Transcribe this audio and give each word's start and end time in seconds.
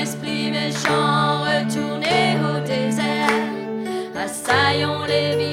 Esprits 0.00 0.52
méchants, 0.52 1.42
retournez 1.42 2.36
au 2.38 2.60
désert. 2.60 3.28
Assaillons 4.14 5.02
les 5.08 5.36
villes, 5.36 5.47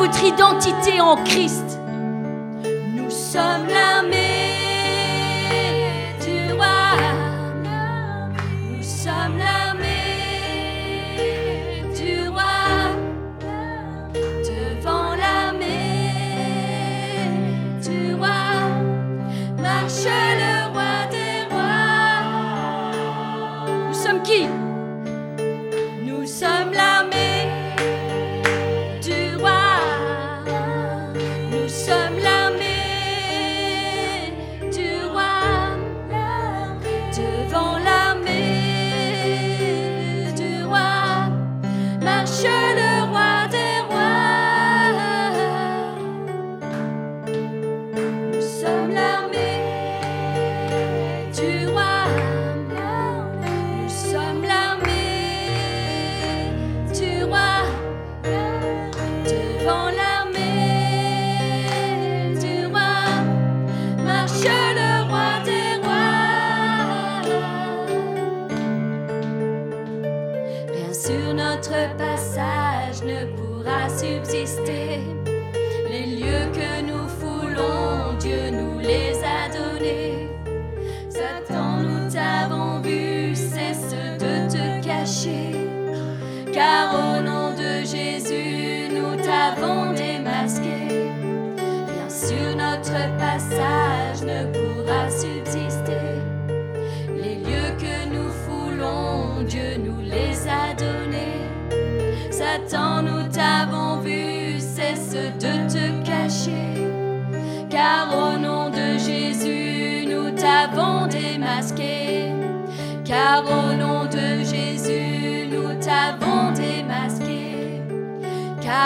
votre 0.00 0.24
identité 0.24 0.98
en 0.98 1.14
Christ. 1.24 1.69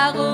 Car 0.04 0.20
au 0.20 0.33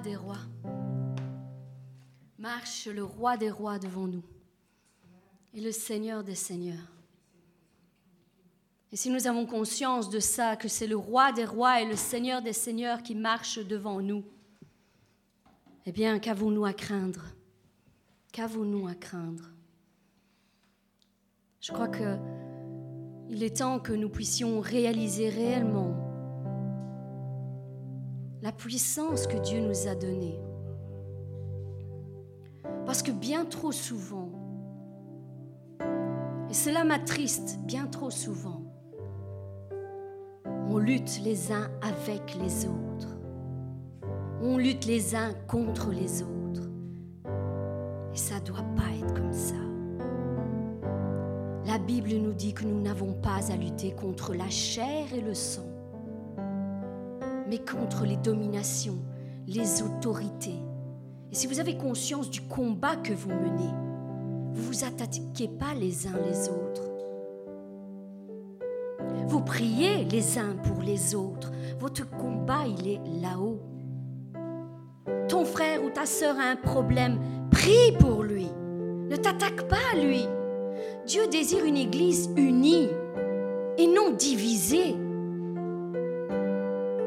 des 0.00 0.16
rois. 0.16 0.44
Marche 2.38 2.86
le 2.86 3.04
roi 3.04 3.36
des 3.36 3.50
rois 3.50 3.78
devant 3.78 4.06
nous 4.06 4.24
et 5.54 5.60
le 5.60 5.72
Seigneur 5.72 6.24
des 6.24 6.34
seigneurs. 6.34 6.92
Et 8.90 8.96
si 8.96 9.10
nous 9.10 9.26
avons 9.26 9.46
conscience 9.46 10.10
de 10.10 10.20
ça, 10.20 10.56
que 10.56 10.68
c'est 10.68 10.86
le 10.86 10.96
roi 10.96 11.32
des 11.32 11.44
rois 11.44 11.80
et 11.80 11.86
le 11.86 11.96
Seigneur 11.96 12.42
des 12.42 12.52
seigneurs 12.52 13.02
qui 13.02 13.14
marche 13.14 13.58
devant 13.58 14.00
nous, 14.00 14.24
eh 15.86 15.92
bien, 15.92 16.18
qu'avons-nous 16.18 16.64
à 16.64 16.72
craindre? 16.72 17.24
Qu'avons-nous 18.32 18.86
à 18.86 18.94
craindre? 18.94 19.50
Je 21.60 21.72
crois 21.72 21.88
que 21.88 22.18
il 23.30 23.42
est 23.42 23.58
temps 23.58 23.78
que 23.78 23.92
nous 23.92 24.10
puissions 24.10 24.60
réaliser 24.60 25.30
réellement 25.30 26.11
la 28.42 28.50
puissance 28.50 29.28
que 29.28 29.36
Dieu 29.36 29.60
nous 29.60 29.86
a 29.86 29.94
donnée. 29.94 30.40
Parce 32.84 33.02
que 33.02 33.12
bien 33.12 33.44
trop 33.44 33.70
souvent, 33.72 34.30
et 36.50 36.54
cela 36.54 36.84
m'attriste 36.84 37.60
bien 37.64 37.86
trop 37.86 38.10
souvent, 38.10 38.62
on 40.68 40.78
lutte 40.78 41.20
les 41.24 41.52
uns 41.52 41.70
avec 41.82 42.34
les 42.34 42.66
autres. 42.66 43.18
On 44.42 44.58
lutte 44.58 44.86
les 44.86 45.14
uns 45.14 45.32
contre 45.46 45.90
les 45.90 46.22
autres. 46.22 46.68
Et 48.12 48.16
ça 48.16 48.40
ne 48.40 48.44
doit 48.44 48.64
pas 48.76 48.90
être 49.00 49.14
comme 49.14 49.32
ça. 49.32 49.54
La 51.64 51.78
Bible 51.78 52.10
nous 52.14 52.32
dit 52.32 52.54
que 52.54 52.64
nous 52.64 52.80
n'avons 52.80 53.14
pas 53.14 53.52
à 53.52 53.56
lutter 53.56 53.92
contre 53.92 54.34
la 54.34 54.50
chair 54.50 55.06
et 55.14 55.20
le 55.20 55.32
sang, 55.32 55.71
mais 57.52 57.58
contre 57.58 58.06
les 58.06 58.16
dominations, 58.16 58.96
les 59.46 59.82
autorités. 59.82 60.58
Et 61.30 61.34
si 61.34 61.46
vous 61.46 61.60
avez 61.60 61.76
conscience 61.76 62.30
du 62.30 62.40
combat 62.40 62.96
que 62.96 63.12
vous 63.12 63.28
menez, 63.28 63.74
vous 64.54 64.62
ne 64.62 64.66
vous 64.68 64.84
attaquez 64.84 65.48
pas 65.48 65.74
les 65.78 66.06
uns 66.06 66.18
les 66.26 66.48
autres. 66.48 66.82
Vous 69.26 69.42
priez 69.42 70.04
les 70.04 70.38
uns 70.38 70.56
pour 70.62 70.80
les 70.80 71.14
autres. 71.14 71.52
Votre 71.78 72.08
combat, 72.08 72.64
il 72.66 72.88
est 72.88 73.00
là-haut. 73.20 73.60
Ton 75.28 75.44
frère 75.44 75.84
ou 75.84 75.90
ta 75.90 76.06
sœur 76.06 76.36
a 76.38 76.44
un 76.44 76.56
problème, 76.56 77.18
prie 77.50 77.92
pour 77.98 78.22
lui. 78.22 78.48
Ne 79.10 79.16
t'attaque 79.16 79.68
pas 79.68 79.76
à 79.92 79.98
lui. 79.98 80.24
Dieu 81.06 81.28
désire 81.30 81.66
une 81.66 81.76
église 81.76 82.30
unie 82.34 82.88
et 83.76 83.86
non 83.88 84.10
divisée. 84.12 84.96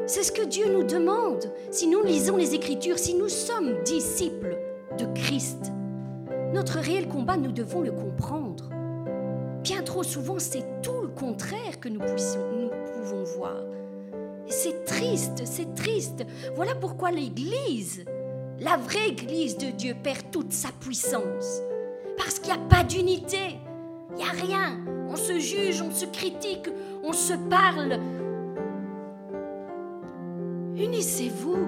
C'est 0.06 0.22
ce 0.22 0.30
que 0.30 0.44
Dieu 0.44 0.72
nous 0.72 0.84
demande 0.84 1.50
si 1.72 1.88
nous 1.88 2.02
lisons 2.04 2.36
les 2.36 2.54
Écritures, 2.54 2.98
si 2.98 3.14
nous 3.14 3.28
sommes 3.28 3.82
disciples 3.84 4.56
de 4.96 5.04
Christ. 5.06 5.72
Notre 6.54 6.78
réel 6.78 7.08
combat, 7.08 7.36
nous 7.36 7.50
devons 7.50 7.80
le 7.80 7.90
comprendre. 7.90 8.70
Bien 9.64 9.82
trop 9.82 10.04
souvent, 10.04 10.38
c'est 10.38 10.80
tout 10.80 11.00
le 11.02 11.08
contraire 11.08 11.80
que 11.80 11.88
nous, 11.88 11.98
pouvons 11.98 13.24
voir. 13.36 13.56
C'est 14.46 14.84
triste, 14.84 15.42
c'est 15.44 15.74
triste. 15.74 16.24
Voilà 16.54 16.76
pourquoi 16.76 17.10
l'Église, 17.10 18.04
la 18.60 18.76
vraie 18.76 19.08
Église 19.08 19.58
de 19.58 19.70
Dieu, 19.70 19.96
perd 20.00 20.30
toute 20.30 20.52
sa 20.52 20.68
puissance. 20.78 21.60
Parce 22.16 22.38
qu'il 22.38 22.54
n'y 22.54 22.60
a 22.60 22.68
pas 22.68 22.84
d'unité. 22.84 23.58
Il 24.10 24.16
n'y 24.18 24.22
a 24.22 24.26
rien. 24.26 24.78
On 25.08 25.16
se 25.16 25.40
juge, 25.40 25.82
on 25.82 25.92
se 25.92 26.06
critique, 26.06 26.68
on 27.02 27.12
se 27.12 27.34
parle. 27.50 27.98
Unissez-vous. 30.86 31.66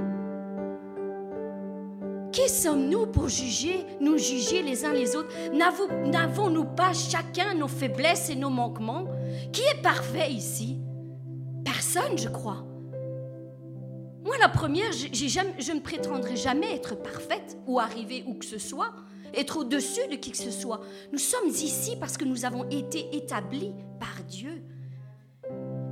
Qui 2.30 2.48
sommes-nous 2.48 3.06
pour 3.06 3.28
juger, 3.28 3.84
nous 4.00 4.16
juger 4.16 4.62
les 4.62 4.84
uns 4.84 4.92
les 4.92 5.16
autres? 5.16 5.34
N'avons-nous 5.52 6.66
pas 6.66 6.92
chacun 6.92 7.54
nos 7.54 7.66
faiblesses 7.66 8.30
et 8.30 8.36
nos 8.36 8.48
manquements? 8.48 9.08
Qui 9.52 9.62
est 9.62 9.82
parfait 9.82 10.30
ici? 10.30 10.78
Personne, 11.64 12.16
je 12.16 12.28
crois. 12.28 12.64
Moi, 14.24 14.36
la 14.38 14.48
première, 14.48 14.92
je 14.92 15.72
ne 15.72 15.80
prétendrai 15.80 16.36
jamais 16.36 16.72
être 16.76 16.94
parfaite 16.94 17.58
ou 17.66 17.80
arriver 17.80 18.22
où 18.24 18.34
que 18.34 18.44
ce 18.44 18.58
soit, 18.58 18.92
être 19.34 19.58
au-dessus 19.58 20.06
de 20.08 20.14
qui 20.14 20.30
que 20.30 20.36
ce 20.36 20.52
soit. 20.52 20.80
Nous 21.10 21.18
sommes 21.18 21.48
ici 21.48 21.96
parce 21.98 22.16
que 22.16 22.24
nous 22.24 22.44
avons 22.44 22.68
été 22.68 23.16
établis 23.16 23.72
par 23.98 24.22
Dieu. 24.28 24.62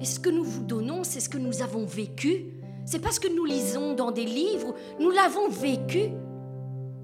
Et 0.00 0.04
ce 0.04 0.20
que 0.20 0.30
nous 0.30 0.44
vous 0.44 0.62
donnons, 0.62 1.02
c'est 1.02 1.20
ce 1.20 1.28
que 1.28 1.38
nous 1.38 1.62
avons 1.62 1.86
vécu. 1.86 2.52
C'est 2.86 3.00
parce 3.00 3.18
que 3.18 3.26
nous 3.26 3.44
lisons 3.44 3.94
dans 3.94 4.12
des 4.12 4.24
livres, 4.24 4.72
nous 5.00 5.10
l'avons 5.10 5.48
vécu. 5.48 6.12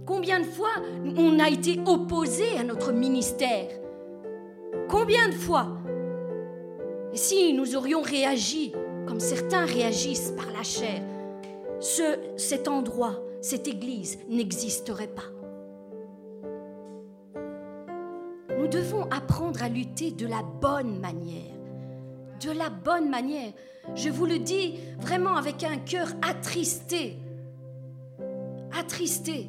Combien 0.06 0.38
de 0.38 0.44
fois 0.44 0.70
on 1.16 1.40
a 1.40 1.48
été 1.48 1.80
opposé 1.86 2.56
à 2.56 2.62
notre 2.62 2.92
ministère? 2.92 3.68
Combien 4.88 5.28
de 5.28 5.34
fois? 5.34 5.66
Et 7.12 7.16
si 7.16 7.52
nous 7.52 7.74
aurions 7.74 8.00
réagi 8.00 8.72
comme 9.06 9.18
certains 9.18 9.64
réagissent 9.64 10.32
par 10.36 10.52
la 10.52 10.62
chair, 10.62 11.02
ce, 11.80 12.16
cet 12.36 12.68
endroit, 12.68 13.20
cette 13.40 13.66
église 13.66 14.18
n'existerait 14.28 15.08
pas. 15.08 15.30
Nous 18.56 18.68
devons 18.68 19.08
apprendre 19.10 19.64
à 19.64 19.68
lutter 19.68 20.12
de 20.12 20.28
la 20.28 20.42
bonne 20.42 21.00
manière. 21.00 21.51
De 22.42 22.50
la 22.50 22.70
bonne 22.70 23.08
manière. 23.08 23.52
Je 23.94 24.08
vous 24.08 24.26
le 24.26 24.38
dis 24.38 24.78
vraiment 24.98 25.36
avec 25.36 25.62
un 25.62 25.78
cœur 25.78 26.08
attristé. 26.22 27.18
Attristé. 28.76 29.48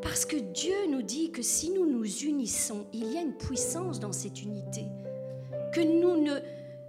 Parce 0.00 0.24
que 0.24 0.36
Dieu 0.36 0.74
nous 0.90 1.02
dit 1.02 1.32
que 1.32 1.42
si 1.42 1.70
nous 1.70 1.86
nous 1.86 2.06
unissons, 2.06 2.86
il 2.92 3.12
y 3.12 3.16
a 3.16 3.22
une 3.22 3.36
puissance 3.36 3.98
dans 3.98 4.12
cette 4.12 4.42
unité. 4.42 4.84
Que 5.72 5.80
nous 5.80 6.22
ne, 6.22 6.38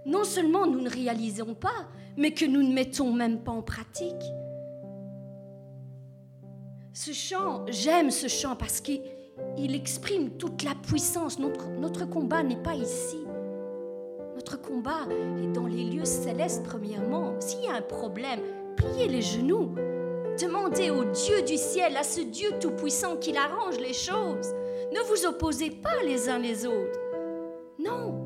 non 0.06 0.22
seulement 0.24 0.66
nous 0.66 0.80
ne 0.80 0.90
réalisons 0.90 1.54
pas, 1.54 1.88
mais 2.16 2.32
que 2.32 2.44
nous 2.44 2.62
ne 2.62 2.72
mettons 2.72 3.12
même 3.12 3.40
pas 3.40 3.52
en 3.52 3.62
pratique. 3.62 4.24
Ce 6.92 7.12
chant, 7.12 7.64
j'aime 7.68 8.10
ce 8.10 8.28
chant 8.28 8.54
parce 8.54 8.80
qu'il 8.80 9.00
exprime 9.74 10.30
toute 10.30 10.62
la 10.62 10.74
puissance. 10.74 11.38
Notre, 11.38 11.68
notre 11.70 12.08
combat 12.08 12.42
n'est 12.42 12.56
pas 12.56 12.74
ici. 12.74 13.18
Notre 14.34 14.60
combat 14.60 15.06
est 15.42 15.52
dans 15.52 15.66
les 15.66 15.84
lieux 15.84 16.04
célestes, 16.04 16.64
premièrement. 16.64 17.34
S'il 17.40 17.64
y 17.64 17.68
a 17.68 17.74
un 17.74 17.82
problème, 17.82 18.40
pliez 18.76 19.08
les 19.08 19.22
genoux. 19.22 19.74
Demandez 20.40 20.90
au 20.90 21.04
Dieu 21.04 21.42
du 21.42 21.56
ciel, 21.56 21.96
à 21.96 22.02
ce 22.02 22.20
Dieu 22.20 22.50
tout-puissant 22.60 23.16
qu'il 23.16 23.36
arrange 23.36 23.78
les 23.78 23.92
choses. 23.92 24.54
Ne 24.92 25.00
vous 25.08 25.26
opposez 25.26 25.70
pas 25.70 26.02
les 26.06 26.28
uns 26.28 26.38
les 26.38 26.66
autres. 26.66 27.00
Non. 27.78 28.18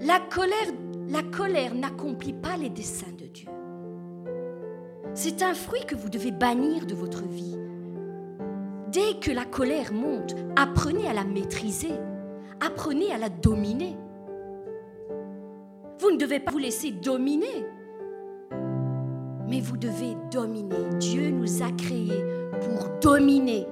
La 0.00 0.20
colère, 0.20 0.72
la 1.08 1.22
colère 1.22 1.74
n'accomplit 1.74 2.32
pas 2.32 2.56
les 2.56 2.68
desseins 2.68 3.12
de 3.18 3.26
Dieu. 3.26 3.48
C'est 5.14 5.42
un 5.42 5.54
fruit 5.54 5.84
que 5.86 5.94
vous 5.94 6.08
devez 6.08 6.30
bannir 6.30 6.86
de 6.86 6.94
votre 6.94 7.22
vie. 7.22 7.61
Dès 8.92 9.18
que 9.20 9.30
la 9.30 9.44
colère 9.44 9.92
monte, 9.92 10.34
apprenez 10.56 11.08
à 11.08 11.12
la 11.12 11.24
maîtriser, 11.24 11.92
apprenez 12.60 13.12
à 13.12 13.18
la 13.18 13.28
dominer. 13.28 13.96
Vous 15.98 16.10
ne 16.10 16.18
devez 16.18 16.40
pas 16.40 16.50
vous 16.50 16.58
laisser 16.58 16.90
dominer 16.90 17.66
mais 19.52 19.60
vous 19.60 19.76
devez 19.76 20.16
dominer. 20.30 20.88
Dieu 20.98 21.28
nous 21.28 21.62
a 21.62 21.70
créés 21.72 22.24
pour 22.62 22.88
dominer. 23.02 23.66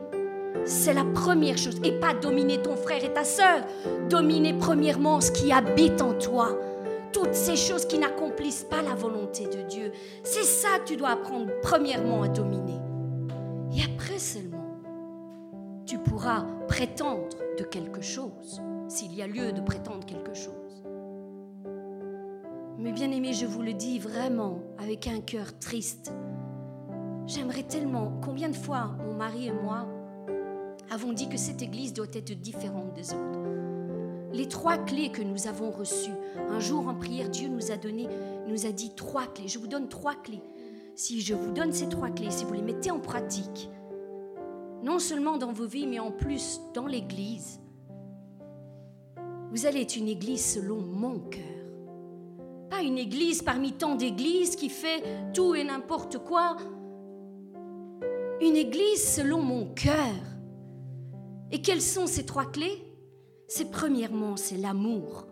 C'est 0.66 0.92
la 0.92 1.06
première 1.06 1.56
chose. 1.56 1.80
Et 1.82 1.92
pas 1.92 2.12
dominer 2.12 2.60
ton 2.60 2.76
frère 2.76 3.02
et 3.02 3.14
ta 3.14 3.24
sœur. 3.24 3.62
Dominer 4.10 4.52
premièrement 4.52 5.22
ce 5.22 5.32
qui 5.32 5.50
habite 5.50 6.02
en 6.02 6.12
toi. 6.12 6.54
Toutes 7.14 7.32
ces 7.32 7.56
choses 7.56 7.86
qui 7.86 7.98
n'accomplissent 7.98 8.66
pas 8.68 8.82
la 8.82 8.94
volonté 8.94 9.46
de 9.46 9.62
Dieu. 9.62 9.90
C'est 10.22 10.44
ça 10.44 10.68
que 10.80 10.88
tu 10.88 10.96
dois 10.98 11.12
apprendre 11.12 11.48
premièrement 11.62 12.24
à 12.24 12.28
dominer. 12.28 12.78
Et 13.74 13.80
après 13.82 14.18
seulement, 14.18 14.49
tu 15.90 15.98
pourras 15.98 16.44
prétendre 16.68 17.36
de 17.58 17.64
quelque 17.64 18.00
chose, 18.00 18.62
s'il 18.86 19.12
y 19.12 19.22
a 19.22 19.26
lieu 19.26 19.50
de 19.50 19.60
prétendre 19.60 20.06
quelque 20.06 20.34
chose. 20.34 20.84
Mais 22.78 22.92
bien 22.92 23.10
aimé, 23.10 23.32
je 23.32 23.44
vous 23.44 23.60
le 23.60 23.72
dis 23.72 23.98
vraiment 23.98 24.60
avec 24.78 25.08
un 25.08 25.20
cœur 25.20 25.58
triste. 25.58 26.12
J'aimerais 27.26 27.64
tellement, 27.64 28.12
combien 28.24 28.48
de 28.50 28.54
fois 28.54 28.96
mon 29.04 29.14
mari 29.14 29.48
et 29.48 29.52
moi 29.52 29.88
avons 30.92 31.12
dit 31.12 31.28
que 31.28 31.36
cette 31.36 31.60
église 31.60 31.92
doit 31.92 32.06
être 32.12 32.40
différente 32.40 32.94
des 32.94 33.12
autres. 33.12 33.40
Les 34.32 34.46
trois 34.46 34.78
clés 34.78 35.10
que 35.10 35.22
nous 35.22 35.48
avons 35.48 35.72
reçues, 35.72 36.14
un 36.50 36.60
jour 36.60 36.86
en 36.86 36.94
prière, 36.94 37.30
Dieu 37.30 37.48
nous 37.48 37.72
a 37.72 37.76
donné, 37.76 38.06
nous 38.46 38.64
a 38.64 38.70
dit 38.70 38.94
trois 38.94 39.26
clés. 39.26 39.48
Je 39.48 39.58
vous 39.58 39.66
donne 39.66 39.88
trois 39.88 40.14
clés. 40.14 40.42
Si 40.94 41.20
je 41.20 41.34
vous 41.34 41.50
donne 41.50 41.72
ces 41.72 41.88
trois 41.88 42.10
clés, 42.10 42.30
si 42.30 42.44
vous 42.44 42.54
les 42.54 42.62
mettez 42.62 42.92
en 42.92 43.00
pratique, 43.00 43.68
non 44.82 44.98
seulement 44.98 45.36
dans 45.36 45.52
vos 45.52 45.66
vies, 45.66 45.86
mais 45.86 45.98
en 45.98 46.10
plus 46.10 46.60
dans 46.74 46.86
l'église, 46.86 47.60
vous 49.50 49.66
allez 49.66 49.82
être 49.82 49.96
une 49.96 50.08
église 50.08 50.44
selon 50.54 50.76
mon 50.76 51.18
cœur 51.18 51.42
Pas 52.70 52.82
une 52.82 52.98
église 52.98 53.42
parmi 53.42 53.72
tant 53.72 53.96
d'églises 53.96 54.54
qui 54.54 54.68
fait 54.68 55.02
tout 55.34 55.54
et 55.54 55.64
n'importe 55.64 56.18
quoi. 56.18 56.56
Une 58.40 58.56
église 58.56 59.02
selon 59.02 59.42
mon 59.42 59.66
cœur. 59.74 60.14
Et 61.50 61.60
quelles 61.60 61.82
sont 61.82 62.06
ces 62.06 62.24
trois 62.24 62.46
clés? 62.46 62.86
C'est 63.48 63.72
premièrement, 63.72 64.36
c'est 64.36 64.56
l'amour. 64.56 65.26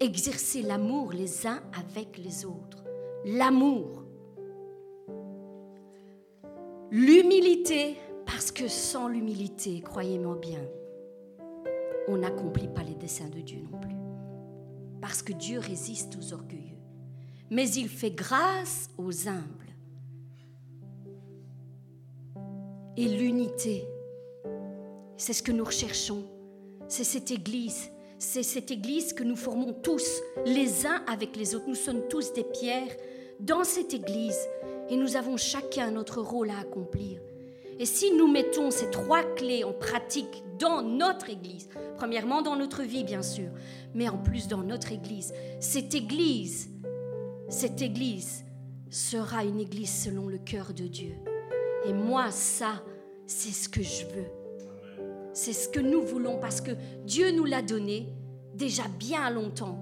Exercer 0.00 0.60
l'amour 0.60 1.12
les 1.12 1.46
uns 1.46 1.60
avec 1.72 2.18
les 2.18 2.44
autres. 2.44 2.84
L'amour. 3.24 4.04
L'humilité, 6.90 7.96
parce 8.28 8.52
que 8.52 8.68
sans 8.68 9.08
l'humilité, 9.08 9.80
croyez-moi 9.80 10.36
bien, 10.36 10.60
on 12.08 12.18
n'accomplit 12.18 12.68
pas 12.68 12.82
les 12.82 12.94
desseins 12.94 13.30
de 13.30 13.40
Dieu 13.40 13.60
non 13.72 13.78
plus. 13.78 13.96
Parce 15.00 15.22
que 15.22 15.32
Dieu 15.32 15.58
résiste 15.58 16.14
aux 16.20 16.34
orgueilleux, 16.34 16.76
mais 17.50 17.66
il 17.70 17.88
fait 17.88 18.10
grâce 18.10 18.90
aux 18.98 19.28
humbles. 19.28 19.72
Et 22.98 23.08
l'unité, 23.08 23.86
c'est 25.16 25.32
ce 25.32 25.42
que 25.42 25.52
nous 25.52 25.64
recherchons. 25.64 26.24
C'est 26.86 27.04
cette 27.04 27.30
Église. 27.30 27.90
C'est 28.18 28.42
cette 28.42 28.70
Église 28.70 29.14
que 29.14 29.24
nous 29.24 29.36
formons 29.36 29.72
tous, 29.72 30.20
les 30.44 30.84
uns 30.86 31.02
avec 31.06 31.34
les 31.34 31.54
autres. 31.54 31.68
Nous 31.68 31.74
sommes 31.74 32.08
tous 32.08 32.34
des 32.34 32.44
pierres 32.44 32.94
dans 33.40 33.64
cette 33.64 33.94
Église 33.94 34.38
et 34.90 34.96
nous 34.96 35.16
avons 35.16 35.38
chacun 35.38 35.92
notre 35.92 36.20
rôle 36.20 36.50
à 36.50 36.58
accomplir. 36.58 37.20
Et 37.78 37.86
si 37.86 38.12
nous 38.12 38.26
mettons 38.26 38.70
ces 38.70 38.90
trois 38.90 39.22
clés 39.22 39.62
en 39.62 39.72
pratique 39.72 40.42
dans 40.58 40.82
notre 40.82 41.30
Église, 41.30 41.68
premièrement 41.96 42.42
dans 42.42 42.56
notre 42.56 42.82
vie 42.82 43.04
bien 43.04 43.22
sûr, 43.22 43.50
mais 43.94 44.08
en 44.08 44.18
plus 44.18 44.48
dans 44.48 44.62
notre 44.62 44.90
Église, 44.90 45.32
cette 45.60 45.94
Église, 45.94 46.70
cette 47.48 47.80
Église 47.80 48.44
sera 48.90 49.44
une 49.44 49.60
Église 49.60 49.92
selon 49.92 50.26
le 50.26 50.38
cœur 50.38 50.74
de 50.74 50.84
Dieu. 50.84 51.14
Et 51.84 51.92
moi, 51.92 52.30
ça, 52.32 52.82
c'est 53.26 53.52
ce 53.52 53.68
que 53.68 53.82
je 53.82 54.06
veux. 54.06 54.26
C'est 55.32 55.52
ce 55.52 55.68
que 55.68 55.78
nous 55.78 56.02
voulons 56.02 56.38
parce 56.40 56.60
que 56.60 56.72
Dieu 57.04 57.30
nous 57.30 57.44
l'a 57.44 57.62
donné 57.62 58.08
déjà 58.54 58.82
bien 58.98 59.30
longtemps. 59.30 59.78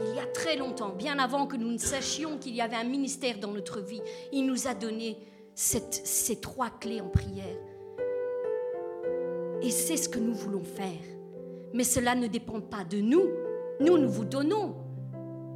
Il 0.00 0.14
y 0.14 0.20
a 0.20 0.26
très 0.26 0.56
longtemps, 0.56 0.90
bien 0.90 1.18
avant 1.18 1.46
que 1.46 1.56
nous 1.56 1.72
ne 1.72 1.78
sachions 1.78 2.36
qu'il 2.38 2.54
y 2.54 2.60
avait 2.60 2.76
un 2.76 2.84
ministère 2.84 3.38
dans 3.38 3.50
notre 3.50 3.80
vie, 3.80 4.02
il 4.32 4.46
nous 4.46 4.68
a 4.68 4.74
donné 4.74 5.16
ces 5.58 6.36
trois 6.36 6.70
clés 6.70 7.00
en 7.00 7.08
prière. 7.08 7.58
Et 9.60 9.70
c'est 9.70 9.96
ce 9.96 10.08
que 10.08 10.20
nous 10.20 10.34
voulons 10.34 10.62
faire. 10.62 11.02
Mais 11.74 11.82
cela 11.82 12.14
ne 12.14 12.28
dépend 12.28 12.60
pas 12.60 12.84
de 12.84 13.00
nous. 13.00 13.28
Nous, 13.80 13.98
nous 13.98 14.08
vous 14.08 14.24
donnons 14.24 14.76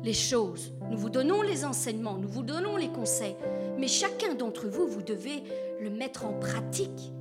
les 0.02 0.12
choses, 0.12 0.72
nous 0.90 0.98
vous 0.98 1.10
donnons 1.10 1.42
les 1.42 1.64
enseignements, 1.64 2.18
nous 2.18 2.28
vous 2.28 2.42
donnons 2.42 2.76
les 2.76 2.88
conseils. 2.88 3.36
Mais 3.78 3.86
chacun 3.86 4.34
d'entre 4.34 4.66
vous, 4.66 4.88
vous 4.88 5.02
devez 5.02 5.44
le 5.80 5.90
mettre 5.90 6.26
en 6.26 6.32
pratique. 6.32 7.12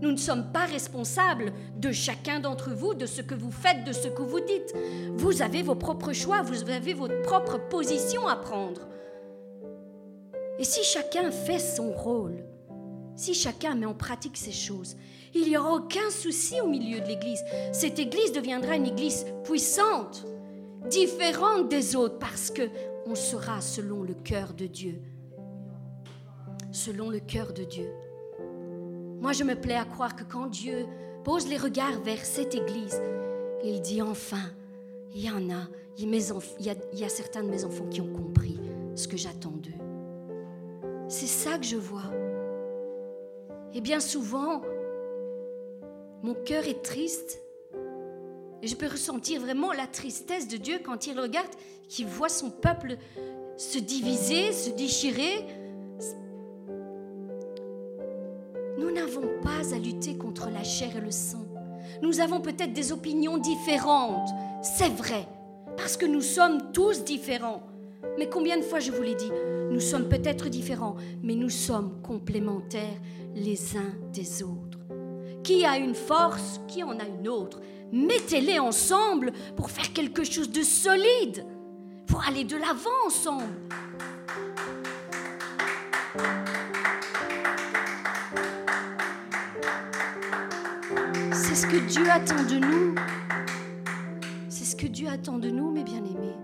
Nous 0.00 0.10
ne 0.10 0.16
sommes 0.16 0.50
pas 0.50 0.66
responsables 0.66 1.52
de 1.76 1.92
chacun 1.92 2.40
d'entre 2.40 2.72
vous, 2.72 2.94
de 2.94 3.06
ce 3.06 3.22
que 3.22 3.36
vous 3.36 3.52
faites, 3.52 3.84
de 3.84 3.92
ce 3.92 4.08
que 4.08 4.22
vous 4.22 4.40
dites. 4.40 4.74
Vous 5.14 5.40
avez 5.40 5.62
vos 5.62 5.76
propres 5.76 6.12
choix, 6.12 6.42
vous 6.42 6.68
avez 6.68 6.94
votre 6.94 7.22
propre 7.22 7.58
position 7.68 8.26
à 8.26 8.34
prendre. 8.34 8.88
Et 10.58 10.64
si 10.64 10.82
chacun 10.84 11.30
fait 11.30 11.58
son 11.58 11.90
rôle, 11.90 12.44
si 13.16 13.34
chacun 13.34 13.74
met 13.74 13.86
en 13.86 13.94
pratique 13.94 14.36
ces 14.36 14.52
choses, 14.52 14.96
il 15.34 15.48
n'y 15.48 15.56
aura 15.56 15.74
aucun 15.74 16.10
souci 16.10 16.60
au 16.60 16.68
milieu 16.68 17.00
de 17.00 17.06
l'Église. 17.06 17.42
Cette 17.72 17.98
Église 17.98 18.32
deviendra 18.32 18.76
une 18.76 18.86
Église 18.86 19.26
puissante, 19.42 20.24
différente 20.88 21.68
des 21.68 21.96
autres, 21.96 22.18
parce 22.18 22.50
que 22.50 22.62
on 23.06 23.14
sera 23.14 23.60
selon 23.60 24.02
le 24.02 24.14
cœur 24.14 24.54
de 24.54 24.66
Dieu. 24.66 25.00
Selon 26.70 27.10
le 27.10 27.20
cœur 27.20 27.52
de 27.52 27.64
Dieu. 27.64 27.90
Moi, 29.20 29.32
je 29.32 29.44
me 29.44 29.54
plais 29.54 29.76
à 29.76 29.84
croire 29.84 30.14
que 30.14 30.24
quand 30.24 30.46
Dieu 30.46 30.86
pose 31.24 31.48
les 31.48 31.56
regards 31.56 32.00
vers 32.02 32.24
cette 32.24 32.54
Église, 32.54 33.00
il 33.64 33.80
dit 33.80 34.02
enfin, 34.02 34.50
il 35.14 35.24
y 35.24 35.30
en 35.30 35.50
a, 35.50 35.66
il 35.98 36.14
a, 36.14 36.74
il 36.92 36.98
y 36.98 37.04
a 37.04 37.08
certains 37.08 37.42
de 37.42 37.48
mes 37.48 37.64
enfants 37.64 37.86
qui 37.86 38.00
ont 38.00 38.12
compris 38.12 38.60
ce 38.94 39.08
que 39.08 39.16
j'attends 39.16 39.50
d'eux. 39.50 39.83
C'est 41.16 41.28
ça 41.28 41.58
que 41.58 41.64
je 41.64 41.76
vois. 41.76 42.10
Et 43.72 43.80
bien 43.80 44.00
souvent, 44.00 44.62
mon 46.24 46.34
cœur 46.34 46.66
est 46.66 46.82
triste. 46.82 47.40
Et 48.62 48.66
je 48.66 48.74
peux 48.74 48.88
ressentir 48.88 49.40
vraiment 49.40 49.72
la 49.72 49.86
tristesse 49.86 50.48
de 50.48 50.56
Dieu 50.56 50.80
quand 50.84 51.06
il 51.06 51.16
regarde, 51.16 51.46
qu'il 51.86 52.06
voit 52.06 52.28
son 52.28 52.50
peuple 52.50 52.96
se 53.56 53.78
diviser, 53.78 54.50
se 54.50 54.70
déchirer. 54.70 55.46
Nous 58.76 58.90
n'avons 58.90 59.28
pas 59.40 59.72
à 59.72 59.78
lutter 59.78 60.18
contre 60.18 60.50
la 60.50 60.64
chair 60.64 60.96
et 60.96 61.00
le 61.00 61.12
sang. 61.12 61.46
Nous 62.02 62.18
avons 62.18 62.40
peut-être 62.40 62.72
des 62.72 62.90
opinions 62.90 63.38
différentes, 63.38 64.30
c'est 64.64 64.92
vrai, 64.92 65.28
parce 65.76 65.96
que 65.96 66.06
nous 66.06 66.22
sommes 66.22 66.72
tous 66.72 67.04
différents. 67.04 67.62
Mais 68.18 68.28
combien 68.28 68.56
de 68.56 68.62
fois 68.62 68.80
je 68.80 68.90
vous 68.90 69.02
l'ai 69.02 69.14
dit, 69.14 69.30
nous 69.74 69.80
sommes 69.80 70.08
peut-être 70.08 70.48
différents, 70.48 70.94
mais 71.20 71.34
nous 71.34 71.50
sommes 71.50 72.00
complémentaires 72.00 73.00
les 73.34 73.76
uns 73.76 73.92
des 74.12 74.44
autres. 74.44 74.78
Qui 75.42 75.64
a 75.64 75.76
une 75.78 75.96
force, 75.96 76.60
qui 76.68 76.84
en 76.84 76.96
a 77.00 77.04
une 77.04 77.26
autre 77.26 77.60
Mettez-les 77.90 78.60
ensemble 78.60 79.32
pour 79.56 79.72
faire 79.72 79.92
quelque 79.92 80.22
chose 80.22 80.50
de 80.50 80.62
solide, 80.62 81.44
pour 82.06 82.24
aller 82.24 82.44
de 82.44 82.56
l'avant 82.56 82.90
ensemble. 83.04 83.52
C'est 91.32 91.56
ce 91.56 91.66
que 91.66 91.88
Dieu 91.88 92.08
attend 92.08 92.44
de 92.44 92.58
nous. 92.64 92.94
C'est 94.48 94.64
ce 94.64 94.76
que 94.76 94.86
Dieu 94.86 95.08
attend 95.08 95.38
de 95.38 95.50
nous, 95.50 95.72
mes 95.72 95.82
bien-aimés. 95.82 96.43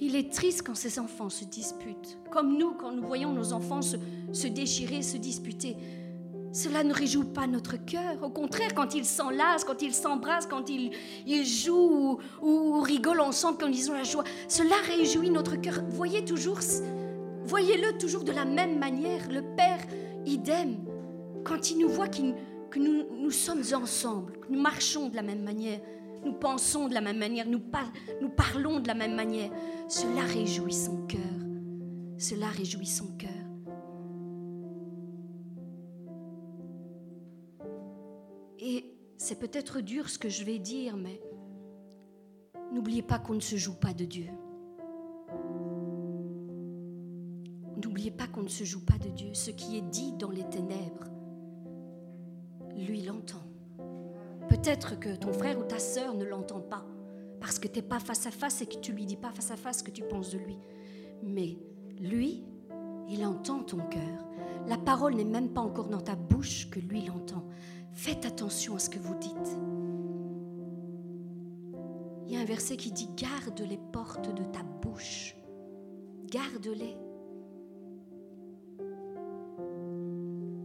Il 0.00 0.14
est 0.14 0.30
triste 0.30 0.62
quand 0.66 0.74
ses 0.74 0.98
enfants 0.98 1.30
se 1.30 1.44
disputent, 1.44 2.18
comme 2.30 2.58
nous 2.58 2.72
quand 2.72 2.92
nous 2.92 3.06
voyons 3.06 3.32
nos 3.32 3.54
enfants 3.54 3.80
se, 3.80 4.46
déchirer, 4.46 5.00
se 5.00 5.16
disputer. 5.16 5.76
Cela 6.52 6.84
ne 6.84 6.92
réjouit 6.92 7.24
pas 7.24 7.46
notre 7.46 7.76
cœur. 7.76 8.22
Au 8.22 8.28
contraire, 8.28 8.74
quand 8.74 8.94
ils 8.94 9.06
s'enlacent, 9.06 9.64
quand 9.64 9.80
ils 9.80 9.94
s'embrassent, 9.94 10.46
quand 10.46 10.68
ils, 10.68 10.92
jouent 11.46 12.18
ou, 12.42 12.80
rigolent 12.80 13.22
ensemble, 13.22 13.58
quand 13.58 13.68
ils 13.68 13.90
ont 13.90 13.94
la 13.94 14.04
joie, 14.04 14.24
cela 14.48 14.76
réjouit 14.86 15.30
notre 15.30 15.56
cœur. 15.56 15.80
Voyez 15.88 16.24
toujours, 16.24 16.60
voyez-le 17.44 17.96
toujours 17.98 18.24
de 18.24 18.32
la 18.32 18.44
même 18.44 18.78
manière. 18.78 19.30
Le 19.30 19.42
Père, 19.56 19.80
idem, 20.26 20.76
quand 21.42 21.70
il 21.70 21.78
nous 21.78 21.88
voit 21.88 22.08
que 22.08 22.78
nous 22.78 23.30
sommes 23.30 23.62
ensemble, 23.74 24.32
que 24.40 24.52
nous 24.52 24.60
marchons 24.60 25.08
de 25.08 25.16
la 25.16 25.22
même 25.22 25.42
manière, 25.42 25.80
nous 26.26 26.32
pensons 26.32 26.88
de 26.88 26.94
la 26.94 27.00
même 27.00 27.18
manière, 27.18 27.46
nous, 27.46 27.60
parlons 27.60 28.80
de 28.80 28.88
la 28.88 28.94
même 28.94 29.14
manière. 29.14 29.50
Cela 29.88 30.22
réjouit 30.22 30.72
son 30.72 31.06
cœur. 31.06 31.20
Cela 32.18 32.48
réjouit 32.48 32.86
son 32.86 33.16
cœur. 33.16 33.30
Et 38.58 38.92
c'est 39.16 39.38
peut-être 39.38 39.80
dur 39.80 40.08
ce 40.08 40.18
que 40.18 40.28
je 40.28 40.42
vais 40.42 40.58
dire, 40.58 40.96
mais 40.96 41.22
n'oubliez 42.72 43.02
pas 43.02 43.20
qu'on 43.20 43.34
ne 43.34 43.40
se 43.40 43.54
joue 43.54 43.76
pas 43.76 43.94
de 43.94 44.04
Dieu. 44.04 44.26
N'oubliez 47.84 48.10
pas 48.10 48.26
qu'on 48.26 48.42
ne 48.42 48.48
se 48.48 48.64
joue 48.64 48.84
pas 48.84 48.98
de 48.98 49.10
Dieu. 49.10 49.32
Ce 49.32 49.52
qui 49.52 49.76
est 49.76 49.88
dit 49.92 50.12
dans 50.14 50.30
les 50.30 50.48
ténèbres, 50.48 51.06
lui 52.76 53.02
l'entend. 53.02 53.45
Peut-être 54.48 54.98
que 54.98 55.16
ton 55.16 55.32
frère 55.32 55.58
ou 55.58 55.64
ta 55.64 55.78
sœur 55.78 56.14
ne 56.14 56.24
l'entend 56.24 56.60
pas 56.60 56.84
parce 57.40 57.58
que 57.58 57.68
tu 57.68 57.78
n'es 57.78 57.82
pas 57.82 58.00
face 58.00 58.26
à 58.26 58.30
face 58.30 58.62
et 58.62 58.66
que 58.66 58.76
tu 58.76 58.92
lui 58.92 59.06
dis 59.06 59.16
pas 59.16 59.30
face 59.30 59.50
à 59.50 59.56
face 59.56 59.78
ce 59.78 59.84
que 59.84 59.90
tu 59.90 60.02
penses 60.02 60.30
de 60.30 60.38
lui. 60.38 60.58
Mais 61.22 61.58
lui, 62.00 62.44
il 63.08 63.24
entend 63.24 63.62
ton 63.62 63.78
cœur. 63.78 64.24
La 64.66 64.78
parole 64.78 65.14
n'est 65.14 65.24
même 65.24 65.50
pas 65.50 65.60
encore 65.60 65.88
dans 65.88 66.00
ta 66.00 66.16
bouche 66.16 66.68
que 66.70 66.80
lui 66.80 67.02
l'entend. 67.02 67.44
Faites 67.92 68.24
attention 68.26 68.76
à 68.76 68.78
ce 68.78 68.90
que 68.90 68.98
vous 68.98 69.14
dites. 69.14 69.58
Il 72.26 72.32
y 72.32 72.36
a 72.36 72.40
un 72.40 72.44
verset 72.44 72.76
qui 72.76 72.90
dit 72.90 73.08
Garde 73.16 73.60
les 73.60 73.78
portes 73.92 74.34
de 74.34 74.42
ta 74.44 74.62
bouche. 74.82 75.36
Garde-les. 76.26 76.96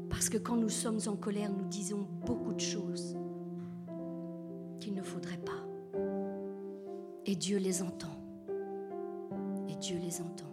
Parce 0.10 0.30
que 0.30 0.38
quand 0.38 0.56
nous 0.56 0.70
sommes 0.70 1.00
en 1.08 1.16
colère, 1.16 1.52
nous 1.52 1.68
disons 1.68 2.08
beaucoup 2.26 2.54
de 2.54 2.60
choses 2.60 3.16
qu'il 4.82 4.94
ne 4.94 5.02
faudrait 5.02 5.38
pas. 5.38 5.64
Et 7.26 7.36
Dieu 7.36 7.58
les 7.58 7.82
entend. 7.82 8.18
Et 9.70 9.76
Dieu 9.76 9.98
les 10.04 10.20
entend. 10.20 10.52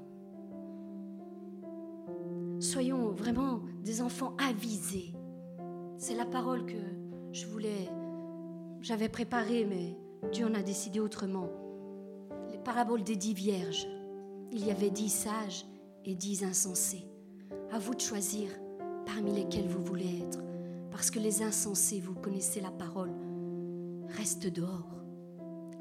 Soyons 2.61 3.11
vraiment 3.11 3.63
des 3.83 4.01
enfants 4.03 4.35
avisés. 4.39 5.13
C'est 5.97 6.15
la 6.15 6.27
parole 6.27 6.67
que 6.67 6.77
je 7.33 7.47
voulais, 7.47 7.89
j'avais 8.81 9.09
préparée, 9.09 9.65
mais 9.65 9.97
Dieu 10.33 10.47
en 10.47 10.55
a 10.55 10.63
décidé 10.63 11.01
autrement. 11.01 11.49
les 12.51 12.59
paraboles 12.59 13.03
des 13.03 13.17
dix 13.17 13.35
vierges. 13.35 13.87
Il 14.53 14.65
y 14.65 14.71
avait 14.71 14.91
dix 14.91 15.09
sages 15.09 15.67
et 16.05 16.15
dix 16.15 16.45
insensés. 16.45 17.07
À 17.73 17.79
vous 17.79 17.95
de 17.95 18.01
choisir 18.01 18.49
parmi 19.07 19.33
lesquels 19.33 19.69
vous 19.69 19.83
voulez 19.83 20.21
être. 20.21 20.41
Parce 20.91 21.11
que 21.11 21.19
les 21.19 21.43
insensés, 21.43 22.01
vous 22.01 22.15
connaissez 22.15 22.61
la 22.61 22.71
parole, 22.71 23.13
restent 24.17 24.47
dehors. 24.47 24.95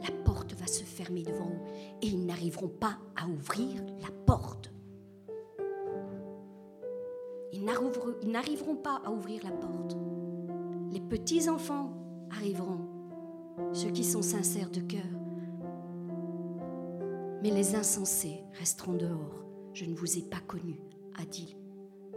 La 0.01 0.11
porte 0.23 0.53
va 0.53 0.67
se 0.67 0.83
fermer 0.83 1.23
devant 1.23 1.49
eux 1.49 1.97
et 2.01 2.07
ils 2.07 2.25
n'arriveront 2.25 2.67
pas 2.67 2.97
à 3.15 3.27
ouvrir 3.27 3.83
la 4.01 4.11
porte. 4.25 4.71
Ils 7.53 7.63
n'arriveront 7.63 8.75
pas 8.75 9.01
à 9.03 9.11
ouvrir 9.11 9.43
la 9.43 9.51
porte. 9.51 9.97
Les 10.91 11.01
petits 11.01 11.49
enfants 11.49 11.93
arriveront, 12.29 12.87
ceux 13.73 13.89
qui 13.89 14.03
sont 14.03 14.21
sincères 14.21 14.69
de 14.69 14.81
cœur. 14.81 15.01
Mais 17.41 17.51
les 17.51 17.75
insensés 17.75 18.43
resteront 18.59 18.93
dehors. 18.93 19.43
Je 19.73 19.85
ne 19.85 19.95
vous 19.95 20.17
ai 20.17 20.21
pas 20.21 20.39
connus, 20.47 20.81
a 21.19 21.25
dit 21.25 21.55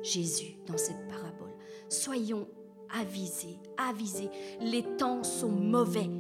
Jésus 0.02 0.56
dans 0.66 0.78
cette 0.78 1.08
parabole. 1.08 1.52
Soyons 1.88 2.48
avisés, 2.98 3.58
avisés. 3.76 4.30
Les 4.60 4.82
temps 4.96 5.22
sont 5.22 5.50
mauvais, 5.50 6.10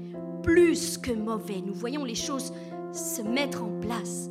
plus 0.42 0.98
que 0.98 1.12
mauvais. 1.12 1.62
Nous 1.64 1.74
voyons 1.74 2.04
les 2.04 2.14
choses 2.14 2.52
se 2.92 3.22
mettre 3.22 3.62
en 3.62 3.80
place. 3.80 4.30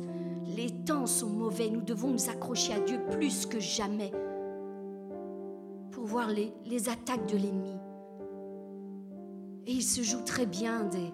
Les 0.56 0.70
temps 0.70 1.06
sont 1.06 1.30
mauvais. 1.30 1.70
Nous 1.70 1.82
devons 1.82 2.08
nous 2.08 2.28
accrocher 2.28 2.74
à 2.74 2.80
Dieu 2.80 3.00
plus 3.10 3.46
que 3.46 3.60
jamais 3.60 4.12
pour 5.90 6.04
voir 6.04 6.28
les, 6.28 6.52
les 6.66 6.88
attaques 6.88 7.26
de 7.26 7.36
l'ennemi. 7.36 7.76
Et 9.66 9.72
il 9.72 9.82
se 9.82 10.02
joue 10.02 10.22
très 10.24 10.46
bien 10.46 10.84
des, 10.84 11.12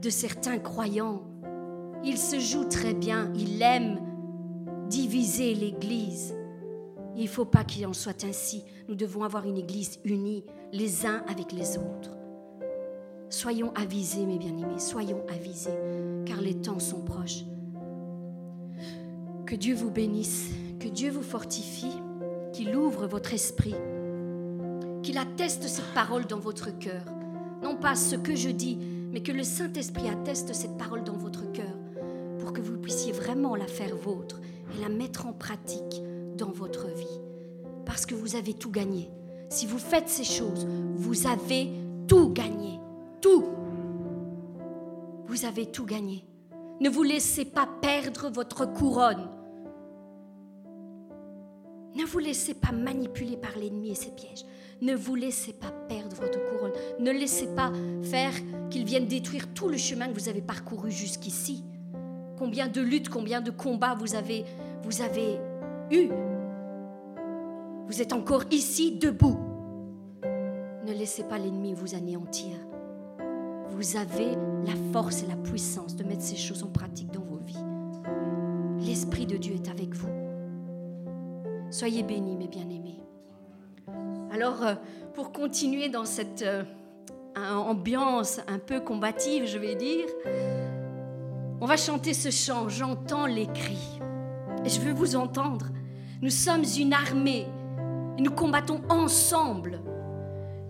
de 0.00 0.10
certains 0.10 0.58
croyants. 0.58 1.22
Il 2.04 2.18
se 2.18 2.38
joue 2.38 2.64
très 2.64 2.94
bien. 2.94 3.32
Il 3.34 3.60
aime 3.62 4.00
diviser 4.88 5.54
l'Église. 5.54 6.34
Il 7.16 7.24
ne 7.24 7.28
faut 7.28 7.44
pas 7.44 7.64
qu'il 7.64 7.86
en 7.86 7.92
soit 7.92 8.24
ainsi. 8.24 8.64
Nous 8.88 8.94
devons 8.94 9.22
avoir 9.22 9.46
une 9.46 9.58
Église 9.58 9.98
unie, 10.04 10.44
les 10.72 11.06
uns 11.06 11.22
avec 11.28 11.52
les 11.52 11.76
autres. 11.76 12.16
Soyons 13.28 13.72
avisés, 13.74 14.26
mes 14.26 14.38
bien-aimés, 14.38 14.78
soyons 14.78 15.22
avisés, 15.28 15.78
car 16.26 16.40
les 16.40 16.54
temps 16.54 16.78
sont 16.78 17.02
proches. 17.02 17.44
Que 19.46 19.56
Dieu 19.56 19.74
vous 19.74 19.90
bénisse, 19.90 20.50
que 20.80 20.88
Dieu 20.88 21.10
vous 21.10 21.22
fortifie, 21.22 21.92
qu'il 22.52 22.74
ouvre 22.76 23.06
votre 23.06 23.32
esprit, 23.32 23.74
qu'il 25.02 25.18
atteste 25.18 25.66
cette 25.66 25.94
parole 25.94 26.26
dans 26.26 26.38
votre 26.38 26.76
cœur. 26.78 27.04
Non 27.62 27.76
pas 27.76 27.94
ce 27.94 28.16
que 28.16 28.34
je 28.34 28.50
dis, 28.50 28.78
mais 29.10 29.22
que 29.22 29.32
le 29.32 29.44
Saint-Esprit 29.44 30.08
atteste 30.08 30.54
cette 30.54 30.76
parole 30.76 31.04
dans 31.04 31.16
votre 31.16 31.50
cœur, 31.52 31.76
pour 32.38 32.52
que 32.52 32.60
vous 32.60 32.78
puissiez 32.78 33.12
vraiment 33.12 33.54
la 33.54 33.66
faire 33.66 33.96
vôtre 33.96 34.40
et 34.74 34.80
la 34.80 34.88
mettre 34.88 35.26
en 35.26 35.32
pratique 35.32 36.02
dans 36.36 36.50
votre 36.50 36.86
vie. 36.88 37.20
Parce 37.84 38.06
que 38.06 38.14
vous 38.14 38.36
avez 38.36 38.54
tout 38.54 38.70
gagné. 38.70 39.10
Si 39.48 39.66
vous 39.66 39.78
faites 39.78 40.08
ces 40.08 40.24
choses, 40.24 40.66
vous 40.94 41.26
avez 41.26 41.68
tout 42.08 42.30
gagné. 42.30 42.80
Tout. 43.20 43.44
Vous 45.26 45.44
avez 45.44 45.66
tout 45.66 45.84
gagné. 45.84 46.24
Ne 46.80 46.88
vous 46.88 47.02
laissez 47.02 47.44
pas 47.44 47.68
perdre 47.80 48.30
votre 48.30 48.66
couronne. 48.66 49.28
Ne 51.94 52.04
vous 52.04 52.18
laissez 52.18 52.54
pas 52.54 52.72
manipuler 52.72 53.36
par 53.36 53.56
l'ennemi 53.58 53.90
et 53.90 53.94
ses 53.94 54.10
pièges. 54.10 54.44
Ne 54.80 54.94
vous 54.94 55.14
laissez 55.14 55.52
pas 55.52 55.70
perdre 55.88 56.16
votre 56.16 56.38
couronne. 56.50 56.72
Ne 56.98 57.12
laissez 57.12 57.46
pas 57.54 57.70
faire 58.02 58.32
qu'il 58.70 58.84
vienne 58.84 59.06
détruire 59.06 59.52
tout 59.54 59.68
le 59.68 59.76
chemin 59.76 60.08
que 60.08 60.18
vous 60.18 60.28
avez 60.28 60.40
parcouru 60.40 60.90
jusqu'ici. 60.90 61.62
Combien 62.38 62.68
de 62.68 62.80
luttes, 62.80 63.08
combien 63.08 63.40
de 63.40 63.50
combats 63.50 63.94
vous 63.94 64.14
avez, 64.14 64.44
vous 64.82 65.02
avez 65.02 65.38
Vous 67.86 68.00
êtes 68.00 68.12
encore 68.12 68.44
ici, 68.50 68.98
debout. 68.98 69.38
Ne 70.86 70.92
laissez 70.92 71.24
pas 71.24 71.38
l'ennemi 71.38 71.74
vous 71.74 71.94
anéantir. 71.94 72.56
Vous 73.68 73.96
avez 73.96 74.36
la 74.66 74.74
force 74.92 75.22
et 75.22 75.26
la 75.26 75.36
puissance 75.36 75.96
de 75.96 76.04
mettre 76.04 76.22
ces 76.22 76.36
choses 76.36 76.62
en 76.62 76.68
pratique 76.68 77.10
dans 77.10 77.20
vos 77.20 77.38
vies. 77.38 77.64
L'Esprit 78.86 79.26
de 79.26 79.36
Dieu 79.36 79.54
est 79.54 79.68
avec 79.70 79.94
vous. 79.94 80.08
Soyez 81.70 82.02
bénis, 82.02 82.36
mes 82.36 82.48
bien-aimés. 82.48 83.00
Alors, 84.30 84.62
euh, 84.62 84.74
pour 85.14 85.32
continuer 85.32 85.88
dans 85.88 86.04
cette 86.04 86.42
euh, 86.42 86.64
ambiance 87.36 88.40
un 88.48 88.58
peu 88.58 88.80
combative, 88.80 89.46
je 89.46 89.58
vais 89.58 89.74
dire, 89.74 90.06
on 91.60 91.66
va 91.66 91.76
chanter 91.76 92.12
ce 92.12 92.30
chant, 92.30 92.68
J'entends 92.68 93.26
les 93.26 93.46
cris. 93.46 94.01
Et 94.64 94.68
je 94.68 94.80
veux 94.80 94.92
vous 94.92 95.16
entendre. 95.16 95.66
Nous 96.20 96.30
sommes 96.30 96.64
une 96.78 96.92
armée 96.92 97.46
et 98.18 98.22
nous 98.22 98.30
combattons 98.30 98.80
ensemble. 98.88 99.80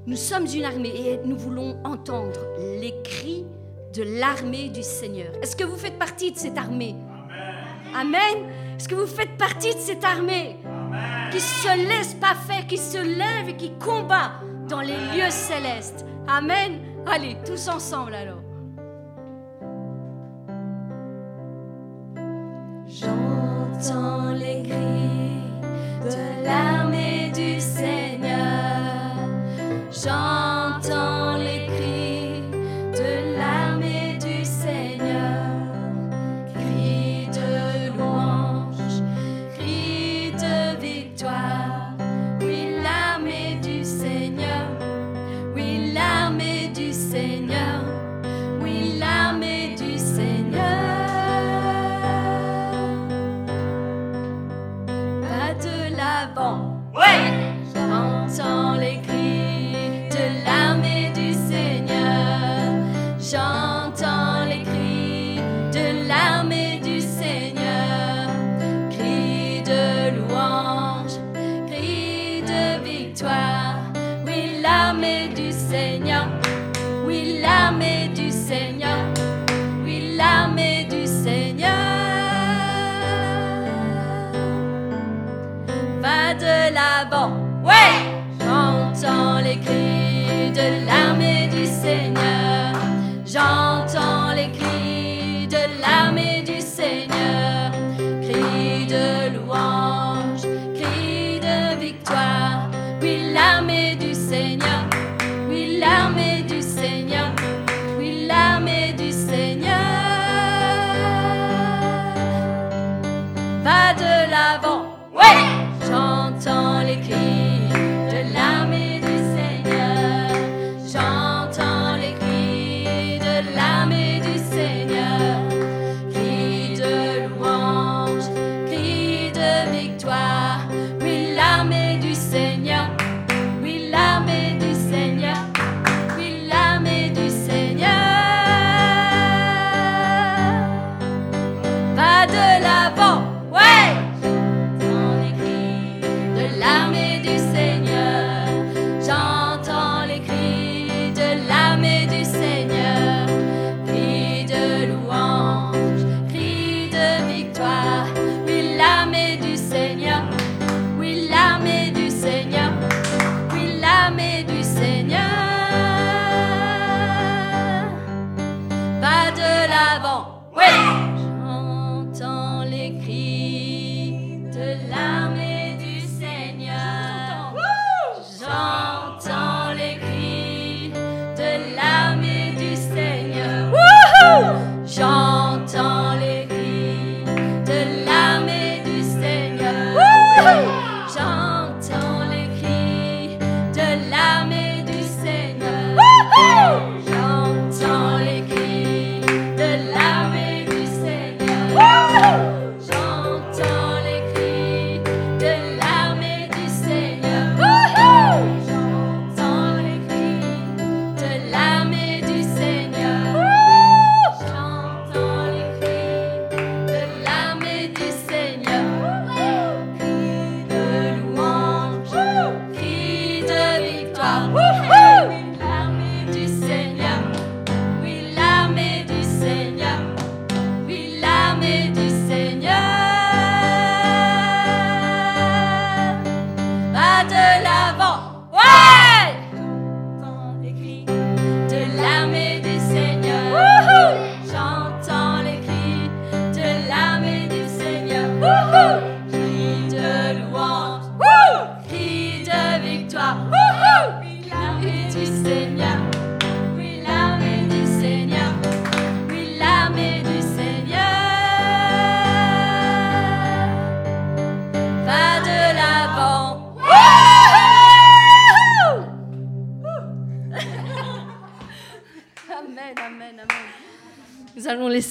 Nous 0.06 0.16
sommes 0.16 0.46
une 0.46 0.64
armée 0.64 0.92
et 0.94 1.20
nous 1.24 1.36
voulons 1.36 1.76
entendre 1.84 2.40
les 2.80 2.94
cris 3.04 3.44
de 3.94 4.02
l'armée 4.02 4.68
du 4.70 4.82
Seigneur. 4.82 5.32
Est-ce 5.42 5.54
que 5.54 5.64
vous 5.64 5.76
faites 5.76 5.98
partie 5.98 6.32
de 6.32 6.38
cette 6.38 6.56
armée? 6.56 6.96
Amen. 7.94 8.48
Est-ce 8.76 8.88
que 8.88 8.94
vous 8.94 9.06
faites 9.06 9.36
partie 9.36 9.74
de 9.74 9.80
cette 9.80 10.04
armée? 10.04 10.56
Qui 11.30 11.40
se 11.40 11.88
laisse 11.88 12.14
pas 12.14 12.34
faire, 12.34 12.66
qui 12.66 12.78
se 12.78 12.98
lève 12.98 13.48
et 13.48 13.56
qui 13.56 13.72
combat 13.78 14.32
dans 14.68 14.80
les 14.80 14.96
lieux 15.14 15.30
célestes 15.30 16.06
Amen. 16.28 16.78
Allez, 17.06 17.36
tous 17.44 17.68
ensemble 17.68 18.14
alors. 18.14 18.38
J'entends 23.82 24.30
les 24.30 24.62
cris 24.62 25.42
de 26.04 26.44
l'armée 26.44 27.32
du 27.34 27.60
Seigneur. 27.60 29.16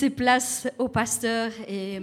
Place 0.08 0.68
au 0.78 0.88
pasteur. 0.88 1.52
Et 1.68 2.00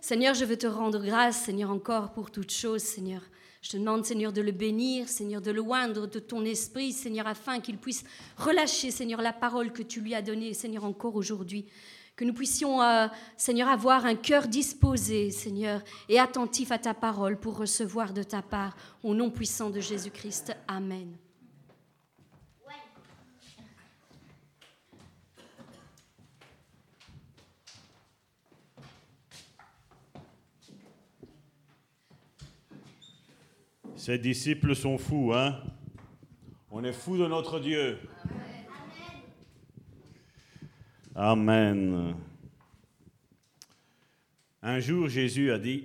Seigneur, 0.00 0.34
je 0.34 0.44
veux 0.44 0.56
te 0.56 0.66
rendre 0.66 1.04
grâce, 1.04 1.44
Seigneur, 1.44 1.70
encore 1.70 2.12
pour 2.12 2.30
toutes 2.30 2.52
choses, 2.52 2.82
Seigneur. 2.82 3.22
Je 3.62 3.70
te 3.70 3.76
demande, 3.76 4.04
Seigneur, 4.04 4.32
de 4.32 4.40
le 4.40 4.50
bénir, 4.50 5.08
Seigneur, 5.08 5.40
de 5.40 5.52
le 5.52 5.60
oindre 5.60 6.08
de 6.08 6.18
ton 6.18 6.44
esprit, 6.44 6.92
Seigneur, 6.92 7.28
afin 7.28 7.60
qu'il 7.60 7.78
puisse 7.78 8.02
relâcher, 8.36 8.90
Seigneur, 8.90 9.22
la 9.22 9.32
parole 9.32 9.72
que 9.72 9.82
tu 9.82 10.00
lui 10.00 10.14
as 10.14 10.22
donnée, 10.22 10.52
Seigneur, 10.52 10.84
encore 10.84 11.14
aujourd'hui. 11.14 11.66
Que 12.16 12.24
nous 12.24 12.34
puissions, 12.34 12.82
euh, 12.82 13.06
Seigneur, 13.36 13.68
avoir 13.68 14.04
un 14.04 14.16
cœur 14.16 14.48
disposé, 14.48 15.30
Seigneur, 15.30 15.80
et 16.08 16.18
attentif 16.18 16.72
à 16.72 16.78
ta 16.78 16.92
parole 16.92 17.38
pour 17.38 17.56
recevoir 17.56 18.12
de 18.12 18.24
ta 18.24 18.42
part, 18.42 18.76
au 19.04 19.14
nom 19.14 19.30
puissant 19.30 19.70
de 19.70 19.80
Jésus-Christ. 19.80 20.56
Amen. 20.66 21.16
Ces 34.02 34.18
disciples 34.18 34.74
sont 34.74 34.98
fous, 34.98 35.32
hein? 35.32 35.62
On 36.72 36.82
est 36.82 36.92
fous 36.92 37.16
de 37.16 37.28
notre 37.28 37.60
Dieu. 37.60 38.00
Amen. 41.14 42.16
Un 44.60 44.80
jour, 44.80 45.08
Jésus 45.08 45.52
a 45.52 45.58
dit, 45.60 45.84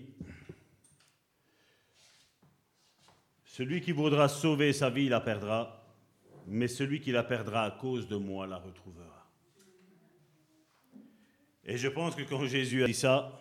Celui 3.45 3.81
qui 3.81 3.91
voudra 3.91 4.27
sauver 4.27 4.73
sa 4.73 4.89
vie 4.89 5.09
la 5.09 5.21
perdra, 5.21 5.85
mais 6.47 6.67
celui 6.67 6.99
qui 6.99 7.11
la 7.11 7.21
perdra 7.21 7.65
à 7.65 7.69
cause 7.69 8.07
de 8.07 8.15
moi 8.15 8.47
la 8.47 8.57
retrouvera. 8.57 9.27
Et 11.65 11.77
je 11.77 11.87
pense 11.87 12.15
que 12.15 12.23
quand 12.23 12.47
Jésus 12.47 12.83
a 12.83 12.87
dit 12.87 12.95
ça, 12.95 13.39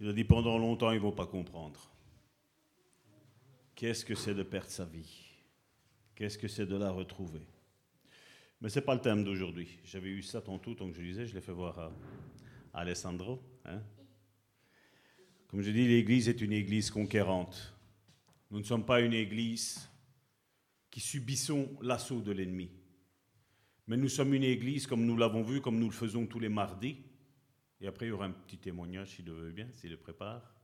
il 0.00 0.08
a 0.08 0.14
dit 0.14 0.24
pendant 0.24 0.56
longtemps, 0.56 0.90
ils 0.90 0.96
ne 0.96 1.00
vont 1.00 1.12
pas 1.12 1.26
comprendre. 1.26 1.91
Qu'est-ce 3.82 4.04
que 4.04 4.14
c'est 4.14 4.36
de 4.36 4.44
perdre 4.44 4.70
sa 4.70 4.84
vie? 4.84 5.12
Qu'est-ce 6.14 6.38
que 6.38 6.46
c'est 6.46 6.66
de 6.66 6.76
la 6.76 6.92
retrouver? 6.92 7.44
Mais 8.60 8.68
ce 8.68 8.78
n'est 8.78 8.84
pas 8.84 8.94
le 8.94 9.00
thème 9.00 9.24
d'aujourd'hui. 9.24 9.76
J'avais 9.84 10.10
eu 10.10 10.22
ça 10.22 10.40
tantôt, 10.40 10.72
donc 10.74 10.94
je 10.94 11.02
disais, 11.02 11.26
je 11.26 11.34
l'ai 11.34 11.40
fait 11.40 11.50
voir 11.50 11.76
à, 11.80 11.92
Alessandro. 12.74 13.42
Hein. 13.64 13.82
Comme 15.48 15.62
je 15.62 15.72
dis, 15.72 15.88
l'Église 15.88 16.28
est 16.28 16.40
une 16.40 16.52
Église 16.52 16.92
conquérante. 16.92 17.74
Nous 18.52 18.60
ne 18.60 18.64
sommes 18.64 18.86
pas 18.86 19.00
une 19.00 19.14
Église 19.14 19.90
qui 20.88 21.00
subissons 21.00 21.68
l'assaut 21.82 22.20
de 22.20 22.30
l'ennemi. 22.30 22.70
Mais 23.88 23.96
nous 23.96 24.08
sommes 24.08 24.32
une 24.32 24.44
Église, 24.44 24.86
comme 24.86 25.04
nous 25.04 25.16
l'avons 25.16 25.42
vu, 25.42 25.60
comme 25.60 25.80
nous 25.80 25.88
le 25.88 25.92
faisons 25.92 26.24
tous 26.24 26.38
les 26.38 26.48
mardis. 26.48 26.98
Et 27.80 27.88
après, 27.88 28.06
il 28.06 28.10
y 28.10 28.12
aura 28.12 28.26
un 28.26 28.30
petit 28.30 28.58
témoignage, 28.58 29.16
s'il 29.16 29.24
le 29.24 29.32
veut 29.32 29.50
bien, 29.50 29.66
s'il 29.72 29.90
le 29.90 29.96
prépare 29.96 30.61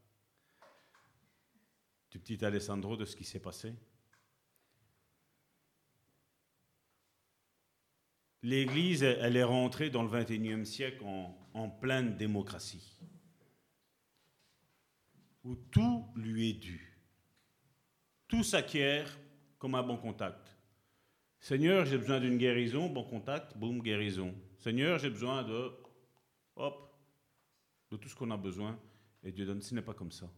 du 2.10 2.18
petit 2.18 2.44
Alessandro 2.44 2.96
de 2.96 3.04
ce 3.04 3.16
qui 3.16 3.24
s'est 3.24 3.40
passé 3.40 3.74
L'Église, 8.42 9.02
elle 9.02 9.36
est 9.36 9.44
rentrée 9.44 9.90
dans 9.90 10.04
le 10.04 10.08
XXIe 10.08 10.64
siècle 10.64 11.02
en, 11.04 11.36
en 11.54 11.68
pleine 11.68 12.16
démocratie, 12.16 13.00
où 15.42 15.56
tout 15.56 16.06
lui 16.14 16.50
est 16.50 16.60
dû. 16.60 16.96
Tout 18.28 18.44
s'acquiert 18.44 19.18
comme 19.58 19.74
un 19.74 19.82
bon 19.82 19.96
contact. 19.96 20.56
Seigneur, 21.40 21.84
j'ai 21.84 21.98
besoin 21.98 22.20
d'une 22.20 22.38
guérison, 22.38 22.88
bon 22.88 23.04
contact, 23.04 23.56
boum, 23.56 23.80
guérison. 23.80 24.34
Seigneur, 24.58 24.98
j'ai 24.98 25.10
besoin 25.10 25.42
de, 25.42 25.72
hop, 26.56 26.94
de 27.90 27.96
tout 27.96 28.08
ce 28.08 28.14
qu'on 28.14 28.30
a 28.30 28.36
besoin, 28.36 28.78
et 29.22 29.32
Dieu 29.32 29.46
donne. 29.46 29.62
Ce 29.62 29.74
n'est 29.74 29.82
pas 29.82 29.94
comme 29.94 30.12
ça. 30.12 30.30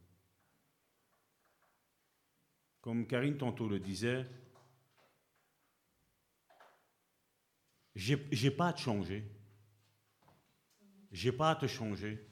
Comme 2.81 3.07
Karine 3.07 3.37
tantôt 3.37 3.69
le 3.69 3.79
disait, 3.79 4.25
j'ai 7.95 8.51
pas 8.51 8.69
à 8.69 8.73
te 8.73 8.81
changer. 8.81 9.25
J'ai 11.13 11.33
pas 11.33 11.51
à 11.51 11.57
te 11.57 11.67
changer. 11.67 12.25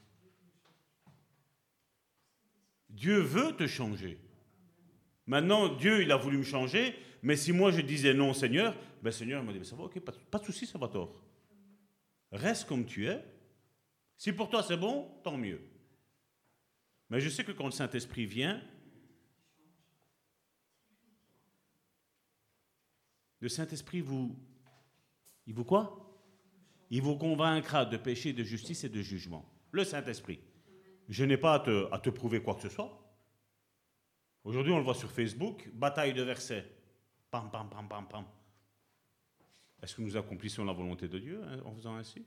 Dieu 2.88 3.20
veut 3.20 3.54
te 3.54 3.66
changer. 3.66 4.18
Maintenant, 5.26 5.68
Dieu, 5.68 6.02
il 6.02 6.10
a 6.10 6.16
voulu 6.16 6.38
me 6.38 6.42
changer, 6.42 6.96
mais 7.22 7.36
si 7.36 7.52
moi 7.52 7.70
je 7.70 7.82
disais 7.82 8.14
non, 8.14 8.32
Seigneur, 8.32 8.74
ben 9.02 9.10
Seigneur 9.10 9.44
m'a 9.44 9.52
dit, 9.52 9.64
ça 9.64 9.76
va, 9.76 9.84
ok, 9.84 10.00
pas, 10.00 10.12
pas 10.12 10.38
de 10.38 10.44
souci, 10.44 10.66
ça 10.66 10.78
va 10.78 10.88
tort. 10.88 11.22
Reste 12.32 12.66
comme 12.66 12.86
tu 12.86 13.06
es. 13.06 13.22
Si 14.16 14.32
pour 14.32 14.48
toi 14.48 14.62
c'est 14.62 14.76
bon, 14.76 15.10
tant 15.22 15.36
mieux. 15.36 15.60
Mais 17.10 17.20
je 17.20 17.28
sais 17.28 17.44
que 17.44 17.52
quand 17.52 17.66
le 17.66 17.72
Saint-Esprit 17.72 18.26
vient, 18.26 18.62
Le 23.40 23.48
Saint-Esprit 23.48 24.00
vous... 24.00 24.36
Il 25.46 25.54
vous 25.54 25.64
quoi? 25.64 26.04
Il 26.90 27.02
vous 27.02 27.16
convaincra 27.16 27.84
de 27.84 27.96
péché, 27.96 28.32
de 28.32 28.42
justice 28.42 28.84
et 28.84 28.88
de 28.88 29.00
jugement. 29.00 29.50
Le 29.70 29.84
Saint-Esprit. 29.84 30.40
Je 31.08 31.24
n'ai 31.24 31.36
pas 31.36 31.54
à 31.54 31.98
te, 31.98 32.10
prouver 32.10 32.42
quoi 32.42 32.54
que 32.54 32.62
ce 32.62 32.68
soit. 32.68 33.04
Aujourd'hui, 34.44 34.72
on 34.72 34.78
le 34.78 34.84
voit 34.84 34.94
sur 34.94 35.10
Facebook, 35.10 35.70
bataille 35.72 36.14
de 36.14 36.22
versets. 36.22 36.66
Pam, 37.30 37.50
pam, 37.50 37.68
pam, 37.68 37.88
pam, 37.88 38.08
pam. 38.08 38.24
Est-ce 39.82 39.94
que 39.94 40.02
nous 40.02 40.16
accomplissons 40.16 40.64
la 40.64 40.72
volonté 40.72 41.08
de 41.08 41.18
Dieu 41.18 41.42
hein, 41.44 41.60
en 41.64 41.74
faisant 41.74 41.96
ainsi? 41.96 42.24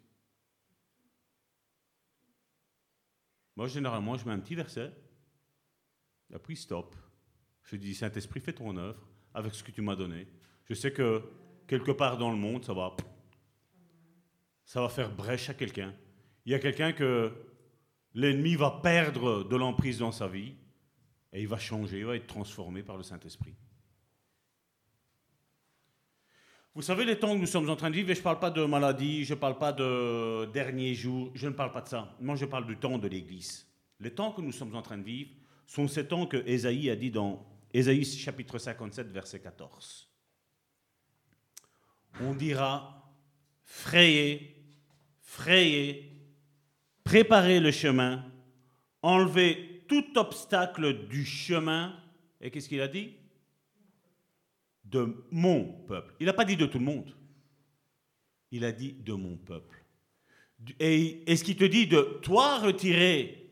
Moi, 3.56 3.68
généralement, 3.68 4.18
je 4.18 4.26
mets 4.26 4.34
un 4.34 4.40
petit 4.40 4.56
verset, 4.56 4.92
et 6.34 6.40
puis 6.40 6.56
stop. 6.56 6.96
Je 7.64 7.76
dis, 7.76 7.94
Saint-Esprit, 7.94 8.40
fais 8.40 8.54
ton 8.54 8.76
œuvre 8.78 9.08
avec 9.34 9.54
ce 9.54 9.64
que 9.64 9.72
tu 9.72 9.82
m'as 9.82 9.96
donné. 9.96 10.28
Je 10.72 10.76
sais 10.76 10.94
que 10.94 11.22
quelque 11.68 11.92
part 11.92 12.18
dans 12.18 12.32
le 12.32 12.38
monde, 12.38 12.64
ça 12.64 12.74
va, 14.82 14.88
faire 14.88 15.14
brèche 15.14 15.50
à 15.50 15.54
quelqu'un. 15.54 15.94
Il 16.46 16.54
y 16.54 16.56
a 16.56 16.60
quelqu'un 16.60 16.94
que 16.94 17.34
l'ennemi 18.14 18.56
va 18.56 18.80
perdre 18.82 19.44
de 19.44 19.56
l'emprise 19.58 19.98
dans 19.98 20.14
sa 20.14 20.30
vie, 20.30 20.54
et 21.34 21.42
il 21.42 21.48
va 21.50 21.58
changer, 21.58 22.00
il 22.00 22.06
va 22.06 22.16
être 22.16 22.26
transformé 22.26 22.84
par 22.84 22.96
le 22.96 23.04
Saint-Esprit. 23.04 23.54
Vous 26.74 26.82
savez, 26.82 27.04
les 27.04 27.20
temps 27.20 27.34
que 27.34 27.42
nous 27.42 27.48
sommes 27.48 27.70
en 27.70 27.76
train 27.76 27.90
de 27.90 27.96
vivre, 27.96 28.10
et 28.10 28.16
je 28.16 28.20
ne 28.20 28.24
parle 28.24 28.40
pas 28.40 28.52
de 28.52 28.64
maladie, 28.64 29.26
je 29.26 29.34
ne 29.34 29.40
parle 29.42 29.58
pas 29.58 29.74
de 29.74 30.46
derniers 30.54 30.96
jours, 30.96 31.32
je 31.34 31.50
ne 31.50 31.54
parle 31.54 31.74
pas 31.74 31.82
de 31.82 31.90
ça. 31.90 32.16
Moi, 32.22 32.38
je 32.38 32.46
parle 32.46 32.66
du 32.66 32.78
temps 32.78 32.98
de 32.98 33.10
l'Église. 33.10 33.68
Les 34.00 34.12
temps 34.12 34.32
que 34.32 34.40
nous 34.40 34.54
sommes 34.54 34.74
en 34.74 34.82
train 34.82 34.98
de 34.98 35.04
vivre 35.04 35.32
sont 35.68 35.90
ces 35.90 36.08
temps 36.08 36.28
que 36.28 36.42
Ésaïe 36.48 36.90
a 36.90 36.96
dit 36.96 37.12
dans 37.12 37.46
Ésaïe 37.74 38.06
chapitre 38.06 38.58
57, 38.58 39.08
verset 39.12 39.42
14. 39.42 40.11
On 42.20 42.36
dira, 42.36 43.10
frayez, 43.64 44.56
frayez, 45.22 46.12
préparez 47.04 47.60
le 47.60 47.72
chemin, 47.72 48.24
enlevez 49.02 49.86
tout 49.88 50.18
obstacle 50.18 51.08
du 51.08 51.26
chemin. 51.26 51.98
Et 52.40 52.52
qu'est-ce 52.52 52.70
qu'il 52.70 52.82
a 52.82 52.88
dit? 52.88 53.16
De 54.84 55.26
mon 55.32 55.66
peuple. 55.84 56.14
Il 56.20 56.26
n'a 56.26 56.34
pas 56.34 56.46
dit 56.46 56.58
de 56.58 56.66
tout 56.66 56.80
le 56.80 56.86
monde. 56.86 57.16
Il 58.52 58.66
a 58.66 58.72
dit 58.72 58.94
de 58.94 59.14
mon 59.14 59.38
peuple. 59.38 59.84
Et 60.80 61.24
est-ce 61.32 61.44
qu'il 61.44 61.56
te 61.56 61.64
dit 61.64 61.88
de 61.88 62.20
toi 62.22 62.60
retirer, 62.60 63.50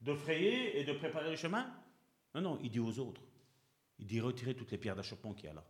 de 0.00 0.14
frayer 0.14 0.78
et 0.78 0.84
de 0.84 0.92
préparer 0.92 1.30
le 1.30 1.36
chemin? 1.36 1.72
Non, 2.34 2.40
non, 2.40 2.58
il 2.62 2.70
dit 2.70 2.80
aux 2.80 2.98
autres. 2.98 3.22
Il 3.98 4.06
dit 4.06 4.20
retirer 4.20 4.54
toutes 4.54 4.72
les 4.72 4.78
pierres 4.78 4.96
d'achoppement 4.96 5.32
qu'il 5.32 5.46
y 5.46 5.48
a 5.48 5.54
là. 5.54 5.64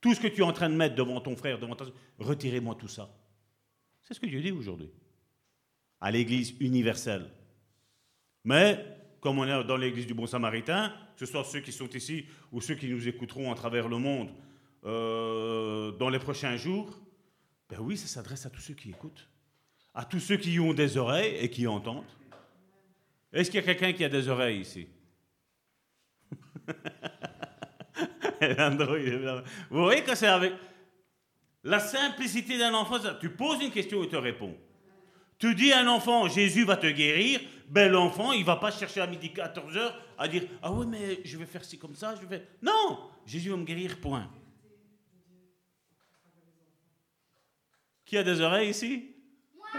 Tout 0.00 0.14
ce 0.14 0.20
que 0.20 0.28
tu 0.28 0.40
es 0.40 0.44
en 0.44 0.52
train 0.52 0.70
de 0.70 0.74
mettre 0.74 0.94
devant 0.94 1.20
ton 1.20 1.36
frère, 1.36 1.58
devant 1.58 1.76
ta 1.76 1.84
retirez-moi 2.18 2.74
tout 2.74 2.88
ça. 2.88 3.10
C'est 4.02 4.14
ce 4.14 4.20
que 4.20 4.26
Dieu 4.26 4.40
dit 4.40 4.52
aujourd'hui. 4.52 4.90
À 6.00 6.10
l'Église 6.10 6.54
universelle. 6.60 7.30
Mais 8.44 8.84
comme 9.20 9.38
on 9.38 9.46
est 9.46 9.64
dans 9.64 9.76
l'église 9.76 10.06
du 10.06 10.14
Bon 10.14 10.26
Samaritain, 10.26 10.94
que 11.14 11.26
ce 11.26 11.30
soit 11.30 11.44
ceux 11.44 11.60
qui 11.60 11.72
sont 11.72 11.88
ici 11.90 12.24
ou 12.50 12.60
ceux 12.60 12.74
qui 12.74 12.88
nous 12.88 13.06
écouteront 13.06 13.52
à 13.52 13.54
travers 13.54 13.88
le 13.88 13.98
monde 13.98 14.30
euh, 14.84 15.92
dans 15.92 16.08
les 16.08 16.18
prochains 16.18 16.56
jours, 16.56 16.98
ben 17.68 17.78
oui, 17.80 17.96
ça 17.96 18.06
s'adresse 18.06 18.46
à 18.46 18.50
tous 18.50 18.62
ceux 18.62 18.74
qui 18.74 18.90
écoutent, 18.90 19.28
à 19.94 20.04
tous 20.04 20.20
ceux 20.20 20.38
qui 20.38 20.58
ont 20.58 20.72
des 20.72 20.96
oreilles 20.96 21.36
et 21.36 21.50
qui 21.50 21.66
entendent. 21.66 22.04
Est-ce 23.32 23.50
qu'il 23.50 23.60
y 23.60 23.62
a 23.62 23.66
quelqu'un 23.66 23.92
qui 23.92 24.04
a 24.04 24.08
des 24.08 24.28
oreilles 24.28 24.60
ici? 24.60 24.88
Vous 29.70 29.82
voyez 29.82 30.02
que 30.02 30.14
c'est 30.14 30.26
avec 30.26 30.52
la 31.62 31.78
simplicité 31.78 32.58
d'un 32.58 32.74
enfant, 32.74 32.96
tu 33.20 33.30
poses 33.30 33.62
une 33.62 33.70
question 33.70 34.00
et 34.02 34.04
il 34.06 34.10
te 34.10 34.16
répond. 34.16 34.56
Tu 35.38 35.54
dis 35.54 35.72
à 35.72 35.80
un 35.80 35.86
enfant, 35.86 36.28
Jésus 36.28 36.64
va 36.64 36.76
te 36.76 36.86
guérir, 36.86 37.40
ben 37.68 37.90
l'enfant, 37.90 38.32
il 38.32 38.44
va 38.44 38.56
pas 38.56 38.70
chercher 38.70 39.00
à 39.00 39.06
midi 39.06 39.28
14h 39.34 39.94
à 40.18 40.28
dire, 40.28 40.42
ah 40.62 40.72
oui, 40.72 40.86
mais 40.86 41.20
je 41.24 41.38
vais 41.38 41.46
faire 41.46 41.64
ci 41.64 41.78
comme 41.78 41.94
ça, 41.94 42.14
je 42.20 42.26
vais... 42.26 42.46
Non, 42.60 43.10
Jésus 43.24 43.48
va 43.50 43.56
me 43.56 43.64
guérir, 43.64 43.98
point. 44.00 44.30
Qui 48.04 48.18
a 48.18 48.22
des 48.22 48.40
oreilles 48.40 48.70
ici? 48.70 49.14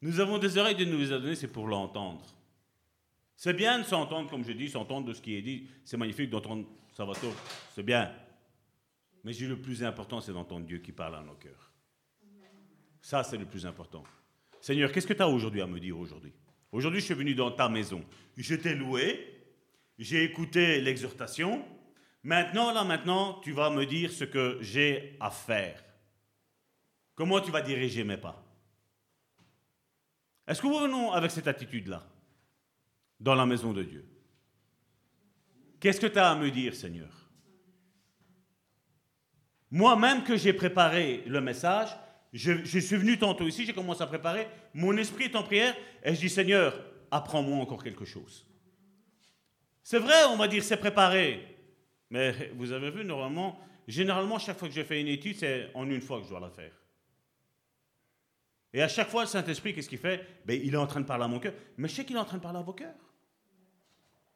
Nous 0.00 0.20
avons 0.20 0.38
des 0.38 0.56
oreilles 0.58 0.76
de 0.76 0.84
nous 0.84 0.98
les 0.98 1.12
a 1.12 1.18
données, 1.18 1.34
c'est 1.34 1.48
pour 1.48 1.66
l'entendre. 1.66 2.33
C'est 3.36 3.54
bien 3.54 3.78
de 3.78 3.84
s'entendre, 3.84 4.30
comme 4.30 4.44
je 4.44 4.52
dis, 4.52 4.68
s'entendre 4.68 5.06
de 5.08 5.12
ce 5.12 5.20
qui 5.20 5.34
est 5.34 5.42
dit. 5.42 5.68
C'est 5.84 5.96
magnifique 5.96 6.30
d'entendre 6.30 6.66
Salvatore, 6.92 7.34
c'est 7.74 7.82
bien. 7.82 8.12
Mais 9.24 9.32
le 9.32 9.60
plus 9.60 9.82
important, 9.82 10.20
c'est 10.20 10.32
d'entendre 10.32 10.66
Dieu 10.66 10.78
qui 10.78 10.92
parle 10.92 11.16
à 11.16 11.22
nos 11.22 11.34
cœurs. 11.34 11.72
Ça, 13.00 13.24
c'est 13.24 13.36
le 13.36 13.46
plus 13.46 13.66
important. 13.66 14.04
Seigneur, 14.60 14.92
qu'est-ce 14.92 15.06
que 15.06 15.12
tu 15.12 15.22
as 15.22 15.28
aujourd'hui 15.28 15.60
à 15.60 15.66
me 15.66 15.80
dire 15.80 15.98
aujourd'hui? 15.98 16.32
Aujourd'hui, 16.72 17.00
je 17.00 17.06
suis 17.06 17.14
venu 17.14 17.34
dans 17.34 17.50
ta 17.50 17.68
maison. 17.68 18.04
Je 18.36 18.54
t'ai 18.54 18.74
loué, 18.74 19.44
j'ai 19.98 20.24
écouté 20.24 20.80
l'exhortation. 20.80 21.64
Maintenant, 22.22 22.72
là, 22.72 22.84
maintenant, 22.84 23.40
tu 23.40 23.52
vas 23.52 23.70
me 23.70 23.84
dire 23.84 24.10
ce 24.10 24.24
que 24.24 24.58
j'ai 24.60 25.16
à 25.20 25.30
faire. 25.30 25.82
Comment 27.14 27.40
tu 27.40 27.50
vas 27.50 27.60
diriger 27.60 28.04
mes 28.04 28.16
pas? 28.16 28.42
Est-ce 30.46 30.60
que 30.60 30.66
nous 30.66 30.78
venons 30.78 31.12
avec 31.12 31.30
cette 31.30 31.46
attitude-là? 31.46 32.06
Dans 33.20 33.34
la 33.34 33.46
maison 33.46 33.72
de 33.72 33.82
Dieu 33.82 34.04
Qu'est-ce 35.84 36.00
que 36.00 36.06
tu 36.06 36.18
as 36.18 36.30
à 36.30 36.34
me 36.34 36.50
dire, 36.50 36.74
Seigneur? 36.74 37.10
Moi-même 39.70 40.24
que 40.24 40.34
j'ai 40.34 40.54
préparé 40.54 41.22
le 41.26 41.42
message, 41.42 41.94
je, 42.32 42.78
suis 42.78 42.96
venu 42.96 43.18
tantôt 43.18 43.46
ici, 43.46 43.66
j'ai 43.66 43.74
commencé 43.74 44.02
à 44.02 44.06
préparer, 44.06 44.48
mon 44.72 44.96
esprit 44.96 45.24
est 45.24 45.36
en 45.36 45.42
prière, 45.42 45.76
et 46.02 46.14
je 46.14 46.20
dis 46.20 46.30
Seigneur, 46.30 46.74
apprends-moi 47.10 47.58
encore 47.58 47.84
quelque 47.84 48.06
chose. 48.06 48.46
C'est 49.82 49.98
vrai, 49.98 50.24
on 50.30 50.36
va 50.36 50.48
dire 50.48 50.64
c'est 50.64 50.78
préparé, 50.78 51.58
mais 52.08 52.50
vous 52.56 52.72
avez 52.72 52.90
vu, 52.90 53.04
normalement, 53.04 53.60
généralement, 53.86 54.38
chaque 54.38 54.58
fois 54.58 54.68
que 54.68 54.74
je 54.74 54.84
fais 54.84 55.02
une 55.02 55.08
étude, 55.08 55.36
c'est 55.36 55.70
en 55.74 55.90
une 55.90 56.00
fois 56.00 56.18
que 56.18 56.24
je 56.24 56.30
dois 56.30 56.40
la 56.40 56.50
faire. 56.50 56.72
Et 58.72 58.80
à 58.80 58.88
chaque 58.88 59.10
fois, 59.10 59.24
le 59.24 59.28
Saint-Esprit, 59.28 59.74
qu'est-ce 59.74 59.90
qu'il 59.90 59.98
fait? 59.98 60.26
Ben, 60.46 60.58
Il 60.64 60.72
est 60.72 60.78
en 60.78 60.86
train 60.86 61.00
de 61.00 61.06
parler 61.06 61.24
à 61.24 61.28
mon 61.28 61.38
cœur, 61.38 61.52
mais 61.76 61.88
je 61.88 61.94
sais 61.94 62.04
qu'il 62.06 62.16
est 62.16 62.20
en 62.20 62.24
train 62.24 62.38
de 62.38 62.42
parler 62.42 62.58
à 62.58 62.62
vos 62.62 62.72
cœurs. 62.72 63.03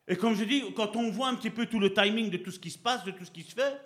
Et 0.08 0.16
comme 0.16 0.34
je 0.34 0.44
dis, 0.44 0.64
quand 0.74 0.96
on 0.96 1.10
voit 1.10 1.28
un 1.28 1.34
petit 1.36 1.50
peu 1.50 1.66
tout 1.66 1.78
le 1.78 1.92
timing 1.92 2.30
de 2.30 2.38
tout 2.38 2.50
ce 2.50 2.58
qui 2.58 2.70
se 2.70 2.78
passe, 2.78 3.04
de 3.04 3.10
tout 3.12 3.24
ce 3.24 3.30
qui 3.30 3.42
se 3.42 3.54
fait, 3.54 3.80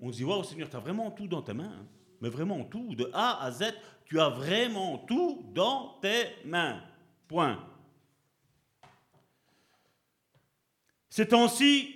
on 0.00 0.10
se 0.10 0.16
dit, 0.16 0.24
waouh, 0.24 0.44
Seigneur, 0.44 0.70
tu 0.70 0.76
as 0.76 0.80
vraiment 0.80 1.10
tout 1.10 1.26
dans 1.26 1.42
tes 1.42 1.54
mains. 1.54 1.72
Hein 1.80 1.86
mais 2.20 2.28
vraiment 2.28 2.64
tout, 2.64 2.94
de 2.94 3.10
A 3.12 3.44
à 3.44 3.50
Z, 3.50 3.74
tu 4.04 4.20
as 4.20 4.28
vraiment 4.28 4.98
tout 4.98 5.44
dans 5.54 5.98
tes 6.00 6.26
mains. 6.44 6.82
Point. 7.28 7.64
Ces 11.08 11.28
temps-ci, 11.28 11.94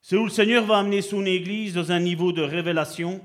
c'est 0.00 0.16
où 0.16 0.24
le 0.24 0.30
Seigneur 0.30 0.64
va 0.64 0.78
amener 0.78 1.02
son 1.02 1.24
Église 1.24 1.74
dans 1.74 1.90
un 1.90 2.00
niveau 2.00 2.32
de 2.32 2.42
révélation 2.42 3.24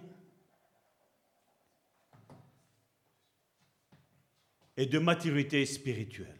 et 4.78 4.86
de 4.86 4.98
maturité 4.98 5.66
spirituelle. 5.66 6.39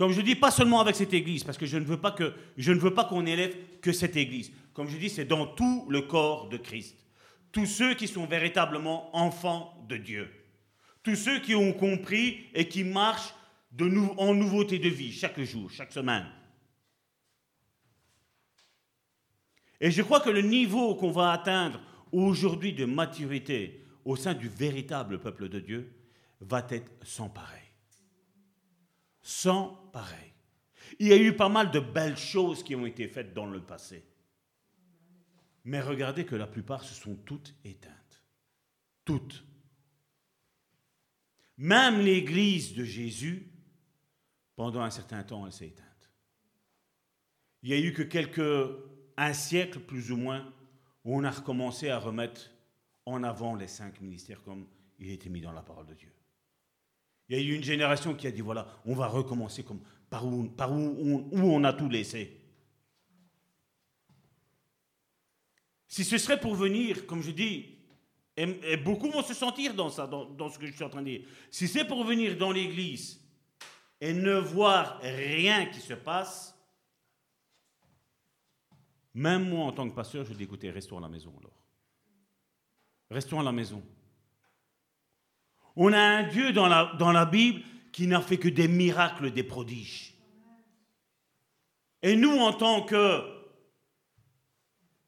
Comme 0.00 0.12
je 0.12 0.22
dis, 0.22 0.34
pas 0.34 0.50
seulement 0.50 0.80
avec 0.80 0.96
cette 0.96 1.12
Église, 1.12 1.44
parce 1.44 1.58
que 1.58 1.66
je 1.66 1.76
ne 1.76 1.84
veux 1.84 1.98
pas 1.98 2.10
que 2.10 2.32
je 2.56 2.72
ne 2.72 2.78
veux 2.78 2.94
pas 2.94 3.04
qu'on 3.04 3.26
élève 3.26 3.54
que 3.82 3.92
cette 3.92 4.16
Église. 4.16 4.50
Comme 4.72 4.88
je 4.88 4.96
dis, 4.96 5.10
c'est 5.10 5.26
dans 5.26 5.46
tout 5.46 5.84
le 5.90 6.00
corps 6.00 6.48
de 6.48 6.56
Christ. 6.56 6.96
Tous 7.52 7.66
ceux 7.66 7.92
qui 7.92 8.08
sont 8.08 8.24
véritablement 8.24 9.14
enfants 9.14 9.76
de 9.90 9.98
Dieu. 9.98 10.30
Tous 11.02 11.16
ceux 11.16 11.38
qui 11.40 11.54
ont 11.54 11.74
compris 11.74 12.46
et 12.54 12.66
qui 12.66 12.82
marchent 12.82 13.34
en 14.16 14.32
nouveauté 14.32 14.78
de 14.78 14.88
vie 14.88 15.12
chaque 15.12 15.38
jour, 15.42 15.70
chaque 15.70 15.92
semaine. 15.92 16.24
Et 19.82 19.90
je 19.90 20.00
crois 20.00 20.20
que 20.20 20.30
le 20.30 20.40
niveau 20.40 20.94
qu'on 20.94 21.10
va 21.10 21.30
atteindre 21.32 21.78
aujourd'hui 22.10 22.72
de 22.72 22.86
maturité 22.86 23.84
au 24.06 24.16
sein 24.16 24.32
du 24.32 24.48
véritable 24.48 25.18
peuple 25.18 25.50
de 25.50 25.60
Dieu 25.60 25.92
va 26.40 26.66
être 26.70 26.90
sans 27.02 27.28
pareil 27.28 27.60
sans 29.22 29.79
pareil. 29.92 30.32
Il 30.98 31.08
y 31.08 31.12
a 31.12 31.16
eu 31.16 31.34
pas 31.34 31.48
mal 31.48 31.70
de 31.70 31.80
belles 31.80 32.16
choses 32.16 32.62
qui 32.62 32.74
ont 32.74 32.86
été 32.86 33.08
faites 33.08 33.32
dans 33.32 33.46
le 33.46 33.60
passé. 33.60 34.04
Mais 35.64 35.80
regardez 35.80 36.24
que 36.24 36.36
la 36.36 36.46
plupart 36.46 36.84
se 36.84 36.94
sont 36.94 37.14
toutes 37.14 37.54
éteintes. 37.64 38.22
Toutes. 39.04 39.44
Même 41.58 42.00
l'église 42.00 42.74
de 42.74 42.84
Jésus, 42.84 43.46
pendant 44.56 44.80
un 44.80 44.90
certain 44.90 45.22
temps, 45.22 45.46
elle 45.46 45.52
s'est 45.52 45.68
éteinte. 45.68 45.86
Il 47.62 47.70
y 47.70 47.74
a 47.74 47.78
eu 47.78 47.92
que 47.92 48.02
quelques, 48.02 48.76
un 49.16 49.32
siècle 49.32 49.80
plus 49.80 50.10
ou 50.10 50.16
moins, 50.16 50.52
où 51.04 51.16
on 51.16 51.24
a 51.24 51.30
recommencé 51.30 51.90
à 51.90 51.98
remettre 51.98 52.50
en 53.06 53.22
avant 53.22 53.54
les 53.54 53.68
cinq 53.68 54.00
ministères 54.00 54.42
comme 54.42 54.66
il 54.98 55.10
était 55.10 55.28
mis 55.30 55.40
dans 55.40 55.52
la 55.52 55.62
parole 55.62 55.86
de 55.86 55.94
Dieu. 55.94 56.12
Il 57.30 57.36
y 57.36 57.40
a 57.40 57.42
eu 57.44 57.54
une 57.54 57.62
génération 57.62 58.12
qui 58.12 58.26
a 58.26 58.32
dit, 58.32 58.40
voilà, 58.40 58.66
on 58.84 58.92
va 58.92 59.06
recommencer 59.06 59.62
comme 59.62 59.80
par 60.10 60.26
où, 60.26 60.48
par 60.48 60.72
où, 60.72 61.28
où 61.30 61.38
on 61.38 61.62
a 61.62 61.72
tout 61.72 61.88
laissé. 61.88 62.36
Si 65.86 66.02
ce 66.02 66.18
serait 66.18 66.40
pour 66.40 66.56
venir, 66.56 67.06
comme 67.06 67.22
je 67.22 67.30
dis, 67.30 67.78
Et, 68.36 68.76
beaucoup 68.76 69.10
vont 69.10 69.22
se 69.22 69.34
sentir 69.34 69.74
dans 69.74 69.90
ça, 69.90 70.08
dans 70.08 70.48
ce 70.48 70.58
que 70.58 70.66
je 70.66 70.72
suis 70.72 70.82
en 70.82 70.88
train 70.88 71.02
de 71.02 71.10
dire. 71.10 71.22
Si 71.52 71.68
c'est 71.68 71.84
pour 71.84 72.04
venir 72.04 72.36
dans 72.36 72.50
l'église 72.50 73.20
et 74.00 74.12
ne 74.12 74.34
voir 74.38 75.00
rien 75.00 75.66
qui 75.66 75.80
se 75.80 75.94
passe, 75.94 76.56
même 79.14 79.48
moi 79.48 79.66
en 79.66 79.72
tant 79.72 79.88
que 79.88 79.94
pasteur, 79.94 80.24
je 80.24 80.32
dis 80.32 80.44
écoutez, 80.44 80.70
restons 80.70 80.98
à 80.98 81.00
la 81.00 81.08
maison 81.08 81.32
alors. 81.38 81.56
Restons 83.08 83.38
à 83.38 83.44
la 83.44 83.52
maison. 83.52 83.82
On 85.76 85.92
a 85.92 86.00
un 86.00 86.22
Dieu 86.28 86.52
dans 86.52 86.68
la, 86.68 87.24
Bible 87.26 87.62
qui 87.92 88.06
n'a 88.06 88.20
fait 88.20 88.38
que 88.38 88.48
des 88.48 88.68
miracles, 88.68 89.30
des 89.30 89.42
prodiges. 89.42 90.14
Et 92.02 92.16
nous, 92.16 92.36
en 92.38 92.52
tant 92.52 92.82
que 92.82 93.22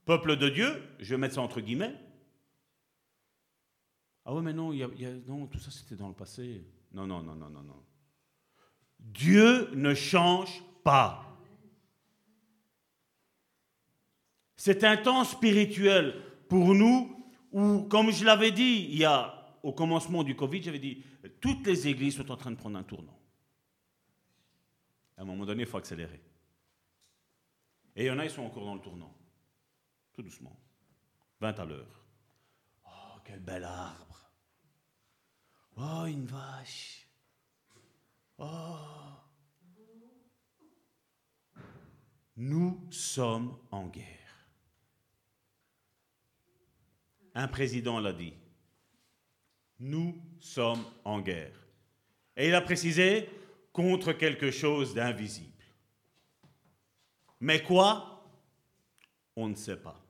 peuple 0.04 0.36
de 0.36 0.48
Dieu, 0.48 0.82
je 0.98 1.14
vais 1.14 1.18
mettre 1.18 1.36
ça 1.36 1.40
entre 1.40 1.60
guillemets, 1.60 1.94
ah 4.24 4.34
oui, 4.34 4.42
mais 4.42 4.52
non, 4.52 4.72
non 5.26 5.46
tout 5.46 5.58
ça 5.58 5.70
c'était 5.70 5.96
dans 5.96 6.08
le 6.08 6.14
passé. 6.14 6.64
Non, 6.92 7.06
non, 7.06 7.22
non, 7.22 7.34
non, 7.34 7.50
non, 7.50 7.62
non. 7.62 7.82
Dieu 8.98 9.70
ne 9.74 9.94
change 9.94 10.62
pas. 10.84 11.26
C'est 14.56 14.84
un 14.84 14.96
temps 14.96 15.24
spirituel 15.24 16.14
pour 16.48 16.74
nous 16.74 17.16
où, 17.50 17.82
comme 17.82 18.12
je 18.12 18.24
l'avais 18.24 18.52
dit 18.52 18.86
il 18.90 18.98
y 18.98 19.04
a, 19.04 19.41
au 19.62 19.72
commencement 19.72 20.22
du 20.22 20.34
Covid, 20.34 20.62
j'avais 20.62 20.78
dit, 20.78 21.04
toutes 21.40 21.66
les 21.66 21.86
églises 21.86 22.16
sont 22.16 22.30
en 22.30 22.36
train 22.36 22.50
de 22.50 22.56
prendre 22.56 22.78
un 22.78 22.82
tournant. 22.82 23.18
À 25.16 25.22
un 25.22 25.24
moment 25.24 25.46
donné, 25.46 25.62
il 25.62 25.68
faut 25.68 25.78
accélérer. 25.78 26.20
Et 27.94 28.04
il 28.04 28.06
y 28.06 28.10
en 28.10 28.18
a, 28.18 28.24
ils 28.24 28.30
sont 28.30 28.42
encore 28.42 28.64
dans 28.64 28.74
le 28.74 28.80
tournant. 28.80 29.14
Tout 30.12 30.22
doucement. 30.22 30.58
20 31.40 31.58
à 31.58 31.64
l'heure. 31.64 32.04
Oh, 32.86 33.18
quel 33.24 33.40
bel 33.40 33.64
arbre. 33.64 34.30
Oh, 35.76 36.04
une 36.06 36.26
vache. 36.26 37.06
Oh. 38.38 38.76
Nous 42.36 42.86
sommes 42.90 43.58
en 43.70 43.86
guerre. 43.88 44.46
Un 47.34 47.48
président 47.48 48.00
l'a 48.00 48.12
dit. 48.12 48.34
Nous 49.82 50.16
sommes 50.38 50.84
en 51.04 51.20
guerre. 51.20 51.58
Et 52.36 52.46
il 52.46 52.54
a 52.54 52.60
précisé 52.60 53.28
contre 53.72 54.12
quelque 54.12 54.52
chose 54.52 54.94
d'invisible. 54.94 55.48
Mais 57.40 57.64
quoi? 57.64 58.24
On 59.34 59.48
ne 59.48 59.56
sait 59.56 59.76
pas. 59.76 60.00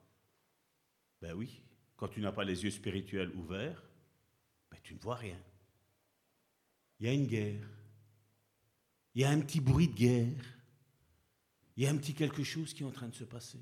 Ben 1.22 1.32
oui, 1.32 1.62
quand 1.96 2.08
tu 2.08 2.20
n'as 2.20 2.32
pas 2.32 2.44
les 2.44 2.62
yeux 2.62 2.70
spirituels 2.70 3.34
ouverts, 3.34 3.82
ben 4.70 4.76
tu 4.82 4.92
ne 4.92 4.98
vois 4.98 5.14
rien. 5.14 5.40
Il 7.00 7.06
y 7.06 7.08
a 7.08 7.14
une 7.14 7.26
guerre. 7.26 7.66
Il 9.14 9.22
y 9.22 9.24
a 9.24 9.30
un 9.30 9.40
petit 9.40 9.62
bruit 9.62 9.88
de 9.88 9.94
guerre. 9.94 10.44
Il 11.78 11.84
y 11.84 11.86
a 11.86 11.90
un 11.90 11.96
petit 11.96 12.12
quelque 12.12 12.44
chose 12.44 12.74
qui 12.74 12.82
est 12.82 12.86
en 12.86 12.90
train 12.90 13.08
de 13.08 13.14
se 13.14 13.24
passer. 13.24 13.60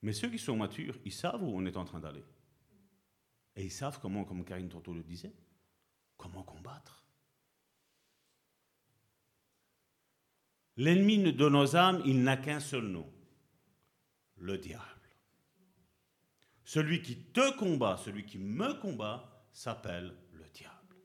Mais 0.00 0.14
ceux 0.14 0.30
qui 0.30 0.38
sont 0.38 0.56
matures, 0.56 0.98
ils 1.04 1.12
savent 1.12 1.42
où 1.42 1.54
on 1.54 1.66
est 1.66 1.76
en 1.76 1.84
train 1.84 2.00
d'aller. 2.00 2.24
Et 3.56 3.64
ils 3.64 3.72
savent 3.72 3.98
comment, 4.00 4.24
comme 4.24 4.44
Karine 4.44 4.68
Tonto 4.68 4.92
le 4.92 5.02
disait, 5.02 5.32
comment 6.16 6.42
combattre. 6.42 7.04
L'ennemi 10.76 11.32
de 11.32 11.48
nos 11.48 11.74
âmes, 11.74 12.02
il 12.04 12.22
n'a 12.22 12.36
qu'un 12.36 12.60
seul 12.60 12.84
nom, 12.84 13.10
le 14.36 14.58
diable. 14.58 14.84
Celui 16.64 17.00
qui 17.00 17.16
te 17.16 17.56
combat, 17.56 17.96
celui 17.96 18.26
qui 18.26 18.38
me 18.38 18.74
combat, 18.74 19.46
s'appelle 19.52 20.14
le 20.32 20.44
diable. 20.50 20.96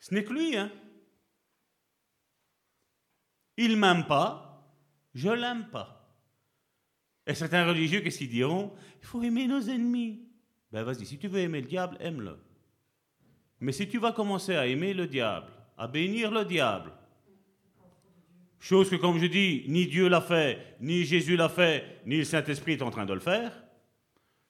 Ce 0.00 0.12
n'est 0.12 0.24
que 0.24 0.32
lui, 0.32 0.56
hein. 0.56 0.72
Il 3.56 3.76
m'aime 3.76 4.06
pas, 4.06 4.68
je 5.14 5.28
l'aime 5.28 5.70
pas. 5.70 6.12
Et 7.26 7.34
certains 7.34 7.66
religieux, 7.66 8.00
qu'est-ce 8.00 8.24
diront? 8.24 8.76
Il 9.00 9.06
faut 9.06 9.22
aimer 9.22 9.46
nos 9.46 9.62
ennemis. 9.62 10.25
Ben 10.76 10.82
vas-y, 10.82 11.06
si 11.06 11.16
tu 11.16 11.28
veux 11.28 11.40
aimer 11.40 11.62
le 11.62 11.66
diable, 11.66 11.96
aime-le. 12.00 12.36
Mais 13.60 13.72
si 13.72 13.88
tu 13.88 13.96
vas 13.96 14.12
commencer 14.12 14.54
à 14.54 14.66
aimer 14.66 14.92
le 14.92 15.06
diable, 15.06 15.50
à 15.78 15.88
bénir 15.88 16.30
le 16.30 16.44
diable, 16.44 16.92
chose 18.60 18.90
que 18.90 18.96
comme 18.96 19.18
je 19.18 19.24
dis, 19.24 19.64
ni 19.68 19.86
Dieu 19.86 20.06
l'a 20.06 20.20
fait, 20.20 20.76
ni 20.82 21.04
Jésus 21.04 21.34
l'a 21.34 21.48
fait, 21.48 22.02
ni 22.04 22.18
le 22.18 22.24
Saint-Esprit 22.24 22.72
est 22.74 22.82
en 22.82 22.90
train 22.90 23.06
de 23.06 23.14
le 23.14 23.20
faire, 23.20 23.64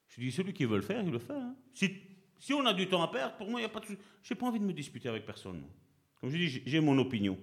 je 0.08 0.20
dis, 0.20 0.32
celui 0.32 0.52
qui 0.52 0.64
veut 0.64 0.78
le 0.78 0.82
faire, 0.82 1.00
il 1.00 1.12
le 1.12 1.20
fait. 1.20 1.32
Hein. 1.32 1.54
Si, 1.72 1.94
si, 2.40 2.52
on 2.52 2.66
a 2.66 2.74
du 2.74 2.88
temps 2.88 3.02
à 3.04 3.08
perdre, 3.12 3.36
pour 3.36 3.48
moi, 3.48 3.60
il 3.60 3.62
n'y 3.62 3.70
a 3.70 3.72
pas 3.72 3.78
de... 3.78 3.86
Je 3.86 4.34
n'ai 4.34 4.40
pas 4.40 4.46
envie 4.46 4.58
de 4.58 4.64
me 4.64 4.72
disputer 4.72 5.08
avec 5.08 5.24
personne. 5.24 5.62
Comme 6.20 6.30
je 6.30 6.38
dis, 6.38 6.60
j'ai 6.66 6.80
mon 6.80 6.98
opinion. 6.98 7.38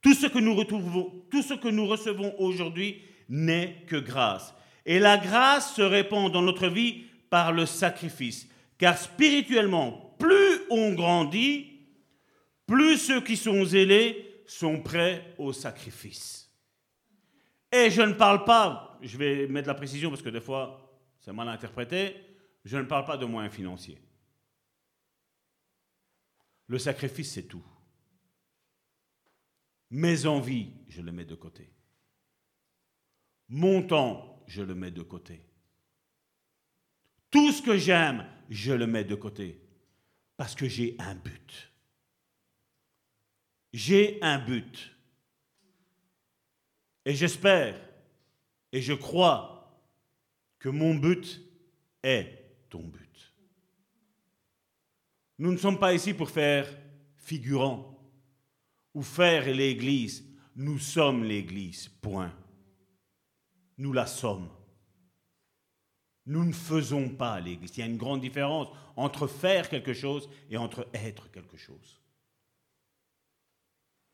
Tout 0.00 0.14
ce 0.14 0.28
que 0.28 0.38
nous 0.38 0.54
retrouvons, 0.54 1.26
tout 1.30 1.42
ce 1.42 1.52
que 1.52 1.68
nous 1.68 1.86
recevons 1.86 2.34
aujourd'hui 2.38 3.02
n'est 3.28 3.84
que 3.86 3.96
grâce. 3.96 4.54
Et 4.86 4.98
la 4.98 5.18
grâce 5.18 5.74
se 5.74 5.82
répand 5.82 6.32
dans 6.32 6.40
notre 6.40 6.68
vie 6.68 7.04
par 7.28 7.52
le 7.52 7.66
sacrifice. 7.66 8.48
Car 8.78 8.96
spirituellement, 8.96 10.14
plus 10.18 10.62
on 10.70 10.94
grandit, 10.94 11.80
plus 12.66 12.96
ceux 12.96 13.20
qui 13.20 13.36
sont 13.36 13.64
zélés 13.64 14.42
sont 14.46 14.80
prêts 14.80 15.34
au 15.36 15.52
sacrifice. 15.52 16.50
Et 17.70 17.90
je 17.90 18.02
ne 18.02 18.14
parle 18.14 18.44
pas, 18.44 18.98
je 19.02 19.18
vais 19.18 19.46
mettre 19.48 19.68
la 19.68 19.74
précision 19.74 20.08
parce 20.08 20.22
que 20.22 20.30
des 20.30 20.40
fois 20.40 20.86
c'est 21.20 21.32
mal 21.32 21.48
interprété, 21.48 22.14
je 22.64 22.76
ne 22.76 22.84
parle 22.84 23.04
pas 23.04 23.16
de 23.16 23.26
moyens 23.26 23.52
financiers. 23.52 23.98
Le 26.68 26.78
sacrifice, 26.78 27.32
c'est 27.32 27.44
tout. 27.44 27.64
Mes 29.90 30.26
envies, 30.26 30.72
je 30.88 31.00
les 31.00 31.12
mets 31.12 31.24
de 31.24 31.36
côté. 31.36 31.70
Mon 33.48 33.82
temps, 33.82 34.35
je 34.46 34.62
le 34.62 34.74
mets 34.74 34.90
de 34.90 35.02
côté. 35.02 35.42
Tout 37.30 37.52
ce 37.52 37.62
que 37.62 37.76
j'aime, 37.76 38.26
je 38.48 38.72
le 38.72 38.86
mets 38.86 39.04
de 39.04 39.14
côté. 39.14 39.60
Parce 40.36 40.54
que 40.54 40.68
j'ai 40.68 40.96
un 40.98 41.14
but. 41.14 41.72
J'ai 43.72 44.18
un 44.22 44.38
but. 44.38 44.92
Et 47.04 47.14
j'espère 47.14 47.80
et 48.72 48.82
je 48.82 48.92
crois 48.92 49.80
que 50.58 50.68
mon 50.68 50.94
but 50.94 51.40
est 52.02 52.66
ton 52.68 52.82
but. 52.82 53.34
Nous 55.38 55.52
ne 55.52 55.56
sommes 55.56 55.78
pas 55.78 55.94
ici 55.94 56.14
pour 56.14 56.30
faire 56.30 56.66
figurant 57.16 57.98
ou 58.94 59.02
faire 59.02 59.46
l'Église. 59.46 60.24
Nous 60.54 60.78
sommes 60.78 61.24
l'Église, 61.24 61.88
point. 61.88 62.34
Nous 63.78 63.92
la 63.92 64.06
sommes. 64.06 64.48
Nous 66.26 66.44
ne 66.44 66.52
faisons 66.52 67.08
pas 67.10 67.38
l'Église. 67.40 67.76
Il 67.76 67.80
y 67.80 67.82
a 67.82 67.86
une 67.86 67.96
grande 67.96 68.20
différence 68.20 68.68
entre 68.96 69.26
faire 69.26 69.68
quelque 69.68 69.92
chose 69.92 70.28
et 70.50 70.56
entre 70.56 70.88
être 70.92 71.30
quelque 71.30 71.56
chose. 71.56 72.00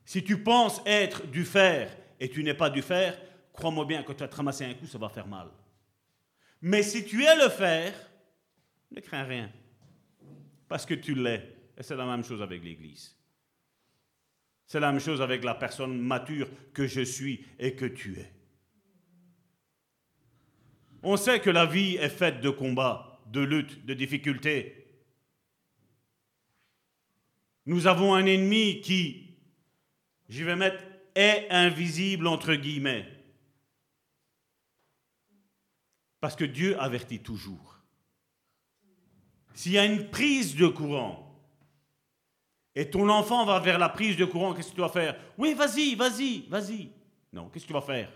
Si 0.04 0.22
tu 0.22 0.42
penses 0.42 0.82
être 0.84 1.26
du 1.26 1.44
faire 1.44 1.96
et 2.20 2.28
tu 2.28 2.42
n'es 2.44 2.54
pas 2.54 2.68
du 2.68 2.82
faire, 2.82 3.18
crois-moi 3.52 3.84
bien 3.84 4.02
que 4.02 4.12
tu 4.12 4.18
vas 4.18 4.28
te 4.28 4.36
ramasser 4.36 4.64
un 4.64 4.74
coup, 4.74 4.86
ça 4.86 4.98
va 4.98 5.08
faire 5.08 5.26
mal. 5.26 5.48
Mais 6.60 6.82
si 6.82 7.04
tu 7.04 7.24
es 7.24 7.36
le 7.36 7.48
faire, 7.48 7.94
ne 8.90 9.00
crains 9.00 9.24
rien. 9.24 9.50
Parce 10.68 10.84
que 10.84 10.94
tu 10.94 11.14
l'es. 11.14 11.56
Et 11.76 11.82
c'est 11.82 11.96
la 11.96 12.04
même 12.04 12.24
chose 12.24 12.42
avec 12.42 12.62
l'Église. 12.62 13.16
C'est 14.66 14.80
la 14.80 14.92
même 14.92 15.00
chose 15.00 15.20
avec 15.20 15.44
la 15.44 15.54
personne 15.54 15.98
mature 15.98 16.48
que 16.72 16.86
je 16.86 17.02
suis 17.02 17.44
et 17.58 17.74
que 17.74 17.86
tu 17.86 18.18
es. 18.18 18.32
On 21.02 21.16
sait 21.16 21.40
que 21.40 21.50
la 21.50 21.66
vie 21.66 21.96
est 21.96 22.08
faite 22.08 22.40
de 22.40 22.50
combats, 22.50 23.20
de 23.26 23.40
luttes, 23.40 23.84
de 23.84 23.94
difficultés. 23.94 24.86
Nous 27.66 27.86
avons 27.86 28.14
un 28.14 28.26
ennemi 28.26 28.80
qui, 28.80 29.36
je 30.28 30.44
vais 30.44 30.56
mettre, 30.56 30.82
est 31.14 31.46
invisible 31.50 32.26
entre 32.26 32.54
guillemets. 32.54 33.06
Parce 36.20 36.36
que 36.36 36.44
Dieu 36.44 36.80
avertit 36.80 37.20
toujours. 37.20 37.80
S'il 39.54 39.72
y 39.72 39.78
a 39.78 39.84
une 39.84 40.08
prise 40.08 40.56
de 40.56 40.66
courant, 40.68 41.28
et 42.74 42.88
ton 42.88 43.08
enfant 43.08 43.44
va 43.44 43.60
vers 43.60 43.78
la 43.78 43.88
prise 43.88 44.16
de 44.16 44.24
courant, 44.24 44.54
qu'est-ce 44.54 44.70
que 44.70 44.76
tu 44.76 44.80
vas 44.80 44.88
faire? 44.88 45.18
Oui, 45.36 45.52
vas-y, 45.54 45.94
vas-y, 45.94 46.46
vas-y. 46.48 46.90
Non, 47.32 47.48
qu'est-ce 47.48 47.64
que 47.64 47.68
tu 47.68 47.74
vas 47.74 47.82
faire? 47.82 48.10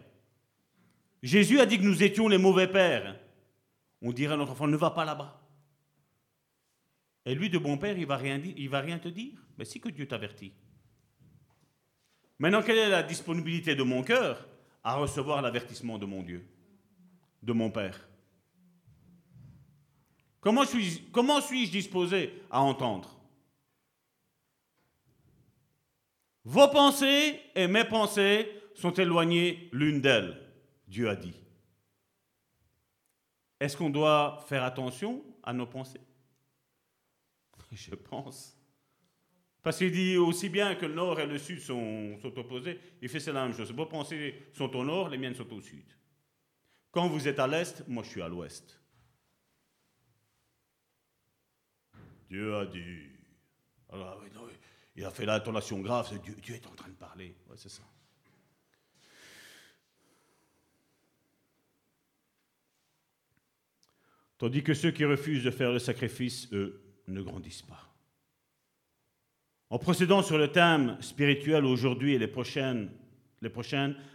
Jésus 1.22 1.60
a 1.60 1.66
dit 1.66 1.78
que 1.78 1.84
nous 1.84 2.02
étions 2.02 2.28
les 2.28 2.38
mauvais 2.38 2.68
pères. 2.68 3.18
On 4.02 4.12
dirait 4.12 4.34
à 4.34 4.36
notre 4.36 4.52
enfant, 4.52 4.66
ne 4.66 4.76
va 4.76 4.90
pas 4.90 5.04
là-bas. 5.04 5.40
Et 7.24 7.34
lui, 7.34 7.50
de 7.50 7.58
bon 7.58 7.76
père, 7.76 7.98
il 7.98 8.06
va 8.06 8.16
va 8.16 8.80
rien 8.80 8.98
te 8.98 9.08
dire. 9.08 9.34
Mais 9.58 9.64
si 9.64 9.80
que 9.80 9.88
Dieu 9.88 10.06
t'avertit. 10.06 10.52
Maintenant, 12.38 12.62
quelle 12.62 12.78
est 12.78 12.88
la 12.88 13.02
disponibilité 13.02 13.74
de 13.74 13.82
mon 13.82 14.02
cœur 14.02 14.46
à 14.84 14.96
recevoir 14.96 15.42
l'avertissement 15.42 15.98
de 15.98 16.06
mon 16.06 16.22
Dieu 16.22 16.46
de 17.42 17.52
mon 17.52 17.70
Père? 17.70 18.06
Comment 20.40 20.64
suis-je 20.64 21.70
disposé 21.70 22.32
à 22.50 22.60
entendre? 22.60 23.16
Vos 26.44 26.68
pensées 26.68 27.40
et 27.56 27.66
mes 27.66 27.84
pensées 27.84 28.48
sont 28.76 28.92
éloignées 28.92 29.68
l'une 29.72 30.00
d'elles, 30.00 30.40
Dieu 30.86 31.08
a 31.08 31.16
dit. 31.16 31.34
Est-ce 33.58 33.76
qu'on 33.76 33.90
doit 33.90 34.44
faire 34.46 34.64
attention 34.64 35.24
à 35.42 35.52
nos 35.52 35.66
pensées? 35.66 36.00
Je 37.72 37.94
pense. 37.94 38.56
Parce 39.62 39.78
qu'il 39.78 39.90
dit 39.90 40.16
aussi 40.16 40.48
bien 40.48 40.76
que 40.76 40.86
le 40.86 40.94
nord 40.94 41.18
et 41.18 41.26
le 41.26 41.38
sud 41.38 41.60
sont, 41.60 42.18
opposés, 42.22 42.78
il 43.02 43.08
fait 43.08 43.24
la 43.32 43.44
même 43.46 43.56
chose. 43.56 43.72
Vos 43.72 43.86
pensées 43.86 44.46
sont 44.52 44.74
au 44.76 44.84
nord, 44.84 45.08
les 45.08 45.18
miennes 45.18 45.34
sont 45.34 45.52
au 45.52 45.60
sud. 45.60 45.84
Quand 46.92 47.08
vous 47.08 47.26
êtes 47.26 47.40
à 47.40 47.48
l'est, 47.48 47.86
moi 47.88 48.04
je 48.04 48.10
suis 48.10 48.22
à 48.22 48.28
l'ouest. 48.28 48.80
Dieu 52.30 52.56
a 52.56 52.66
dit. 52.66 53.08
Alors, 53.88 54.22
il 54.94 55.04
a 55.04 55.10
fait 55.10 55.26
l'intonation 55.26 55.80
grave, 55.80 56.12
Dieu, 56.22 56.54
est 56.54 56.66
en 56.66 56.74
train 56.74 56.88
de 56.88 56.94
parler. 56.94 57.36
C'est 57.56 57.68
ça. 57.68 57.82
Tandis 64.38 64.62
que 64.62 64.74
ceux 64.74 64.90
qui 64.90 65.04
refusent 65.04 65.44
de 65.44 65.50
faire 65.50 65.72
le 65.72 65.78
sacrifice, 65.78 66.48
eux, 66.52 66.82
ne 67.08 67.22
grandissent 67.22 67.62
pas. 67.62 67.92
En 69.70 69.78
procédant 69.78 70.22
sur 70.22 70.38
le 70.38 70.52
thème 70.52 70.96
spirituel 71.00 71.64
aujourd'hui 71.64 72.14
et 72.14 72.18
les 72.18 72.28
prochaines, 72.28 72.90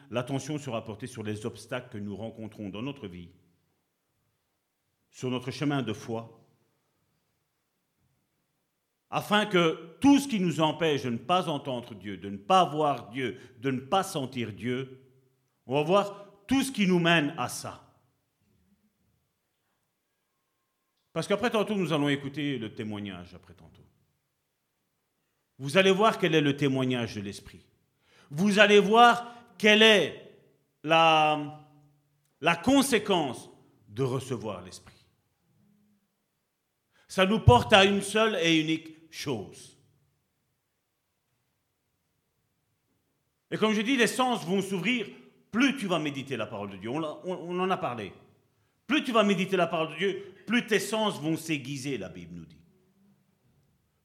l'attention 0.10 0.58
sera 0.58 0.86
portée 0.86 1.08
sur 1.08 1.24
les 1.24 1.46
obstacles 1.46 1.90
que 1.90 1.98
nous 1.98 2.16
rencontrons 2.16 2.70
dans 2.70 2.82
notre 2.82 3.08
vie, 3.08 3.30
sur 5.10 5.30
notre 5.30 5.52
chemin 5.52 5.82
de 5.82 5.94
foi, 5.94 6.38
afin 9.10 9.46
que 9.46 9.98
tout 10.00 10.20
ce 10.20 10.28
qui 10.28 10.40
nous 10.40 10.62
empêche 10.62 11.04
de 11.04 11.10
ne 11.10 11.18
pas 11.18 11.50
entendre 11.50 11.94
Dieu, 11.96 12.16
de 12.16 12.30
ne 12.30 12.38
pas 12.38 12.64
voir 12.64 13.10
Dieu, 13.10 13.38
de 13.60 13.72
ne 13.72 13.82
pas 13.82 14.04
sentir 14.04 14.54
Dieu, 14.54 15.02
on 15.68 15.76
va 15.76 15.84
voir 15.84 16.28
tout 16.48 16.64
ce 16.64 16.72
qui 16.72 16.88
nous 16.88 17.00
mène 17.00 17.34
à 17.38 17.50
ça. 17.50 17.91
Parce 21.14 21.28
qu'après 21.28 21.50
tantôt, 21.50 21.76
nous 21.76 21.94
allons 21.94 22.10
écouter 22.10 22.58
le 22.58 22.74
témoignage, 22.74 23.34
après 23.34 23.54
tantôt. 23.54 23.82
Vous 25.60 25.78
allez 25.78 25.92
voir 25.92 26.18
quel 26.18 26.34
est 26.34 26.42
le 26.42 26.56
témoignage 26.56 27.16
de 27.16 27.22
l'Esprit. 27.22 27.66
Vous 28.30 28.60
allez 28.60 28.80
voir 28.80 29.34
quelle 29.58 29.84
est 29.84 30.32
la, 30.84 31.68
la 32.40 32.56
conséquence 32.56 33.50
de 33.90 34.04
recevoir 34.04 34.62
l'Esprit. 34.62 34.96
Ça 37.08 37.26
nous 37.26 37.40
porte 37.40 37.74
à 37.74 37.84
une 37.84 38.02
seule 38.02 38.38
et 38.42 38.60
unique 38.60 39.12
chose. 39.12 39.78
Et 43.52 43.58
comme 43.58 43.74
je 43.74 43.82
dis, 43.82 43.98
les 43.98 44.08
sens 44.08 44.46
vont 44.46 44.62
s'ouvrir 44.62 45.08
plus 45.52 45.76
tu 45.76 45.88
vas 45.88 46.00
méditer 46.00 46.38
la 46.38 46.46
parole 46.46 46.72
de 46.72 46.78
Dieu. 46.78 46.90
On, 46.90 47.04
on 47.04 47.60
en 47.60 47.70
a 47.70 47.78
parlé. 47.78 48.14
Plus 48.88 49.04
tu 49.04 49.12
vas 49.12 49.24
méditer 49.24 49.58
la 49.58 49.68
parole 49.68 49.90
de 49.90 49.98
Dieu, 49.98 50.31
plus 50.46 50.66
tes 50.68 50.80
sens 50.80 51.20
vont 51.20 51.38
s'aiguiser, 51.38 51.98
la 51.98 52.10
Bible 52.10 52.36
nous 52.36 52.46
dit. 52.46 52.62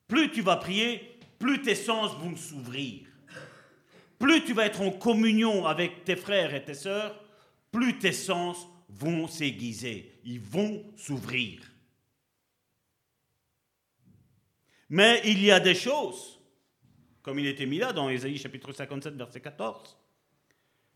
Plus 0.08 0.30
tu 0.30 0.42
vas 0.42 0.56
prier, 0.56 1.18
plus 1.38 1.62
tes 1.62 1.74
sens 1.74 2.16
vont 2.16 2.36
s'ouvrir. 2.36 3.06
Plus 4.18 4.44
tu 4.44 4.54
vas 4.54 4.66
être 4.66 4.80
en 4.80 4.90
communion 4.90 5.66
avec 5.66 6.04
tes 6.04 6.16
frères 6.16 6.54
et 6.54 6.64
tes 6.64 6.74
sœurs, 6.74 7.22
plus 7.70 7.98
tes 7.98 8.12
sens 8.12 8.66
vont 8.88 9.28
s'aiguiser, 9.28 10.20
ils 10.24 10.40
vont 10.40 10.84
s'ouvrir. 10.96 11.60
Mais 14.88 15.20
il 15.24 15.42
y 15.44 15.50
a 15.50 15.60
des 15.60 15.74
choses, 15.74 16.38
comme 17.20 17.38
il 17.38 17.46
était 17.46 17.66
mis 17.66 17.78
là 17.78 17.92
dans 17.92 18.08
Ésaïe 18.08 18.38
chapitre 18.38 18.72
57, 18.72 19.14
verset 19.14 19.40
14. 19.40 19.96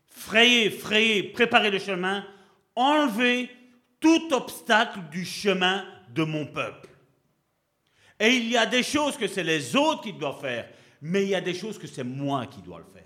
Frayez, 0.07 0.69
frayez, 0.69 1.23
préparez 1.23 1.69
le 1.69 1.79
chemin, 1.79 2.25
enlevez 2.75 3.49
tout 4.01 4.33
obstacle 4.33 4.99
du 5.09 5.23
chemin 5.23 5.85
de 6.09 6.23
mon 6.23 6.45
peuple. 6.45 6.89
Et 8.19 8.35
il 8.35 8.49
y 8.49 8.57
a 8.57 8.65
des 8.65 8.83
choses 8.83 9.15
que 9.15 9.27
c'est 9.27 9.43
les 9.43 9.75
autres 9.75 10.01
qui 10.01 10.13
doivent 10.13 10.41
faire, 10.41 10.69
mais 11.01 11.23
il 11.23 11.29
y 11.29 11.35
a 11.35 11.41
des 11.41 11.53
choses 11.53 11.77
que 11.77 11.87
c'est 11.87 12.03
moi 12.03 12.45
qui 12.47 12.61
dois 12.61 12.79
le 12.79 12.85
faire. 12.85 13.03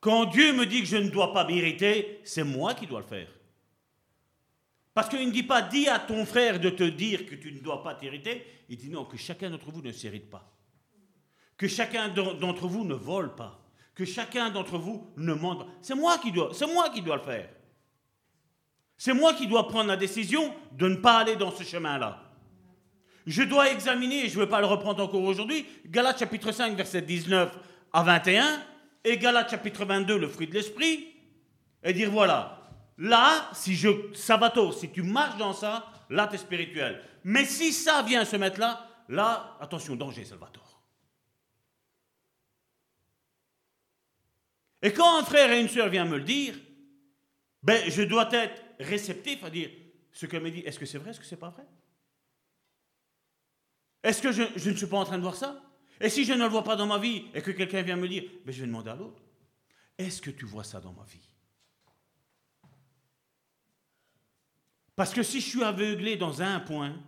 Quand 0.00 0.26
Dieu 0.26 0.52
me 0.52 0.66
dit 0.66 0.80
que 0.80 0.86
je 0.86 0.96
ne 0.96 1.10
dois 1.10 1.32
pas 1.32 1.44
m'irriter, 1.44 2.20
c'est 2.24 2.44
moi 2.44 2.74
qui 2.74 2.86
dois 2.86 3.00
le 3.00 3.06
faire. 3.06 3.28
Parce 4.94 5.08
qu'il 5.08 5.26
ne 5.26 5.32
dit 5.32 5.42
pas, 5.42 5.62
dis 5.62 5.88
à 5.88 5.98
ton 5.98 6.26
frère 6.26 6.60
de 6.60 6.70
te 6.70 6.82
dire 6.82 7.24
que 7.24 7.34
tu 7.34 7.52
ne 7.52 7.60
dois 7.60 7.82
pas 7.82 7.94
t'irriter. 7.94 8.44
Il 8.68 8.76
dit 8.76 8.90
non, 8.90 9.04
que 9.04 9.16
chacun 9.16 9.50
d'entre 9.50 9.70
vous 9.70 9.80
ne 9.80 9.92
s'irrite 9.92 10.28
pas. 10.28 10.52
Que 11.56 11.68
chacun 11.68 12.08
d'entre 12.08 12.66
vous 12.66 12.84
ne 12.84 12.94
vole 12.94 13.34
pas. 13.34 13.62
Que 13.94 14.04
chacun 14.04 14.50
d'entre 14.50 14.78
vous 14.78 15.06
ne 15.16 15.34
mente 15.34 15.60
pas. 15.60 15.72
C'est 15.80 15.94
moi 15.94 16.18
qui 16.18 16.32
dois, 16.32 16.50
c'est 16.52 16.66
moi 16.66 16.90
qui 16.90 17.00
dois 17.00 17.16
le 17.16 17.22
faire. 17.22 17.48
C'est 19.04 19.14
moi 19.14 19.34
qui 19.34 19.48
dois 19.48 19.66
prendre 19.66 19.88
la 19.88 19.96
décision 19.96 20.54
de 20.70 20.86
ne 20.86 20.94
pas 20.94 21.18
aller 21.18 21.34
dans 21.34 21.50
ce 21.50 21.64
chemin-là. 21.64 22.22
Je 23.26 23.42
dois 23.42 23.68
examiner, 23.72 24.26
et 24.26 24.28
je 24.28 24.38
ne 24.38 24.44
vais 24.44 24.48
pas 24.48 24.60
le 24.60 24.68
reprendre 24.68 25.02
encore 25.02 25.24
aujourd'hui, 25.24 25.66
Galates 25.86 26.20
chapitre 26.20 26.52
5, 26.52 26.76
verset 26.76 27.02
19 27.02 27.52
à 27.92 28.02
21, 28.04 28.62
et 29.02 29.18
Galates 29.18 29.50
chapitre 29.50 29.84
22, 29.84 30.18
le 30.20 30.28
fruit 30.28 30.46
de 30.46 30.54
l'esprit, 30.54 31.08
et 31.82 31.92
dire 31.92 32.12
voilà, 32.12 32.62
là, 32.96 33.50
si 33.52 33.74
je, 33.74 33.88
Salvatore, 34.14 34.72
si 34.72 34.88
tu 34.88 35.02
marches 35.02 35.36
dans 35.36 35.52
ça, 35.52 35.90
là, 36.08 36.28
tu 36.28 36.36
es 36.36 36.38
spirituel. 36.38 37.02
Mais 37.24 37.44
si 37.44 37.72
ça 37.72 38.02
vient 38.02 38.24
se 38.24 38.36
mettre 38.36 38.60
là, 38.60 38.86
là, 39.08 39.56
attention, 39.60 39.96
danger, 39.96 40.24
Salvatore. 40.24 40.80
Et 44.80 44.92
quand 44.92 45.18
un 45.18 45.24
frère 45.24 45.50
et 45.50 45.60
une 45.60 45.68
sœur 45.68 45.88
viennent 45.88 46.08
me 46.08 46.18
le 46.18 46.22
dire, 46.22 46.54
ben, 47.64 47.90
je 47.90 48.02
dois 48.02 48.28
être 48.32 48.61
réceptif 48.82 49.42
à 49.44 49.50
dire 49.50 49.70
ce 50.12 50.26
qu'elle 50.26 50.42
me 50.42 50.50
dit, 50.50 50.60
est-ce 50.60 50.78
que 50.78 50.86
c'est 50.86 50.98
vrai, 50.98 51.10
est-ce 51.10 51.20
que 51.20 51.26
c'est 51.26 51.36
pas 51.36 51.50
vrai? 51.50 51.66
Est-ce 54.02 54.20
que 54.20 54.32
je, 54.32 54.70
ne 54.70 54.76
suis 54.76 54.86
pas 54.86 54.98
en 54.98 55.04
train 55.04 55.16
de 55.16 55.22
voir 55.22 55.36
ça? 55.36 55.62
Et 56.00 56.08
si 56.08 56.24
je 56.24 56.32
ne 56.32 56.42
le 56.42 56.48
vois 56.48 56.64
pas 56.64 56.76
dans 56.76 56.86
ma 56.86 56.98
vie 56.98 57.26
et 57.32 57.40
que 57.40 57.52
quelqu'un 57.52 57.82
vient 57.82 57.96
me 57.96 58.08
dire, 58.08 58.24
ben, 58.44 58.52
je 58.52 58.60
vais 58.60 58.66
demander 58.66 58.90
à 58.90 58.96
l'autre, 58.96 59.22
est-ce 59.96 60.20
que 60.20 60.30
tu 60.30 60.44
vois 60.44 60.64
ça 60.64 60.80
dans 60.80 60.92
ma 60.92 61.04
vie? 61.04 61.28
Parce 64.96 65.14
que 65.14 65.22
si 65.22 65.40
je 65.40 65.48
suis 65.48 65.62
aveuglé 65.62 66.16
dans 66.16 66.42
un 66.42 66.60
point, 66.60 67.00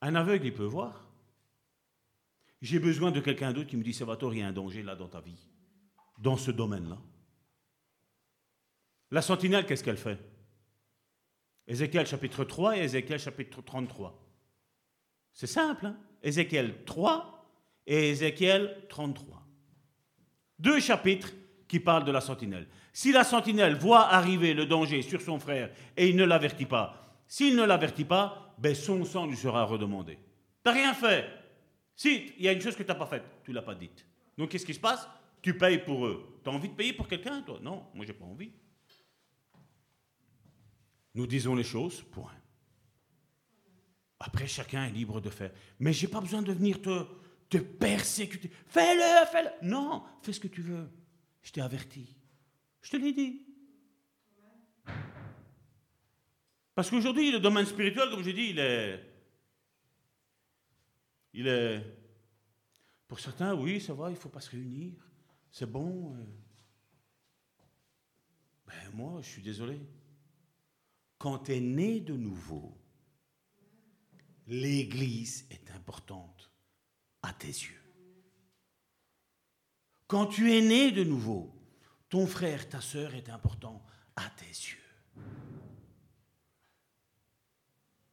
un 0.00 0.14
aveugle, 0.14 0.46
il 0.46 0.54
peut 0.54 0.64
voir. 0.64 1.06
J'ai 2.62 2.78
besoin 2.78 3.10
de 3.10 3.20
quelqu'un 3.20 3.52
d'autre 3.52 3.68
qui 3.68 3.76
me 3.76 3.84
dit, 3.84 3.92
Salvatore, 3.92 4.34
il 4.34 4.40
y 4.40 4.42
a 4.42 4.48
un 4.48 4.52
danger 4.52 4.82
là 4.82 4.96
dans 4.96 5.08
ta 5.08 5.20
vie, 5.20 5.38
dans 6.18 6.36
ce 6.36 6.50
domaine-là? 6.50 6.98
La 9.10 9.22
sentinelle, 9.22 9.66
qu'est-ce 9.66 9.82
qu'elle 9.82 9.96
fait? 9.96 10.18
Ézéchiel 11.66 12.06
chapitre 12.06 12.44
3 12.44 12.78
et 12.78 12.82
Ézéchiel 12.82 13.18
chapitre 13.18 13.62
33. 13.62 14.16
C'est 15.32 15.46
simple, 15.46 15.86
hein? 15.86 15.96
Ézéchiel 16.22 16.84
3 16.84 17.46
et 17.86 18.10
Ézéchiel 18.10 18.84
33. 18.88 19.46
Deux 20.58 20.80
chapitres 20.80 21.32
qui 21.66 21.80
parlent 21.80 22.04
de 22.04 22.12
la 22.12 22.20
sentinelle. 22.20 22.68
Si 22.92 23.12
la 23.12 23.24
sentinelle 23.24 23.76
voit 23.76 24.12
arriver 24.12 24.52
le 24.52 24.66
danger 24.66 25.02
sur 25.02 25.20
son 25.20 25.38
frère 25.38 25.70
et 25.96 26.08
il 26.08 26.16
ne 26.16 26.24
l'avertit 26.24 26.66
pas, 26.66 27.22
s'il 27.26 27.56
ne 27.56 27.64
l'avertit 27.64 28.04
pas, 28.04 28.54
ben 28.58 28.74
son 28.74 29.04
sang 29.04 29.26
lui 29.26 29.36
sera 29.36 29.64
redemandé. 29.64 30.16
Tu 30.16 30.20
n'as 30.66 30.72
rien 30.72 30.94
fait. 30.94 31.26
Si, 31.94 32.32
il 32.36 32.44
y 32.44 32.48
a 32.48 32.52
une 32.52 32.60
chose 32.60 32.76
que 32.76 32.82
tu 32.82 32.88
n'as 32.88 32.96
pas 32.96 33.06
faite, 33.06 33.24
tu 33.44 33.52
l'as 33.52 33.62
pas 33.62 33.74
dite. 33.74 34.04
Donc 34.36 34.50
qu'est-ce 34.50 34.66
qui 34.66 34.74
se 34.74 34.80
passe? 34.80 35.08
Tu 35.40 35.56
payes 35.56 35.78
pour 35.78 36.06
eux. 36.06 36.40
Tu 36.42 36.50
as 36.50 36.52
envie 36.52 36.68
de 36.68 36.74
payer 36.74 36.92
pour 36.92 37.06
quelqu'un, 37.06 37.42
toi? 37.42 37.58
Non, 37.62 37.86
moi 37.94 38.04
j'ai 38.04 38.12
pas 38.12 38.24
envie. 38.24 38.50
Nous 41.14 41.26
disons 41.26 41.54
les 41.54 41.64
choses, 41.64 42.02
point. 42.02 42.34
Après, 44.20 44.46
chacun 44.46 44.84
est 44.84 44.92
libre 44.92 45.20
de 45.20 45.30
faire. 45.30 45.50
Mais 45.78 45.92
je 45.92 46.04
n'ai 46.04 46.12
pas 46.12 46.20
besoin 46.20 46.42
de 46.42 46.52
venir 46.52 46.80
te, 46.82 47.06
te 47.48 47.58
persécuter. 47.58 48.50
Fais-le, 48.66 49.26
fais-le. 49.26 49.68
Non, 49.68 50.04
fais 50.22 50.32
ce 50.32 50.40
que 50.40 50.48
tu 50.48 50.60
veux. 50.60 50.88
Je 51.42 51.52
t'ai 51.52 51.62
averti. 51.62 52.14
Je 52.82 52.90
te 52.90 52.96
l'ai 52.96 53.12
dit. 53.12 53.46
Parce 56.74 56.90
qu'aujourd'hui, 56.90 57.32
le 57.32 57.40
domaine 57.40 57.66
spirituel, 57.66 58.10
comme 58.10 58.22
je 58.22 58.30
dis, 58.30 58.50
il 58.50 58.58
est. 58.58 59.04
Il 61.32 61.46
est. 61.48 61.82
Pour 63.08 63.18
certains, 63.20 63.54
oui, 63.54 63.80
ça 63.80 63.94
va, 63.94 64.10
il 64.10 64.14
ne 64.14 64.18
faut 64.18 64.28
pas 64.28 64.40
se 64.40 64.50
réunir. 64.50 64.92
C'est 65.50 65.70
bon. 65.70 66.14
Euh. 66.14 66.24
Ben, 68.66 68.90
moi, 68.94 69.20
je 69.22 69.28
suis 69.28 69.42
désolé 69.42 69.80
quand 71.20 71.40
tu 71.40 71.54
es 71.54 71.60
né 71.60 72.00
de 72.00 72.14
nouveau, 72.14 72.74
l'Église 74.46 75.46
est 75.50 75.70
importante 75.76 76.50
à 77.22 77.34
tes 77.34 77.46
yeux. 77.46 77.82
Quand 80.06 80.26
tu 80.26 80.56
es 80.56 80.62
né 80.62 80.90
de 80.90 81.04
nouveau, 81.04 81.54
ton 82.08 82.26
frère, 82.26 82.66
ta 82.70 82.80
sœur 82.80 83.14
est 83.14 83.28
important 83.28 83.82
à 84.16 84.30
tes 84.30 84.46
yeux. 84.46 85.22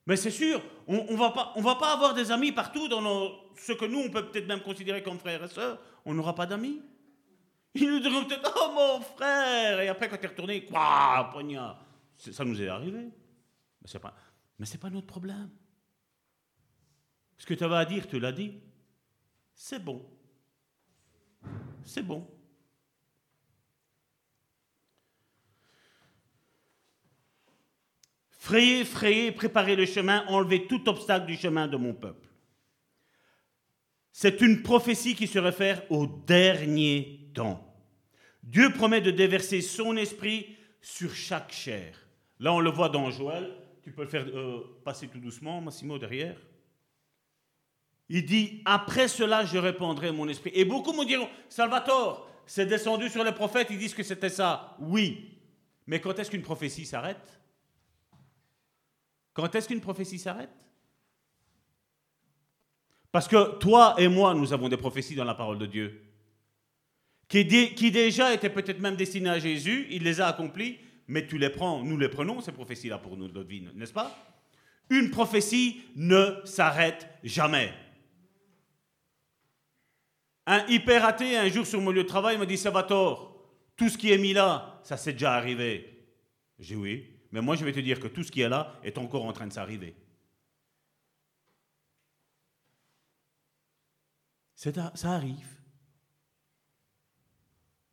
Mais 0.05 0.17
c'est 0.17 0.29
sûr, 0.29 0.61
on 0.85 1.05
ne 1.09 1.17
va, 1.17 1.31
pas, 1.31 1.53
va 1.55 1.75
pas 1.75 1.93
avoir 1.93 2.13
des 2.13 2.29
amis 2.29 2.51
partout 2.51 2.89
dans 2.89 3.31
ce 3.55 3.71
que 3.71 3.85
nous, 3.85 3.99
on 3.99 4.09
peut 4.09 4.29
peut-être 4.29 4.47
même 4.47 4.61
considérer 4.61 5.01
comme 5.01 5.17
frères 5.17 5.45
et 5.45 5.47
sœurs. 5.47 5.79
On 6.03 6.13
n'aura 6.13 6.35
pas 6.35 6.45
d'amis. 6.45 6.81
Ils 7.73 7.89
nous 7.89 8.01
diront 8.01 8.25
peut-être 8.25 8.53
Oh 8.61 8.71
mon 8.73 9.01
frère 9.01 9.79
Et 9.79 9.87
après, 9.87 10.09
quand 10.09 10.17
tu 10.17 10.25
es 10.25 10.29
retourné, 10.29 10.65
quoi, 10.65 11.29
poignard 11.31 11.86
Ça 12.18 12.43
nous 12.43 12.61
est 12.61 12.68
arrivé. 12.68 13.09
Mais 13.82 13.88
ce 13.88 13.97
n'est 13.97 14.80
pas, 14.80 14.89
notre 14.89 15.07
problème. 15.07 15.49
Ce 17.38 17.45
que 17.45 17.53
tu 17.53 17.63
avais 17.63 17.76
à 17.76 17.86
dire, 17.86 18.07
tu 18.07 18.20
l'as 18.20 18.32
dit. 18.32 18.59
C'est 19.53 19.84
bon. 19.84 20.03
C'est 21.84 22.03
bon. 22.03 22.28
Frayez, 28.32 28.86
frayez, 28.86 29.32
préparez 29.32 29.76
le 29.76 29.86
chemin, 29.86 30.26
enlevez 30.28 30.68
tout 30.68 30.88
obstacle 30.88 31.26
du 31.26 31.36
chemin 31.36 31.68
de 31.68 31.76
mon 31.76 31.93
peuple. 31.93 32.28
C'est 34.11 34.41
une 34.41 34.63
prophétie 34.63 35.15
qui 35.15 35.28
se 35.28 35.38
réfère 35.38 35.84
au 35.91 36.07
dernier 36.07 37.30
temps. 37.36 37.63
Dieu 38.41 38.72
promet 38.72 39.01
de 39.01 39.11
déverser 39.11 39.61
son 39.61 39.97
esprit 39.97 40.55
sur 40.82 41.13
chaque 41.13 41.51
chair. 41.51 42.06
Là, 42.39 42.53
on 42.53 42.59
le 42.59 42.69
voit 42.69 42.89
dans 42.89 43.09
Joël. 43.09 43.55
Tu 43.83 43.91
peux 43.91 44.03
le 44.03 44.09
faire 44.09 44.25
euh, 44.27 44.79
passer 44.83 45.07
tout 45.07 45.19
doucement, 45.19 45.61
Massimo, 45.61 45.97
derrière. 45.97 46.38
Il 48.09 48.25
dit, 48.25 48.61
après 48.65 49.07
cela, 49.07 49.45
je 49.45 49.57
répandrai 49.57 50.11
mon 50.11 50.27
esprit. 50.27 50.51
Et 50.53 50.65
beaucoup 50.65 50.93
me 50.93 51.05
diront, 51.05 51.29
Salvatore, 51.49 52.29
c'est 52.45 52.65
descendu 52.65 53.09
sur 53.09 53.23
les 53.23 53.33
prophètes, 53.33 53.67
ils 53.69 53.77
disent 53.77 53.93
que 53.93 54.03
c'était 54.03 54.29
ça. 54.29 54.75
Oui. 54.79 55.38
Mais 55.85 55.99
quand 55.99 56.17
est-ce 56.17 56.31
qu'une 56.31 56.41
prophétie 56.41 56.85
s'arrête? 56.85 57.41
Quand 59.33 59.53
est-ce 59.53 59.67
qu'une 59.67 59.81
prophétie 59.81 60.19
s'arrête? 60.19 60.49
Parce 63.11 63.27
que 63.27 63.57
toi 63.57 63.95
et 63.97 64.07
moi, 64.07 64.33
nous 64.33 64.53
avons 64.53 64.69
des 64.69 64.77
prophéties 64.77 65.15
dans 65.15 65.25
la 65.25 65.35
parole 65.35 65.57
de 65.57 65.65
Dieu. 65.65 66.03
Qui, 67.27 67.45
qui 67.73 67.91
déjà 67.91 68.33
étaient 68.33 68.49
peut-être 68.49 68.79
même 68.79 68.95
destinées 68.95 69.29
à 69.29 69.39
Jésus, 69.39 69.88
il 69.89 70.03
les 70.03 70.21
a 70.21 70.27
accomplies, 70.27 70.77
mais 71.07 71.25
tu 71.25 71.37
les 71.37 71.49
prends, 71.49 71.83
nous 71.83 71.97
les 71.97 72.09
prenons, 72.09 72.41
ces 72.41 72.51
prophéties-là, 72.51 72.97
pour 72.97 73.17
nous, 73.17 73.27
notre 73.27 73.47
vie, 73.47 73.61
n'est-ce 73.73 73.93
pas? 73.93 74.15
Une 74.89 75.09
prophétie 75.09 75.83
ne 75.95 76.41
s'arrête 76.45 77.07
jamais. 77.23 77.73
Un 80.45 80.65
hyper 80.67 81.05
athée, 81.05 81.37
un 81.37 81.49
jour 81.49 81.65
sur 81.65 81.81
mon 81.81 81.91
lieu 81.91 82.03
de 82.03 82.07
travail, 82.07 82.37
m'a 82.37 82.45
dit 82.45 82.57
Salvatore, 82.57 83.37
tout 83.75 83.89
ce 83.89 83.97
qui 83.97 84.11
est 84.11 84.17
mis 84.17 84.33
là, 84.33 84.79
ça 84.83 84.97
s'est 84.97 85.13
déjà 85.13 85.33
arrivé. 85.33 86.07
J'ai 86.59 86.75
dit 86.75 86.81
oui, 86.81 87.19
mais 87.31 87.41
moi 87.41 87.55
je 87.55 87.65
vais 87.65 87.73
te 87.73 87.79
dire 87.79 87.99
que 87.99 88.07
tout 88.07 88.23
ce 88.23 88.31
qui 88.31 88.41
est 88.41 88.49
là 88.49 88.79
est 88.83 88.97
encore 88.97 89.25
en 89.25 89.33
train 89.33 89.47
de 89.47 89.53
s'arriver. 89.53 89.95
Ça 94.55 95.11
arrive. 95.11 95.61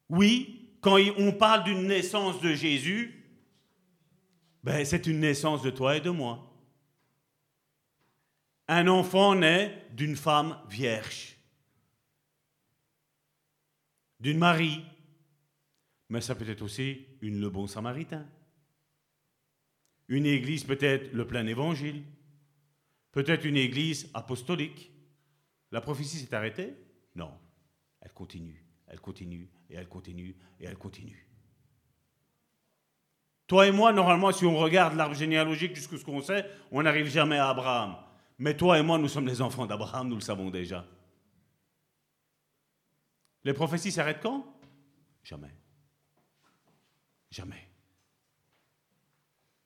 Oui, 0.08 0.63
quand 0.85 0.99
on 1.16 1.32
parle 1.32 1.64
d'une 1.64 1.87
naissance 1.87 2.43
de 2.43 2.53
Jésus, 2.53 3.24
ben, 4.62 4.85
c'est 4.85 5.07
une 5.07 5.20
naissance 5.20 5.62
de 5.62 5.70
toi 5.70 5.97
et 5.97 6.03
de 6.03 6.11
moi. 6.11 6.55
Un 8.68 8.87
enfant 8.89 9.35
naît 9.35 9.87
d'une 9.93 10.14
femme 10.14 10.59
vierge 10.68 11.35
d'une 14.20 14.39
Marie, 14.39 14.82
mais 16.09 16.22
ça 16.22 16.35
peut 16.35 16.49
être 16.49 16.62
aussi 16.62 17.07
une 17.20 17.41
le 17.41 17.51
bon 17.51 17.66
samaritain. 17.66 18.26
Une 20.09 20.24
église 20.24 20.64
peut-être 20.64 21.12
le 21.12 21.26
plein 21.26 21.47
évangile, 21.47 22.03
peut-être 23.12 23.45
une 23.45 23.59
église 23.59 24.11
apostolique. 24.14 24.91
La 25.72 25.82
prophétie 25.82 26.16
s'est 26.16 26.35
arrêtée? 26.35 26.74
Non, 27.14 27.32
elle 28.01 28.12
continue, 28.12 28.64
elle 28.87 29.01
continue, 29.01 29.51
et 29.75 29.77
elle 29.77 29.89
continue, 29.89 30.37
et 30.61 30.66
elle 30.66 30.79
continue. 30.79 31.29
Toi 33.47 33.66
et 33.66 33.72
moi, 33.72 33.93
normalement, 33.93 34.33
si 34.33 34.47
on 34.47 34.57
regarde 34.57 34.95
l'arbre 34.95 35.14
généalogique 35.14 35.75
jusqu'à 35.75 35.99
ce 35.99 36.05
qu'on 36.05 36.22
sait, 36.22 36.49
on 36.70 36.83
n'arrive 36.83 37.09
jamais 37.09 37.39
à 37.39 37.49
Abraham. 37.49 37.97
Mais 38.39 38.57
toi 38.57 38.79
et 38.79 38.83
moi, 38.83 38.99
nous 38.99 39.09
sommes 39.09 39.27
les 39.27 39.43
enfants 39.43 39.66
d'Abraham, 39.66 40.09
nous 40.09 40.14
le 40.14 40.20
savons 40.20 40.51
déjà. 40.51 40.87
Les 43.43 43.53
prophéties 43.53 43.93
s'arrêtent 43.93 44.22
quand? 44.22 44.47
Jamais. 45.22 45.55
Jamais. 47.31 47.68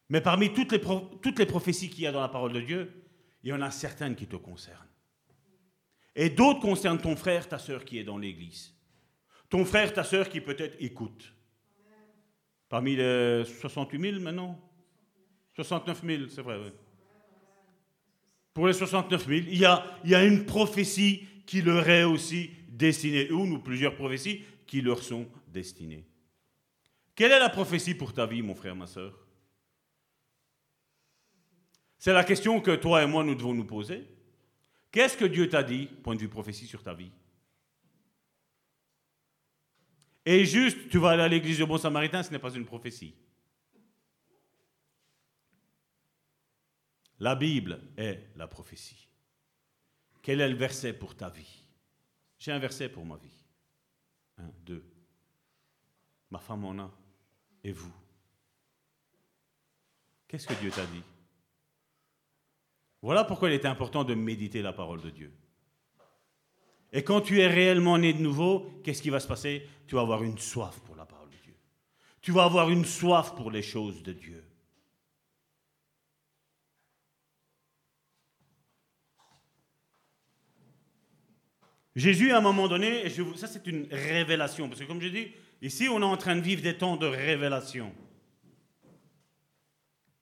Mais 0.09 0.23
parmi 0.23 0.53
toutes 0.53 0.73
les, 0.73 0.81
toutes 0.81 1.39
les 1.39 1.47
prophéties 1.47 1.91
qu'il 1.91 2.05
y 2.05 2.07
a 2.07 2.13
dans 2.13 2.21
la 2.21 2.29
parole 2.29 2.55
de 2.55 2.61
Dieu, 2.63 3.05
il 3.43 3.51
y 3.51 3.53
en 3.53 3.61
a 3.61 3.71
certaines 3.71 4.17
qui 4.17 4.27
te 4.27 4.37
concernent. 4.37 4.89
Et 6.17 6.31
d'autres 6.31 6.61
concernent 6.61 6.99
ton 6.99 7.15
frère, 7.15 7.47
ta 7.47 7.59
sœur 7.59 7.85
qui 7.85 7.99
est 7.99 8.05
dans 8.05 8.19
l'église. 8.19 8.78
Ton 9.49 9.65
frère, 9.65 9.93
ta 9.93 10.05
sœur 10.05 10.29
qui 10.29 10.41
peut-être 10.41 10.77
écoute. 10.81 11.35
Parmi 12.69 12.97
les 12.97 13.45
68 13.45 14.01
000 14.01 14.21
maintenant? 14.21 14.61
69 15.55 16.03
000, 16.05 16.23
c'est 16.29 16.43
vrai, 16.43 16.59
oui. 16.63 16.71
Pour 18.53 18.67
les 18.67 18.73
69 18.73 19.27
000, 19.27 19.41
il 19.49 19.59
y 19.59 19.65
a, 19.65 19.85
il 20.05 20.11
y 20.11 20.15
a 20.15 20.25
une 20.25 20.45
prophétie 20.45 21.27
qui 21.47 21.63
leur 21.63 21.89
est 21.89 22.05
aussi 22.05 22.51
destinées, 22.69 23.29
une 23.29 23.53
ou 23.53 23.59
plusieurs 23.59 23.95
prophéties 23.95 24.45
qui 24.67 24.83
leur 24.83 25.03
sont 25.03 25.27
destinées. 25.49 26.05
Quelle 27.15 27.33
est 27.33 27.39
la 27.39 27.49
prophétie 27.49 27.95
pour 27.95 28.13
ta 28.13 28.27
vie, 28.27 28.43
mon 28.43 28.55
frère, 28.55 28.77
ma 28.77 28.87
soeur 28.87 29.27
C'est 31.99 32.13
la 32.13 32.23
question 32.23 32.61
que 32.61 32.77
toi 32.77 33.03
et 33.03 33.07
moi, 33.07 33.25
nous 33.25 33.35
devons 33.35 33.55
nous 33.55 33.65
poser. 33.65 34.07
Qu'est-ce 34.93 35.17
que 35.17 35.25
Dieu 35.25 35.49
t'a 35.49 35.63
dit, 35.63 35.87
point 36.03 36.15
de 36.15 36.21
vue 36.21 36.29
prophétie, 36.29 36.67
sur 36.67 36.83
ta 36.83 36.95
vie? 36.95 37.11
Et 40.31 40.45
juste, 40.45 40.91
tu 40.91 40.99
vas 40.99 41.13
aller 41.13 41.23
à 41.23 41.29
l'église 41.29 41.57
du 41.57 41.65
Bon 41.65 41.79
Samaritain, 41.79 42.23
ce 42.23 42.31
n'est 42.31 42.39
pas 42.39 42.51
une 42.51 42.67
prophétie. 42.67 43.15
La 47.19 47.35
Bible 47.35 47.81
est 47.97 48.29
la 48.37 48.47
prophétie. 48.47 49.09
Quel 50.21 50.43
est 50.43 50.49
le 50.51 50.55
verset 50.55 50.93
pour 50.93 51.17
ta 51.17 51.31
vie? 51.31 51.65
J'ai 52.39 52.53
un 52.53 52.59
verset 52.59 52.91
pour 52.91 53.07
ma 53.07 53.17
vie. 53.17 53.43
Un, 54.37 54.51
deux. 54.67 54.85
Ma 56.31 56.41
femme 56.41 56.67
en 56.67 56.79
a. 56.79 56.91
Et 57.65 57.73
vous 57.73 57.95
Qu'est-ce 60.29 60.47
que 60.47 60.61
Dieu 60.61 60.71
t'a 60.71 60.85
dit? 60.85 61.05
Voilà 63.01 63.25
pourquoi 63.25 63.49
il 63.49 63.55
est 63.55 63.65
important 63.65 64.05
de 64.05 64.13
méditer 64.13 64.61
la 64.61 64.75
parole 64.75 65.01
de 65.01 65.09
Dieu. 65.09 65.33
Et 66.93 67.03
quand 67.03 67.21
tu 67.21 67.41
es 67.41 67.47
réellement 67.47 67.99
né 67.99 68.13
de 68.13 68.23
nouveau, 68.23 68.81
qu'est-ce 68.83 69.03
qui 69.03 69.11
va 69.11 69.21
se 69.21 69.29
passer? 69.29 69.67
Tu 69.87 69.95
vas 69.95 70.01
avoir 70.03 70.23
une 70.23 70.39
soif 70.39 70.79
pour 70.87 70.97
la 70.97 71.05
parole 71.05 71.29
de 71.29 71.37
Dieu. 71.37 71.55
Tu 72.21 72.33
vas 72.33 72.45
avoir 72.45 72.71
une 72.71 72.85
soif 72.85 73.35
pour 73.35 73.51
les 73.51 73.63
choses 73.63 74.03
de 74.03 74.13
Dieu. 74.13 74.45
Jésus, 81.95 82.31
à 82.31 82.39
un 82.39 82.41
moment 82.41 82.69
donné, 82.69 83.05
et 83.05 83.11
ça 83.11 83.49
c'est 83.49 83.67
une 83.67 83.89
révélation, 83.91 84.69
parce 84.69 84.81
que 84.81 84.87
comme 84.87 85.01
je 85.01 85.09
dis, 85.09 85.33
ici 85.61 85.89
on 85.89 86.01
est 86.01 86.05
en 86.05 86.17
train 86.17 86.37
de 86.37 86.41
vivre 86.41 86.63
des 86.63 86.79
temps 86.79 86.97
de 86.97 87.07
révélation. 87.07 87.93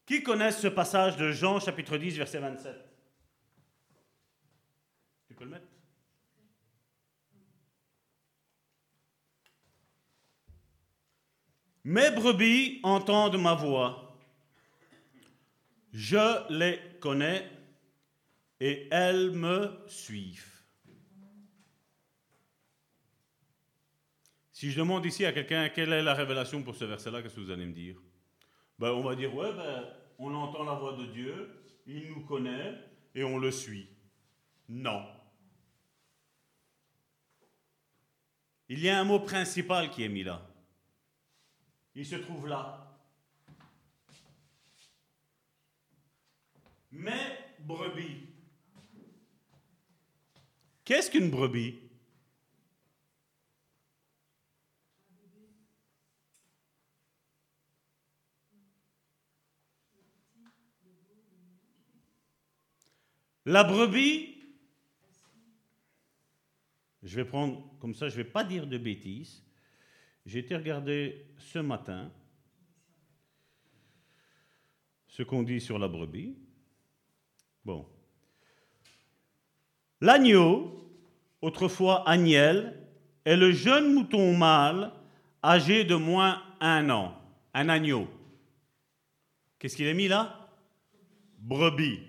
Qui 0.07 0.23
connaît 0.23 0.53
ce 0.53 0.69
passage 0.69 1.19
de 1.19 1.33
Jean 1.33 1.61
chapitre 1.61 1.99
10, 1.99 2.17
verset 2.17 2.39
27 2.39 2.75
Tu 5.29 5.35
peux 5.35 5.45
le 5.45 5.51
mettre? 5.51 5.67
Mes 11.87 12.11
brebis 12.11 12.81
entendent 12.83 13.41
ma 13.41 13.55
voix. 13.55 14.19
Je 15.93 16.53
les 16.53 16.81
connais 16.99 17.49
et 18.59 18.89
elles 18.91 19.31
me 19.31 19.71
suivent. 19.87 20.65
Si 24.51 24.73
je 24.73 24.81
demande 24.81 25.07
ici 25.07 25.25
à 25.25 25.33
quelqu'un 25.33 25.69
quelle 25.69 25.93
est 25.93 26.03
la 26.03 26.15
révélation 26.15 26.61
pour 26.61 26.75
ce 26.75 26.85
verset-là, 26.85 27.23
qu'est-ce 27.23 27.37
que 27.37 27.41
vous 27.41 27.53
allez 27.53 27.67
me 27.67 27.73
dire? 27.73 27.95
Ben, 28.81 28.91
On 28.91 29.05
va 29.05 29.15
dire, 29.15 29.33
ouais, 29.33 29.53
ben, 29.53 29.85
on 30.19 30.35
entend 30.35 30.65
la 30.65 30.75
voix 30.75 30.97
de 30.97 31.07
Dieu, 31.07 31.51
il 31.87 32.09
nous 32.09 32.25
connaît 32.25 32.75
et 33.15 33.23
on 33.23 33.39
le 33.39 33.53
suit. 33.53 33.89
Non. 34.69 35.07
Il 38.69 38.81
y 38.81 38.89
a 38.89 38.99
un 38.99 39.05
mot 39.05 39.21
principal 39.21 39.89
qui 39.89 40.03
est 40.03 40.09
mis 40.09 40.25
là. 40.25 40.46
Il 41.99 42.05
se 42.05 42.17
trouve 42.17 42.47
là. 42.47 42.95
Mais 46.93 47.55
brebis. 47.61 48.27
Qu'est-ce 50.85 51.11
qu'une 51.11 51.31
brebis? 51.31 51.81
La 63.47 63.65
brebis, 63.65 64.35
je 67.03 67.17
vais 67.17 67.25
prendre 67.25 67.65
comme 67.79 67.95
ça, 67.95 68.09
je 68.09 68.19
ne 68.19 68.23
vais 68.23 68.31
pas 68.31 68.45
dire 68.45 68.67
de 68.67 68.77
bêtises. 68.77 69.46
J'ai 70.27 70.41
été 70.41 70.57
regarder 70.57 71.25
ce 71.39 71.61
matin 71.61 72.11
ce 75.07 75.23
qu'on 75.23 75.45
dit 75.45 75.61
sur 75.61 75.79
la 75.79 75.87
brebis. 75.87 76.37
Bon. 77.65 77.87
L'agneau, 80.01 80.91
autrefois 81.41 82.07
agnel, 82.09 82.77
est 83.25 83.37
le 83.37 83.53
jeune 83.53 83.95
mouton 83.95 84.37
mâle 84.37 84.93
âgé 85.43 85.85
de 85.85 85.95
moins 85.95 86.43
un 86.61 86.91
an. 86.91 87.17
Un 87.55 87.69
agneau. 87.69 88.09
Qu'est-ce 89.59 89.77
qu'il 89.77 89.87
est 89.87 89.95
mis 89.95 90.09
là? 90.09 90.51
Brebis. 91.39 92.01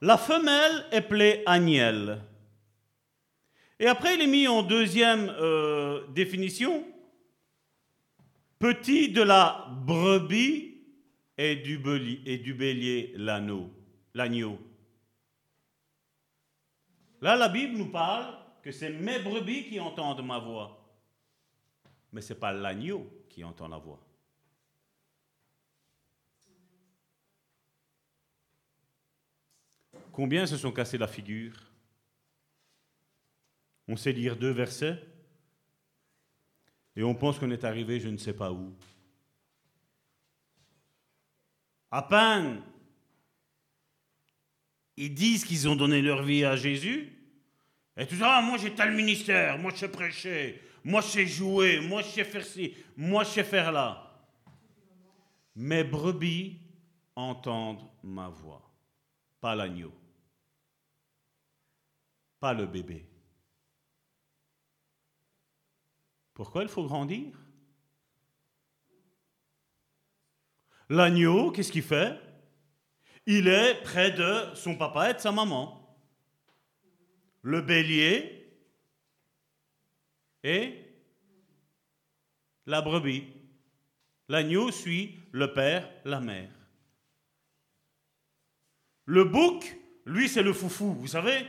La 0.00 0.16
femelle 0.16 0.86
est 0.92 0.98
appelée 0.98 1.42
agnelle. 1.44 2.22
Et 3.80 3.86
après, 3.86 4.14
il 4.16 4.22
est 4.22 4.26
mis 4.26 4.48
en 4.48 4.62
deuxième 4.62 5.28
euh, 5.28 6.06
définition, 6.08 6.84
petit 8.58 9.10
de 9.10 9.22
la 9.22 9.68
brebis 9.86 10.82
et 11.36 11.56
du, 11.56 11.80
et 12.26 12.38
du 12.38 12.54
bélier 12.54 13.12
l'agneau. 13.16 13.70
Là, 17.20 17.36
la 17.36 17.48
Bible 17.48 17.76
nous 17.76 17.90
parle 17.90 18.34
que 18.62 18.72
c'est 18.72 18.90
mes 18.90 19.20
brebis 19.20 19.68
qui 19.68 19.78
entendent 19.78 20.24
ma 20.24 20.38
voix. 20.38 20.74
Mais 22.12 22.20
ce 22.20 22.32
n'est 22.32 22.38
pas 22.38 22.52
l'agneau 22.52 23.08
qui 23.28 23.44
entend 23.44 23.68
la 23.68 23.78
voix. 23.78 24.00
Combien 30.10 30.46
se 30.46 30.56
sont 30.56 30.72
cassés 30.72 30.98
la 30.98 31.06
figure? 31.06 31.67
On 33.88 33.96
sait 33.96 34.12
lire 34.12 34.36
deux 34.36 34.50
versets. 34.50 35.02
Et 36.94 37.02
on 37.02 37.14
pense 37.14 37.38
qu'on 37.38 37.50
est 37.50 37.64
arrivé 37.64 37.98
je 38.00 38.08
ne 38.08 38.18
sais 38.18 38.34
pas 38.34 38.52
où. 38.52 38.72
À 41.90 42.02
peine 42.02 42.62
ils 44.98 45.14
disent 45.14 45.44
qu'ils 45.44 45.68
ont 45.68 45.76
donné 45.76 46.02
leur 46.02 46.24
vie 46.24 46.44
à 46.44 46.56
Jésus, 46.56 47.12
et 47.96 48.04
tout 48.04 48.16
ça, 48.16 48.40
moi 48.42 48.58
j'ai 48.58 48.74
tel 48.74 48.92
ministère, 48.92 49.56
moi 49.56 49.70
je 49.72 49.78
sais 49.78 49.88
prêcher, 49.88 50.60
moi 50.82 51.00
je 51.02 51.06
sais 51.06 51.26
jouer, 51.26 51.80
moi 51.80 52.02
je 52.02 52.08
sais 52.08 52.24
faire 52.24 52.44
ci, 52.44 52.74
moi 52.96 53.22
je 53.22 53.30
sais 53.30 53.44
faire 53.44 53.70
là. 53.70 54.12
Mes 55.54 55.84
brebis 55.84 56.58
entendent 57.14 57.88
ma 58.02 58.28
voix, 58.28 58.68
pas 59.40 59.54
l'agneau. 59.54 59.94
Pas 62.40 62.52
le 62.52 62.66
bébé. 62.66 63.07
Pourquoi 66.38 66.62
il 66.62 66.68
faut 66.68 66.84
grandir? 66.84 67.36
L'agneau, 70.88 71.50
qu'est-ce 71.50 71.72
qu'il 71.72 71.82
fait? 71.82 72.16
Il 73.26 73.48
est 73.48 73.82
près 73.82 74.12
de 74.12 74.54
son 74.54 74.76
papa 74.76 75.10
et 75.10 75.14
de 75.14 75.18
sa 75.18 75.32
maman. 75.32 75.98
Le 77.42 77.60
bélier 77.60 78.56
et 80.44 80.80
la 82.66 82.82
brebis. 82.82 83.26
L'agneau 84.28 84.70
suit 84.70 85.18
le 85.32 85.52
père, 85.52 85.90
la 86.04 86.20
mère. 86.20 86.52
Le 89.06 89.24
bouc, 89.24 89.76
lui, 90.06 90.28
c'est 90.28 90.44
le 90.44 90.52
foufou, 90.52 90.92
vous 90.92 91.08
savez? 91.08 91.44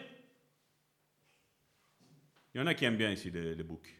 Il 2.55 2.57
y 2.57 2.61
en 2.61 2.65
a 2.65 2.73
qui 2.73 2.85
aiment 2.85 2.97
bien 2.97 3.11
ici 3.11 3.29
les, 3.29 3.63
boucs. 3.63 3.98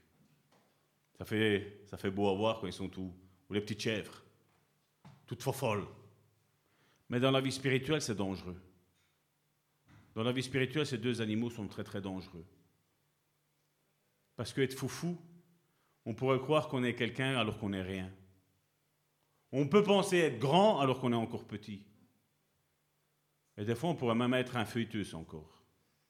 Ça 1.20 1.26
fait, 1.26 2.12
beau 2.12 2.30
à 2.30 2.34
voir 2.34 2.60
quand 2.60 2.68
ils 2.68 2.74
sont 2.74 2.88
tous. 2.88 3.12
Ou 3.50 3.54
les 3.54 3.60
petites 3.60 3.82
chèvres, 3.82 4.24
toutes 5.28 5.44
folles. 5.44 5.86
Mais 7.10 7.20
dans 7.20 7.32
la 7.32 7.42
vie 7.42 7.52
spirituelle, 7.52 8.02
c'est 8.02 8.16
dangereux. 8.16 8.60
Dans 10.16 10.24
la 10.24 10.32
vie 10.32 10.44
spirituelle, 10.44 10.86
ces 10.86 10.98
deux 10.98 11.22
animaux 11.22 11.50
sont 11.50 11.68
très 11.68 11.84
très 11.84 12.02
dangereux. 12.02 12.46
Parce 14.36 14.54
qu'être 14.54 14.74
foufou, 14.74 15.18
on 16.06 16.14
pourrait 16.14 16.40
croire 16.40 16.70
qu'on 16.70 16.84
est 16.84 16.96
quelqu'un 16.96 17.38
alors 17.38 17.58
qu'on 17.58 17.70
n'est 17.70 17.82
rien. 17.82 18.10
On 19.52 19.68
peut 19.68 19.84
penser 19.84 20.18
être 20.18 20.40
grand 20.40 20.80
alors 20.80 21.02
qu'on 21.02 21.12
est 21.12 21.18
encore 21.18 21.46
petit. 21.46 21.84
Et 23.58 23.66
des 23.66 23.76
fois, 23.76 23.90
on 23.90 23.96
pourrait 23.96 24.16
même 24.16 24.34
être 24.36 24.56
un 24.56 24.66
feuilletus 24.66 25.14
encore. 25.14 25.64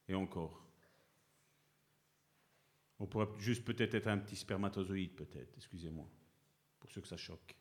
Et 0.08 0.14
encore. 0.14 0.69
On 3.00 3.06
pourrait 3.06 3.30
juste 3.38 3.64
peut-être 3.64 3.96
être 3.96 4.08
un 4.08 4.18
petit 4.18 4.36
spermatozoïde, 4.36 5.16
peut-être, 5.16 5.54
excusez-moi, 5.56 6.06
pour 6.80 6.92
ceux 6.92 7.02
que 7.02 7.08
ça 7.08 7.18
choque. 7.18 7.56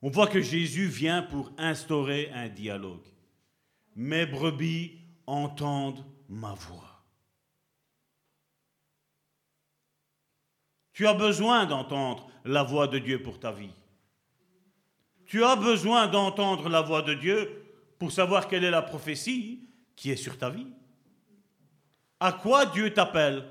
On 0.00 0.10
voit 0.10 0.28
que 0.28 0.40
Jésus 0.40 0.86
vient 0.86 1.22
pour 1.22 1.52
instaurer 1.58 2.30
un 2.30 2.48
dialogue. 2.48 3.06
Mes 3.96 4.26
brebis 4.26 5.00
entendent 5.26 6.04
ma 6.28 6.54
voix. 6.54 7.04
Tu 10.92 11.06
as 11.06 11.14
besoin 11.14 11.66
d'entendre 11.66 12.30
la 12.44 12.62
voix 12.62 12.86
de 12.86 12.98
Dieu 12.98 13.22
pour 13.22 13.40
ta 13.40 13.50
vie. 13.50 13.74
Tu 15.26 15.42
as 15.42 15.56
besoin 15.56 16.06
d'entendre 16.06 16.68
la 16.68 16.80
voix 16.80 17.02
de 17.02 17.14
Dieu 17.14 17.64
pour 17.98 18.12
savoir 18.12 18.46
quelle 18.46 18.64
est 18.64 18.70
la 18.70 18.82
prophétie 18.82 19.67
qui 19.98 20.12
est 20.12 20.16
sur 20.16 20.38
ta 20.38 20.48
vie. 20.48 20.68
À 22.20 22.32
quoi 22.32 22.66
Dieu 22.66 22.94
t'appelle? 22.94 23.50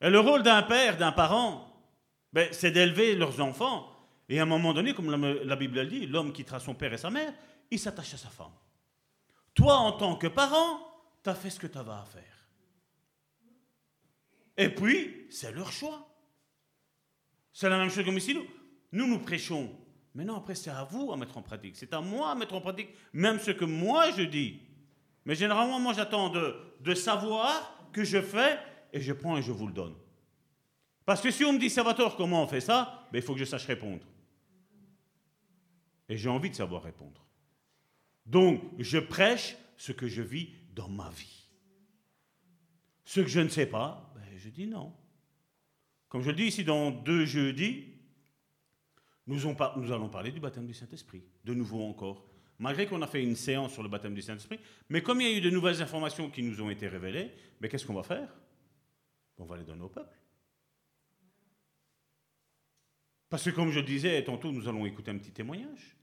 Et 0.00 0.10
le 0.10 0.20
rôle 0.20 0.44
d'un 0.44 0.62
père, 0.62 0.96
d'un 0.96 1.10
parent, 1.10 1.76
ben, 2.32 2.48
c'est 2.52 2.70
d'élever 2.70 3.16
leurs 3.16 3.40
enfants. 3.40 3.90
Et 4.28 4.38
à 4.38 4.44
un 4.44 4.46
moment 4.46 4.72
donné, 4.72 4.94
comme 4.94 5.10
la, 5.10 5.56
Bible 5.56 5.80
le 5.80 5.86
dit, 5.86 6.06
l'homme 6.06 6.32
quittera 6.32 6.60
son 6.60 6.74
père 6.74 6.92
et 6.92 6.98
sa 6.98 7.10
mère, 7.10 7.34
il 7.72 7.78
s'attache 7.80 8.14
à 8.14 8.18
sa 8.18 8.28
femme. 8.28 8.54
Toi, 9.54 9.74
en 9.74 9.92
tant 9.92 10.14
que 10.14 10.28
parent, 10.28 10.78
tu 11.24 11.30
as 11.30 11.34
fait 11.34 11.50
ce 11.50 11.58
que 11.58 11.66
tu 11.66 11.78
avais 11.78 11.90
à 11.90 12.04
faire. 12.04 12.48
Et 14.56 14.68
puis, 14.68 15.26
c'est 15.30 15.50
leur 15.50 15.72
choix. 15.72 16.08
C'est 17.52 17.68
la 17.68 17.78
même 17.78 17.90
chose 17.90 18.04
comme 18.04 18.18
ici. 18.18 18.34
Nous, 18.34 18.46
nous, 18.92 19.08
nous 19.08 19.18
prêchons 19.18 19.83
Maintenant, 20.14 20.36
après, 20.38 20.54
c'est 20.54 20.70
à 20.70 20.84
vous 20.84 21.12
à 21.12 21.16
mettre 21.16 21.36
en 21.36 21.42
pratique. 21.42 21.76
C'est 21.76 21.92
à 21.92 22.00
moi 22.00 22.30
à 22.30 22.34
mettre 22.34 22.54
en 22.54 22.60
pratique 22.60 22.90
même 23.12 23.38
ce 23.40 23.50
que 23.50 23.64
moi 23.64 24.10
je 24.12 24.22
dis. 24.22 24.60
Mais 25.24 25.34
généralement, 25.34 25.80
moi, 25.80 25.92
j'attends 25.92 26.28
de, 26.28 26.54
de 26.80 26.94
savoir 26.94 27.88
que 27.92 28.04
je 28.04 28.20
fais 28.20 28.58
et 28.92 29.00
je 29.00 29.12
prends 29.12 29.36
et 29.36 29.42
je 29.42 29.50
vous 29.50 29.66
le 29.66 29.72
donne. 29.72 29.94
Parce 31.04 31.20
que 31.20 31.30
si 31.30 31.44
on 31.44 31.52
me 31.52 31.58
dit, 31.58 31.68
Salvatore, 31.68 32.16
comment 32.16 32.42
on 32.42 32.46
fait 32.46 32.60
ça? 32.60 33.08
Ben, 33.12 33.18
Il 33.18 33.22
faut 33.22 33.34
que 33.34 33.40
je 33.40 33.44
sache 33.44 33.66
répondre. 33.66 34.06
Et 36.08 36.16
j'ai 36.16 36.28
envie 36.28 36.50
de 36.50 36.54
savoir 36.54 36.82
répondre. 36.82 37.26
Donc, 38.24 38.62
je 38.78 38.98
prêche 38.98 39.56
ce 39.76 39.92
que 39.92 40.06
je 40.06 40.22
vis 40.22 40.50
dans 40.74 40.88
ma 40.88 41.10
vie. 41.10 41.48
Ce 43.04 43.20
que 43.20 43.26
je 43.26 43.40
ne 43.40 43.48
sais 43.48 43.66
pas, 43.66 44.12
ben, 44.14 44.22
je 44.36 44.48
dis 44.48 44.66
non. 44.66 44.94
Comme 46.08 46.22
je 46.22 46.30
le 46.30 46.36
dis 46.36 46.44
ici 46.44 46.64
dans 46.64 46.90
deux 46.90 47.24
jeudis, 47.24 47.93
nous, 49.26 49.92
allons 49.92 50.08
parler 50.08 50.32
du 50.32 50.40
baptême 50.40 50.66
du 50.66 50.74
Saint-Esprit, 50.74 51.22
de 51.44 51.54
nouveau 51.54 51.82
encore. 51.82 52.24
Malgré 52.58 52.86
qu'on 52.86 53.00
a 53.02 53.06
fait 53.06 53.22
une 53.22 53.36
séance 53.36 53.72
sur 53.72 53.82
le 53.82 53.88
baptême 53.88 54.14
du 54.14 54.22
Saint-Esprit, 54.22 54.60
mais 54.88 55.02
comme 55.02 55.20
il 55.20 55.28
y 55.28 55.34
a 55.34 55.36
eu 55.36 55.40
de 55.40 55.50
nouvelles 55.50 55.82
informations 55.82 56.30
qui 56.30 56.42
nous 56.42 56.60
ont 56.60 56.70
été 56.70 56.86
révélées, 56.86 57.32
mais 57.60 57.68
qu'est-ce 57.68 57.86
qu'on 57.86 57.94
va 57.94 58.02
faire? 58.02 58.28
On 59.38 59.44
va 59.44 59.56
les 59.56 59.64
donner 59.64 59.82
au 59.82 59.88
peuple. 59.88 60.16
Parce 63.28 63.44
que 63.44 63.50
comme 63.50 63.70
je 63.70 63.80
disais, 63.80 64.22
tantôt 64.22 64.52
nous 64.52 64.68
allons 64.68 64.86
écouter 64.86 65.10
un 65.10 65.18
petit 65.18 65.32
témoignage. 65.32 65.96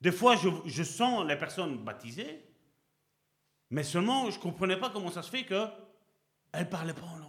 Des 0.00 0.12
fois, 0.12 0.36
je, 0.36 0.48
je 0.66 0.82
sens 0.82 1.26
les 1.26 1.36
personnes 1.36 1.78
baptisées, 1.78 2.44
mais 3.70 3.82
seulement 3.82 4.30
je 4.30 4.36
ne 4.36 4.42
comprenais 4.42 4.76
pas 4.78 4.90
comment 4.90 5.10
ça 5.10 5.22
se 5.22 5.30
fait 5.30 5.44
qu'elles 5.44 5.70
ne 6.54 6.64
parlaient 6.64 6.92
pas 6.92 7.06
en 7.06 7.16
langue. 7.16 7.25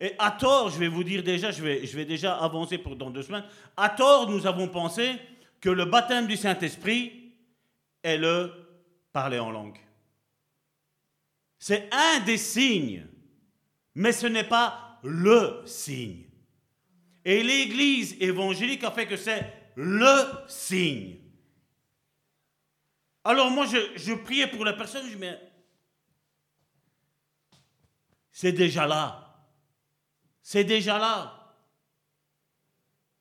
Et 0.00 0.12
à 0.18 0.30
tort, 0.30 0.70
je 0.70 0.78
vais 0.78 0.88
vous 0.88 1.04
dire 1.04 1.22
déjà, 1.22 1.50
je 1.50 1.62
vais, 1.62 1.86
je 1.86 1.96
vais 1.96 2.04
déjà 2.04 2.36
avancer 2.36 2.78
pour 2.78 2.96
dans 2.96 3.10
deux 3.10 3.22
semaines, 3.22 3.44
à 3.76 3.88
tort, 3.88 4.28
nous 4.28 4.46
avons 4.46 4.68
pensé 4.68 5.16
que 5.60 5.70
le 5.70 5.86
baptême 5.86 6.26
du 6.26 6.36
Saint-Esprit 6.36 7.32
est 8.02 8.18
le 8.18 8.52
parler 9.12 9.38
en 9.38 9.50
langue. 9.50 9.78
C'est 11.58 11.88
un 11.92 12.20
des 12.20 12.36
signes, 12.36 13.06
mais 13.94 14.12
ce 14.12 14.26
n'est 14.26 14.44
pas 14.44 15.00
le 15.02 15.62
signe. 15.64 16.24
Et 17.24 17.42
l'Église 17.42 18.16
évangélique 18.20 18.84
a 18.84 18.90
fait 18.90 19.06
que 19.06 19.16
c'est 19.16 19.72
le 19.74 20.22
signe. 20.46 21.16
Alors 23.24 23.50
moi, 23.50 23.66
je, 23.66 24.14
priais 24.14 24.46
pour 24.46 24.64
la 24.64 24.74
personne, 24.74 25.10
je 25.10 25.16
mais 25.16 25.36
C'est 28.30 28.52
déjà 28.52 28.86
là. 28.86 29.25
C'est 30.48 30.62
déjà 30.62 30.96
là. 30.96 31.58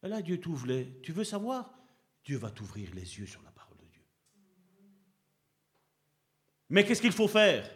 Et 0.03 0.07
là, 0.07 0.21
Dieu 0.21 0.39
t'ouvre 0.39 0.67
les. 0.67 1.01
Tu 1.01 1.11
veux 1.11 1.23
savoir? 1.23 1.73
Dieu 2.23 2.37
va 2.37 2.51
t'ouvrir 2.51 2.93
les 2.93 3.17
yeux 3.17 3.25
sur 3.25 3.41
la 3.41 3.49
parole 3.49 3.79
de 3.79 3.87
Dieu. 3.87 4.03
Mais 6.69 6.85
qu'est-ce 6.85 7.01
qu'il 7.01 7.11
faut 7.11 7.27
faire? 7.27 7.67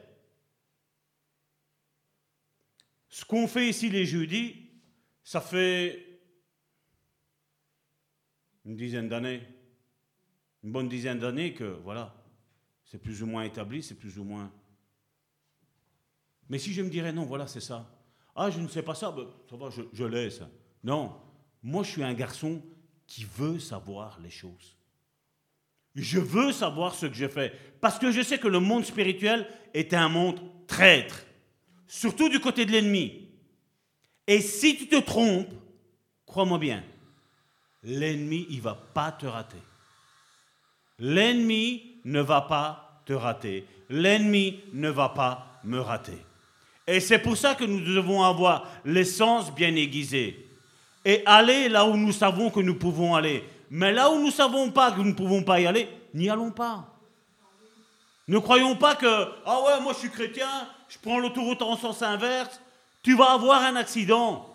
Ce 3.07 3.25
qu'on 3.25 3.47
fait 3.47 3.67
ici 3.67 3.89
les 3.89 4.05
jeudis, 4.05 4.69
ça 5.23 5.41
fait 5.41 6.21
une 8.65 8.75
dizaine 8.75 9.09
d'années, 9.09 9.47
une 10.61 10.71
bonne 10.71 10.89
dizaine 10.89 11.17
d'années 11.17 11.55
que, 11.55 11.63
voilà, 11.63 12.23
c'est 12.85 13.01
plus 13.01 13.23
ou 13.23 13.25
moins 13.25 13.45
établi, 13.45 13.81
c'est 13.81 13.97
plus 13.97 14.19
ou 14.19 14.23
moins. 14.23 14.53
Mais 16.49 16.59
si 16.59 16.71
je 16.71 16.83
me 16.83 16.89
dirais 16.91 17.11
non, 17.11 17.25
voilà, 17.25 17.47
c'est 17.47 17.61
ça. 17.61 17.98
Ah, 18.41 18.49
je 18.49 18.61
ne 18.61 18.69
sais 18.69 18.81
pas 18.81 18.95
ça, 18.95 19.11
ben, 19.11 19.25
ça 19.49 19.57
va, 19.57 19.69
je, 19.69 19.81
je 19.91 20.05
laisse. 20.05 20.39
Non, 20.81 21.13
moi 21.61 21.83
je 21.83 21.89
suis 21.89 22.03
un 22.05 22.13
garçon 22.13 22.61
qui 23.05 23.25
veut 23.25 23.59
savoir 23.59 24.17
les 24.23 24.29
choses. 24.29 24.77
Je 25.93 26.19
veux 26.19 26.53
savoir 26.53 26.95
ce 26.95 27.07
que 27.07 27.15
je 27.15 27.27
fais. 27.27 27.51
Parce 27.81 27.99
que 27.99 28.13
je 28.13 28.21
sais 28.21 28.39
que 28.39 28.47
le 28.47 28.61
monde 28.61 28.85
spirituel 28.85 29.45
est 29.73 29.93
un 29.93 30.07
monde 30.07 30.39
traître. 30.67 31.25
Surtout 31.85 32.29
du 32.29 32.39
côté 32.39 32.65
de 32.65 32.71
l'ennemi. 32.71 33.27
Et 34.25 34.39
si 34.39 34.77
tu 34.77 34.87
te 34.87 35.01
trompes, 35.01 35.53
crois-moi 36.25 36.59
bien, 36.59 36.81
l'ennemi, 37.83 38.47
il 38.49 38.59
ne 38.59 38.61
va 38.61 38.75
pas 38.75 39.11
te 39.11 39.25
rater. 39.25 39.61
L'ennemi 40.97 41.99
ne 42.05 42.21
va 42.21 42.39
pas 42.39 43.01
te 43.05 43.11
rater. 43.11 43.67
L'ennemi 43.89 44.61
ne 44.71 44.89
va 44.89 45.09
pas 45.09 45.59
me 45.65 45.81
rater. 45.81 46.17
Et 46.89 46.99
c'est 46.99 47.19
pour 47.19 47.37
ça 47.37 47.53
que 47.53 47.63
nous 47.63 47.81
devons 47.81 48.23
avoir 48.23 48.67
l'essence 48.83 49.53
bien 49.53 49.75
aiguisée 49.75 50.43
et 51.05 51.21
aller 51.23 51.69
là 51.69 51.85
où 51.85 51.95
nous 51.95 52.11
savons 52.11 52.49
que 52.49 52.61
nous 52.61 52.73
pouvons 52.73 53.13
aller. 53.13 53.43
Mais 53.69 53.91
là 53.91 54.09
où 54.09 54.15
nous 54.15 54.25
ne 54.25 54.31
savons 54.31 54.71
pas 54.71 54.91
que 54.91 54.97
nous 54.97 55.09
ne 55.09 55.13
pouvons 55.13 55.43
pas 55.43 55.59
y 55.59 55.67
aller, 55.67 55.87
n'y 56.15 56.31
allons 56.31 56.49
pas. 56.49 56.87
Ne 58.27 58.39
croyons 58.39 58.75
pas 58.75 58.95
que, 58.95 59.05
ah 59.45 59.61
ouais, 59.61 59.81
moi 59.83 59.93
je 59.93 59.99
suis 59.99 60.09
chrétien, 60.09 60.47
je 60.87 60.97
prends 60.97 61.19
l'autoroute 61.19 61.61
en 61.61 61.77
sens 61.77 62.01
inverse, 62.01 62.59
tu 63.03 63.15
vas 63.15 63.33
avoir 63.33 63.61
un 63.61 63.75
accident. 63.75 64.49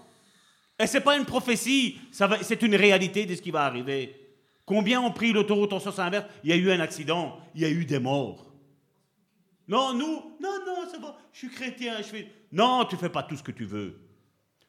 Et 0.80 0.88
ce 0.88 0.94
n'est 0.94 1.04
pas 1.04 1.16
une 1.16 1.26
prophétie, 1.26 1.98
c'est 2.42 2.62
une 2.62 2.74
réalité 2.74 3.26
de 3.26 3.36
ce 3.36 3.42
qui 3.42 3.52
va 3.52 3.62
arriver. 3.62 4.12
Combien 4.66 5.00
ont 5.00 5.12
pris 5.12 5.32
l'autoroute 5.32 5.72
en 5.72 5.78
sens 5.78 6.00
inverse? 6.00 6.26
Il 6.42 6.50
y 6.50 6.52
a 6.52 6.56
eu 6.56 6.72
un 6.72 6.80
accident, 6.80 7.38
il 7.54 7.62
y 7.62 7.64
a 7.64 7.68
eu 7.70 7.84
des 7.84 8.00
morts. 8.00 8.44
Non, 9.66 9.94
nous, 9.94 10.36
non, 10.40 10.58
non, 10.66 10.88
c'est 10.90 11.00
bon, 11.00 11.14
je 11.32 11.38
suis 11.38 11.50
chrétien, 11.50 11.96
je 11.98 12.04
fais... 12.04 12.30
Non, 12.52 12.84
tu 12.84 12.96
fais 12.96 13.08
pas 13.08 13.22
tout 13.22 13.36
ce 13.36 13.42
que 13.42 13.52
tu 13.52 13.64
veux. 13.64 13.98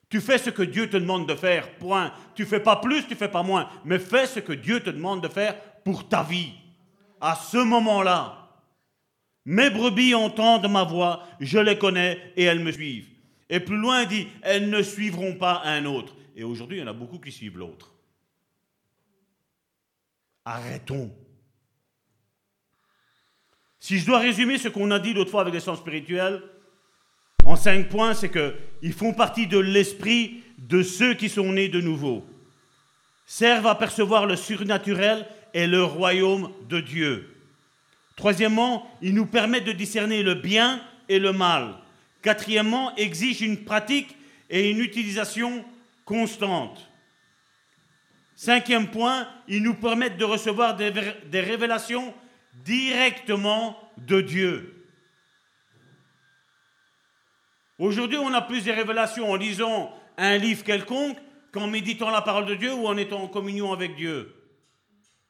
Tu 0.09 0.21
fais 0.21 0.37
ce 0.37 0.49
que 0.49 0.63
Dieu 0.63 0.89
te 0.89 0.97
demande 0.97 1.27
de 1.27 1.35
faire, 1.35 1.77
point. 1.77 2.13
Tu 2.35 2.45
fais 2.45 2.59
pas 2.59 2.77
plus, 2.77 3.05
tu 3.07 3.15
fais 3.15 3.27
pas 3.27 3.43
moins, 3.43 3.69
mais 3.83 3.99
fais 3.99 4.27
ce 4.27 4.39
que 4.39 4.53
Dieu 4.53 4.79
te 4.79 4.89
demande 4.89 5.21
de 5.21 5.27
faire 5.27 5.59
pour 5.83 6.07
ta 6.07 6.23
vie. 6.23 6.53
À 7.19 7.35
ce 7.35 7.57
moment-là, 7.57 8.49
mes 9.45 9.69
brebis 9.69 10.15
entendent 10.15 10.69
ma 10.69 10.83
voix, 10.83 11.23
je 11.39 11.59
les 11.59 11.77
connais 11.77 12.33
et 12.35 12.43
elles 12.43 12.63
me 12.63 12.71
suivent. 12.71 13.09
Et 13.49 13.59
plus 13.59 13.77
loin, 13.77 14.03
il 14.03 14.07
dit, 14.07 14.27
elles 14.41 14.69
ne 14.69 14.81
suivront 14.81 15.35
pas 15.35 15.61
un 15.65 15.85
autre. 15.85 16.15
Et 16.35 16.43
aujourd'hui, 16.43 16.77
il 16.77 16.81
y 16.81 16.83
en 16.83 16.87
a 16.87 16.93
beaucoup 16.93 17.19
qui 17.19 17.31
suivent 17.31 17.57
l'autre. 17.57 17.93
Arrêtons. 20.45 21.11
Si 23.86 23.99
je 23.99 24.05
dois 24.07 24.17
résumer 24.17 24.57
ce 24.57 24.67
qu'on 24.67 24.89
a 24.89 24.97
dit 24.97 25.13
l'autre 25.13 25.29
fois 25.29 25.41
avec 25.41 25.53
les 25.53 25.59
sens 25.59 25.77
spirituels, 25.77 26.41
en 27.45 27.55
cinq 27.55 27.88
points, 27.88 28.15
c'est 28.15 28.31
qu'ils 28.31 28.93
font 28.93 29.13
partie 29.13 29.45
de 29.45 29.59
l'esprit 29.59 30.41
de 30.57 30.81
ceux 30.81 31.13
qui 31.13 31.29
sont 31.29 31.53
nés 31.53 31.69
de 31.69 31.79
nouveau, 31.79 32.25
servent 33.27 33.67
à 33.67 33.75
percevoir 33.75 34.25
le 34.25 34.38
surnaturel 34.38 35.27
et 35.53 35.67
le 35.67 35.83
royaume 35.83 36.51
de 36.67 36.79
Dieu. 36.79 37.29
Troisièmement, 38.15 38.89
ils 39.03 39.13
nous 39.13 39.27
permettent 39.27 39.65
de 39.65 39.71
discerner 39.71 40.23
le 40.23 40.33
bien 40.33 40.81
et 41.07 41.19
le 41.19 41.31
mal. 41.31 41.75
Quatrièmement, 42.23 42.95
exigent 42.95 43.45
une 43.45 43.65
pratique 43.65 44.17
et 44.49 44.71
une 44.71 44.79
utilisation 44.79 45.63
constante. 46.05 46.89
Cinquième 48.36 48.88
point, 48.88 49.27
ils 49.47 49.61
nous 49.61 49.75
permettent 49.75 50.17
de 50.17 50.25
recevoir 50.25 50.75
des, 50.75 50.91
des 51.29 51.41
révélations 51.41 52.15
directement 52.64 53.78
de 53.97 54.22
Dieu. 54.22 54.76
Aujourd'hui, 57.78 58.18
on 58.18 58.34
a 58.34 58.41
plus 58.41 58.64
de 58.64 58.72
révélations 58.72 59.30
en 59.30 59.36
lisant 59.36 59.93
un 60.18 60.38
livre 60.38 60.64
quelconque 60.64 61.18
qu'en 61.51 61.68
méditant 61.68 62.10
la 62.10 62.22
parole 62.22 62.45
de 62.45 62.56
Dieu 62.56 62.74
ou 62.74 62.88
en 62.88 62.97
étant 62.97 63.24
en 63.24 63.28
communion 63.28 63.74
avec 63.74 63.95
Dieu. 63.95 64.34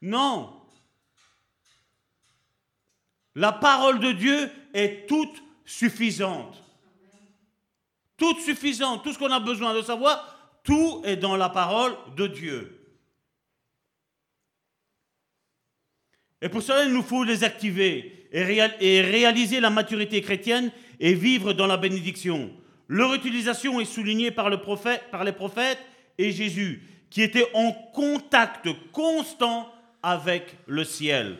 Non. 0.00 0.62
La 3.34 3.52
parole 3.52 3.98
de 3.98 4.12
Dieu 4.12 4.50
est 4.72 5.08
toute 5.08 5.42
suffisante. 5.64 6.62
Toute 8.16 8.40
suffisante. 8.40 9.02
Tout 9.02 9.12
ce 9.12 9.18
qu'on 9.18 9.32
a 9.32 9.40
besoin 9.40 9.74
de 9.74 9.82
savoir, 9.82 10.60
tout 10.62 11.02
est 11.04 11.16
dans 11.16 11.36
la 11.36 11.48
parole 11.48 11.94
de 12.16 12.26
Dieu. 12.26 12.75
Et 16.42 16.48
pour 16.48 16.62
cela, 16.62 16.84
il 16.84 16.92
nous 16.92 17.02
faut 17.02 17.24
les 17.24 17.44
activer 17.44 18.28
et, 18.32 19.00
réaliser 19.00 19.60
la 19.60 19.70
maturité 19.70 20.20
chrétienne 20.20 20.70
et 21.00 21.14
vivre 21.14 21.52
dans 21.52 21.66
la 21.66 21.76
bénédiction. 21.76 22.50
Leur 22.88 23.14
utilisation 23.14 23.80
est 23.80 23.86
soulignée 23.86 24.30
par, 24.30 24.50
par 25.10 25.24
les 25.24 25.32
prophètes 25.32 25.80
et 26.18 26.32
Jésus, 26.32 26.82
qui 27.10 27.22
était 27.22 27.48
en 27.54 27.72
contact 27.72 28.68
constant 28.92 29.72
avec 30.02 30.56
le 30.66 30.84
ciel. 30.84 31.38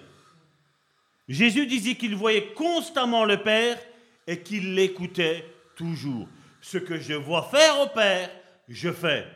Jésus 1.28 1.66
disait 1.66 1.94
qu'il 1.94 2.14
voyait 2.14 2.52
constamment 2.54 3.24
le 3.24 3.42
Père 3.42 3.78
et 4.26 4.40
qu'il 4.40 4.74
l'écoutait 4.74 5.44
toujours. 5.76 6.28
Ce 6.60 6.78
que 6.78 6.98
je 6.98 7.14
vois 7.14 7.48
faire 7.50 7.80
au 7.80 7.88
Père, 7.88 8.30
je 8.68 8.90
fais. 8.90 9.26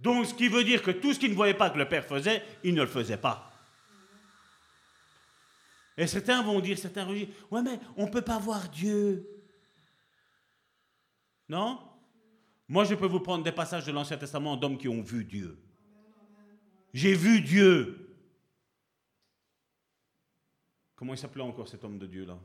Donc, 0.00 0.26
ce 0.26 0.34
qui 0.34 0.48
veut 0.48 0.64
dire 0.64 0.82
que 0.82 0.90
tout 0.90 1.12
ce 1.12 1.18
qu'il 1.18 1.30
ne 1.30 1.34
voyait 1.34 1.54
pas 1.54 1.70
que 1.70 1.78
le 1.78 1.88
Père 1.88 2.04
faisait, 2.04 2.42
il 2.62 2.74
ne 2.74 2.82
le 2.82 2.88
faisait 2.88 3.16
pas. 3.16 3.53
Et 5.96 6.06
certains 6.06 6.42
vont 6.42 6.60
dire, 6.60 6.76
certains 6.78 7.06
dire, 7.12 7.28
ouais, 7.50 7.62
mais 7.62 7.78
on 7.96 8.06
ne 8.06 8.10
peut 8.10 8.22
pas 8.22 8.38
voir 8.38 8.68
Dieu. 8.68 9.28
Non? 11.48 11.78
Moi, 12.68 12.84
je 12.84 12.94
peux 12.94 13.06
vous 13.06 13.20
prendre 13.20 13.44
des 13.44 13.52
passages 13.52 13.86
de 13.86 13.92
l'Ancien 13.92 14.16
Testament 14.16 14.56
d'hommes 14.56 14.78
qui 14.78 14.88
ont 14.88 15.02
vu 15.02 15.24
Dieu. 15.24 15.58
J'ai 16.92 17.14
vu 17.14 17.40
Dieu. 17.40 18.16
Comment 20.96 21.14
il 21.14 21.18
s'appelait 21.18 21.42
encore 21.42 21.68
cet 21.68 21.84
homme 21.84 21.98
de 21.98 22.06
Dieu-là 22.06 22.38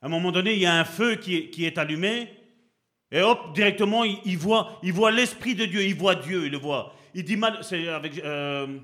À 0.00 0.06
un 0.06 0.08
moment 0.08 0.32
donné, 0.32 0.54
il 0.54 0.60
y 0.60 0.66
a 0.66 0.78
un 0.78 0.84
feu 0.84 1.16
qui 1.16 1.64
est, 1.64 1.78
allumé, 1.78 2.28
et 3.10 3.20
hop, 3.20 3.52
directement, 3.54 4.04
il, 4.04 4.38
voit, 4.38 4.80
il 4.82 4.92
voit 4.92 5.10
l'Esprit 5.10 5.54
de 5.54 5.66
Dieu, 5.66 5.82
il 5.82 5.94
voit 5.94 6.14
Dieu, 6.14 6.46
il 6.46 6.52
le 6.52 6.58
voit. 6.58 6.94
Il 7.14 7.24
dit 7.24 7.36
mal, 7.36 7.62
c'est 7.62 7.88
avec 7.88 8.18
euh, 8.18 8.78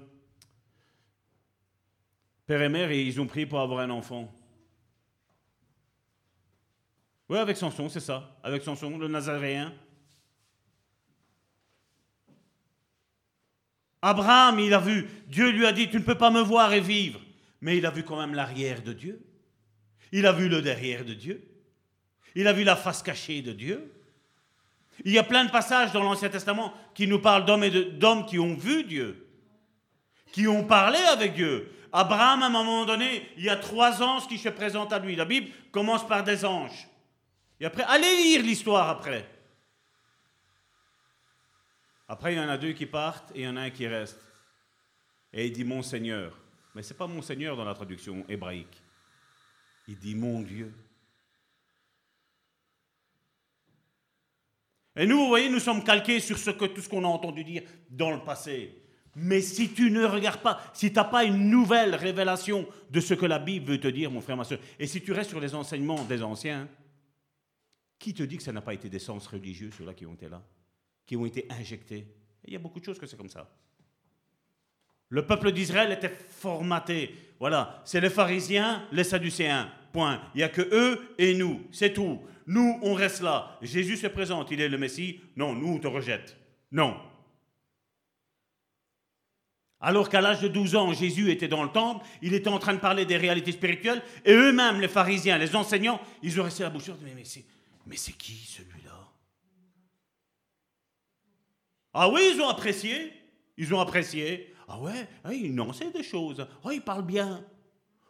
Père 2.48 2.62
et 2.62 2.70
Mère, 2.70 2.90
ils 2.90 3.20
ont 3.20 3.26
prié 3.26 3.44
pour 3.44 3.60
avoir 3.60 3.80
un 3.80 3.90
enfant. 3.90 4.34
Oui, 7.28 7.36
avec 7.36 7.58
Samson, 7.58 7.90
c'est 7.90 8.00
ça. 8.00 8.38
Avec 8.42 8.62
Samson, 8.62 8.96
le 8.96 9.06
Nazaréen. 9.06 9.74
Abraham, 14.00 14.60
il 14.60 14.72
a 14.72 14.78
vu, 14.78 15.06
Dieu 15.26 15.50
lui 15.50 15.66
a 15.66 15.72
dit, 15.72 15.90
tu 15.90 15.98
ne 15.98 16.02
peux 16.02 16.14
pas 16.14 16.30
me 16.30 16.40
voir 16.40 16.72
et 16.72 16.80
vivre. 16.80 17.20
Mais 17.60 17.76
il 17.76 17.84
a 17.84 17.90
vu 17.90 18.02
quand 18.02 18.18
même 18.18 18.34
l'arrière 18.34 18.82
de 18.82 18.94
Dieu. 18.94 19.22
Il 20.10 20.24
a 20.24 20.32
vu 20.32 20.48
le 20.48 20.62
derrière 20.62 21.04
de 21.04 21.12
Dieu. 21.12 21.46
Il 22.34 22.48
a 22.48 22.54
vu 22.54 22.64
la 22.64 22.76
face 22.76 23.02
cachée 23.02 23.42
de 23.42 23.52
Dieu. 23.52 23.92
Il 25.04 25.12
y 25.12 25.18
a 25.18 25.22
plein 25.22 25.44
de 25.44 25.50
passages 25.50 25.92
dans 25.92 26.02
l'Ancien 26.02 26.30
Testament 26.30 26.72
qui 26.94 27.06
nous 27.06 27.18
parlent 27.18 27.44
d'hommes 27.44 27.64
et 27.64 27.70
d'hommes 27.70 28.24
qui 28.24 28.38
ont 28.38 28.54
vu 28.54 28.84
Dieu, 28.84 29.28
qui 30.32 30.48
ont 30.48 30.64
parlé 30.64 30.98
avec 30.98 31.34
Dieu. 31.34 31.74
Abraham, 31.92 32.42
à 32.42 32.46
un 32.46 32.50
moment 32.50 32.84
donné, 32.84 33.30
il 33.36 33.44
y 33.44 33.48
a 33.48 33.56
trois 33.56 34.02
anges 34.02 34.26
qui 34.28 34.38
se 34.38 34.48
présentent 34.48 34.92
à 34.92 34.98
lui. 34.98 35.16
La 35.16 35.24
Bible 35.24 35.50
commence 35.70 36.06
par 36.06 36.24
des 36.24 36.44
anges. 36.44 36.88
Et 37.60 37.66
après, 37.66 37.84
allez 37.84 38.16
lire 38.16 38.42
l'histoire 38.42 38.88
après. 38.88 39.28
Après, 42.06 42.34
il 42.34 42.36
y 42.36 42.40
en 42.40 42.48
a 42.48 42.56
deux 42.56 42.72
qui 42.72 42.86
partent 42.86 43.30
et 43.34 43.40
il 43.40 43.44
y 43.44 43.48
en 43.48 43.56
a 43.56 43.62
un 43.62 43.70
qui 43.70 43.86
reste. 43.86 44.20
Et 45.32 45.46
il 45.46 45.52
dit 45.52 45.64
mon 45.64 45.82
Seigneur. 45.82 46.38
Mais 46.74 46.82
ce 46.82 46.92
n'est 46.92 46.98
pas 46.98 47.06
mon 47.06 47.22
Seigneur 47.22 47.56
dans 47.56 47.64
la 47.64 47.74
traduction 47.74 48.24
hébraïque. 48.28 48.82
Il 49.86 49.98
dit 49.98 50.14
mon 50.14 50.40
Dieu. 50.40 50.72
Et 54.96 55.06
nous, 55.06 55.18
vous 55.18 55.28
voyez, 55.28 55.48
nous 55.48 55.60
sommes 55.60 55.84
calqués 55.84 56.18
sur 56.20 56.36
tout 56.36 56.80
ce 56.80 56.88
qu'on 56.88 57.04
a 57.04 57.08
entendu 57.08 57.44
dire 57.44 57.62
dans 57.88 58.10
le 58.10 58.20
passé. 58.20 58.87
Mais 59.16 59.40
si 59.40 59.72
tu 59.72 59.90
ne 59.90 60.04
regardes 60.04 60.42
pas, 60.42 60.60
si 60.72 60.90
tu 60.90 60.96
n'as 60.96 61.04
pas 61.04 61.24
une 61.24 61.50
nouvelle 61.50 61.94
révélation 61.94 62.66
de 62.90 63.00
ce 63.00 63.14
que 63.14 63.26
la 63.26 63.38
Bible 63.38 63.72
veut 63.72 63.80
te 63.80 63.88
dire, 63.88 64.10
mon 64.10 64.20
frère, 64.20 64.36
ma 64.36 64.44
soeur, 64.44 64.60
et 64.78 64.86
si 64.86 65.00
tu 65.00 65.12
restes 65.12 65.30
sur 65.30 65.40
les 65.40 65.54
enseignements 65.54 66.04
des 66.04 66.22
anciens, 66.22 66.68
Qui 67.98 68.14
te 68.14 68.22
dit 68.22 68.36
que 68.36 68.42
ça 68.42 68.52
n'a 68.52 68.60
pas 68.60 68.74
été 68.74 68.88
des 68.88 69.00
sens 69.00 69.26
religieux, 69.26 69.70
ceux-là 69.76 69.92
qui 69.92 70.06
ont 70.06 70.14
été 70.14 70.28
là, 70.28 70.42
qui 71.04 71.16
ont 71.16 71.26
été 71.26 71.46
injectés? 71.50 72.06
Il 72.44 72.52
y 72.52 72.56
a 72.56 72.60
beaucoup 72.60 72.78
de 72.78 72.84
choses 72.84 72.98
que 72.98 73.06
c'est 73.06 73.16
comme 73.16 73.28
ça. 73.28 73.50
Le 75.08 75.26
peuple 75.26 75.52
d'Israël 75.52 75.90
était 75.90 76.08
formaté. 76.08 77.14
Voilà, 77.40 77.82
c'est 77.84 78.00
les 78.00 78.10
pharisiens, 78.10 78.86
les 78.92 79.04
sadducéens. 79.04 79.72
Point. 79.92 80.20
Il 80.34 80.38
n'y 80.38 80.42
a 80.44 80.48
que 80.50 80.60
eux 80.60 81.14
et 81.18 81.34
nous. 81.34 81.66
C'est 81.72 81.94
tout. 81.94 82.20
Nous, 82.46 82.78
on 82.82 82.92
reste 82.92 83.22
là. 83.22 83.58
Jésus 83.62 83.96
se 83.96 84.06
présente, 84.06 84.50
il 84.50 84.60
est 84.60 84.68
le 84.68 84.78
Messie. 84.78 85.20
Non, 85.34 85.54
nous, 85.54 85.68
on 85.68 85.78
te 85.78 85.88
rejette. 85.88 86.36
Non. 86.70 86.96
Alors 89.80 90.08
qu'à 90.08 90.20
l'âge 90.20 90.40
de 90.40 90.48
12 90.48 90.74
ans, 90.76 90.92
Jésus 90.92 91.30
était 91.30 91.46
dans 91.46 91.62
le 91.62 91.70
temple, 91.70 92.04
il 92.20 92.34
était 92.34 92.48
en 92.48 92.58
train 92.58 92.74
de 92.74 92.80
parler 92.80 93.04
des 93.04 93.16
réalités 93.16 93.52
spirituelles, 93.52 94.02
et 94.24 94.32
eux-mêmes, 94.32 94.80
les 94.80 94.88
pharisiens, 94.88 95.38
les 95.38 95.54
enseignants, 95.54 96.00
ils 96.22 96.40
ont 96.40 96.44
resté 96.44 96.64
la 96.64 96.70
bouche 96.70 96.90
mais, 97.02 97.12
mais 97.14 97.22
mais 97.86 97.96
c'est 97.96 98.12
qui 98.12 98.34
celui-là? 98.34 99.08
Ah 101.94 102.08
oui, 102.10 102.32
ils 102.34 102.40
ont 102.40 102.48
apprécié. 102.48 103.12
Ils 103.56 103.74
ont 103.74 103.80
apprécié. 103.80 104.54
Ah 104.68 104.78
ouais, 104.78 105.08
ah, 105.24 105.32
il 105.32 105.58
en 105.60 105.70
des 105.70 106.02
choses. 106.02 106.46
Oh, 106.62 106.70
il 106.70 106.82
parle 106.82 107.06
bien. 107.06 107.44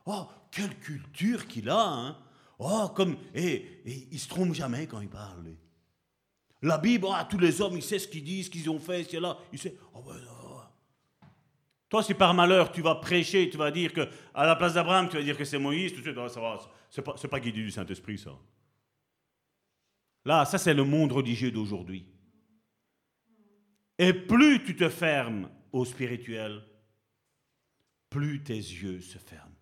Oh, 0.04 0.26
quelle 0.50 0.76
culture 0.80 1.46
qu'il 1.46 1.70
a. 1.70 1.80
Hein. 1.80 2.18
Oh, 2.58 2.88
comme. 2.94 3.16
Et, 3.34 3.80
et 3.86 4.08
il 4.10 4.18
se 4.18 4.28
trompe 4.28 4.52
jamais 4.52 4.86
quand 4.86 5.00
il 5.00 5.08
parle. 5.08 5.54
La 6.60 6.78
Bible, 6.78 7.06
ah, 7.12 7.26
tous 7.30 7.38
les 7.38 7.60
hommes, 7.60 7.76
il 7.76 7.82
sait 7.82 8.00
ce 8.00 8.08
qu'ils 8.08 8.24
disent, 8.24 8.46
ce 8.46 8.50
qu'ils 8.50 8.68
ont 8.68 8.80
fait, 8.80 9.06
c'est 9.08 9.20
là. 9.20 9.38
Il 9.52 9.58
sait. 9.60 9.76
Oh, 9.94 10.02
toi, 11.88 12.02
si 12.02 12.14
par 12.14 12.34
malheur 12.34 12.70
tu 12.70 12.82
vas 12.82 12.96
prêcher, 12.96 13.48
tu 13.48 13.56
vas 13.56 13.70
dire 13.70 13.92
que 13.92 14.08
à 14.34 14.44
la 14.44 14.56
place 14.56 14.74
d'Abraham, 14.74 15.08
tu 15.08 15.16
vas 15.16 15.22
dire 15.22 15.36
que 15.36 15.44
c'est 15.44 15.58
Moïse, 15.58 15.92
tout 15.92 16.00
de 16.00 16.12
suite, 16.12 16.28
ça 16.28 16.40
va, 16.40 16.58
c'est 16.90 17.02
pas, 17.02 17.14
pas 17.14 17.40
guidé 17.40 17.62
du 17.62 17.70
Saint-Esprit, 17.70 18.18
ça. 18.18 18.32
Là, 20.24 20.44
ça, 20.44 20.58
c'est 20.58 20.74
le 20.74 20.84
monde 20.84 21.12
religieux 21.12 21.50
d'aujourd'hui. 21.50 22.04
Et 23.98 24.12
plus 24.12 24.62
tu 24.64 24.76
te 24.76 24.88
fermes 24.88 25.48
au 25.72 25.84
spirituel, 25.84 26.62
plus 28.10 28.42
tes 28.42 28.54
yeux 28.54 29.00
se 29.00 29.18
ferment, 29.18 29.56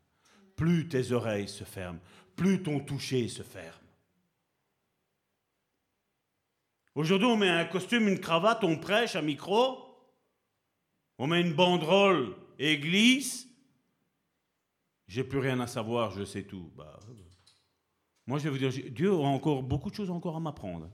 plus 0.56 0.88
tes 0.88 1.12
oreilles 1.12 1.48
se 1.48 1.64
ferment, 1.64 2.00
plus 2.34 2.62
ton 2.62 2.80
toucher 2.80 3.28
se 3.28 3.42
ferme. 3.42 3.78
Aujourd'hui, 6.96 7.28
on 7.28 7.36
met 7.36 7.48
un 7.48 7.66
costume, 7.66 8.08
une 8.08 8.20
cravate, 8.20 8.64
on 8.64 8.78
prêche, 8.78 9.16
un 9.16 9.22
micro, 9.22 9.85
on 11.18 11.26
met 11.26 11.40
une 11.40 11.54
banderole 11.54 12.34
église, 12.58 13.48
j'ai 15.06 15.24
plus 15.24 15.38
rien 15.38 15.60
à 15.60 15.66
savoir, 15.66 16.10
je 16.10 16.24
sais 16.24 16.42
tout. 16.42 16.70
Bah, 16.76 16.98
moi, 18.26 18.38
je 18.38 18.44
vais 18.44 18.50
vous 18.50 18.58
dire, 18.58 18.90
Dieu 18.90 19.12
a 19.12 19.16
encore 19.16 19.62
beaucoup 19.62 19.90
de 19.90 19.94
choses 19.94 20.10
encore 20.10 20.36
à 20.36 20.40
m'apprendre. 20.40 20.90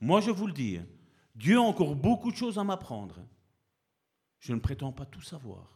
Moi, 0.00 0.20
je 0.20 0.30
vous 0.30 0.48
le 0.48 0.52
dis, 0.52 0.80
Dieu 1.34 1.56
a 1.56 1.62
encore 1.62 1.94
beaucoup 1.94 2.32
de 2.32 2.36
choses 2.36 2.58
à 2.58 2.64
m'apprendre. 2.64 3.16
Je 4.40 4.52
ne 4.52 4.58
prétends 4.58 4.92
pas 4.92 5.06
tout 5.06 5.22
savoir. 5.22 5.68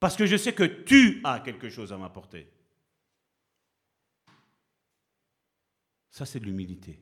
Parce 0.00 0.16
que 0.16 0.26
je 0.26 0.36
sais 0.36 0.52
que 0.52 0.64
tu 0.64 1.20
as 1.22 1.40
quelque 1.40 1.70
chose 1.70 1.92
à 1.92 1.96
m'apporter. 1.96 2.50
Ça, 6.10 6.26
c'est 6.26 6.40
de 6.40 6.44
l'humilité. 6.44 7.00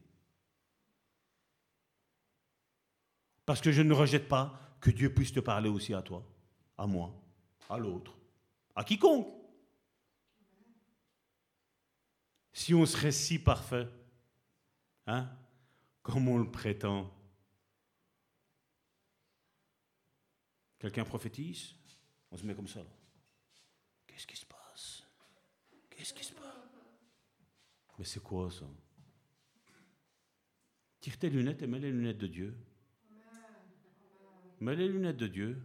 Parce 3.52 3.60
que 3.60 3.70
je 3.70 3.82
ne 3.82 3.92
rejette 3.92 4.28
pas 4.28 4.58
que 4.80 4.90
Dieu 4.90 5.12
puisse 5.12 5.30
te 5.30 5.40
parler 5.40 5.68
aussi 5.68 5.92
à 5.92 6.00
toi, 6.00 6.26
à 6.78 6.86
moi, 6.86 7.14
à 7.68 7.76
l'autre, 7.76 8.16
à 8.74 8.82
quiconque. 8.82 9.28
Si 12.50 12.72
on 12.72 12.86
serait 12.86 13.12
si 13.12 13.38
parfait, 13.38 13.86
hein, 15.06 15.28
comme 16.00 16.28
on 16.28 16.38
le 16.38 16.50
prétend, 16.50 17.12
quelqu'un 20.78 21.04
prophétise, 21.04 21.74
on 22.30 22.38
se 22.38 22.46
met 22.46 22.54
comme 22.54 22.68
ça. 22.68 22.80
Qu'est-ce 24.06 24.26
qui 24.26 24.38
se 24.38 24.46
passe? 24.46 25.02
Qu'est-ce 25.90 26.14
qui 26.14 26.24
se 26.24 26.32
passe? 26.32 26.46
Mais 27.98 28.06
c'est 28.06 28.22
quoi 28.22 28.50
ça? 28.50 28.64
Tire 31.00 31.18
tes 31.18 31.28
lunettes 31.28 31.60
et 31.60 31.66
mets 31.66 31.80
les 31.80 31.92
lunettes 31.92 32.16
de 32.16 32.28
Dieu. 32.28 32.56
Mets 34.62 34.76
les 34.76 34.86
lunettes 34.86 35.16
de 35.16 35.26
Dieu. 35.26 35.60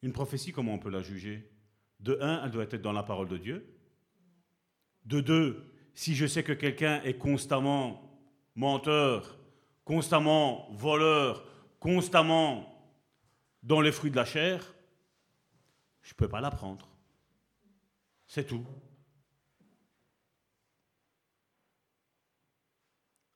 Une 0.00 0.14
prophétie, 0.14 0.50
comment 0.50 0.72
on 0.72 0.78
peut 0.78 0.88
la 0.88 1.02
juger? 1.02 1.46
De 2.00 2.16
un, 2.22 2.42
elle 2.42 2.50
doit 2.50 2.62
être 2.62 2.80
dans 2.80 2.92
la 2.92 3.02
parole 3.02 3.28
de 3.28 3.36
Dieu. 3.36 3.76
De 5.04 5.20
deux, 5.20 5.70
si 5.92 6.14
je 6.14 6.26
sais 6.26 6.42
que 6.42 6.54
quelqu'un 6.54 7.02
est 7.02 7.18
constamment 7.18 8.18
menteur, 8.54 9.38
constamment 9.84 10.70
voleur, 10.72 11.46
constamment 11.78 12.66
dans 13.62 13.82
les 13.82 13.92
fruits 13.92 14.10
de 14.10 14.16
la 14.16 14.24
chair, 14.24 14.74
je 16.00 16.12
ne 16.12 16.16
peux 16.16 16.28
pas 16.28 16.40
l'apprendre. 16.40 16.88
C'est 18.26 18.46
tout. 18.46 18.66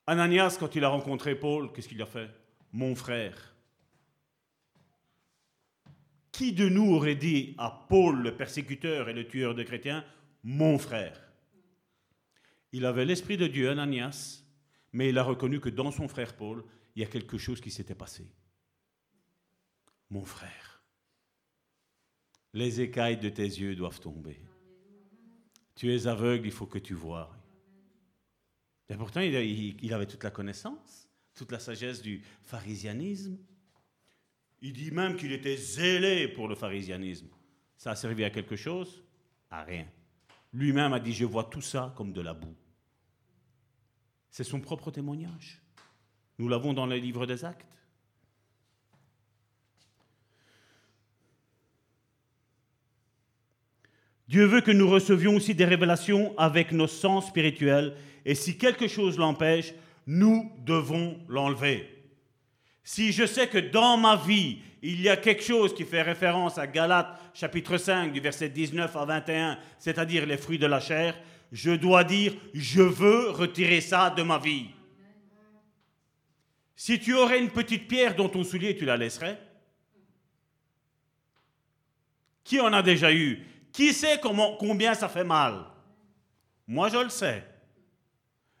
Ananias, 0.09 0.55
quand 0.57 0.73
il 0.75 0.85
a 0.85 0.89
rencontré 0.89 1.37
Paul, 1.37 1.71
qu'est-ce 1.73 1.89
qu'il 1.89 2.01
a 2.01 2.05
fait? 2.05 2.29
Mon 2.71 2.95
frère. 2.95 3.53
Qui 6.31 6.53
de 6.53 6.69
nous 6.69 6.93
aurait 6.93 7.15
dit 7.15 7.55
à 7.57 7.85
Paul, 7.89 8.21
le 8.21 8.35
persécuteur 8.35 9.09
et 9.09 9.13
le 9.13 9.27
tueur 9.27 9.53
de 9.53 9.63
chrétiens, 9.63 10.05
mon 10.43 10.79
frère? 10.79 11.21
Il 12.71 12.85
avait 12.85 13.05
l'Esprit 13.05 13.35
de 13.35 13.47
Dieu, 13.47 13.69
Ananias, 13.69 14.43
mais 14.93 15.09
il 15.09 15.17
a 15.17 15.23
reconnu 15.23 15.59
que 15.59 15.69
dans 15.69 15.91
son 15.91 16.07
frère 16.07 16.35
Paul, 16.37 16.63
il 16.95 17.01
y 17.01 17.05
a 17.05 17.09
quelque 17.09 17.37
chose 17.37 17.59
qui 17.59 17.71
s'était 17.71 17.95
passé. 17.95 18.25
Mon 20.09 20.23
frère, 20.23 20.81
les 22.53 22.79
écailles 22.79 23.17
de 23.17 23.29
tes 23.29 23.43
yeux 23.43 23.75
doivent 23.75 23.99
tomber. 23.99 24.39
Tu 25.75 25.93
es 25.93 26.07
aveugle, 26.07 26.47
il 26.47 26.53
faut 26.53 26.65
que 26.65 26.79
tu 26.79 26.93
vois. 26.93 27.35
Et 28.89 28.95
pourtant, 28.95 29.21
il, 29.21 29.93
avait 29.93 30.05
toute 30.05 30.23
la 30.23 30.31
connaissance, 30.31 31.09
toute 31.35 31.51
la 31.51 31.59
sagesse 31.59 32.01
du 32.01 32.21
pharisianisme. 32.43 33.37
Il 34.61 34.73
dit 34.73 34.91
même 34.91 35.15
qu'il 35.15 35.33
était 35.33 35.57
zélé 35.57 36.27
pour 36.27 36.47
le 36.47 36.55
pharisianisme. 36.55 37.27
Ça 37.75 37.91
a 37.91 37.95
servi 37.95 38.23
à 38.23 38.29
quelque 38.29 38.55
chose? 38.55 39.03
À 39.51 39.63
rien. 39.63 39.87
Lui-même 40.53 40.93
a 40.93 40.99
dit, 40.99 41.13
je 41.13 41.25
vois 41.25 41.43
tout 41.43 41.61
ça 41.61 41.93
comme 41.95 42.13
de 42.13 42.21
la 42.21 42.33
boue. 42.33 42.55
C'est 44.29 44.43
son 44.43 44.61
propre 44.61 44.89
témoignage. 44.89 45.61
Nous 46.39 46.47
l'avons 46.47 46.73
dans 46.73 46.85
les 46.85 46.99
livres 46.99 47.25
des 47.25 47.43
actes. 47.43 47.77
Dieu 54.27 54.45
veut 54.45 54.61
que 54.61 54.71
nous 54.71 54.89
recevions 54.89 55.35
aussi 55.35 55.55
des 55.55 55.65
révélations 55.65 56.37
avec 56.37 56.71
nos 56.71 56.87
sens 56.87 57.27
spirituels 57.27 57.95
et 58.27 58.35
si 58.35 58.57
quelque 58.57 58.89
chose 58.89 59.17
l'empêche, 59.17 59.73
nous 60.05 60.51
devons 60.59 61.17
l'enlever. 61.29 61.89
Si 62.83 63.13
je 63.13 63.25
sais 63.25 63.47
que 63.47 63.57
dans 63.57 63.95
ma 63.95 64.17
vie, 64.17 64.59
il 64.81 65.01
y 65.01 65.07
a 65.07 65.15
quelque 65.15 65.41
chose 65.41 65.73
qui 65.73 65.85
fait 65.85 66.01
référence 66.01 66.57
à 66.57 66.67
Galates 66.67 67.17
chapitre 67.33 67.77
5 67.77 68.11
du 68.11 68.19
verset 68.19 68.49
19 68.49 68.93
à 68.93 69.05
21, 69.05 69.57
c'est-à-dire 69.79 70.25
les 70.25 70.35
fruits 70.35 70.59
de 70.59 70.67
la 70.67 70.81
chair, 70.81 71.17
je 71.53 71.71
dois 71.71 72.03
dire, 72.03 72.33
je 72.53 72.81
veux 72.81 73.29
retirer 73.29 73.79
ça 73.79 74.09
de 74.09 74.23
ma 74.23 74.39
vie. 74.39 74.67
Si 76.75 76.99
tu 76.99 77.13
aurais 77.13 77.39
une 77.39 77.49
petite 77.49 77.87
pierre 77.87 78.13
dans 78.13 78.27
ton 78.27 78.43
soulier, 78.43 78.75
tu 78.75 78.83
la 78.83 78.97
laisserais? 78.97 79.41
Qui 82.43 82.59
en 82.59 82.73
a 82.73 82.83
déjà 82.83 83.13
eu? 83.13 83.41
Qui 83.71 83.93
sait 83.93 84.19
combien 84.59 84.93
ça 84.95 85.07
fait 85.07 85.23
mal? 85.23 85.63
Moi, 86.67 86.89
je 86.89 86.97
le 86.97 87.09
sais. 87.09 87.56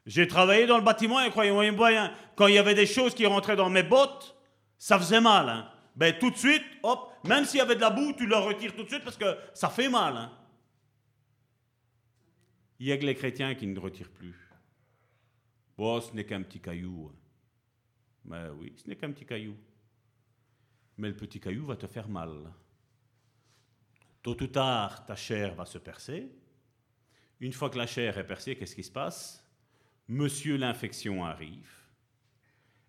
J'ai 0.07 0.25
travaillé 0.25 0.65
dans 0.65 0.77
le 0.77 0.83
bâtiment 0.83 1.21
et 1.21 1.29
croyez-moi 1.29 2.09
quand 2.37 2.47
il 2.47 2.55
y 2.55 2.57
avait 2.57 2.73
des 2.73 2.85
choses 2.85 3.13
qui 3.13 3.25
rentraient 3.25 3.57
dans 3.57 3.69
mes 3.69 3.83
bottes, 3.83 4.37
ça 4.77 4.97
faisait 4.97 5.19
mal. 5.19 5.49
Hein. 5.49 5.69
Ben, 5.97 6.17
tout 6.17 6.31
de 6.31 6.37
suite, 6.37 6.63
hop, 6.81 7.11
même 7.25 7.43
s'il 7.43 7.57
y 7.57 7.61
avait 7.61 7.75
de 7.75 7.81
la 7.81 7.89
boue, 7.89 8.13
tu 8.13 8.25
le 8.25 8.37
retires 8.37 8.73
tout 8.73 8.83
de 8.83 8.87
suite 8.87 9.03
parce 9.03 9.17
que 9.17 9.37
ça 9.53 9.69
fait 9.69 9.89
mal. 9.89 10.15
Hein. 10.15 10.31
Il 12.79 12.87
y 12.87 12.93
a 12.93 12.97
que 12.97 13.05
les 13.05 13.15
chrétiens 13.15 13.53
qui 13.53 13.67
ne 13.67 13.77
retirent 13.77 14.11
plus. 14.11 14.49
Bon, 15.77 15.99
ce 15.99 16.13
n'est 16.13 16.25
qu'un 16.25 16.41
petit 16.41 16.61
caillou. 16.61 17.11
Hein. 17.11 17.15
Ben 18.23 18.51
oui, 18.53 18.73
ce 18.77 18.87
n'est 18.87 18.95
qu'un 18.95 19.11
petit 19.11 19.25
caillou. 19.25 19.57
Mais 20.97 21.09
le 21.09 21.15
petit 21.17 21.41
caillou 21.41 21.65
va 21.65 21.75
te 21.75 21.85
faire 21.85 22.07
mal. 22.07 22.53
Tôt 24.23 24.41
ou 24.41 24.47
tard, 24.47 25.05
ta 25.05 25.17
chair 25.17 25.53
va 25.53 25.65
se 25.65 25.79
percer. 25.79 26.31
Une 27.41 27.51
fois 27.51 27.69
que 27.69 27.77
la 27.77 27.87
chair 27.87 28.17
est 28.17 28.25
percée, 28.25 28.55
qu'est-ce 28.55 28.75
qui 28.75 28.83
se 28.83 28.91
passe? 28.91 29.43
Monsieur 30.07 30.57
l'infection 30.57 31.25
arrive. 31.25 31.69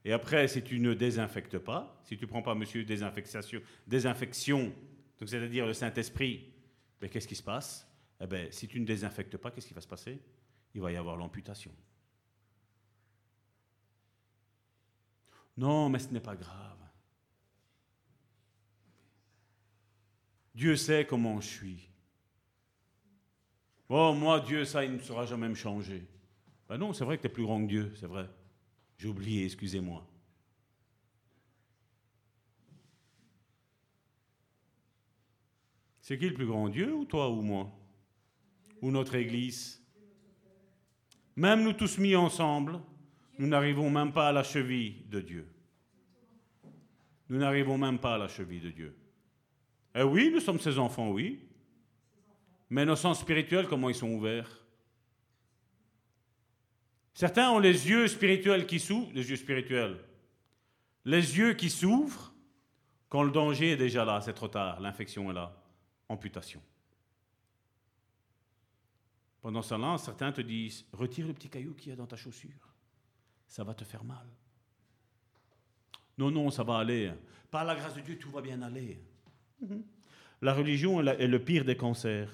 Et 0.05 0.12
après, 0.12 0.49
si 0.49 0.62
tu 0.62 0.78
ne 0.78 0.95
désinfectes 0.95 1.59
pas, 1.59 2.01
si 2.05 2.16
tu 2.16 2.27
prends 2.27 2.43
pas 2.43 2.55
Monsieur 2.55 2.85
désinfection, 2.85 3.61
désinfection 3.86 4.73
c'est-à-dire 5.27 5.66
le 5.66 5.74
Saint-Esprit, 5.74 6.45
mais 7.01 7.09
ben, 7.09 7.11
qu'est-ce 7.11 7.28
qui 7.28 7.35
se 7.35 7.43
passe? 7.43 7.86
Eh 8.20 8.27
bien, 8.27 8.47
si 8.51 8.69
tu 8.69 8.81
ne 8.81 8.86
désinfectes 8.86 9.36
pas, 9.36 9.51
qu'est-ce 9.51 9.66
qui 9.66 9.74
va 9.74 9.81
se 9.81 9.89
passer? 9.89 10.20
Il 10.74 10.81
va 10.81 10.93
y 10.93 10.97
avoir 10.97 11.16
l'amputation. 11.16 11.73
Non, 15.57 15.89
mais 15.89 15.99
ce 15.99 16.09
n'est 16.12 16.20
pas 16.20 16.36
grave. 16.36 16.78
Dieu 20.55 20.77
sait 20.77 21.07
comment 21.07 21.40
je 21.40 21.49
suis. 21.49 21.90
Oh, 23.89 24.12
moi, 24.12 24.40
Dieu, 24.40 24.65
ça, 24.65 24.85
il 24.85 24.93
ne 24.93 24.99
saura 24.99 25.24
jamais 25.24 25.49
me 25.49 25.55
changer. 25.55 26.07
Ben 26.69 26.77
non, 26.77 26.93
c'est 26.93 27.05
vrai 27.05 27.16
que 27.16 27.23
tu 27.23 27.28
es 27.28 27.32
plus 27.32 27.45
grand 27.45 27.62
que 27.62 27.69
Dieu, 27.69 27.93
c'est 27.97 28.07
vrai. 28.07 28.28
J'ai 28.99 29.09
oublié, 29.09 29.45
excusez-moi. 29.45 30.07
C'est 36.01 36.19
qui 36.19 36.28
le 36.28 36.35
plus 36.35 36.47
grand 36.47 36.69
Dieu, 36.69 36.95
ou 36.95 37.05
toi 37.05 37.31
ou 37.31 37.43
moi? 37.43 37.70
Ou 38.82 38.90
notre 38.90 39.15
Église? 39.15 39.82
Même 41.36 41.62
nous 41.62 41.73
tous 41.73 41.99
mis 41.99 42.16
ensemble, 42.16 42.81
nous 43.39 43.47
n'arrivons 43.47 43.90
même 43.90 44.12
pas 44.12 44.28
à 44.28 44.32
la 44.32 44.43
cheville 44.43 45.05
de 45.09 45.20
Dieu. 45.20 45.49
Nous 47.28 47.39
n'arrivons 47.39 47.78
même 47.78 47.99
pas 47.99 48.15
à 48.15 48.19
la 48.19 48.28
cheville 48.28 48.61
de 48.61 48.70
Dieu. 48.70 48.97
Eh 49.95 50.03
oui, 50.03 50.31
nous 50.32 50.40
sommes 50.40 50.61
ses 50.61 50.78
enfants, 50.78 51.11
oui. 51.11 51.47
Mais 52.70 52.85
nos 52.85 52.97
sens 52.97 53.20
spirituels, 53.20 53.69
comment 53.69 53.89
ils 53.89 53.95
sont 53.95 54.11
ouverts? 54.11 54.65
Certains 57.19 57.51
ont 57.51 57.59
les 57.59 57.89
yeux 57.89 58.07
spirituels 58.07 58.65
qui 58.65 58.78
s'ouvrent, 58.78 59.11
les 59.12 59.28
yeux 59.28 59.35
spirituels, 59.35 59.99
les 61.05 61.36
yeux 61.36 61.55
qui 61.55 61.69
s'ouvrent 61.69 62.32
quand 63.09 63.24
le 63.24 63.32
danger 63.32 63.73
est 63.73 63.77
déjà 63.77 64.05
là, 64.05 64.20
c'est 64.20 64.35
trop 64.35 64.47
tard, 64.47 64.78
l'infection 64.78 65.28
est 65.28 65.35
là, 65.35 65.53
amputation. 66.09 66.62
Pendant 69.40 69.62
ce 69.62 69.74
temps 69.74 69.99
certains 69.99 70.31
te 70.31 70.43
disent, 70.43 70.85
retire 70.93 71.27
le 71.27 71.35
petit 71.35 71.49
caillou 71.49 71.74
qu'il 71.74 71.90
y 71.90 71.93
a 71.93 71.97
dans 71.97 72.07
ta 72.07 72.15
chaussure 72.15 72.73
ça 73.49 73.65
va 73.65 73.74
te 73.74 73.82
faire 73.82 74.05
mal. 74.05 74.27
Non, 76.19 76.31
non, 76.31 76.53
ça 76.53 76.62
va 76.62 76.78
aller. 76.78 77.11
Par 77.51 77.65
la 77.65 77.74
grâce 77.74 77.97
de 77.97 78.01
Dieu, 78.01 78.16
tout 78.16 78.31
va 78.31 78.43
bien 78.43 78.62
aller. 78.62 78.97
Mhm. 79.61 79.82
La 80.40 80.55
religion 80.55 81.01
est 81.01 81.27
le 81.27 81.39
pire 81.43 81.65
des 81.65 81.77
cancers. 81.77 82.31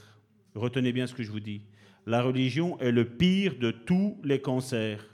Retenez 0.54 0.92
bien 0.92 1.06
ce 1.06 1.14
que 1.14 1.22
je 1.22 1.30
vous 1.30 1.40
dis. 1.40 1.62
La 2.06 2.22
religion 2.22 2.78
est 2.80 2.92
le 2.92 3.16
pire 3.16 3.58
de 3.58 3.70
tous 3.70 4.20
les 4.24 4.40
cancers. 4.40 5.08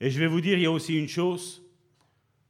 Et 0.00 0.10
je 0.10 0.18
vais 0.18 0.26
vous 0.26 0.40
dire, 0.40 0.56
il 0.56 0.62
y 0.62 0.66
a 0.66 0.70
aussi 0.70 0.96
une 0.96 1.08
chose. 1.08 1.62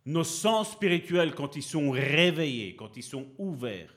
Nos 0.05 0.25
sens 0.25 0.73
spirituels, 0.73 1.35
quand 1.35 1.57
ils 1.57 1.63
sont 1.63 1.91
réveillés, 1.91 2.77
quand 2.77 2.97
ils 2.97 3.03
sont 3.03 3.29
ouverts, 3.39 3.95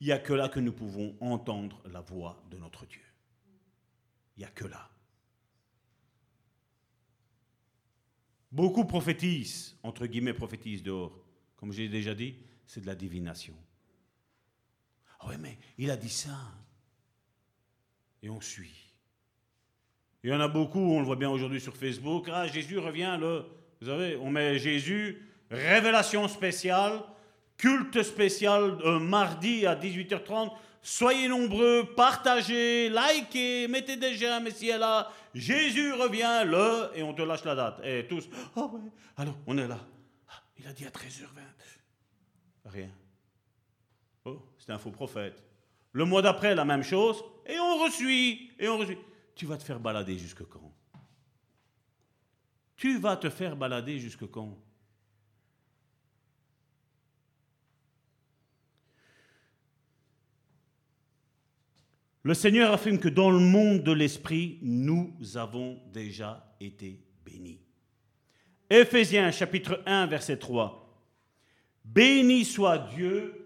il 0.00 0.06
n'y 0.06 0.12
a 0.12 0.18
que 0.18 0.32
là 0.32 0.48
que 0.48 0.60
nous 0.60 0.72
pouvons 0.72 1.16
entendre 1.20 1.82
la 1.92 2.00
voix 2.00 2.42
de 2.50 2.56
notre 2.56 2.86
Dieu. 2.86 3.02
Il 4.36 4.40
n'y 4.40 4.46
a 4.46 4.50
que 4.50 4.64
là. 4.64 4.88
Beaucoup 8.50 8.84
prophétisent, 8.84 9.76
entre 9.82 10.06
guillemets 10.06 10.32
prophétisent 10.32 10.82
dehors. 10.82 11.16
Comme 11.56 11.72
j'ai 11.72 11.88
déjà 11.88 12.14
dit, 12.14 12.34
c'est 12.66 12.80
de 12.80 12.86
la 12.86 12.94
divination. 12.94 13.54
Ah 15.20 15.26
oui, 15.28 15.34
mais 15.38 15.58
il 15.78 15.90
a 15.90 15.96
dit 15.96 16.10
ça. 16.10 16.36
Et 18.22 18.30
on 18.30 18.40
suit. 18.40 18.90
Il 20.22 20.30
y 20.30 20.34
en 20.34 20.40
a 20.40 20.48
beaucoup, 20.48 20.80
on 20.80 21.00
le 21.00 21.06
voit 21.06 21.16
bien 21.16 21.30
aujourd'hui 21.30 21.60
sur 21.60 21.76
Facebook. 21.76 22.28
Ah, 22.32 22.46
Jésus 22.46 22.78
revient 22.78 23.16
le. 23.18 23.44
Vous 23.80 23.86
savez, 23.86 24.16
on 24.16 24.30
met 24.30 24.58
Jésus, 24.58 25.26
révélation 25.50 26.28
spéciale, 26.28 27.00
culte 27.56 28.02
spécial, 28.02 28.78
euh, 28.84 28.98
mardi 28.98 29.66
à 29.66 29.74
18h30. 29.74 30.52
Soyez 30.82 31.28
nombreux, 31.28 31.94
partagez, 31.94 32.90
likez, 32.90 33.68
mettez 33.68 33.98
j'aime 34.14 34.50
si 34.50 34.68
elle 34.68 34.82
a. 34.82 35.10
Jésus 35.34 35.92
revient 35.92 36.42
le, 36.46 36.90
et 36.94 37.02
on 37.02 37.14
te 37.14 37.22
lâche 37.22 37.44
la 37.44 37.54
date. 37.54 37.80
Et 37.84 38.06
tous, 38.06 38.28
oh 38.56 38.70
ouais, 38.74 38.90
alors 39.16 39.36
on 39.46 39.56
est 39.56 39.68
là. 39.68 39.78
Ah, 40.28 40.42
il 40.58 40.66
a 40.66 40.72
dit 40.72 40.84
à 40.84 40.90
13h20. 40.90 41.40
Rien. 42.66 42.90
Oh, 44.24 44.42
c'est 44.58 44.70
un 44.70 44.78
faux 44.78 44.90
prophète. 44.90 45.42
Le 45.92 46.04
mois 46.04 46.22
d'après, 46.22 46.54
la 46.54 46.64
même 46.64 46.82
chose, 46.82 47.22
et 47.46 47.58
on 47.58 47.82
reçuit, 47.82 48.52
et 48.58 48.68
on 48.68 48.78
reçuit. 48.78 48.98
Tu 49.34 49.46
vas 49.46 49.56
te 49.56 49.64
faire 49.64 49.80
balader 49.80 50.18
jusque 50.18 50.44
quand? 50.44 50.72
Tu 52.76 52.98
vas 52.98 53.16
te 53.16 53.30
faire 53.30 53.56
balader 53.56 53.98
jusque 53.98 54.26
quand? 54.30 54.58
Le 62.22 62.34
Seigneur 62.34 62.72
affirme 62.72 62.98
que 62.98 63.08
dans 63.08 63.30
le 63.30 63.38
monde 63.38 63.82
de 63.82 63.92
l'Esprit, 63.92 64.58
nous 64.60 65.16
avons 65.36 65.80
déjà 65.86 66.54
été 66.60 67.02
bénis. 67.24 67.60
Éphésiens 68.68 69.30
chapitre 69.30 69.82
1, 69.86 70.06
verset 70.06 70.38
3. 70.38 70.86
Béni 71.82 72.44
soit 72.44 72.78
Dieu, 72.78 73.39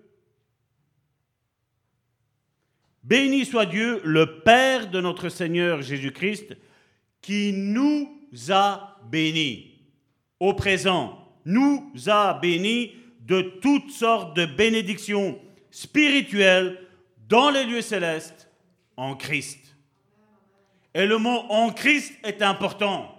béni 3.05 3.45
soit 3.45 3.67
Dieu, 3.67 4.01
le 4.05 4.41
Père 4.41 4.91
de 4.91 5.01
notre 5.01 5.29
Seigneur 5.29 5.83
Jésus-Christ, 5.83 6.57
qui 7.21 7.53
nous 7.53 8.11
a 8.51 8.99
bénis. 9.11 9.79
Au 10.41 10.55
présent, 10.55 11.19
nous 11.45 11.93
a 12.07 12.35
bénis 12.35 12.93
de 13.21 13.41
toutes 13.63 13.91
sortes 13.91 14.37
de 14.37 14.47
bénédictions 14.47 15.39
spirituelles 15.71 16.81
dans 17.29 17.51
les 17.51 17.65
lieux 17.65 17.83
célestes 17.83 18.51
en 18.97 19.15
Christ. 19.15 19.77
Et 20.95 21.07
le 21.07 21.19
mot 21.19 21.45
en 21.49 21.71
Christ 21.73 22.15
est 22.23 22.43
important. 22.43 23.11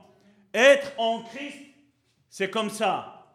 Être 0.54 0.94
en 0.98 1.22
Christ, 1.22 1.58
c'est 2.30 2.50
comme 2.50 2.70
ça. 2.70 3.28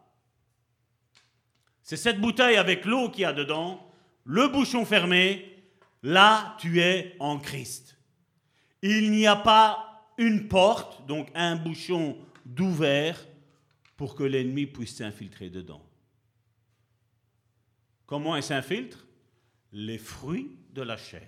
C'est 1.83 1.97
cette 1.97 2.19
bouteille 2.21 2.55
avec 2.55 2.85
l'eau 2.85 3.09
qu'il 3.09 3.21
y 3.21 3.25
a 3.25 3.33
dedans, 3.33 3.85
le 4.23 4.47
bouchon 4.47 4.85
fermé, 4.85 5.50
là 6.03 6.55
tu 6.59 6.81
es 6.81 7.15
en 7.19 7.39
Christ. 7.39 7.97
Il 8.81 9.11
n'y 9.11 9.27
a 9.27 9.35
pas 9.35 10.11
une 10.17 10.47
porte, 10.47 11.05
donc 11.07 11.29
un 11.35 11.55
bouchon 11.55 12.17
d'ouvert, 12.45 13.27
pour 13.97 14.15
que 14.15 14.23
l'ennemi 14.23 14.65
puisse 14.65 14.95
s'infiltrer 14.95 15.49
dedans. 15.49 15.85
Comment 18.07 18.35
il 18.35 18.43
s'infiltre? 18.43 19.05
Les 19.71 19.99
fruits 19.99 20.57
de 20.71 20.81
la 20.81 20.97
chair. 20.97 21.21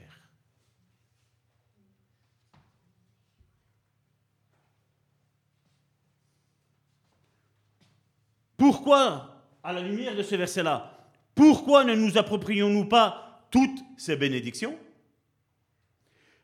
Pourquoi, 8.57 9.45
à 9.63 9.73
la 9.73 9.81
lumière 9.81 10.15
de 10.15 10.23
ce 10.23 10.35
verset-là, 10.35 11.11
pourquoi 11.35 11.83
ne 11.83 11.95
nous 11.95 12.17
approprions-nous 12.17 12.85
pas 12.85 13.45
toutes 13.51 13.82
ces 14.03 14.17
bénédictions 14.17 14.77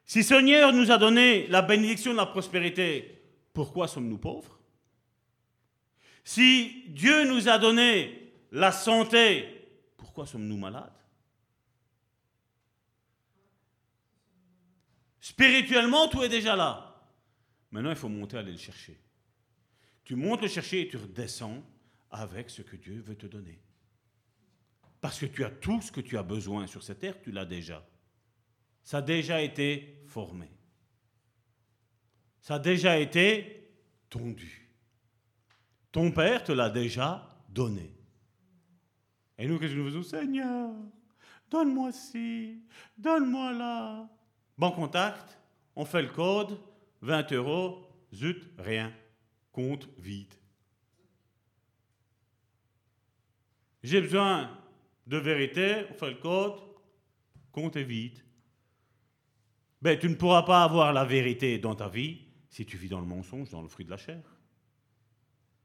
Si 0.05 0.23
Seigneur 0.23 0.71
nous 0.71 0.91
a 0.91 0.97
donné 0.97 1.45
la 1.47 1.61
bénédiction 1.61 2.13
de 2.13 2.17
la 2.17 2.25
prospérité, 2.25 3.21
pourquoi 3.53 3.89
sommes-nous 3.89 4.17
pauvres? 4.17 4.57
Si 6.23 6.85
Dieu 6.87 7.25
nous 7.25 7.49
a 7.49 7.57
donné 7.57 8.31
la 8.53 8.71
santé, 8.71 9.45
pourquoi 9.97 10.25
sommes-nous 10.25 10.57
malades? 10.57 10.93
Spirituellement, 15.19 16.07
tout 16.07 16.23
est 16.23 16.29
déjà 16.29 16.55
là. 16.55 17.03
Maintenant, 17.71 17.89
il 17.89 17.97
faut 17.97 18.07
monter 18.07 18.37
aller 18.37 18.53
le 18.53 18.57
chercher. 18.57 18.97
Tu 20.05 20.15
montes 20.15 20.41
le 20.41 20.47
chercher 20.47 20.81
et 20.81 20.87
tu 20.87 20.95
redescends 20.95 21.61
avec 22.09 22.49
ce 22.49 22.61
que 22.61 22.77
Dieu 22.77 23.03
veut 23.05 23.15
te 23.15 23.27
donner. 23.27 23.59
Parce 25.01 25.19
que 25.19 25.25
tu 25.25 25.43
as 25.43 25.49
tout 25.49 25.81
ce 25.81 25.91
que 25.91 26.01
tu 26.01 26.17
as 26.17 26.23
besoin 26.23 26.67
sur 26.67 26.83
cette 26.83 26.99
terre, 26.99 27.21
tu 27.21 27.31
l'as 27.31 27.45
déjà. 27.45 27.85
Ça 28.83 28.97
a 28.97 29.01
déjà 29.01 29.41
été 29.41 30.01
formé. 30.07 30.51
Ça 32.41 32.55
a 32.55 32.59
déjà 32.59 32.97
été 32.97 33.71
tondu. 34.09 34.69
Ton 35.91 36.11
Père 36.11 36.43
te 36.43 36.51
l'a 36.51 36.69
déjà 36.69 37.37
donné. 37.49 37.95
Et 39.37 39.47
nous, 39.47 39.57
qu'est-ce 39.57 39.73
que 39.73 39.77
nous 39.77 39.85
faisons? 39.85 40.03
Seigneur, 40.03 40.71
donne-moi 41.49 41.91
ci, 41.91 42.61
donne-moi 42.97 43.53
là. 43.53 44.09
Bon 44.57 44.71
contact, 44.71 45.37
on 45.75 45.85
fait 45.85 46.01
le 46.01 46.09
code, 46.09 46.59
20 47.01 47.31
euros, 47.33 47.87
zut, 48.13 48.43
rien. 48.57 48.93
Compte 49.51 49.89
vide. 49.97 50.33
J'ai 53.81 54.01
besoin 54.01 54.58
de 55.09 55.17
vérité, 55.17 55.85
on 55.89 55.93
fait 55.95 56.11
le 56.11 56.17
code, 56.17 56.53
compte 57.51 57.75
est 57.75 57.83
vide. 57.83 58.19
Ben, 59.81 59.97
tu 59.97 60.07
ne 60.07 60.13
pourras 60.13 60.43
pas 60.43 60.63
avoir 60.63 60.93
la 60.93 61.03
vérité 61.03 61.57
dans 61.57 61.73
ta 61.73 61.89
vie 61.89 62.19
si 62.47 62.65
tu 62.65 62.77
vis 62.77 62.89
dans 62.89 62.99
le 62.99 63.07
mensonge, 63.07 63.49
dans 63.49 63.61
le 63.61 63.67
fruit 63.67 63.85
de 63.85 63.89
la 63.89 63.97
chair. 63.97 64.21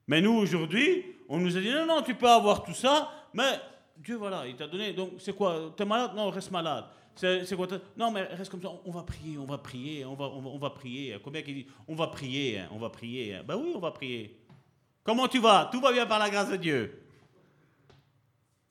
Mais 0.07 0.23
nous, 0.23 0.33
aujourd'hui, 0.33 1.05
on 1.29 1.39
nous 1.39 1.57
a 1.57 1.61
dit 1.61 1.71
non, 1.71 1.87
non, 1.87 2.03
tu 2.03 2.15
peux 2.15 2.29
avoir 2.29 2.63
tout 2.65 2.73
ça, 2.73 3.11
mais 3.35 3.61
Dieu, 3.99 4.17
voilà, 4.17 4.47
il 4.47 4.57
t'a 4.57 4.67
donné. 4.67 4.95
Donc, 4.95 5.13
c'est 5.19 5.37
quoi 5.37 5.75
T'es 5.77 5.85
malade? 5.85 6.13
Non, 6.17 6.31
reste 6.31 6.51
malade. 6.51 6.87
C'est 7.15 7.55
quoi 7.55 7.69
Non, 7.97 8.11
mais 8.11 8.23
reste 8.23 8.51
comme 8.51 8.63
ça. 8.63 8.73
On 8.85 8.91
va 8.91 9.03
prier, 9.03 9.37
on 9.39 9.45
va 9.45 9.59
prier, 9.59 10.05
on 10.07 10.15
va, 10.15 10.25
on 10.25 10.59
va, 10.59 10.71
prier. 10.71 11.19
Combien 11.23 11.43
qui 11.43 11.55
dit 11.55 11.67
On 11.87 11.95
va 11.95 12.09
prier, 12.09 12.61
hein, 12.61 12.69
on 12.73 12.79
va 12.79 12.89
prier. 12.89 13.41
Ben 13.47 13.57
oui, 13.57 13.73
on 13.75 13.79
va 13.79 13.91
prier. 13.91 14.41
Comment 15.03 15.29
tu 15.29 15.39
vas? 15.39 15.69
Tout 15.71 15.81
va 15.81 15.93
bien 15.93 16.07
par 16.07 16.19
la 16.19 16.31
grâce 16.31 16.51
de 16.51 16.57
Dieu. 16.57 17.04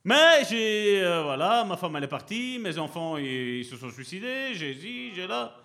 Mais 0.04 0.44
j'ai. 0.48 1.02
Euh, 1.02 1.22
voilà, 1.22 1.64
ma 1.64 1.76
femme, 1.76 1.96
elle 1.96 2.04
est 2.04 2.08
partie. 2.08 2.58
Mes 2.58 2.78
enfants, 2.78 3.16
ils, 3.16 3.64
se 3.64 3.76
sont 3.76 3.90
suicidés. 3.90 4.52
J'ai 4.52 4.74
dit, 4.74 5.14
j'ai 5.14 5.26
là. 5.26 5.56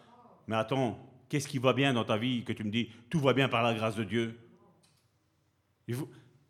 Mais 0.48 0.56
attends, 0.56 0.98
qu'est-ce 1.28 1.48
qui 1.48 1.60
va 1.60 1.74
bien 1.74 1.94
dans 1.94 2.06
ta 2.06 2.18
vie 2.18 2.44
que 2.44 2.54
tu 2.54 2.64
me 2.64 2.72
dis 2.72 2.90
Tout 3.10 3.20
va 3.20 3.34
bien 3.34 3.50
par 3.50 3.64
la 3.64 3.74
grâce 3.74 3.96
de 3.96 4.04
Dieu? 4.04 4.40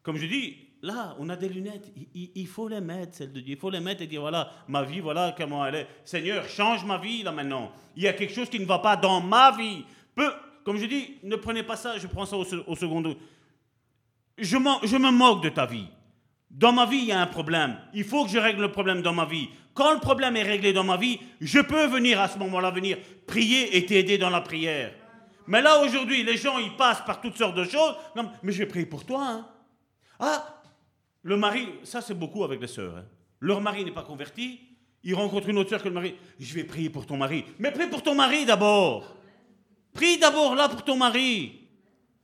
Comme 0.03 0.17
je 0.17 0.27
dis, 0.27 0.57
là, 0.81 1.15
on 1.17 1.29
a 1.29 1.35
des 1.35 1.49
lunettes, 1.49 1.91
il, 2.13 2.47
faut 2.47 2.67
les 2.67 2.81
mettre, 2.81 3.15
celles 3.15 3.33
de 3.33 3.39
Dieu. 3.39 3.55
Il 3.55 3.59
faut 3.59 3.69
les 3.69 3.79
mettre 3.79 4.01
et 4.01 4.07
dire, 4.07 4.21
voilà, 4.21 4.51
ma 4.67 4.83
vie, 4.83 4.99
voilà 4.99 5.33
comment 5.35 5.65
elle 5.65 5.75
est. 5.75 5.87
Seigneur, 6.05 6.47
change 6.47 6.85
ma 6.85 6.97
vie 6.97 7.23
là 7.23 7.31
maintenant. 7.31 7.71
Il 7.95 8.03
y 8.03 8.07
a 8.07 8.13
quelque 8.13 8.33
chose 8.33 8.49
qui 8.49 8.59
ne 8.59 8.65
va 8.65 8.79
pas 8.79 8.97
dans 8.97 9.21
ma 9.21 9.51
vie. 9.55 9.83
Peu, 10.13 10.31
comme 10.63 10.77
je 10.77 10.85
dis, 10.85 11.17
ne 11.23 11.35
prenez 11.37 11.63
pas 11.63 11.75
ça, 11.75 11.97
je 11.97 12.07
prends 12.07 12.25
ça 12.25 12.37
au, 12.37 12.43
second. 12.43 13.15
Je, 14.37 14.45
je 14.45 14.97
me 14.97 15.11
moque 15.11 15.43
de 15.43 15.49
ta 15.49 15.65
vie. 15.65 15.87
Dans 16.49 16.71
ma 16.71 16.85
vie, 16.85 16.97
il 16.97 17.05
y 17.05 17.11
a 17.11 17.21
un 17.21 17.27
problème. 17.27 17.77
Il 17.93 18.03
faut 18.03 18.25
que 18.25 18.31
je 18.31 18.39
règle 18.39 18.61
le 18.61 18.71
problème 18.71 19.01
dans 19.01 19.13
ma 19.13 19.25
vie. 19.25 19.49
Quand 19.73 19.93
le 19.93 19.99
problème 19.99 20.35
est 20.35 20.43
réglé 20.43 20.73
dans 20.73 20.83
ma 20.83 20.97
vie, 20.97 21.19
je 21.39 21.59
peux 21.59 21.85
venir 21.85 22.19
à 22.19 22.27
ce 22.27 22.37
moment-là, 22.39 22.71
venir 22.71 22.97
prier 23.27 23.77
et 23.77 23.85
t'aider 23.85 24.17
dans 24.17 24.29
la 24.29 24.41
prière. 24.41 24.93
Mais 25.47 25.61
là, 25.61 25.81
aujourd'hui, 25.81 26.23
les 26.23 26.37
gens, 26.37 26.57
ils 26.57 26.75
passent 26.75 27.05
par 27.05 27.21
toutes 27.21 27.37
sortes 27.37 27.55
de 27.55 27.63
choses. 27.63 27.95
Non, 28.15 28.31
mais 28.43 28.51
je 28.51 28.59
vais 28.59 28.65
prier 28.65 28.85
pour 28.85 29.05
toi. 29.05 29.25
Hein. 29.27 29.47
Ah, 30.19 30.61
le 31.23 31.37
mari, 31.37 31.67
ça 31.83 32.01
c'est 32.01 32.13
beaucoup 32.13 32.43
avec 32.43 32.59
les 32.61 32.67
sœurs. 32.67 32.97
Hein. 32.97 33.05
Leur 33.39 33.61
mari 33.61 33.85
n'est 33.85 33.91
pas 33.91 34.03
converti, 34.03 34.59
ils 35.03 35.15
rencontrent 35.15 35.49
une 35.49 35.57
autre 35.57 35.69
sœur 35.69 35.81
que 35.81 35.87
le 35.87 35.93
mari. 35.93 36.15
Je 36.39 36.53
vais 36.53 36.63
prier 36.63 36.89
pour 36.89 37.05
ton 37.05 37.17
mari. 37.17 37.45
Mais 37.57 37.71
prie 37.71 37.87
pour 37.87 38.03
ton 38.03 38.15
mari 38.15 38.45
d'abord. 38.45 39.15
Prie 39.93 40.17
d'abord 40.17 40.55
là 40.55 40.67
pour 40.69 40.83
ton 40.83 40.97
mari. 40.97 41.67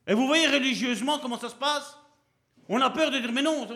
Et 0.07 0.13
vous 0.13 0.27
voyez 0.27 0.47
religieusement 0.47 1.19
comment 1.19 1.39
ça 1.39 1.49
se 1.49 1.55
passe? 1.55 1.97
On 2.67 2.81
a 2.81 2.89
peur 2.89 3.11
de 3.11 3.19
dire, 3.19 3.31
mais 3.31 3.41
non, 3.41 3.67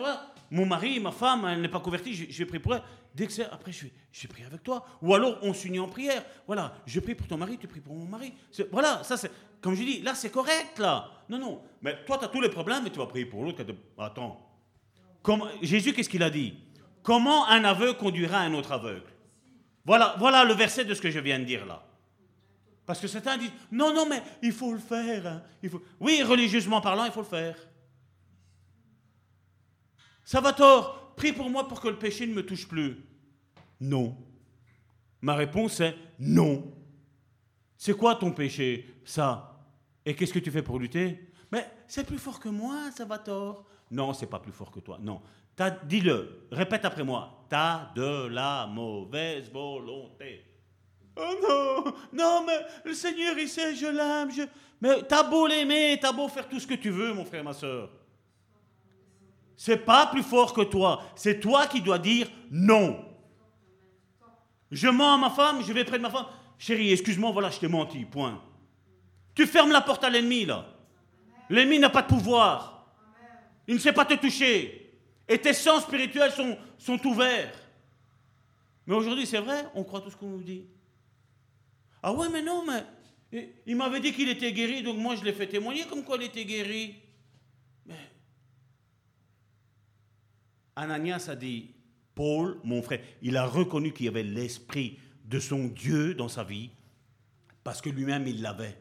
mon 0.50 0.66
mari, 0.66 0.98
ma 0.98 1.12
femme, 1.12 1.46
elle 1.46 1.60
n'est 1.60 1.68
pas 1.68 1.80
convertie, 1.80 2.14
je, 2.14 2.38
vais 2.38 2.44
prier 2.44 2.60
pour 2.60 2.74
elle. 2.74 2.82
Dès 3.14 3.26
que 3.26 3.32
c'est, 3.32 3.44
après, 3.44 3.70
je 3.70 3.84
vais, 3.84 3.92
je 4.10 4.26
prier 4.26 4.46
avec 4.46 4.62
toi. 4.62 4.84
Ou 5.00 5.14
alors, 5.14 5.38
on 5.42 5.54
s'unit 5.54 5.78
en 5.78 5.88
prière. 5.88 6.24
Voilà, 6.46 6.74
je 6.86 6.98
prie 7.00 7.14
pour 7.14 7.26
ton 7.26 7.36
mari, 7.36 7.56
tu 7.58 7.68
pries 7.68 7.80
pour 7.80 7.94
mon 7.94 8.04
mari. 8.04 8.32
Voilà, 8.72 9.02
ça 9.04 9.16
c'est, 9.16 9.30
comme 9.60 9.74
je 9.74 9.82
dis, 9.82 10.02
là 10.02 10.14
c'est 10.14 10.30
correct, 10.30 10.78
là. 10.78 11.08
Non, 11.28 11.38
non, 11.38 11.62
mais 11.82 12.04
toi, 12.04 12.18
tu 12.18 12.24
as 12.24 12.28
tous 12.28 12.40
les 12.40 12.48
problèmes, 12.48 12.82
mais 12.84 12.90
tu 12.90 12.98
vas 12.98 13.06
prier 13.06 13.26
pour 13.26 13.44
l'autre. 13.44 13.64
Attends, 13.98 14.50
Jésus, 15.62 15.92
qu'est-ce 15.92 16.08
qu'il 16.08 16.22
a 16.22 16.30
dit? 16.30 16.54
Comment 17.02 17.46
un 17.48 17.64
aveugle 17.64 17.96
conduira 17.96 18.38
un 18.38 18.52
autre 18.54 18.72
aveugle? 18.72 19.10
Voilà, 19.84 20.14
voilà 20.18 20.44
le 20.44 20.54
verset 20.54 20.84
de 20.84 20.94
ce 20.94 21.00
que 21.00 21.10
je 21.10 21.18
viens 21.18 21.38
de 21.38 21.44
dire 21.44 21.64
là. 21.64 21.84
Parce 22.84 23.00
que 23.00 23.06
certains 23.06 23.36
disent, 23.36 23.52
non, 23.70 23.94
non, 23.94 24.06
mais 24.06 24.20
il 24.42 24.52
faut 24.52 24.72
le 24.72 24.78
faire. 24.78 25.26
Hein. 25.26 25.42
Il 25.62 25.70
faut... 25.70 25.80
Oui, 26.00 26.22
religieusement 26.22 26.80
parlant, 26.80 27.04
il 27.04 27.12
faut 27.12 27.20
le 27.20 27.26
faire. 27.26 27.56
Ça 30.24 30.40
va 30.40 30.52
tort, 30.52 31.14
prie 31.16 31.32
pour 31.32 31.50
moi 31.50 31.66
pour 31.66 31.80
que 31.80 31.88
le 31.88 31.98
péché 31.98 32.26
ne 32.26 32.34
me 32.34 32.44
touche 32.44 32.68
plus. 32.68 32.96
Non. 33.80 34.16
Ma 35.20 35.34
réponse 35.34 35.80
est 35.80 35.96
non. 36.18 36.72
C'est 37.76 37.94
quoi 37.94 38.14
ton 38.14 38.32
péché 38.32 38.86
Ça? 39.04 39.58
Et 40.04 40.14
qu'est-ce 40.14 40.32
que 40.32 40.38
tu 40.38 40.50
fais 40.50 40.62
pour 40.62 40.78
lutter? 40.78 41.32
Mais 41.52 41.66
c'est 41.86 42.06
plus 42.06 42.18
fort 42.18 42.40
que 42.40 42.48
moi, 42.48 42.90
ça 42.96 43.04
va 43.04 43.18
tort. 43.18 43.66
Non, 43.90 44.12
c'est 44.12 44.26
pas 44.26 44.38
plus 44.38 44.52
fort 44.52 44.70
que 44.70 44.80
toi. 44.80 44.98
Non. 45.00 45.20
Dis-le, 45.84 46.46
répète 46.50 46.84
après 46.84 47.04
moi. 47.04 47.44
T'as 47.48 47.92
de 47.94 48.28
la 48.28 48.66
mauvaise 48.66 49.50
volonté. 49.50 50.46
Oh 51.16 51.34
non, 51.42 51.92
non, 52.12 52.44
mais 52.46 52.60
le 52.84 52.94
Seigneur, 52.94 53.36
il 53.36 53.48
sait, 53.48 53.74
je 53.74 53.86
l'aime. 53.86 54.30
Je... 54.30 54.42
Mais 54.80 55.02
t'as 55.02 55.22
beau 55.22 55.46
l'aimer, 55.46 55.98
t'as 56.00 56.12
beau 56.12 56.28
faire 56.28 56.48
tout 56.48 56.60
ce 56.60 56.66
que 56.66 56.74
tu 56.74 56.90
veux, 56.90 57.12
mon 57.12 57.24
frère, 57.24 57.44
ma 57.44 57.52
soeur. 57.52 57.90
C'est 59.62 59.84
pas 59.84 60.06
plus 60.06 60.22
fort 60.22 60.54
que 60.54 60.62
toi. 60.62 61.02
C'est 61.14 61.38
toi 61.38 61.66
qui 61.66 61.82
dois 61.82 61.98
dire 61.98 62.30
non. 62.50 63.04
Je 64.70 64.88
mens 64.88 65.12
à 65.12 65.18
ma 65.18 65.28
femme, 65.28 65.62
je 65.62 65.70
vais 65.74 65.84
près 65.84 65.98
de 65.98 66.02
ma 66.02 66.08
femme. 66.08 66.24
Chérie, 66.56 66.90
excuse-moi, 66.90 67.30
voilà, 67.30 67.50
je 67.50 67.58
t'ai 67.58 67.68
menti, 67.68 68.06
point. 68.06 68.42
Tu 69.34 69.46
fermes 69.46 69.70
la 69.70 69.82
porte 69.82 70.02
à 70.02 70.08
l'ennemi, 70.08 70.46
là. 70.46 70.64
L'ennemi 71.50 71.78
n'a 71.78 71.90
pas 71.90 72.00
de 72.00 72.06
pouvoir. 72.06 72.90
Il 73.68 73.74
ne 73.74 73.80
sait 73.80 73.92
pas 73.92 74.06
te 74.06 74.14
toucher. 74.14 74.94
Et 75.28 75.36
tes 75.36 75.52
sens 75.52 75.82
spirituels 75.82 76.32
sont, 76.32 76.56
sont 76.78 77.06
ouverts. 77.06 77.52
Mais 78.86 78.94
aujourd'hui, 78.94 79.26
c'est 79.26 79.40
vrai, 79.40 79.66
on 79.74 79.84
croit 79.84 80.00
tout 80.00 80.10
ce 80.10 80.16
qu'on 80.16 80.28
nous 80.28 80.42
dit. 80.42 80.64
Ah 82.02 82.14
ouais, 82.14 82.30
mais 82.30 82.40
non, 82.40 82.64
mais 82.64 83.52
il 83.66 83.76
m'avait 83.76 84.00
dit 84.00 84.14
qu'il 84.14 84.30
était 84.30 84.52
guéri, 84.52 84.82
donc 84.82 84.96
moi 84.96 85.16
je 85.16 85.22
l'ai 85.22 85.34
fait 85.34 85.48
témoigner 85.48 85.84
comme 85.84 86.02
quoi 86.02 86.16
il 86.16 86.22
était 86.22 86.46
guéri. 86.46 86.94
Ananias 90.80 91.28
a 91.28 91.36
dit, 91.36 91.70
Paul, 92.14 92.58
mon 92.64 92.82
frère, 92.82 93.00
il 93.22 93.36
a 93.36 93.46
reconnu 93.46 93.92
qu'il 93.92 94.06
y 94.06 94.08
avait 94.08 94.22
l'esprit 94.22 94.98
de 95.26 95.38
son 95.38 95.68
Dieu 95.68 96.14
dans 96.14 96.28
sa 96.28 96.42
vie, 96.42 96.70
parce 97.62 97.80
que 97.80 97.90
lui-même 97.90 98.26
il 98.26 98.40
l'avait. 98.42 98.76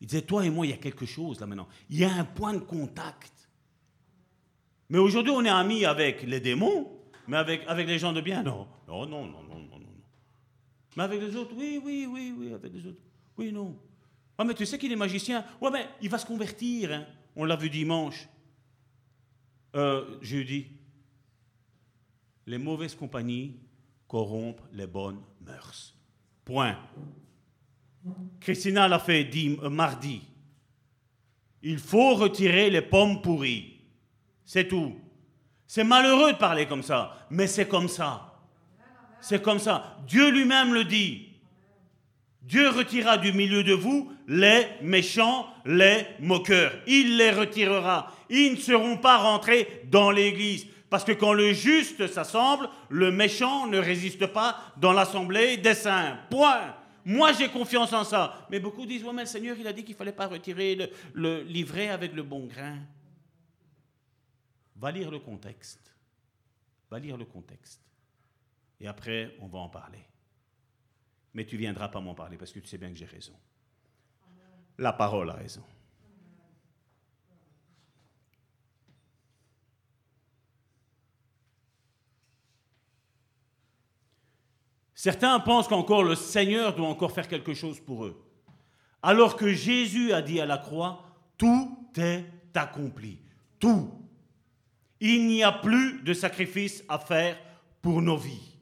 Il 0.00 0.06
disait, 0.06 0.22
toi 0.22 0.44
et 0.44 0.50
moi, 0.50 0.66
il 0.66 0.70
y 0.70 0.74
a 0.74 0.78
quelque 0.78 1.06
chose 1.06 1.40
là 1.40 1.46
maintenant. 1.46 1.68
Il 1.88 1.98
y 1.98 2.04
a 2.04 2.12
un 2.12 2.24
point 2.24 2.52
de 2.52 2.58
contact. 2.58 3.32
Mais 4.90 4.98
aujourd'hui, 4.98 5.32
on 5.34 5.44
est 5.44 5.48
amis 5.48 5.84
avec 5.84 6.22
les 6.22 6.40
démons, 6.40 6.90
mais 7.26 7.38
avec, 7.38 7.62
avec 7.66 7.86
les 7.86 7.98
gens 7.98 8.12
de 8.12 8.20
bien, 8.20 8.42
non. 8.42 8.68
Non, 8.86 9.06
non, 9.06 9.26
non, 9.26 9.42
non, 9.42 9.58
non, 9.58 9.78
non. 9.78 9.86
Mais 10.96 11.04
avec 11.04 11.20
les 11.20 11.34
autres, 11.34 11.54
oui, 11.56 11.80
oui, 11.82 12.06
oui, 12.10 12.34
oui, 12.36 12.52
avec 12.52 12.72
les 12.74 12.86
autres. 12.86 13.00
Oui, 13.38 13.50
non. 13.52 13.78
Ah, 14.36 14.44
mais 14.44 14.54
tu 14.54 14.66
sais 14.66 14.78
qu'il 14.78 14.92
est 14.92 14.96
magicien. 14.96 15.44
Ouais, 15.60 15.70
mais 15.70 15.86
il 16.02 16.10
va 16.10 16.18
se 16.18 16.26
convertir. 16.26 16.92
Hein. 16.92 17.06
On 17.34 17.44
l'a 17.44 17.56
vu 17.56 17.70
dimanche. 17.70 18.28
Euh, 19.74 20.18
jeudi. 20.20 20.66
Les 22.46 22.58
mauvaises 22.58 22.94
compagnies 22.94 23.56
corrompent 24.08 24.62
les 24.72 24.86
bonnes 24.86 25.20
mœurs. 25.40 25.94
Point. 26.44 26.76
Christina 28.40 28.88
l'a 28.88 28.98
fait 28.98 29.30
euh, 29.34 29.70
mardi. 29.70 30.22
Il 31.62 31.78
faut 31.78 32.14
retirer 32.14 32.70
les 32.70 32.82
pommes 32.82 33.22
pourries. 33.22 33.80
C'est 34.44 34.66
tout. 34.66 34.96
C'est 35.66 35.84
malheureux 35.84 36.32
de 36.32 36.38
parler 36.38 36.66
comme 36.66 36.82
ça, 36.82 37.26
mais 37.30 37.46
c'est 37.46 37.68
comme 37.68 37.88
ça. 37.88 38.40
C'est 39.20 39.40
comme 39.40 39.60
ça. 39.60 39.98
Dieu 40.06 40.30
lui-même 40.30 40.74
le 40.74 40.84
dit. 40.84 41.28
Dieu 42.42 42.68
retirera 42.68 43.18
du 43.18 43.32
milieu 43.32 43.62
de 43.62 43.72
vous 43.72 44.12
les 44.26 44.66
méchants, 44.82 45.46
les 45.64 46.06
moqueurs. 46.18 46.72
Il 46.88 47.16
les 47.16 47.30
retirera. 47.30 48.12
Ils 48.28 48.52
ne 48.52 48.56
seront 48.56 48.96
pas 48.96 49.18
rentrés 49.18 49.84
dans 49.90 50.10
l'Église. 50.10 50.66
Parce 50.92 51.04
que 51.04 51.12
quand 51.12 51.32
le 51.32 51.54
juste 51.54 52.06
s'assemble, 52.06 52.68
le 52.90 53.10
méchant 53.10 53.66
ne 53.66 53.78
résiste 53.78 54.26
pas 54.26 54.60
dans 54.76 54.92
l'assemblée 54.92 55.56
des 55.56 55.72
saints. 55.72 56.18
Point. 56.28 56.76
Moi, 57.06 57.32
j'ai 57.32 57.48
confiance 57.48 57.94
en 57.94 58.04
ça. 58.04 58.46
Mais 58.50 58.60
beaucoup 58.60 58.84
disent, 58.84 59.02
ouais, 59.02 59.12
mais 59.14 59.22
le 59.22 59.26
Seigneur, 59.26 59.56
il 59.58 59.66
a 59.66 59.72
dit 59.72 59.84
qu'il 59.84 59.94
ne 59.94 59.96
fallait 59.96 60.12
pas 60.12 60.26
retirer 60.26 60.74
le, 60.74 60.90
le 61.14 61.42
livret 61.44 61.88
avec 61.88 62.12
le 62.12 62.22
bon 62.22 62.44
grain. 62.44 62.76
Va 64.76 64.90
lire 64.90 65.10
le 65.10 65.18
contexte. 65.18 65.96
Va 66.90 66.98
lire 66.98 67.16
le 67.16 67.24
contexte. 67.24 67.80
Et 68.78 68.86
après, 68.86 69.34
on 69.40 69.46
va 69.46 69.60
en 69.60 69.70
parler. 69.70 70.04
Mais 71.32 71.46
tu 71.46 71.56
viendras 71.56 71.88
pas 71.88 72.00
m'en 72.02 72.14
parler 72.14 72.36
parce 72.36 72.52
que 72.52 72.58
tu 72.58 72.66
sais 72.66 72.76
bien 72.76 72.90
que 72.90 72.98
j'ai 72.98 73.06
raison. 73.06 73.32
La 74.76 74.92
parole 74.92 75.30
a 75.30 75.34
raison. 75.36 75.64
Certains 85.04 85.40
pensent 85.40 85.66
qu'encore 85.66 86.04
le 86.04 86.14
Seigneur 86.14 86.76
doit 86.76 86.86
encore 86.86 87.10
faire 87.10 87.26
quelque 87.26 87.54
chose 87.54 87.80
pour 87.80 88.04
eux. 88.04 88.24
Alors 89.02 89.34
que 89.34 89.52
Jésus 89.52 90.12
a 90.12 90.22
dit 90.22 90.40
à 90.40 90.46
la 90.46 90.58
croix, 90.58 91.02
tout 91.36 91.76
est 91.96 92.24
accompli. 92.54 93.18
Tout. 93.58 93.90
Il 95.00 95.26
n'y 95.26 95.42
a 95.42 95.50
plus 95.50 96.02
de 96.02 96.14
sacrifice 96.14 96.84
à 96.88 97.00
faire 97.00 97.36
pour 97.80 98.00
nos 98.00 98.16
vies. 98.16 98.56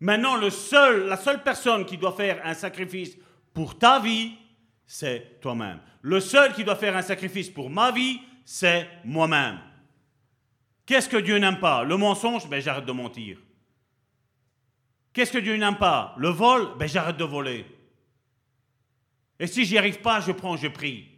Maintenant, 0.00 0.34
la 0.34 0.50
seule 0.50 1.42
personne 1.44 1.86
qui 1.86 1.96
doit 1.96 2.10
faire 2.10 2.44
un 2.44 2.54
sacrifice 2.54 3.16
pour 3.54 3.78
ta 3.78 4.00
vie, 4.00 4.32
c'est 4.84 5.40
toi-même. 5.40 5.78
Le 6.02 6.18
seul 6.18 6.54
qui 6.54 6.64
doit 6.64 6.74
faire 6.74 6.96
un 6.96 7.02
sacrifice 7.02 7.50
pour 7.50 7.70
ma 7.70 7.92
vie, 7.92 8.18
c'est 8.44 8.88
moi-même. 9.04 9.60
Qu'est-ce 10.86 11.08
que 11.08 11.18
Dieu 11.18 11.38
n'aime 11.38 11.60
pas? 11.60 11.84
Le 11.84 11.96
mensonge? 11.96 12.48
Ben 12.48 12.60
j'arrête 12.60 12.84
de 12.84 12.90
mentir. 12.90 13.38
Qu'est-ce 15.12 15.32
que 15.32 15.38
Dieu 15.38 15.56
n'aime 15.56 15.76
pas? 15.76 16.14
Le 16.18 16.28
vol? 16.28 16.76
Ben 16.78 16.88
j'arrête 16.88 17.16
de 17.16 17.24
voler. 17.24 17.66
Et 19.38 19.46
si 19.46 19.64
j'y 19.64 19.78
arrive 19.78 20.00
pas, 20.00 20.20
je 20.20 20.32
prends, 20.32 20.56
je 20.56 20.68
prie. 20.68 21.08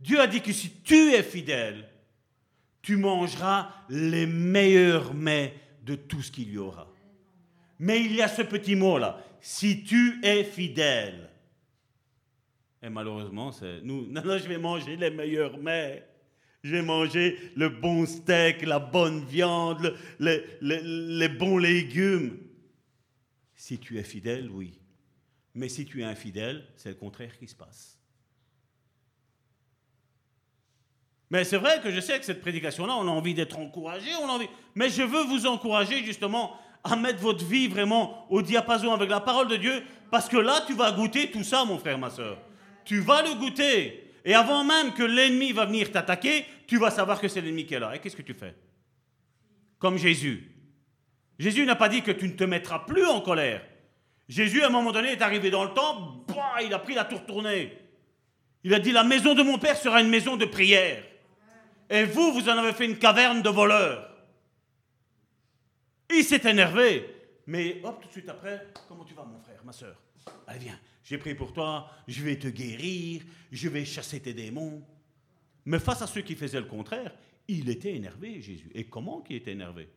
Dieu 0.00 0.20
a 0.20 0.26
dit 0.26 0.40
que 0.40 0.52
si 0.52 0.70
tu 0.82 1.12
es 1.12 1.22
fidèle, 1.22 1.88
tu 2.82 2.96
mangeras 2.96 3.70
les 3.88 4.26
meilleurs 4.26 5.12
mets 5.12 5.54
de 5.82 5.94
tout 5.94 6.22
ce 6.22 6.30
qu'il 6.30 6.50
y 6.50 6.58
aura. 6.58 6.88
Mais 7.78 8.00
il 8.00 8.14
y 8.14 8.22
a 8.22 8.28
ce 8.28 8.42
petit 8.42 8.74
mot-là, 8.74 9.22
si 9.40 9.84
tu 9.84 10.18
es 10.22 10.44
fidèle. 10.44 11.28
Et 12.82 12.88
malheureusement, 12.88 13.52
c'est 13.52 13.80
nous, 13.82 14.06
non, 14.10 14.22
non, 14.24 14.38
je 14.38 14.48
vais 14.48 14.58
manger 14.58 14.96
les 14.96 15.10
meilleurs 15.10 15.58
mets. 15.58 16.07
Je 16.62 16.74
vais 16.74 16.82
manger 16.82 17.38
le 17.54 17.68
bon 17.68 18.04
steak, 18.04 18.62
la 18.62 18.78
bonne 18.78 19.24
viande, 19.24 19.96
les, 20.18 20.42
les 20.60 21.28
bons 21.28 21.58
légumes. 21.58 22.38
Si 23.54 23.78
tu 23.78 23.98
es 23.98 24.02
fidèle, 24.02 24.50
oui. 24.50 24.78
Mais 25.54 25.68
si 25.68 25.84
tu 25.84 26.02
es 26.02 26.04
infidèle, 26.04 26.64
c'est 26.76 26.90
le 26.90 26.94
contraire 26.94 27.36
qui 27.38 27.48
se 27.48 27.54
passe. 27.54 27.98
Mais 31.30 31.44
c'est 31.44 31.58
vrai 31.58 31.80
que 31.82 31.90
je 31.90 32.00
sais 32.00 32.18
que 32.18 32.24
cette 32.24 32.40
prédication-là, 32.40 32.94
on 32.94 33.06
a 33.06 33.10
envie 33.10 33.34
d'être 33.34 33.58
encouragé, 33.58 34.10
on 34.22 34.28
a 34.28 34.32
envie. 34.32 34.48
Mais 34.74 34.88
je 34.88 35.02
veux 35.02 35.24
vous 35.24 35.46
encourager 35.46 36.02
justement 36.04 36.56
à 36.84 36.96
mettre 36.96 37.20
votre 37.20 37.44
vie 37.44 37.68
vraiment 37.68 38.30
au 38.30 38.40
diapason 38.40 38.92
avec 38.92 39.10
la 39.10 39.20
parole 39.20 39.48
de 39.48 39.56
Dieu, 39.56 39.82
parce 40.10 40.28
que 40.28 40.36
là, 40.38 40.62
tu 40.66 40.72
vas 40.74 40.92
goûter 40.92 41.30
tout 41.30 41.44
ça, 41.44 41.64
mon 41.64 41.78
frère, 41.78 41.98
ma 41.98 42.10
soeur. 42.10 42.38
Tu 42.84 43.00
vas 43.00 43.22
le 43.22 43.34
goûter. 43.34 44.07
Et 44.28 44.34
avant 44.34 44.62
même 44.62 44.92
que 44.92 45.02
l'ennemi 45.02 45.52
va 45.52 45.64
venir 45.64 45.90
t'attaquer, 45.90 46.44
tu 46.66 46.76
vas 46.76 46.90
savoir 46.90 47.18
que 47.18 47.28
c'est 47.28 47.40
l'ennemi 47.40 47.64
qui 47.64 47.72
est 47.72 47.80
là. 47.80 47.96
Et 47.96 47.98
qu'est-ce 47.98 48.14
que 48.14 48.20
tu 48.20 48.34
fais? 48.34 48.54
Comme 49.78 49.96
Jésus. 49.96 50.52
Jésus 51.38 51.64
n'a 51.64 51.76
pas 51.76 51.88
dit 51.88 52.02
que 52.02 52.10
tu 52.10 52.28
ne 52.28 52.34
te 52.34 52.44
mettras 52.44 52.80
plus 52.80 53.06
en 53.06 53.22
colère. 53.22 53.64
Jésus, 54.28 54.62
à 54.62 54.66
un 54.66 54.70
moment 54.70 54.92
donné, 54.92 55.12
est 55.12 55.22
arrivé 55.22 55.48
dans 55.48 55.64
le 55.64 55.72
temple, 55.72 56.26
bah, 56.28 56.62
il 56.62 56.74
a 56.74 56.78
pris 56.78 56.92
la 56.92 57.06
tour 57.06 57.24
tournée. 57.24 57.72
Il 58.64 58.74
a 58.74 58.80
dit, 58.80 58.92
la 58.92 59.02
maison 59.02 59.34
de 59.34 59.42
mon 59.42 59.56
Père 59.56 59.78
sera 59.78 60.02
une 60.02 60.10
maison 60.10 60.36
de 60.36 60.44
prière. 60.44 61.02
Et 61.88 62.04
vous, 62.04 62.30
vous 62.34 62.50
en 62.50 62.58
avez 62.58 62.74
fait 62.74 62.84
une 62.84 62.98
caverne 62.98 63.40
de 63.40 63.48
voleurs. 63.48 64.10
Il 66.14 66.22
s'est 66.22 66.46
énervé. 66.46 67.32
Mais 67.46 67.80
hop, 67.82 68.02
tout 68.02 68.08
de 68.08 68.12
suite 68.12 68.28
après, 68.28 68.66
comment 68.88 69.04
tu 69.04 69.14
vas, 69.14 69.24
mon 69.24 69.40
frère, 69.40 69.64
ma 69.64 69.72
soeur 69.72 69.96
Allez, 70.46 70.58
viens, 70.58 70.78
j'ai 71.08 71.16
pris 71.16 71.34
pour 71.34 71.54
toi, 71.54 71.90
je 72.06 72.22
vais 72.22 72.38
te 72.38 72.48
guérir, 72.48 73.22
je 73.50 73.68
vais 73.70 73.86
chasser 73.86 74.20
tes 74.20 74.34
démons. 74.34 74.86
Mais 75.64 75.78
face 75.78 76.02
à 76.02 76.06
ceux 76.06 76.20
qui 76.20 76.34
faisaient 76.34 76.60
le 76.60 76.66
contraire, 76.66 77.16
il 77.48 77.70
était 77.70 77.96
énervé, 77.96 78.42
Jésus. 78.42 78.70
Et 78.74 78.84
comment 78.84 79.22
qu'il 79.22 79.36
était 79.36 79.52
énervé? 79.52 79.88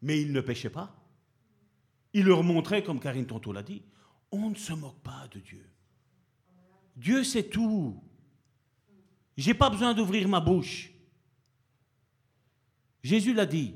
Mais 0.00 0.18
il 0.18 0.32
ne 0.32 0.40
péchait 0.40 0.70
pas. 0.70 0.98
Il 2.14 2.24
leur 2.24 2.42
montrait, 2.42 2.82
comme 2.82 3.00
Karine 3.00 3.26
tantôt 3.26 3.52
l'a 3.52 3.62
dit, 3.62 3.82
on 4.32 4.48
ne 4.48 4.54
se 4.54 4.72
moque 4.72 5.02
pas 5.02 5.28
de 5.30 5.40
Dieu. 5.40 5.68
Dieu 6.96 7.22
sait 7.22 7.50
tout. 7.50 8.02
J'ai 9.36 9.52
pas 9.52 9.68
besoin 9.68 9.92
d'ouvrir 9.92 10.26
ma 10.26 10.40
bouche. 10.40 10.90
Jésus 13.02 13.34
l'a 13.34 13.44
dit. 13.44 13.74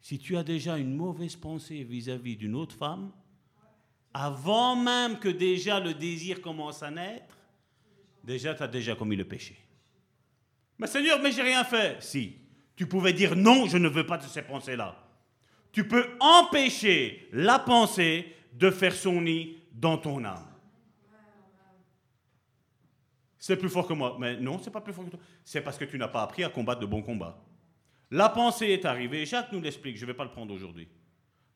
Si 0.00 0.16
tu 0.20 0.36
as 0.36 0.44
déjà 0.44 0.78
une 0.78 0.94
mauvaise 0.94 1.34
pensée 1.34 1.82
vis-à-vis 1.82 2.36
d'une 2.36 2.54
autre 2.54 2.76
femme, 2.76 3.10
avant 4.12 4.76
même 4.76 5.18
que 5.18 5.28
déjà 5.28 5.80
le 5.80 5.94
désir 5.94 6.40
commence 6.40 6.82
à 6.82 6.90
naître, 6.90 7.36
déjà 8.24 8.54
tu 8.54 8.62
as 8.62 8.68
déjà 8.68 8.94
commis 8.94 9.16
le 9.16 9.24
péché. 9.24 9.56
Mais 10.78 10.86
Seigneur, 10.86 11.20
mais 11.20 11.32
j'ai 11.32 11.42
rien 11.42 11.64
fait. 11.64 12.02
Si, 12.02 12.36
tu 12.76 12.86
pouvais 12.86 13.12
dire 13.12 13.36
non, 13.36 13.66
je 13.66 13.76
ne 13.76 13.88
veux 13.88 14.06
pas 14.06 14.18
de 14.18 14.24
ces 14.24 14.42
pensées-là 14.42 14.96
tu 15.72 15.86
peux 15.86 16.16
empêcher 16.20 17.28
la 17.32 17.58
pensée 17.58 18.34
de 18.52 18.70
faire 18.70 18.94
son 18.94 19.22
nid 19.22 19.58
dans 19.72 19.98
ton 19.98 20.24
âme. 20.24 20.46
C'est 23.38 23.56
plus 23.56 23.70
fort 23.70 23.86
que 23.86 23.94
moi. 23.94 24.16
Mais 24.18 24.36
non, 24.38 24.58
c'est 24.58 24.70
pas 24.70 24.80
plus 24.80 24.92
fort 24.92 25.04
que 25.04 25.10
toi. 25.10 25.20
C'est 25.44 25.62
parce 25.62 25.78
que 25.78 25.84
tu 25.84 25.96
n'as 25.96 26.08
pas 26.08 26.22
appris 26.22 26.44
à 26.44 26.50
combattre 26.50 26.80
de 26.80 26.86
bons 26.86 27.02
combats. 27.02 27.42
La 28.10 28.28
pensée 28.28 28.66
est 28.66 28.84
arrivée. 28.84 29.24
Jacques 29.24 29.52
nous 29.52 29.60
l'explique. 29.60 29.96
Je 29.96 30.02
ne 30.02 30.08
vais 30.08 30.16
pas 30.16 30.24
le 30.24 30.30
prendre 30.30 30.52
aujourd'hui. 30.52 30.88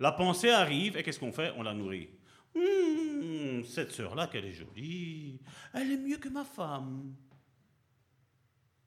La 0.01 0.13
pensée 0.13 0.51
arrive 0.51 0.97
et 0.97 1.03
qu'est-ce 1.03 1.19
qu'on 1.19 1.33
fait? 1.33 1.53
On 1.57 1.63
la 1.63 1.75
nourrit. 1.75 2.09
Hum, 2.55 3.65
cette 3.65 3.93
sœur-là, 3.93 4.29
qu'elle 4.29 4.45
est 4.45 4.53
jolie. 4.53 5.41
Elle 5.73 5.93
est 5.93 5.97
mieux 5.97 6.19
que 6.19 6.29
ma 6.29 6.45
femme. 6.45 7.15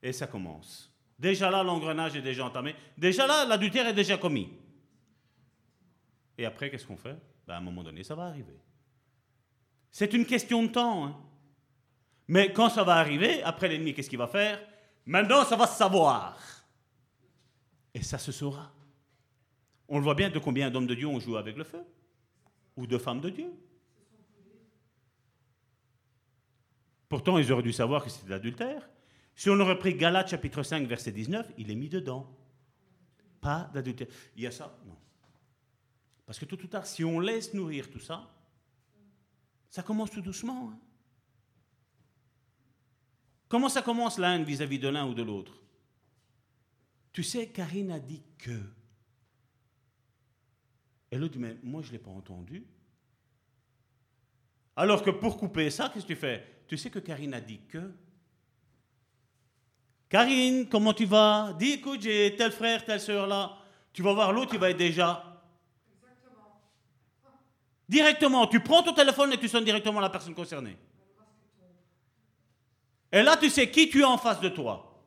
Et 0.02 0.12
ça 0.12 0.26
commence. 0.26 0.92
Déjà 1.18 1.50
là, 1.50 1.62
l'engrenage 1.62 2.16
est 2.16 2.22
déjà 2.22 2.44
entamé. 2.44 2.74
Déjà 2.96 3.26
là, 3.26 3.44
l'adultère 3.44 3.86
est 3.88 3.94
déjà 3.94 4.16
commis. 4.16 4.48
Et 6.38 6.46
après, 6.46 6.70
qu'est-ce 6.70 6.86
qu'on 6.86 6.96
fait? 6.96 7.16
Ben, 7.46 7.54
À 7.54 7.56
un 7.58 7.60
moment 7.60 7.82
donné, 7.82 8.04
ça 8.04 8.14
va 8.14 8.26
arriver. 8.26 8.56
C'est 9.90 10.12
une 10.12 10.24
question 10.24 10.62
de 10.62 10.68
temps. 10.68 11.06
Hein. 11.06 11.16
Mais 12.28 12.52
quand 12.52 12.68
ça 12.68 12.84
va 12.84 12.94
arriver, 12.94 13.42
après 13.42 13.68
l'ennemi, 13.68 13.94
qu'est-ce 13.94 14.08
qu'il 14.08 14.18
va 14.18 14.28
faire? 14.28 14.60
Maintenant, 15.06 15.44
ça 15.44 15.56
va 15.56 15.66
se 15.66 15.76
savoir. 15.76 16.38
Et 17.94 18.02
ça 18.02 18.18
se 18.18 18.30
saura. 18.30 18.72
On 19.88 19.98
le 19.98 20.04
voit 20.04 20.14
bien 20.14 20.30
de 20.30 20.38
combien 20.38 20.70
d'hommes 20.70 20.86
de 20.86 20.94
Dieu 20.94 21.06
ont 21.06 21.18
joué 21.18 21.38
avec 21.38 21.56
le 21.56 21.64
feu 21.64 21.82
Ou 22.78 22.86
de 22.86 22.96
femmes 22.96 23.20
de 23.20 23.28
Dieu 23.28 23.52
Pourtant, 27.08 27.36
ils 27.38 27.50
auraient 27.50 27.62
dû 27.62 27.72
savoir 27.72 28.04
que 28.04 28.10
c'était 28.10 28.28
l'adultère. 28.28 28.88
Si 29.34 29.50
on 29.50 29.58
aurait 29.58 29.78
pris 29.78 29.94
Galates 29.94 30.28
chapitre 30.28 30.62
5, 30.62 30.86
verset 30.86 31.10
19, 31.10 31.54
il 31.58 31.72
est 31.72 31.74
mis 31.74 31.88
dedans. 31.88 32.32
Pas 33.40 33.68
d'adultère. 33.74 34.06
Il 34.36 34.44
y 34.44 34.46
a 34.46 34.52
ça? 34.52 34.78
Non. 34.86 34.96
Parce 36.24 36.38
que 36.38 36.44
tout 36.44 36.62
ou 36.62 36.68
tard, 36.68 36.86
si 36.86 37.04
on 37.04 37.18
laisse 37.18 37.52
nourrir 37.52 37.90
tout 37.90 37.98
ça, 37.98 38.32
ça 39.70 39.82
commence 39.82 40.12
tout 40.12 40.22
doucement. 40.22 40.70
Hein. 40.70 40.78
Comment 43.48 43.68
ça 43.68 43.82
commence 43.82 44.18
l'un 44.18 44.40
vis-à-vis 44.44 44.78
de 44.78 44.88
l'un 44.88 45.06
ou 45.06 45.14
de 45.14 45.22
l'autre? 45.22 45.60
Tu 47.12 47.24
sais, 47.24 47.48
Karine 47.48 47.90
a 47.90 47.98
dit 47.98 48.22
que. 48.38 48.77
Et 51.10 51.18
l'autre 51.18 51.32
dit, 51.32 51.38
mais 51.38 51.56
moi 51.62 51.82
je 51.82 51.88
ne 51.88 51.92
l'ai 51.92 51.98
pas 51.98 52.10
entendu. 52.10 52.66
Alors 54.76 55.02
que 55.02 55.10
pour 55.10 55.36
couper 55.36 55.70
ça, 55.70 55.88
qu'est-ce 55.88 56.06
que 56.06 56.12
tu 56.12 56.16
fais? 56.16 56.46
Tu 56.66 56.76
sais 56.76 56.90
que 56.90 56.98
Karine 56.98 57.34
a 57.34 57.40
dit 57.40 57.60
que. 57.68 57.92
Karine, 60.08 60.68
comment 60.68 60.92
tu 60.92 61.04
vas? 61.04 61.54
Dis, 61.58 61.72
écoute, 61.72 62.02
j'ai 62.02 62.34
tel 62.36 62.52
frère, 62.52 62.84
telle 62.84 63.00
soeur 63.00 63.26
là. 63.26 63.58
Tu 63.92 64.02
vas 64.02 64.12
voir 64.12 64.32
l'autre, 64.32 64.54
il 64.54 64.60
va 64.60 64.70
être 64.70 64.76
déjà. 64.76 65.24
Directement, 67.88 68.46
tu 68.46 68.60
prends 68.60 68.82
ton 68.82 68.92
téléphone 68.92 69.32
et 69.32 69.38
tu 69.38 69.48
sonnes 69.48 69.64
directement 69.64 70.00
la 70.00 70.10
personne 70.10 70.34
concernée. 70.34 70.76
Et 73.10 73.22
là, 73.22 73.36
tu 73.36 73.48
sais 73.48 73.70
qui 73.70 73.88
tu 73.88 74.04
as 74.04 74.08
en 74.08 74.18
face 74.18 74.40
de 74.40 74.50
toi. 74.50 75.02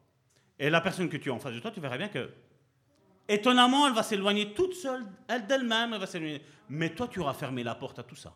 Et 0.58 0.70
la 0.70 0.82
personne 0.82 1.08
que 1.08 1.18
tu 1.18 1.30
as 1.30 1.34
en 1.34 1.40
face 1.40 1.54
de 1.54 1.60
toi, 1.60 1.72
tu 1.72 1.80
verras 1.80 1.98
bien 1.98 2.10
que, 2.10 2.32
étonnamment, 3.28 3.88
elle 3.88 3.94
va 3.94 4.04
s'éloigner 4.04 4.54
toute 4.54 4.74
seule, 4.74 5.06
elle 5.28 5.46
d'elle-même, 5.48 5.94
elle 5.94 6.00
va 6.00 6.08
s'éloigner. 6.08 6.42
Mais 6.70 6.94
toi, 6.94 7.08
tu 7.08 7.20
auras 7.20 7.34
fermé 7.34 7.64
la 7.64 7.76
porte 7.76 8.00
à 8.00 8.04
tout 8.04 8.16
ça. 8.16 8.36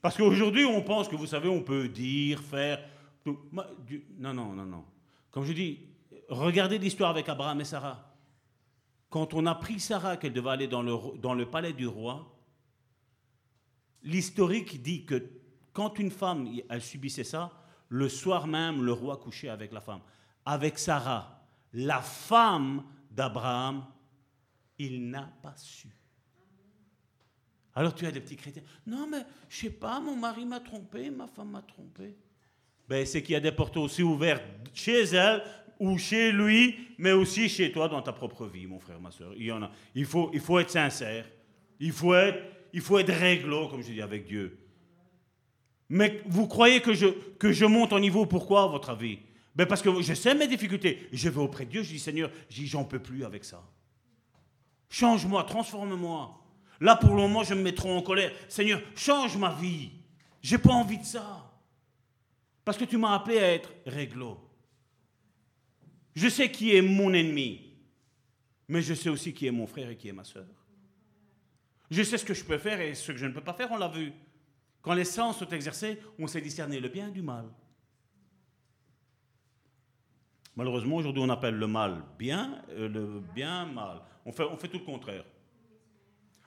Parce 0.00 0.16
qu'aujourd'hui, 0.16 0.64
on 0.64 0.82
pense 0.82 1.08
que, 1.08 1.16
vous 1.16 1.26
savez, 1.26 1.48
on 1.48 1.62
peut 1.62 1.88
dire, 1.88 2.40
faire. 2.40 2.82
Non, 3.26 4.32
non, 4.32 4.52
non, 4.52 4.64
non. 4.64 4.84
Comme 5.30 5.44
je 5.44 5.52
dis, 5.52 5.80
regardez 6.28 6.78
l'histoire 6.78 7.10
avec 7.10 7.28
Abraham 7.28 7.60
et 7.60 7.64
Sarah. 7.64 8.14
Quand 9.10 9.34
on 9.34 9.44
a 9.46 9.54
pris 9.54 9.80
Sarah 9.80 10.16
qu'elle 10.16 10.32
devait 10.32 10.50
aller 10.50 10.68
dans 10.68 10.82
le, 10.82 11.18
dans 11.18 11.34
le 11.34 11.50
palais 11.50 11.72
du 11.72 11.86
roi, 11.86 12.32
l'historique 14.02 14.82
dit 14.82 15.04
que 15.04 15.30
quand 15.72 15.98
une 15.98 16.10
femme 16.10 16.48
elle 16.68 16.82
subissait 16.82 17.24
ça, 17.24 17.52
le 17.88 18.08
soir 18.08 18.46
même, 18.46 18.82
le 18.82 18.92
roi 18.92 19.16
couchait 19.16 19.48
avec 19.48 19.72
la 19.72 19.80
femme. 19.80 20.00
Avec 20.46 20.78
Sarah, 20.78 21.39
la 21.72 22.00
femme 22.00 22.84
d'Abraham, 23.10 23.84
il 24.78 25.08
n'a 25.08 25.30
pas 25.42 25.54
su. 25.56 25.88
Alors 27.74 27.94
tu 27.94 28.06
as 28.06 28.10
des 28.10 28.20
petits 28.20 28.36
chrétiens. 28.36 28.62
Non, 28.86 29.06
mais 29.08 29.22
je 29.48 29.56
sais 29.56 29.70
pas, 29.70 30.00
mon 30.00 30.16
mari 30.16 30.44
m'a 30.44 30.60
trompé, 30.60 31.10
ma 31.10 31.26
femme 31.26 31.50
m'a 31.50 31.62
trompé. 31.62 32.16
Ben, 32.88 33.06
c'est 33.06 33.22
qu'il 33.22 33.34
y 33.34 33.36
a 33.36 33.40
des 33.40 33.52
portes 33.52 33.76
aussi 33.76 34.02
ouvertes 34.02 34.42
chez 34.74 35.02
elle 35.02 35.42
ou 35.78 35.96
chez 35.96 36.32
lui, 36.32 36.76
mais 36.98 37.12
aussi 37.12 37.48
chez 37.48 37.70
toi 37.72 37.88
dans 37.88 38.02
ta 38.02 38.12
propre 38.12 38.46
vie, 38.46 38.66
mon 38.66 38.80
frère, 38.80 39.00
ma 39.00 39.10
soeur. 39.10 39.32
Il 39.36 39.44
y 39.44 39.52
en 39.52 39.62
a. 39.62 39.70
Il 39.94 40.04
faut, 40.04 40.30
il 40.34 40.40
faut 40.40 40.58
être 40.58 40.70
sincère. 40.70 41.26
Il 41.78 41.92
faut 41.92 42.14
être, 42.14 42.38
il 42.72 42.80
faut 42.80 42.98
être 42.98 43.12
réglo, 43.12 43.68
comme 43.68 43.82
je 43.82 43.92
dis, 43.92 44.02
avec 44.02 44.26
Dieu. 44.26 44.58
Mais 45.88 46.22
vous 46.26 46.46
croyez 46.46 46.80
que 46.80 46.92
je, 46.92 47.06
que 47.38 47.52
je 47.52 47.64
monte 47.64 47.92
en 47.92 47.98
niveau, 47.98 48.26
pourquoi, 48.26 48.64
à 48.64 48.66
votre 48.66 48.90
avis? 48.90 49.20
Ben 49.54 49.66
Parce 49.66 49.82
que 49.82 50.00
je 50.00 50.14
sais 50.14 50.34
mes 50.34 50.46
difficultés. 50.46 51.08
Je 51.12 51.28
vais 51.28 51.40
auprès 51.40 51.64
de 51.64 51.70
Dieu, 51.70 51.82
je 51.82 51.88
dis, 51.90 51.98
Seigneur, 51.98 52.30
j'en 52.48 52.84
peux 52.84 53.00
plus 53.00 53.24
avec 53.24 53.44
ça. 53.44 53.62
Change-moi, 54.88 55.44
transforme-moi. 55.44 56.36
Là, 56.80 56.96
pour 56.96 57.10
le 57.10 57.22
moment, 57.22 57.44
je 57.44 57.54
me 57.54 57.62
mets 57.62 57.74
trop 57.74 57.90
en 57.90 58.02
colère. 58.02 58.32
Seigneur, 58.48 58.80
change 58.96 59.36
ma 59.36 59.52
vie. 59.54 59.90
J'ai 60.42 60.58
pas 60.58 60.72
envie 60.72 60.98
de 60.98 61.04
ça. 61.04 61.50
Parce 62.64 62.78
que 62.78 62.84
tu 62.84 62.96
m'as 62.96 63.14
appelé 63.14 63.38
à 63.38 63.52
être 63.52 63.70
réglo. 63.86 64.38
Je 66.14 66.28
sais 66.28 66.50
qui 66.50 66.74
est 66.74 66.82
mon 66.82 67.12
ennemi, 67.12 67.72
mais 68.68 68.82
je 68.82 68.94
sais 68.94 69.08
aussi 69.08 69.32
qui 69.32 69.46
est 69.46 69.50
mon 69.50 69.66
frère 69.66 69.90
et 69.90 69.96
qui 69.96 70.08
est 70.08 70.12
ma 70.12 70.24
soeur. 70.24 70.46
Je 71.90 72.02
sais 72.02 72.18
ce 72.18 72.24
que 72.24 72.34
je 72.34 72.44
peux 72.44 72.58
faire 72.58 72.80
et 72.80 72.94
ce 72.94 73.12
que 73.12 73.18
je 73.18 73.26
ne 73.26 73.32
peux 73.32 73.40
pas 73.40 73.54
faire, 73.54 73.70
on 73.72 73.76
l'a 73.76 73.88
vu. 73.88 74.12
Quand 74.82 74.94
les 74.94 75.04
sens 75.04 75.38
sont 75.38 75.48
exercés, 75.48 75.98
on 76.18 76.26
sait 76.26 76.40
discerner 76.40 76.80
le 76.80 76.88
bien 76.88 77.08
du 77.08 77.22
mal. 77.22 77.46
Malheureusement, 80.60 80.96
aujourd'hui, 80.96 81.22
on 81.24 81.28
appelle 81.30 81.54
le 81.54 81.66
mal 81.66 82.02
bien, 82.18 82.58
euh, 82.72 82.86
le 82.86 83.22
bien 83.34 83.64
mal. 83.64 84.02
On 84.26 84.30
fait, 84.30 84.68
tout 84.68 84.76
le 84.76 84.84
contraire. 84.84 85.24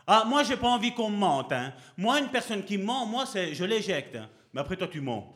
Ah, 0.05 0.23
moi, 0.27 0.43
j'ai 0.43 0.55
pas 0.55 0.67
envie 0.67 0.93
qu'on 0.93 1.09
me 1.09 1.17
mente. 1.17 1.51
Hein. 1.51 1.73
Moi, 1.97 2.19
une 2.19 2.27
personne 2.27 2.63
qui 2.63 2.77
ment, 2.77 3.07
moi, 3.07 3.23
je 3.33 3.63
l'éjecte. 3.63 4.15
hein. 4.15 4.29
Mais 4.53 4.61
après, 4.61 4.75
toi, 4.75 4.87
tu 4.87 5.01
mens. 5.01 5.33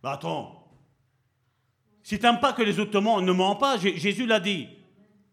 Bah, 0.00 0.12
attends. 0.12 0.68
Si 2.04 2.16
tu 2.20 2.24
n'aimes 2.24 2.38
pas 2.38 2.52
que 2.52 2.62
les 2.62 2.78
autres 2.78 2.92
te 2.92 2.98
mentent, 2.98 3.24
ne 3.24 3.32
mens 3.32 3.56
pas. 3.56 3.76
Jésus 3.78 4.26
l'a 4.26 4.38
dit. 4.38 4.68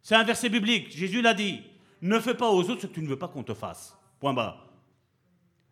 C'est 0.01 0.15
un 0.15 0.23
verset 0.23 0.49
biblique. 0.49 0.89
Jésus 0.89 1.21
l'a 1.21 1.35
dit. 1.35 1.61
Ne 2.01 2.19
fais 2.19 2.33
pas 2.33 2.49
aux 2.49 2.67
autres 2.67 2.81
ce 2.81 2.87
que 2.87 2.93
tu 2.93 3.01
ne 3.03 3.07
veux 3.07 3.19
pas 3.19 3.27
qu'on 3.27 3.43
te 3.43 3.53
fasse. 3.53 3.95
Point 4.19 4.33
barre. 4.33 4.65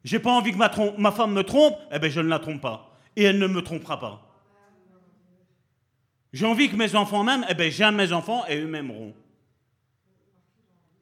J'ai 0.04 0.20
pas 0.20 0.32
envie 0.32 0.52
que 0.52 1.02
ma 1.02 1.12
femme 1.12 1.34
me 1.34 1.42
trompe, 1.42 1.76
eh 1.92 1.98
bien, 1.98 2.10
je 2.12 2.22
ne 2.22 2.28
la 2.28 2.38
trompe 2.38 2.62
pas. 2.62 2.96
Et 3.16 3.24
elle 3.24 3.40
ne 3.40 3.48
me 3.48 3.64
trompera 3.64 4.00
pas. 4.00 4.23
J'ai 6.34 6.48
envie 6.48 6.70
que 6.70 6.76
mes 6.76 6.96
enfants 6.96 7.24
m'aiment, 7.24 7.46
eh 7.48 7.54
bien, 7.54 7.70
j'aime 7.70 7.96
mes 7.96 8.12
enfants 8.12 8.44
et 8.48 8.58
eux 8.58 8.68
m'aimeront. 8.68 9.14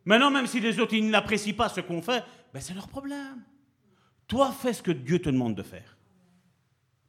Maintenant, 0.03 0.29
même 0.29 0.45
si 0.45 0.59
les 0.59 0.79
autres 0.79 0.93
ils 0.93 1.09
n'apprécient 1.09 1.53
pas 1.53 1.69
ce 1.69 1.79
qu'on 1.79 2.01
fait, 2.01 2.23
ben, 2.53 2.59
c'est 2.59 2.73
leur 2.73 2.89
problème. 2.89 3.41
Toi, 4.27 4.51
fais 4.51 4.73
ce 4.73 4.83
que 4.83 4.91
Dieu 4.91 5.19
te 5.19 5.29
demande 5.29 5.55
de 5.55 5.63
faire. 5.63 5.97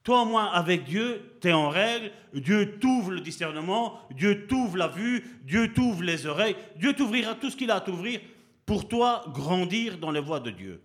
Toi, 0.05 0.23
au 0.23 0.25
moins, 0.25 0.51
avec 0.53 0.85
Dieu, 0.85 1.37
tu 1.41 1.49
es 1.49 1.53
en 1.53 1.69
règle. 1.69 2.11
Dieu 2.35 2.79
t'ouvre 2.79 3.13
le 3.13 3.21
discernement, 3.21 4.01
Dieu 4.11 4.47
t'ouvre 4.47 4.77
la 4.77 4.89
vue, 4.89 5.25
Dieu 5.43 5.73
t'ouvre 5.73 6.03
les 6.03 6.27
oreilles, 6.27 6.57
Dieu 6.77 6.93
t'ouvrira 6.93 7.35
tout 7.35 7.51
ce 7.51 7.57
qu'il 7.57 7.71
a 7.71 7.77
à 7.77 7.81
t'ouvrir 7.81 8.21
pour 8.67 8.89
toi 8.89 9.25
grandir 9.29 9.99
dans 9.99 10.11
les 10.11 10.21
voies 10.21 10.41
de 10.41 10.51
Dieu. 10.51 10.83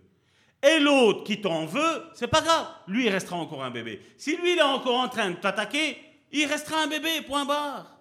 Et 0.62 0.80
l'autre 0.80 1.22
qui 1.24 1.40
t'en 1.40 1.66
veut, 1.66 2.02
c'est 2.14 2.26
pas 2.26 2.40
grave. 2.40 2.66
Lui, 2.88 3.06
il 3.06 3.10
restera 3.10 3.36
encore 3.36 3.62
un 3.62 3.70
bébé. 3.70 4.00
Si 4.16 4.36
lui, 4.36 4.54
il 4.54 4.58
est 4.58 4.62
encore 4.62 4.98
en 4.98 5.08
train 5.08 5.30
de 5.30 5.36
t'attaquer, 5.36 5.96
il 6.32 6.46
restera 6.46 6.82
un 6.82 6.86
bébé, 6.86 7.22
point 7.22 7.44
barre. 7.44 7.98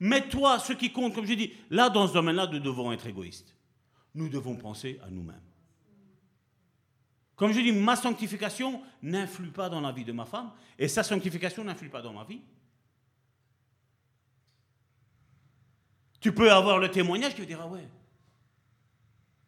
Mais 0.00 0.28
toi, 0.28 0.58
ce 0.58 0.72
qui 0.72 0.92
compte, 0.92 1.14
comme 1.14 1.26
je 1.26 1.34
dis, 1.34 1.52
là, 1.70 1.88
dans 1.88 2.06
ce 2.06 2.12
domaine-là, 2.12 2.46
nous 2.48 2.58
devons 2.58 2.92
être 2.92 3.06
égoïstes. 3.06 3.54
Nous 4.14 4.28
devons 4.28 4.56
penser 4.56 5.00
à 5.04 5.10
nous-mêmes. 5.10 5.40
Comme 7.36 7.52
je 7.52 7.60
dis, 7.60 7.72
ma 7.72 7.96
sanctification 7.96 8.82
n'influe 9.02 9.50
pas 9.50 9.68
dans 9.68 9.80
la 9.80 9.92
vie 9.92 10.04
de 10.04 10.12
ma 10.12 10.24
femme, 10.24 10.52
et 10.78 10.88
sa 10.88 11.02
sanctification 11.02 11.64
n'influe 11.64 11.88
pas 11.88 12.02
dans 12.02 12.12
ma 12.12 12.24
vie. 12.24 12.40
Tu 16.20 16.32
peux 16.32 16.50
avoir 16.50 16.78
le 16.78 16.90
témoignage 16.90 17.34
qui 17.34 17.40
va 17.40 17.46
dire 17.46 17.60
Ah 17.60 17.66
ouais, 17.66 17.88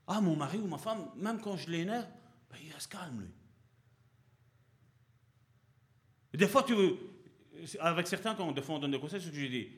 ah 0.06 0.20
mon 0.20 0.36
mari 0.36 0.58
ou 0.58 0.66
ma 0.66 0.78
femme, 0.78 1.10
même 1.16 1.40
quand 1.40 1.56
je 1.56 1.70
l'énerve, 1.70 2.06
ben, 2.50 2.58
il 2.62 2.72
reste 2.72 2.90
calme 2.90 3.20
lui. 3.20 3.30
Des 6.34 6.46
fois, 6.46 6.62
tu 6.62 6.74
veux, 6.74 6.98
avec 7.80 8.06
certains, 8.06 8.34
quand 8.34 8.46
on 8.46 8.78
donne 8.78 8.90
des 8.90 9.00
conseils, 9.00 9.20
c'est 9.20 9.26
ce 9.26 9.32
que 9.32 9.38
j'ai 9.38 9.48
dit. 9.48 9.68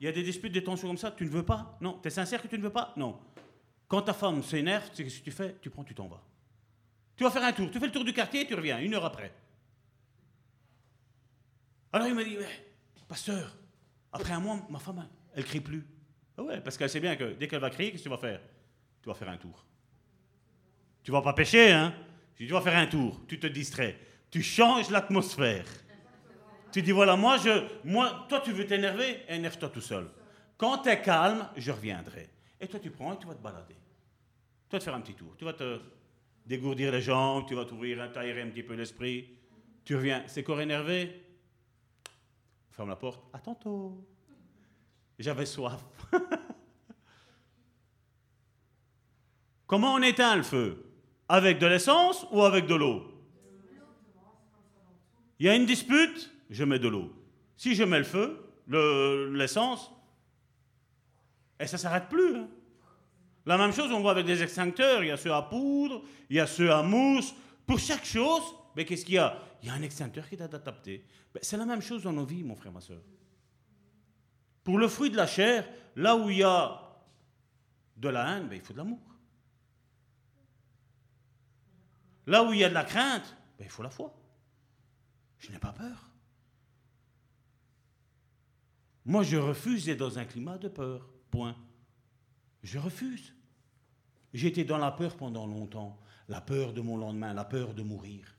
Il 0.00 0.04
y 0.04 0.08
a 0.08 0.12
des 0.12 0.22
disputes, 0.22 0.52
des 0.52 0.62
tensions 0.62 0.88
comme 0.88 0.96
ça, 0.96 1.10
tu 1.10 1.24
ne 1.24 1.30
veux 1.30 1.44
pas? 1.44 1.76
Non. 1.80 1.98
Tu 2.00 2.08
es 2.08 2.10
sincère 2.10 2.40
que 2.40 2.48
tu 2.48 2.56
ne 2.56 2.62
veux 2.62 2.70
pas? 2.70 2.92
Non. 2.96 3.18
Quand 3.88 4.02
ta 4.02 4.12
femme 4.12 4.42
s'énerve, 4.42 4.90
tu 4.94 5.04
sais 5.04 5.10
ce 5.10 5.18
que 5.18 5.24
tu 5.24 5.30
fais 5.30 5.56
Tu 5.60 5.70
prends, 5.70 5.82
tu 5.82 5.94
t'en 5.94 6.06
vas. 6.06 6.22
Tu 7.16 7.24
vas 7.24 7.30
faire 7.30 7.42
un 7.42 7.52
tour. 7.52 7.70
Tu 7.70 7.80
fais 7.80 7.86
le 7.86 7.92
tour 7.92 8.04
du 8.04 8.12
quartier 8.12 8.46
tu 8.46 8.54
reviens, 8.54 8.78
une 8.78 8.94
heure 8.94 9.04
après. 9.04 9.32
Alors 11.92 12.06
il 12.06 12.14
m'a 12.14 12.22
dit, 12.22 12.36
ouais, 12.36 12.66
pasteur, 13.08 13.56
après 14.12 14.32
un 14.34 14.40
mois, 14.40 14.64
ma 14.68 14.78
femme, 14.78 15.08
elle 15.34 15.44
crie 15.44 15.60
plus. 15.60 15.84
Ah 16.36 16.42
ouais, 16.42 16.60
parce 16.60 16.76
qu'elle 16.76 16.90
sait 16.90 17.00
bien 17.00 17.16
que 17.16 17.32
dès 17.32 17.48
qu'elle 17.48 17.60
va 17.60 17.70
crier, 17.70 17.90
qu'est-ce 17.90 18.04
que 18.04 18.08
tu 18.08 18.14
vas 18.14 18.18
faire? 18.18 18.40
Tu 19.02 19.08
vas 19.08 19.14
faire 19.14 19.30
un 19.30 19.38
tour. 19.38 19.64
Tu 21.02 21.10
vas 21.10 21.22
pas 21.22 21.32
pêcher, 21.32 21.72
hein? 21.72 21.94
Tu 22.36 22.46
vas 22.46 22.60
faire 22.60 22.76
un 22.76 22.86
tour, 22.86 23.20
tu 23.26 23.40
te 23.40 23.46
distrais. 23.46 23.98
Tu 24.30 24.42
changes 24.42 24.90
l'atmosphère. 24.90 25.64
Tu 26.72 26.82
dis, 26.82 26.92
voilà, 26.92 27.16
moi, 27.16 27.38
je, 27.38 27.66
moi 27.84 28.26
toi, 28.28 28.40
tu 28.40 28.52
veux 28.52 28.66
t'énerver 28.66 29.22
Énerve-toi 29.28 29.70
tout 29.70 29.80
seul. 29.80 30.08
Quand 30.56 30.78
tu 30.78 30.88
es 30.88 31.00
calme, 31.00 31.48
je 31.56 31.70
reviendrai. 31.70 32.28
Et 32.60 32.66
toi, 32.66 32.80
tu 32.80 32.90
prends 32.90 33.14
et 33.14 33.18
tu 33.18 33.26
vas 33.26 33.34
te 33.34 33.42
balader. 33.42 33.76
Tu 34.68 34.76
vas 34.76 34.78
te 34.78 34.84
faire 34.84 34.94
un 34.94 35.00
petit 35.00 35.14
tour. 35.14 35.34
Tu 35.36 35.44
vas 35.44 35.52
te 35.52 35.80
dégourdir 36.44 36.92
les 36.92 37.00
jambes, 37.00 37.46
tu 37.46 37.54
vas 37.54 37.64
t'ouvrir, 37.64 38.10
t'aérer 38.12 38.42
un 38.42 38.48
petit 38.48 38.62
peu 38.62 38.74
l'esprit. 38.74 39.28
Tu 39.84 39.96
reviens. 39.96 40.24
C'est 40.26 40.42
corps 40.42 40.60
énervé 40.60 41.24
Ferme 42.70 42.90
la 42.90 42.96
porte. 42.96 43.24
À 43.32 43.38
tantôt. 43.38 44.06
J'avais 45.18 45.46
soif. 45.46 45.84
Comment 49.66 49.94
on 49.94 50.02
éteint 50.02 50.36
le 50.36 50.42
feu? 50.42 50.84
Avec 51.28 51.58
de 51.58 51.66
l'essence 51.66 52.26
ou 52.30 52.42
avec 52.42 52.66
de 52.66 52.74
l'eau? 52.74 53.04
Il 55.38 55.46
y 55.46 55.48
a 55.48 55.54
une 55.54 55.66
dispute, 55.66 56.30
je 56.50 56.64
mets 56.64 56.78
de 56.78 56.88
l'eau. 56.88 57.12
Si 57.56 57.74
je 57.74 57.84
mets 57.84 57.98
le 57.98 58.04
feu, 58.04 58.40
le- 58.66 59.32
l'essence, 59.34 59.90
et 61.60 61.66
ça 61.66 61.76
ne 61.76 61.80
s'arrête 61.82 62.08
plus. 62.08 62.36
hein. 62.36 62.48
La 63.46 63.56
même 63.58 63.72
chose, 63.72 63.90
on 63.92 64.00
voit 64.00 64.10
avec 64.12 64.26
des 64.26 64.42
extincteurs. 64.42 65.02
Il 65.02 65.08
y 65.08 65.10
a 65.10 65.16
ceux 65.16 65.32
à 65.32 65.42
poudre, 65.42 66.02
il 66.28 66.36
y 66.36 66.40
a 66.40 66.46
ceux 66.46 66.70
à 66.72 66.82
mousse. 66.82 67.34
Pour 67.66 67.78
chaque 67.78 68.04
chose, 68.04 68.42
mais 68.76 68.84
qu'est-ce 68.84 69.04
qu'il 69.04 69.14
y 69.14 69.18
a? 69.18 69.40
Il 69.62 69.68
y 69.68 69.70
a 69.70 69.74
un 69.74 69.82
extincteur 69.82 70.28
qui 70.28 70.34
est 70.36 70.42
adapté. 70.42 71.04
Ben, 71.34 71.40
c'est 71.42 71.56
la 71.56 71.64
même 71.66 71.80
chose 71.82 72.02
dans 72.02 72.12
nos 72.12 72.24
vies, 72.26 72.42
mon 72.44 72.54
frère, 72.54 72.72
ma 72.72 72.80
soeur. 72.80 73.00
Pour 74.62 74.78
le 74.78 74.86
fruit 74.86 75.10
de 75.10 75.16
la 75.16 75.26
chair, 75.26 75.66
là 75.96 76.14
où 76.14 76.28
il 76.30 76.38
y 76.38 76.42
a 76.42 76.80
de 77.96 78.08
la 78.08 78.36
haine, 78.36 78.48
ben, 78.48 78.56
il 78.56 78.60
faut 78.62 78.72
de 78.74 78.78
l'amour. 78.78 79.00
Là 82.26 82.44
où 82.44 82.52
il 82.52 82.58
y 82.60 82.64
a 82.64 82.68
de 82.68 82.74
la 82.74 82.84
crainte, 82.84 83.34
ben, 83.58 83.64
il 83.64 83.70
faut 83.70 83.82
la 83.82 83.90
foi. 83.90 84.14
Je 85.38 85.50
n'ai 85.50 85.58
pas 85.58 85.72
peur. 85.72 86.07
Moi, 89.08 89.22
je 89.22 89.38
refuse 89.38 89.86
d'être 89.86 90.00
dans 90.00 90.18
un 90.18 90.26
climat 90.26 90.58
de 90.58 90.68
peur. 90.68 91.08
Point. 91.30 91.56
Je 92.62 92.78
refuse. 92.78 93.34
Été 94.34 94.64
dans 94.64 94.76
la 94.76 94.90
peur 94.90 95.16
pendant 95.16 95.46
longtemps. 95.46 95.98
La 96.28 96.42
peur 96.42 96.74
de 96.74 96.82
mon 96.82 96.98
lendemain, 96.98 97.32
la 97.32 97.46
peur 97.46 97.72
de 97.72 97.82
mourir. 97.82 98.36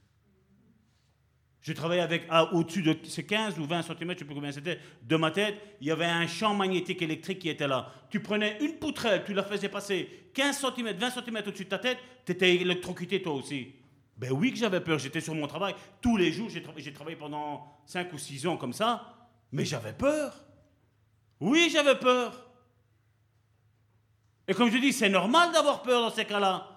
Je 1.61 1.73
travaillais 1.73 2.03
avec, 2.03 2.27
ah, 2.29 2.53
au-dessus 2.53 2.83
de 2.83 2.95
ces 3.03 3.25
15 3.25 3.57
ou 3.57 3.65
20 3.65 3.81
cm, 3.81 3.97
je 3.99 4.05
ne 4.05 4.15
sais 4.19 4.25
plus 4.25 4.35
combien 4.35 4.51
c'était, 4.51 4.79
de 5.01 5.15
ma 5.15 5.31
tête, 5.31 5.59
il 5.81 5.87
y 5.87 5.91
avait 5.91 6.05
un 6.05 6.27
champ 6.27 6.53
magnétique 6.53 7.01
électrique 7.01 7.39
qui 7.39 7.49
était 7.49 7.67
là. 7.67 7.91
Tu 8.11 8.19
prenais 8.19 8.59
une 8.61 8.75
poutrelle, 8.75 9.23
tu 9.25 9.33
la 9.33 9.43
faisais 9.43 9.69
passer 9.69 10.29
15 10.35 10.65
cm, 10.75 10.95
20 10.95 11.09
cm 11.09 11.37
au-dessus 11.47 11.65
de 11.65 11.69
ta 11.69 11.79
tête, 11.79 11.97
tu 12.27 12.31
étais 12.33 12.55
électrocuté 12.55 13.23
toi 13.23 13.33
aussi. 13.33 13.73
Ben 14.15 14.31
oui 14.31 14.51
que 14.51 14.59
j'avais 14.59 14.81
peur, 14.81 14.99
j'étais 14.99 15.19
sur 15.19 15.33
mon 15.33 15.47
travail. 15.47 15.73
Tous 15.99 16.15
les 16.15 16.31
jours, 16.31 16.47
j'ai, 16.47 16.63
j'ai 16.77 16.93
travaillé 16.93 17.17
pendant 17.17 17.81
5 17.87 18.13
ou 18.13 18.19
6 18.19 18.45
ans 18.45 18.57
comme 18.57 18.73
ça, 18.73 19.29
mais 19.51 19.65
j'avais 19.65 19.93
peur. 19.93 20.45
Oui, 21.39 21.69
j'avais 21.71 21.95
peur. 21.97 22.45
Et 24.47 24.53
comme 24.53 24.71
je 24.71 24.77
dis, 24.77 24.91
c'est 24.93 25.09
normal 25.09 25.51
d'avoir 25.51 25.81
peur 25.81 26.01
dans 26.01 26.09
ces 26.15 26.25
cas-là. 26.25 26.67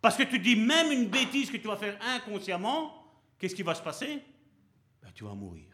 Parce 0.00 0.16
que 0.16 0.22
tu 0.24 0.38
dis 0.38 0.56
même 0.56 0.92
une 0.92 1.08
bêtise 1.08 1.50
que 1.50 1.56
tu 1.56 1.66
vas 1.66 1.76
faire 1.76 1.98
inconsciemment, 2.02 2.92
qu'est-ce 3.38 3.54
qui 3.54 3.62
va 3.62 3.74
se 3.74 3.82
passer? 3.82 4.22
Ben, 5.02 5.10
Tu 5.14 5.24
vas 5.24 5.34
mourir. 5.34 5.64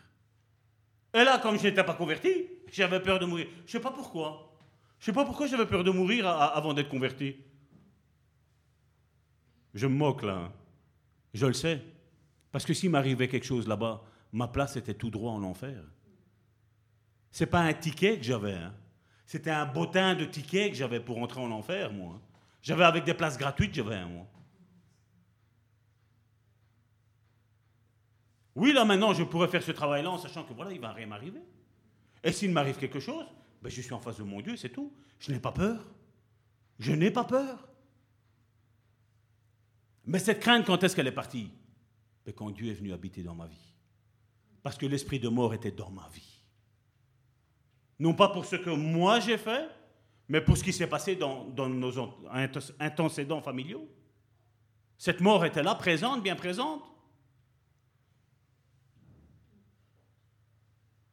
Et 1.12 1.24
là, 1.24 1.38
comme 1.38 1.58
je 1.58 1.64
n'étais 1.64 1.82
pas 1.82 1.94
converti, 1.94 2.46
j'avais 2.70 3.00
peur 3.02 3.18
de 3.18 3.26
mourir. 3.26 3.48
Je 3.58 3.62
ne 3.62 3.68
sais 3.68 3.80
pas 3.80 3.90
pourquoi. 3.90 4.56
Je 5.00 5.02
ne 5.02 5.06
sais 5.06 5.12
pas 5.12 5.24
pourquoi 5.24 5.48
j'avais 5.48 5.66
peur 5.66 5.82
de 5.82 5.90
mourir 5.90 6.28
avant 6.28 6.72
d'être 6.72 6.88
converti. 6.88 7.34
Je 9.74 9.86
me 9.86 9.94
moque 9.94 10.22
là. 10.22 10.34
hein. 10.34 10.52
Je 11.34 11.46
le 11.46 11.52
sais. 11.52 11.82
Parce 12.52 12.64
que 12.64 12.74
s'il 12.74 12.90
m'arrivait 12.90 13.28
quelque 13.28 13.46
chose 13.46 13.66
là-bas, 13.68 14.02
ma 14.32 14.46
place 14.48 14.76
était 14.76 14.94
tout 14.94 15.10
droit 15.10 15.32
en 15.32 15.42
enfer. 15.42 15.82
C'est 17.31 17.47
pas 17.47 17.61
un 17.61 17.73
ticket 17.73 18.19
que 18.19 18.24
j'avais. 18.24 18.55
hein. 18.55 18.74
C'était 19.27 19.51
un 19.51 19.66
bottin 19.66 20.15
de 20.15 20.24
tickets 20.24 20.70
que 20.70 20.77
j'avais 20.77 21.01
pour 21.01 21.19
entrer 21.19 21.40
en 21.40 21.51
enfer, 21.51 21.93
moi. 21.93 22.15
hein. 22.16 22.20
J'avais 22.62 22.85
avec 22.85 23.05
des 23.05 23.15
places 23.15 23.39
gratuites, 23.39 23.73
j'avais 23.74 23.94
un, 23.97 24.07
moi. 24.09 24.27
Oui, 28.57 28.73
là 28.73 28.85
maintenant, 28.85 29.12
je 29.15 29.23
pourrais 29.23 29.48
faire 29.48 29.62
ce 29.62 29.70
travail-là 29.70 30.11
en 30.11 30.19
sachant 30.19 30.44
que 30.44 30.52
voilà, 30.52 30.73
il 30.73 30.81
va 30.81 30.93
rien 30.93 31.07
m'arriver. 31.07 31.40
Et 32.23 32.32
s'il 32.32 32.51
m'arrive 32.51 32.77
quelque 32.77 33.01
chose, 33.01 33.24
ben, 33.62 33.70
je 33.70 33.81
suis 33.81 33.93
en 33.94 34.01
face 34.01 34.19
de 34.19 34.23
mon 34.24 34.40
Dieu, 34.40 34.57
c'est 34.57 34.69
tout. 34.70 34.93
Je 35.19 35.32
n'ai 35.32 35.39
pas 35.40 35.52
peur. 35.52 35.86
Je 36.78 36.93
n'ai 36.93 37.11
pas 37.11 37.24
peur. 37.24 37.69
Mais 40.05 40.19
cette 40.19 40.40
crainte, 40.40 40.66
quand 40.66 40.82
est-ce 40.82 40.97
qu'elle 40.97 41.07
est 41.07 41.12
partie? 41.12 41.51
Ben, 42.27 42.32
Quand 42.35 42.51
Dieu 42.51 42.70
est 42.70 42.74
venu 42.74 42.93
habiter 42.93 43.23
dans 43.23 43.35
ma 43.35 43.47
vie. 43.47 43.74
Parce 44.62 44.77
que 44.77 44.86
l'esprit 44.86 45.20
de 45.20 45.28
mort 45.28 45.55
était 45.55 45.70
dans 45.70 45.90
ma 45.90 46.09
vie. 46.09 46.30
Non 48.01 48.14
pas 48.14 48.31
pour 48.31 48.47
ce 48.47 48.56
que 48.56 48.70
moi 48.70 49.20
j'ai 49.20 49.36
fait, 49.36 49.68
mais 50.27 50.40
pour 50.40 50.56
ce 50.56 50.64
qui 50.64 50.72
s'est 50.72 50.86
passé 50.86 51.16
dans, 51.16 51.44
nos 51.68 51.98
antécédents 52.81 53.43
familiaux. 53.43 53.86
Cette 54.97 55.20
mort 55.20 55.44
était 55.44 55.62
là, 55.62 55.74
présente, 55.74 56.22
bien 56.22 56.35
présente. 56.35 56.82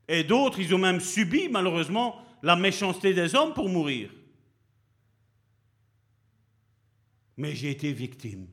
Et 0.07 0.23
d'autres, 0.23 0.59
ils 0.59 0.73
ont 0.73 0.77
même 0.77 1.01
subi, 1.01 1.49
malheureusement, 1.49 2.22
la 2.41 2.55
méchanceté 2.55 3.14
des 3.14 3.35
hommes 3.35 3.53
pour 3.53 3.68
mourir. 3.68 4.09
Mais 7.35 7.53
j'ai 7.53 7.72
été 7.72 7.91
victime. 7.91 8.47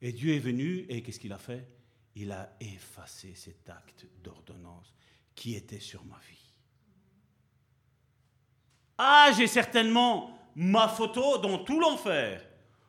Et 0.00 0.12
Dieu 0.12 0.34
est 0.34 0.38
venu, 0.38 0.86
et 0.88 1.02
qu'est-ce 1.02 1.20
qu'il 1.20 1.32
a 1.32 1.38
fait? 1.38 1.68
Il 2.14 2.32
a 2.32 2.56
effacé 2.60 3.34
cet 3.34 3.68
acte 3.68 4.06
d'ordonnance 4.22 4.94
qui 5.34 5.54
était 5.54 5.80
sur 5.80 6.04
ma 6.06 6.18
vie. 6.20 6.47
Ah, 8.98 9.30
j'ai 9.36 9.46
certainement 9.46 10.36
ma 10.56 10.88
photo 10.88 11.38
dans 11.38 11.58
tout 11.62 11.78
l'enfer, 11.78 12.44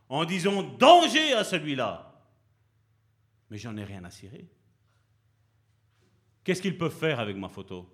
en 0.10 0.26
disant 0.26 0.64
danger 0.64 1.34
à 1.34 1.44
celui-là. 1.44 2.26
Mais 3.52 3.60
j'en 3.60 3.78
ai 3.78 3.84
rien 3.84 4.04
à 4.04 4.10
cirer. 4.10 4.50
Qu'est-ce 6.44 6.64
qu'ils 6.64 6.78
peuvent 6.78 6.98
faire 6.98 7.20
avec 7.20 7.38
ma 7.38 7.48
photo? 7.48 7.88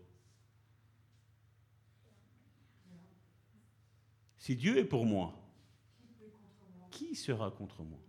Si 4.37 4.55
Dieu 4.55 4.77
est 4.77 4.85
pour 4.85 5.05
moi, 5.05 5.33
qui 6.91 7.15
sera 7.15 7.51
contre 7.51 7.83
moi? 7.83 7.99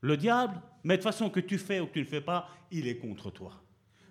Le 0.00 0.16
diable, 0.16 0.60
mais 0.84 0.98
de 0.98 1.02
toute 1.02 1.10
façon 1.10 1.30
que 1.30 1.40
tu 1.40 1.56
fais 1.56 1.80
ou 1.80 1.86
que 1.86 1.92
tu 1.92 2.00
ne 2.00 2.04
fais 2.04 2.20
pas, 2.20 2.48
il 2.70 2.86
est 2.86 2.98
contre 2.98 3.30
toi. 3.30 3.62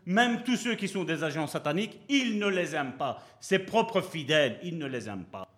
Même 0.08 0.42
tous 0.44 0.56
ceux 0.56 0.76
qui 0.76 0.88
sont 0.88 1.04
des 1.04 1.22
agents 1.22 1.48
sataniques, 1.48 2.00
il 2.08 2.40
ne 2.40 2.48
les 2.48 2.74
aime 2.74 2.94
pas. 2.94 3.22
Ses 3.42 3.60
propres 3.60 4.00
fidèles, 4.00 4.58
il 4.64 4.78
ne 4.78 4.86
les 4.86 5.10
aime 5.10 5.26
pas. 5.26 5.50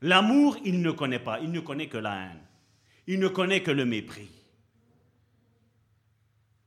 L'amour, 0.00 0.56
il 0.64 0.80
ne 0.80 0.90
connaît 0.90 1.18
pas, 1.18 1.38
il 1.40 1.52
ne 1.52 1.60
connaît 1.60 1.88
que 1.88 1.98
la 1.98 2.14
haine. 2.14 2.40
Il 3.06 3.20
ne 3.20 3.28
connaît 3.28 3.62
que 3.62 3.70
le 3.70 3.84
mépris. 3.84 4.30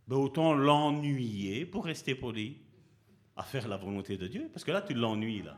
Mais 0.07 0.15
autant 0.15 0.53
l'ennuyer, 0.53 1.65
pour 1.65 1.85
rester 1.85 2.13
poli, 2.13 2.57
à 3.35 3.41
faire 3.41 3.67
la 3.67 3.77
volonté 3.77 4.15
de 4.15 4.27
Dieu, 4.27 4.51
parce 4.53 4.63
que 4.63 4.71
là, 4.71 4.83
tu 4.83 4.93
l'ennuies, 4.93 5.41
là. 5.41 5.57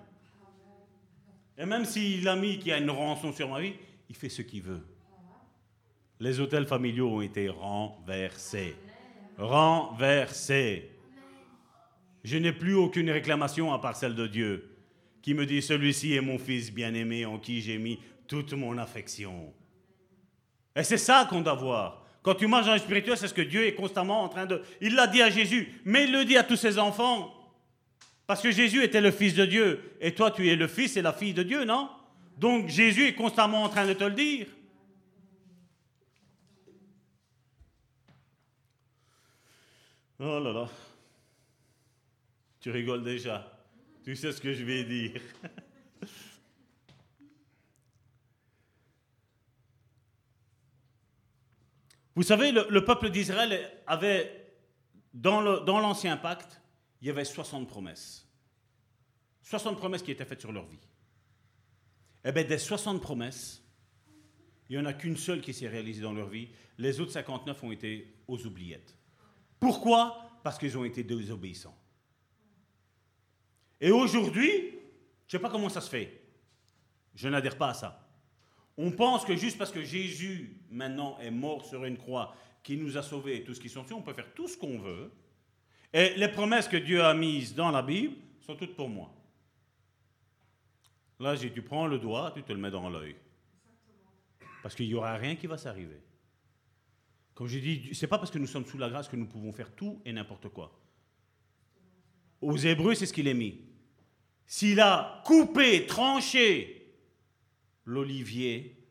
Et 1.58 1.66
même 1.66 1.82
mis 1.82 2.58
qu'il 2.58 2.68
y 2.68 2.72
a 2.72 2.78
une 2.78 2.90
rançon 2.90 3.34
sur 3.34 3.50
ma 3.50 3.60
vie, 3.60 3.74
il 4.08 4.16
fait 4.16 4.30
ce 4.30 4.44
qu'il 4.44 4.62
veut. 4.62 4.88
Les 6.22 6.40
hôtels 6.40 6.68
familiaux 6.68 7.10
ont 7.10 7.22
été 7.22 7.50
renversés. 7.50 8.78
Renversés. 9.38 10.99
Je 12.30 12.38
n'ai 12.38 12.52
plus 12.52 12.76
aucune 12.76 13.10
réclamation 13.10 13.74
à 13.74 13.80
part 13.80 13.96
celle 13.96 14.14
de 14.14 14.28
Dieu, 14.28 14.70
qui 15.24 15.34
me 15.34 15.48
dit, 15.48 15.64
celui-ci 15.64 16.14
est 16.14 16.22
mon 16.22 16.38
fils 16.38 16.72
bien-aimé 16.72 17.26
en 17.26 17.40
qui 17.40 17.60
j'ai 17.60 17.80
mis 17.80 17.98
toute 18.28 18.54
mon 18.54 18.78
affection. 18.78 19.52
Et 20.76 20.84
c'est 20.84 21.00
ça 21.00 21.26
qu'on 21.28 21.42
doit 21.42 21.56
voir. 21.56 22.06
Quand 22.22 22.36
tu 22.36 22.46
marches 22.46 22.68
dans 22.68 22.74
le 22.74 22.80
spirituel, 22.80 23.18
c'est 23.18 23.28
ce 23.28 23.34
que 23.34 23.42
Dieu 23.42 23.66
est 23.66 23.74
constamment 23.74 24.22
en 24.22 24.30
train 24.30 24.46
de... 24.46 24.62
Il 24.80 24.94
l'a 24.94 25.08
dit 25.08 25.24
à 25.24 25.32
Jésus, 25.32 25.82
mais 25.86 26.04
il 26.04 26.12
le 26.12 26.24
dit 26.24 26.38
à 26.38 26.44
tous 26.44 26.56
ses 26.56 26.78
enfants. 26.78 27.34
Parce 28.28 28.44
que 28.44 28.52
Jésus 28.52 28.84
était 28.84 29.02
le 29.02 29.10
Fils 29.10 29.34
de 29.34 29.48
Dieu. 29.48 29.96
Et 30.00 30.14
toi, 30.14 30.30
tu 30.30 30.48
es 30.48 30.56
le 30.56 30.68
Fils 30.68 30.98
et 30.98 31.02
la 31.02 31.14
fille 31.14 31.34
de 31.34 31.42
Dieu, 31.42 31.66
non? 31.66 31.90
Donc 32.38 32.70
Jésus 32.70 33.08
est 33.08 33.16
constamment 33.16 33.64
en 33.64 33.70
train 33.70 33.88
de 33.88 33.94
te 33.94 34.04
le 34.04 34.14
dire. 34.14 34.46
Oh 40.20 40.40
là 40.40 40.54
là. 40.54 40.70
Tu 42.60 42.72
rigoles 42.72 43.04
déjà. 43.04 43.66
Tu 44.04 44.16
sais 44.16 44.32
ce 44.32 44.42
que 44.42 44.54
je 44.54 44.64
vais 44.64 44.84
dire. 44.84 45.22
Vous 52.16 52.24
savez, 52.24 52.52
le, 52.52 52.84
peuple 52.84 53.10
d'Israël 53.12 53.72
avait, 53.88 54.54
dans 55.14 55.40
l'Ancien 55.80 56.18
pacte, 56.18 56.60
il 57.02 57.08
y 57.08 57.10
avait 57.10 57.24
60 57.24 57.68
promesses. 57.68 58.28
60 59.44 59.78
promesses 59.78 60.04
qui 60.04 60.12
étaient 60.12 60.26
faites 60.26 60.42
sur 60.42 60.52
leur 60.52 60.66
vie. 60.66 60.78
Eh 62.26 62.34
bien, 62.34 62.44
des 62.44 62.58
60 62.58 63.02
promesses, 63.02 63.64
il 64.70 64.78
n'y 64.78 64.84
en 64.84 64.86
a 64.86 64.94
qu'une 64.94 65.16
seule 65.16 65.40
qui 65.42 65.54
s'est 65.54 65.70
réalisée 65.70 66.02
dans 66.02 66.12
leur 66.14 66.28
vie. 66.28 66.50
Les 66.78 67.00
autres 67.00 67.14
59 67.14 67.64
ont 67.64 67.72
été 67.72 68.14
aux 68.28 68.46
oubliettes. 68.46 68.98
Pourquoi? 69.60 70.40
Parce 70.44 70.58
qu'ils 70.58 70.78
ont 70.78 70.84
été 70.84 71.04
désobéissants. 71.04 71.79
Et 73.82 73.92
aujourd'hui, 73.92 74.50
je 75.28 75.36
ne 75.36 75.40
sais 75.40 75.40
pas 75.40 75.50
comment 75.50 75.70
ça 75.70 75.82
se 75.82 75.90
fait. 75.90 76.22
Je 77.16 77.28
n'adhère 77.28 77.58
pas 77.58 77.70
à 77.70 77.74
ça. 77.74 78.08
On 78.78 78.92
pense 78.92 79.26
que 79.26 79.36
juste 79.36 79.58
parce 79.58 79.72
que 79.72 79.84
Jésus 79.84 80.62
maintenant 80.70 81.18
est 81.20 81.32
mort 81.32 81.66
sur 81.66 81.84
une 81.86 81.98
croix, 81.98 82.36
qui 82.64 82.78
nous 82.78 82.98
a 82.98 83.02
sauvés 83.02 83.38
et 83.38 83.44
tout 83.44 83.54
ce 83.54 83.60
qui 83.60 83.70
sont 83.70 83.86
on 83.92 84.02
peut 84.02 84.14
faire 84.14 84.34
tout 84.34 84.48
ce 84.48 84.58
qu'on 84.58 84.80
veut. 84.80 85.12
Et 85.94 86.14
les 86.16 86.28
promesses 86.28 86.68
que 86.68 86.78
Dieu 86.78 87.04
a 87.04 87.14
mises 87.14 87.56
dans 87.56 87.72
la 87.72 87.82
Bible 87.82 88.16
sont 88.42 88.56
toutes 88.56 88.76
pour 88.76 88.90
moi. 88.90 89.14
Là, 91.20 91.36
j'ai 91.36 91.52
tu 91.52 91.62
prends 91.62 91.88
le 91.88 92.00
doigt, 92.00 92.32
tu 92.34 92.44
te 92.44 92.54
le 92.54 92.60
mets 92.60 92.72
dans 92.72 92.90
l'œil. 92.90 93.16
Parce 94.62 94.76
qu'il 94.76 94.88
n'y 94.88 94.94
aura 94.94 95.16
rien 95.16 95.36
qui 95.36 95.48
va 95.48 95.58
s'arriver. 95.58 96.00
Comme 97.34 97.48
je 97.48 97.60
dis, 97.60 97.90
c'est 97.94 98.08
pas 98.08 98.18
parce 98.18 98.32
que 98.32 98.38
nous 98.38 98.48
sommes 98.48 98.66
sous 98.66 98.78
la 98.78 98.90
grâce 98.90 99.08
que 99.08 99.16
nous 99.16 99.28
pouvons 99.28 99.52
faire 99.52 99.74
tout 99.74 100.02
et 100.06 100.14
n'importe 100.14 100.50
quoi. 100.50 100.78
Aux 102.42 102.58
Hébreux, 102.58 102.96
c'est 102.96 103.06
ce 103.06 103.14
qu'il 103.14 103.28
est 103.28 103.34
mis. 103.34 103.69
S'il 104.52 104.80
a 104.80 105.22
coupé, 105.28 105.86
tranché 105.86 106.92
l'olivier, 107.86 108.84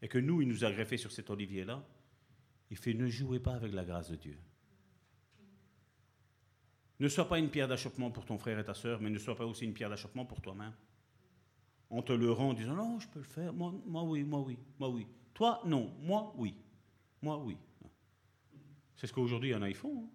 et 0.00 0.08
que 0.08 0.16
nous, 0.16 0.40
il 0.40 0.48
nous 0.48 0.64
a 0.64 0.72
greffé 0.72 0.96
sur 0.96 1.12
cet 1.12 1.28
olivier-là, 1.28 1.86
il 2.70 2.78
fait 2.78 2.94
ne 2.94 3.06
jouez 3.06 3.38
pas 3.38 3.52
avec 3.52 3.74
la 3.74 3.84
grâce 3.84 4.10
de 4.10 4.16
Dieu. 4.16 4.38
Ne 7.00 7.08
sois 7.08 7.28
pas 7.28 7.38
une 7.38 7.50
pierre 7.50 7.68
d'achoppement 7.68 8.10
pour 8.10 8.24
ton 8.24 8.38
frère 8.38 8.58
et 8.58 8.64
ta 8.64 8.72
soeur, 8.72 8.98
mais 8.98 9.10
ne 9.10 9.18
sois 9.18 9.36
pas 9.36 9.44
aussi 9.44 9.66
une 9.66 9.74
pierre 9.74 9.90
d'achoppement 9.90 10.24
pour 10.24 10.40
toi-même. 10.40 10.72
On 11.90 12.00
te 12.00 12.14
le 12.14 12.32
rend 12.32 12.50
en 12.50 12.54
disant 12.54 12.74
non, 12.74 12.98
je 12.98 13.08
peux 13.08 13.18
le 13.18 13.26
faire, 13.26 13.52
moi, 13.52 13.74
moi 13.84 14.04
oui, 14.04 14.24
moi 14.24 14.40
oui, 14.40 14.56
moi 14.78 14.88
oui. 14.88 15.06
Toi, 15.34 15.60
non, 15.66 15.92
moi 16.00 16.32
oui, 16.38 16.54
moi 17.20 17.36
oui. 17.36 17.58
C'est 18.96 19.06
ce 19.06 19.12
qu'aujourd'hui 19.12 19.50
il 19.50 19.52
y 19.52 19.54
en 19.54 19.60
a, 19.60 19.68
ils 19.68 19.76
font. 19.76 20.04
Hein. 20.04 20.08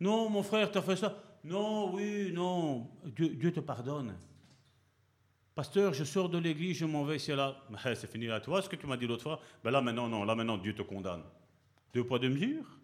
Non, 0.00 0.28
mon 0.28 0.42
frère, 0.42 0.72
tu 0.72 0.78
as 0.78 0.82
fait 0.82 0.96
ça. 0.96 1.33
Non, 1.44 1.94
oui, 1.94 2.32
non, 2.32 2.90
Dieu, 3.04 3.52
te 3.52 3.60
pardonne. 3.60 4.16
Pasteur, 5.54 5.92
je 5.92 6.02
sors 6.02 6.30
de 6.30 6.38
l'église, 6.38 6.78
je 6.78 6.86
m'en 6.86 7.04
vais 7.04 7.16
ici 7.16 7.30
là. 7.32 7.62
C'est 7.94 8.10
fini 8.10 8.26
là. 8.26 8.40
Tu 8.40 8.48
vois 8.48 8.62
ce 8.62 8.68
que 8.68 8.76
tu 8.76 8.86
m'as 8.86 8.96
dit 8.96 9.06
l'autre 9.06 9.22
fois? 9.22 9.40
Ben 9.62 9.70
Là 9.70 9.82
maintenant, 9.82 10.08
non, 10.08 10.24
là 10.24 10.34
maintenant, 10.34 10.56
Dieu 10.56 10.74
te 10.74 10.82
condamne. 10.82 11.22
Deux 11.92 12.04
poids, 12.04 12.18
deux 12.18 12.30
mesures. 12.30 12.78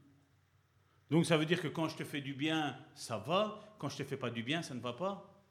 Donc 1.10 1.26
ça 1.26 1.36
veut 1.36 1.46
dire 1.46 1.60
que 1.60 1.68
quand 1.68 1.88
je 1.88 1.96
te 1.96 2.04
fais 2.04 2.20
du 2.20 2.34
bien, 2.34 2.76
ça 2.94 3.18
va. 3.18 3.76
Quand 3.78 3.88
je 3.88 3.96
te 3.96 4.04
fais 4.04 4.18
pas 4.18 4.30
du 4.30 4.42
bien, 4.42 4.62
ça 4.62 4.74
ne 4.74 4.80
va 4.80 4.92
pas. 4.92 5.42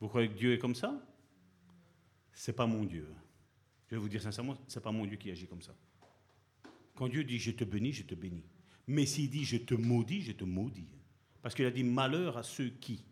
Vous 0.00 0.08
croyez 0.08 0.28
que 0.28 0.38
Dieu 0.38 0.54
est 0.54 0.58
comme 0.58 0.74
ça? 0.74 0.94
C'est 2.32 2.54
pas 2.54 2.66
mon 2.66 2.84
Dieu. 2.84 3.08
Je 3.88 3.96
vais 3.96 4.00
vous 4.00 4.08
dire 4.08 4.22
sincèrement, 4.22 4.56
c'est 4.68 4.82
pas 4.82 4.92
mon 4.92 5.04
Dieu 5.04 5.16
qui 5.16 5.30
agit 5.30 5.46
comme 5.46 5.62
ça. 5.62 5.74
Quand 6.94 7.08
Dieu 7.08 7.24
dit 7.24 7.38
je 7.38 7.50
te 7.50 7.64
bénis, 7.64 7.92
je 7.92 8.04
te 8.04 8.14
bénis. 8.14 8.44
Mais 8.86 9.04
s'il 9.04 9.28
dit 9.28 9.44
je 9.44 9.56
te 9.56 9.74
maudis, 9.74 10.22
je 10.22 10.32
te 10.32 10.44
maudis. 10.44 10.88
Parce 11.44 11.54
qu'il 11.54 11.66
a 11.66 11.70
dit 11.70 11.84
malheur 11.84 12.38
à 12.38 12.42
ceux 12.42 12.70
qui. 12.80 13.04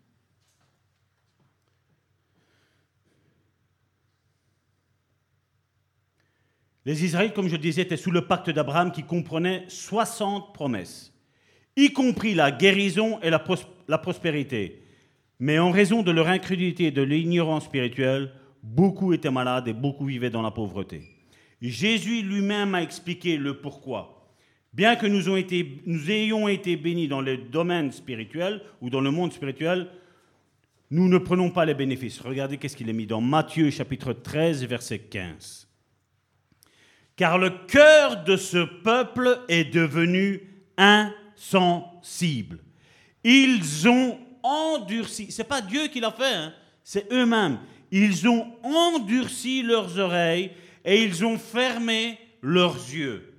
Les 6.83 7.05
Israélites, 7.05 7.35
comme 7.35 7.47
je 7.47 7.51
le 7.51 7.61
disais, 7.61 7.83
étaient 7.83 7.95
sous 7.95 8.09
le 8.09 8.25
pacte 8.25 8.49
d'Abraham 8.49 8.91
qui 8.91 9.03
comprenait 9.03 9.65
60 9.67 10.51
promesses, 10.51 11.13
y 11.75 11.93
compris 11.93 12.33
la 12.33 12.49
guérison 12.49 13.19
et 13.21 13.29
la, 13.29 13.37
prospérité. 13.99 14.83
Mais 15.37 15.59
en 15.59 15.69
raison 15.69 16.01
de 16.01 16.09
leur 16.09 16.27
incrédulité 16.27 16.85
et 16.85 16.91
de 16.91 17.03
l'ignorance 17.03 17.65
spirituelle, 17.65 18.33
beaucoup 18.63 19.13
étaient 19.13 19.29
malades 19.29 19.67
et 19.67 19.73
beaucoup 19.73 20.05
vivaient 20.05 20.31
dans 20.31 20.41
la 20.41 20.49
pauvreté. 20.49 21.03
Jésus 21.61 22.23
lui-même 22.23 22.73
a 22.73 22.81
expliqué 22.81 23.37
le 23.37 23.61
pourquoi. 23.61 24.12
Bien 24.73 24.95
que 24.95 25.05
nous, 25.05 25.29
ayons 26.09 26.47
été 26.47 26.75
bénis 26.75 27.07
dans 27.07 27.21
le 27.21 27.37
domaine 27.37 27.91
spirituel 27.91 28.59
ou 28.81 28.89
dans 28.89 29.01
le 29.01 29.11
monde 29.11 29.31
spirituel, 29.31 29.87
nous 30.89 31.07
ne 31.07 31.19
prenons 31.19 31.51
pas 31.51 31.63
les 31.65 31.75
bénéfices. 31.75 32.19
Regardez 32.19 32.57
qu'est-ce 32.57 32.75
qu'il 32.75 32.89
est 32.89 32.93
mis 32.93 33.05
dans 33.05 33.21
Matthieu 33.21 33.69
chapitre 33.69 34.13
13, 34.13 34.65
verset 34.65 34.97
15. 34.97 35.67
Car 37.15 37.37
le 37.37 37.51
cœur 37.67 38.23
de 38.23 38.35
ce 38.35 38.57
peuple 38.57 39.41
est 39.47 39.71
devenu 39.71 40.41
insensible. 40.75 42.57
Ils 43.23 43.87
ont 43.87 44.17
endurci. 44.41 45.31
C'est 45.31 45.43
pas 45.43 45.61
Dieu 45.61 45.87
qui 45.87 45.99
l'a 45.99 46.11
fait, 46.11 46.33
hein. 46.33 46.53
c'est 46.83 47.11
eux-mêmes. 47.13 47.59
Ils 47.91 48.27
ont 48.27 48.47
endurci 48.63 49.61
leurs 49.61 49.99
oreilles 49.99 50.49
et 50.83 51.03
ils 51.03 51.23
ont 51.23 51.37
fermé 51.37 52.17
leurs 52.41 52.75
yeux 52.75 53.32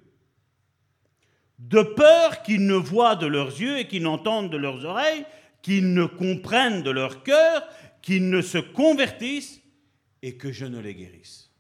de 1.69 1.83
peur 1.83 2.43
qu'ils 2.43 2.67
ne 2.67 2.75
voient 2.75 3.17
de 3.17 3.27
leurs 3.27 3.59
yeux 3.59 3.79
et 3.79 3.89
qu'ils 3.89 4.03
n'entendent 4.03 4.51
de 4.51 4.57
leurs 4.57 4.85
oreilles, 4.85 5.25
qu'ils 5.63 5.95
ne 5.95 6.05
comprennent 6.05 6.83
de 6.83 6.91
leur 6.91 7.23
cœur, 7.23 7.67
qu'ils 8.03 8.29
ne 8.29 8.43
se 8.43 8.59
convertissent 8.59 9.63
et 10.21 10.37
que 10.37 10.53
je 10.53 10.67
ne 10.67 10.79
les 10.79 10.95
guérisse. 10.95 11.51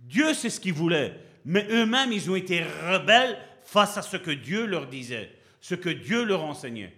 Dieu, 0.00 0.34
c'est 0.34 0.50
ce 0.50 0.58
qu'il 0.58 0.72
voulait, 0.72 1.20
mais 1.44 1.66
eux-mêmes, 1.70 2.12
ils 2.12 2.28
ont 2.30 2.34
été 2.34 2.64
rebelles 2.64 3.38
face 3.62 3.96
à 3.96 4.02
ce 4.02 4.16
que 4.16 4.32
Dieu 4.32 4.66
leur 4.66 4.88
disait, 4.88 5.30
ce 5.60 5.76
que 5.76 5.88
Dieu 5.88 6.24
leur 6.24 6.42
enseignait. 6.42 6.96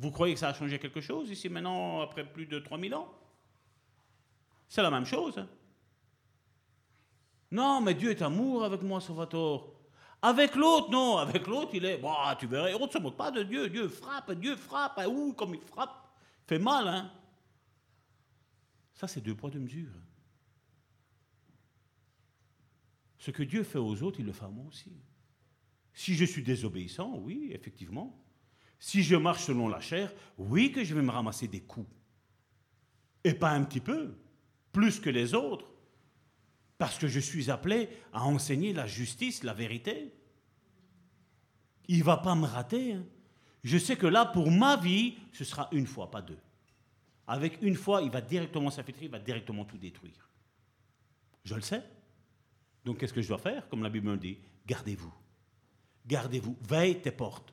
Vous 0.00 0.10
croyez 0.10 0.34
que 0.34 0.40
ça 0.40 0.48
a 0.48 0.54
changé 0.54 0.80
quelque 0.80 1.00
chose 1.00 1.30
ici 1.30 1.48
maintenant, 1.48 2.00
après 2.00 2.24
plus 2.24 2.46
de 2.46 2.58
3000 2.58 2.94
ans? 2.94 3.12
C'est 4.68 4.82
la 4.82 4.90
même 4.90 5.06
chose. 5.06 5.38
Hein. 5.38 5.48
non, 7.52 7.80
mais 7.80 7.94
Dieu 7.94 8.10
est 8.10 8.22
amour 8.22 8.64
avec 8.64 8.82
moi, 8.82 9.00
Salvatore. 9.00 9.75
Avec 10.22 10.54
l'autre, 10.54 10.90
non. 10.90 11.18
Avec 11.18 11.46
l'autre, 11.46 11.70
il 11.74 11.84
est, 11.84 12.00
tu 12.38 12.46
verrais, 12.46 12.74
on 12.74 12.86
ne 12.86 12.90
se 12.90 12.98
moque 12.98 13.16
pas 13.16 13.30
de 13.30 13.42
Dieu. 13.42 13.68
Dieu 13.68 13.88
frappe, 13.88 14.32
Dieu 14.32 14.56
frappe. 14.56 15.00
Ouh, 15.06 15.32
comme 15.32 15.54
il 15.54 15.60
frappe. 15.60 16.08
Fait 16.46 16.58
mal, 16.58 16.88
hein. 16.88 17.12
Ça, 18.94 19.06
c'est 19.06 19.20
deux 19.20 19.34
poids, 19.34 19.50
deux 19.50 19.58
mesures. 19.58 19.92
Ce 23.18 23.30
que 23.30 23.42
Dieu 23.42 23.62
fait 23.62 23.78
aux 23.78 24.02
autres, 24.02 24.20
il 24.20 24.26
le 24.26 24.32
fait 24.32 24.44
à 24.44 24.48
moi 24.48 24.64
aussi. 24.66 24.92
Si 25.92 26.14
je 26.14 26.24
suis 26.24 26.42
désobéissant, 26.42 27.18
oui, 27.18 27.50
effectivement. 27.52 28.22
Si 28.78 29.02
je 29.02 29.16
marche 29.16 29.44
selon 29.44 29.68
la 29.68 29.80
chair, 29.80 30.12
oui 30.38 30.70
que 30.70 30.84
je 30.84 30.94
vais 30.94 31.02
me 31.02 31.10
ramasser 31.10 31.48
des 31.48 31.62
coups. 31.62 31.90
Et 33.24 33.34
pas 33.34 33.50
un 33.50 33.64
petit 33.64 33.80
peu, 33.80 34.16
plus 34.72 35.00
que 35.00 35.10
les 35.10 35.34
autres. 35.34 35.72
Parce 36.78 36.98
que 36.98 37.08
je 37.08 37.20
suis 37.20 37.50
appelé 37.50 37.88
à 38.12 38.24
enseigner 38.24 38.72
la 38.72 38.86
justice, 38.86 39.42
la 39.42 39.54
vérité. 39.54 40.12
Il 41.88 42.00
ne 42.00 42.04
va 42.04 42.18
pas 42.18 42.34
me 42.34 42.46
rater. 42.46 42.94
Hein. 42.94 43.04
Je 43.64 43.78
sais 43.78 43.96
que 43.96 44.06
là, 44.06 44.26
pour 44.26 44.50
ma 44.50 44.76
vie, 44.76 45.16
ce 45.32 45.44
sera 45.44 45.68
une 45.72 45.86
fois, 45.86 46.10
pas 46.10 46.22
deux. 46.22 46.38
Avec 47.26 47.60
une 47.62 47.74
fois, 47.74 48.02
il 48.02 48.10
va 48.10 48.20
directement 48.20 48.70
s'infiltrer, 48.70 49.06
il 49.06 49.10
va 49.10 49.18
directement 49.18 49.64
tout 49.64 49.78
détruire. 49.78 50.28
Je 51.44 51.54
le 51.54 51.62
sais. 51.62 51.82
Donc 52.84 52.98
qu'est-ce 52.98 53.12
que 53.12 53.22
je 53.22 53.28
dois 53.28 53.38
faire 53.38 53.68
Comme 53.68 53.82
la 53.82 53.90
Bible 53.90 54.08
me 54.08 54.16
dit, 54.16 54.38
gardez-vous. 54.66 55.12
Gardez-vous. 56.06 56.56
Veille 56.62 57.00
tes 57.00 57.10
portes. 57.10 57.52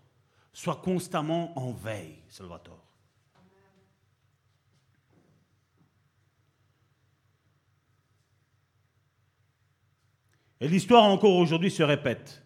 Sois 0.52 0.76
constamment 0.76 1.58
en 1.58 1.72
veille, 1.72 2.20
Salvatore. 2.28 2.93
Et 10.64 10.70
l'histoire 10.70 11.04
encore 11.04 11.36
aujourd'hui 11.36 11.70
se 11.70 11.84
répète. 11.84 12.42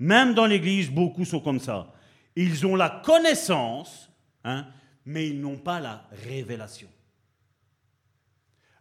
Même 0.00 0.34
dans 0.34 0.46
l'Église, 0.46 0.90
beaucoup 0.90 1.24
sont 1.24 1.38
comme 1.38 1.60
ça. 1.60 1.94
Ils 2.34 2.66
ont 2.66 2.74
la 2.74 2.90
connaissance, 3.04 4.10
hein, 4.42 4.66
mais 5.04 5.28
ils 5.28 5.40
n'ont 5.40 5.56
pas 5.56 5.78
la 5.78 6.08
révélation. 6.10 6.88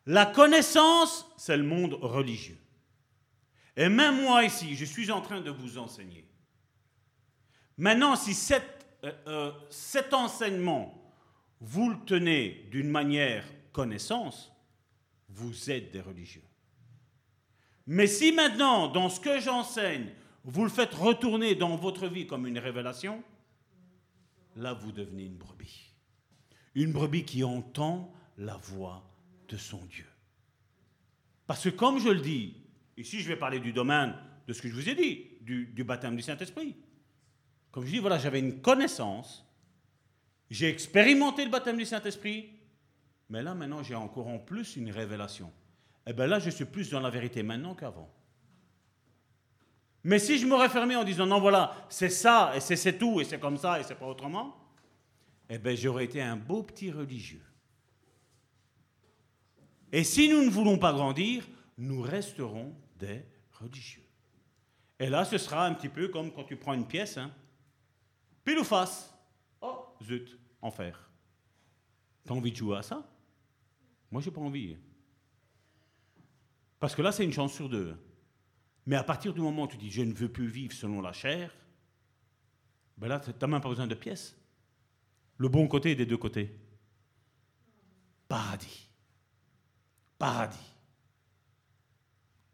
La 0.07 0.26
connaissance, 0.26 1.32
c'est 1.38 1.56
le 1.56 1.61
monde 1.61 1.99
religieux. 2.02 2.57
Et 3.78 3.90
même 3.90 4.24
moi 4.24 4.44
ici, 4.44 4.76
je 4.76 4.86
suis 4.86 5.11
en 5.11 5.22
train 5.22 5.41
de 5.41 5.52
vous 5.52 5.78
enseigner. 5.78 6.28
Maintenant, 7.78 8.16
si 8.16 8.36
euh, 9.03 9.11
euh, 9.28 9.52
cet 9.70 10.16
enseignement, 10.16 11.14
vous 11.61 11.91
le 11.91 11.98
tenez 12.07 12.68
d'une 12.72 12.90
manière 12.90 13.45
connaissance, 13.72 14.52
vous 15.28 15.70
êtes 15.70 15.91
des 15.91 16.02
religieux. 16.02 16.48
Mais 17.91 18.06
si 18.06 18.32
maintenant, 18.32 18.88
dans 18.88 19.10
ce 19.10 19.20
que 19.20 19.40
j'enseigne, 19.40 20.10
vous 20.44 20.64
le 20.64 20.70
faites 20.70 20.94
retourner 20.94 21.56
dans 21.56 21.76
votre 21.76 22.07
vie 22.07 22.28
comme 22.28 22.45
une 22.45 22.60
révélation, 22.60 23.24
là 24.56 24.76
vous 24.76 24.91
devenez 24.91 25.24
une 25.26 25.38
brebis. 25.38 25.95
Une 26.76 26.91
brebis 26.91 27.26
qui 27.26 27.44
entend 27.44 28.14
la 28.38 28.57
voix 28.57 29.03
de 29.48 29.57
son 29.57 29.84
Dieu. 29.86 30.06
Parce 31.48 31.64
que 31.64 31.70
comme 31.70 31.98
je 31.98 32.10
le 32.10 32.20
dis, 32.22 32.57
ici 32.95 33.22
je 33.22 33.28
vais 33.28 33.36
parler 33.36 33.60
du 33.60 33.74
domaine 33.74 34.14
de 34.48 34.53
ce 34.53 34.61
que 34.61 34.70
je 34.70 34.76
vous 34.76 34.88
ai 34.88 34.94
dit, 34.94 35.26
du, 35.41 35.84
baptême 35.84 36.16
du 36.16 36.22
Saint-Esprit. 36.22 36.76
Comme 37.72 37.88
je 37.88 37.91
dis, 37.94 37.98
voilà, 37.98 38.20
j'avais 38.20 38.40
une 38.40 38.61
connaissance, 38.61 39.44
j'ai 40.52 40.70
expérimenté 40.70 41.44
le 41.44 41.49
baptême 41.49 41.78
du 41.78 41.86
Saint-Esprit, 41.86 42.52
mais 43.32 43.41
là 43.41 43.56
maintenant 43.56 43.82
j'ai 43.82 43.95
encore 43.95 44.28
en 44.28 44.38
plus 44.38 44.76
une 44.76 44.91
révélation. 44.91 45.52
Eh 46.10 46.14
bien 46.14 46.26
là 46.26 46.40
je 46.40 46.49
suis 46.49 46.65
plus 46.65 46.90
dans 46.90 46.99
la 46.99 47.11
vérité 47.11 47.44
maintenant 47.44 47.76
qu'avant. 47.76 48.10
Mais 50.03 50.18
si 50.18 50.40
je 50.40 50.48
m'aurais 50.48 50.69
fermé 50.69 50.95
en 50.95 51.03
disant 51.03 51.27
non 51.27 51.40
voilà, 51.40 51.86
c'est 51.88 52.10
ça, 52.10 52.52
et 52.56 52.60
c'est 52.60 52.98
tout, 52.98 53.22
et 53.22 53.26
c'est 53.26 53.40
comme 53.40 53.57
ça, 53.57 53.80
et 53.80 53.84
c'est 53.84 53.94
pas 53.94 54.07
autrement, 54.07 54.57
eh 55.48 55.60
bien 55.60 55.76
j'aurais 55.76 56.06
été 56.06 56.19
un 56.19 56.36
beau 56.36 56.64
petit 56.64 56.90
religieux. 56.90 57.45
Et 59.91 60.03
si 60.03 60.27
nous 60.30 60.44
ne 60.44 60.49
voulons 60.49 60.80
pas 60.80 60.94
grandir, 60.94 61.48
nous 61.77 62.02
resterons 62.02 62.73
des 62.98 63.23
religieux. 63.60 64.03
Et 64.98 65.10
là, 65.10 65.26
ce 65.26 65.38
sera 65.38 65.65
un 65.65 65.73
petit 65.76 65.90
peu 65.90 66.07
comme 66.07 66.31
quand 66.31 66.44
tu 66.44 66.56
prends 66.56 66.73
une 66.73 66.88
pièce, 66.88 67.18
hein, 67.18 67.31
pile 68.44 68.60
ou 68.60 68.64
face. 68.64 69.14
Oh, 69.61 69.86
zut, 70.03 70.38
enfer. 70.61 71.10
T'as 72.26 72.34
envie 72.34 72.52
de 72.52 72.57
jouer 72.57 72.77
à 72.77 72.81
ça? 72.81 73.07
Moi, 74.11 74.22
j'ai 74.22 74.31
pas 74.31 74.41
envie. 74.41 74.76
Parce 76.80 76.95
que 76.95 77.01
là, 77.01 77.11
c'est 77.11 77.26
une 77.26 77.34
chance 77.34 77.53
sur 77.53 77.69
deux. 77.69 77.97
Mais 78.85 78.95
à 78.95 79.03
partir 79.03 79.34
du 79.34 79.41
moment 79.41 79.64
où 79.64 79.68
tu 79.68 79.77
dis 79.77 79.91
je 79.91 80.01
ne 80.01 80.14
veux 80.14 80.31
plus 80.31 80.47
vivre 80.47 80.73
selon 80.73 81.01
la 81.01 81.11
chair, 81.11 81.53
ben 82.97 83.07
là, 83.07 83.19
tu 83.19 83.30
n'as 83.30 83.47
même 83.47 83.61
pas 83.61 83.69
besoin 83.69 83.88
de 83.88 83.95
pièces. 83.95 84.35
Le 85.38 85.47
bon 85.47 85.68
côté 85.68 85.95
des 85.95 86.06
deux 86.06 86.18
côtés. 86.18 86.57
Paradis. 88.27 88.89
Paradis. 90.18 90.73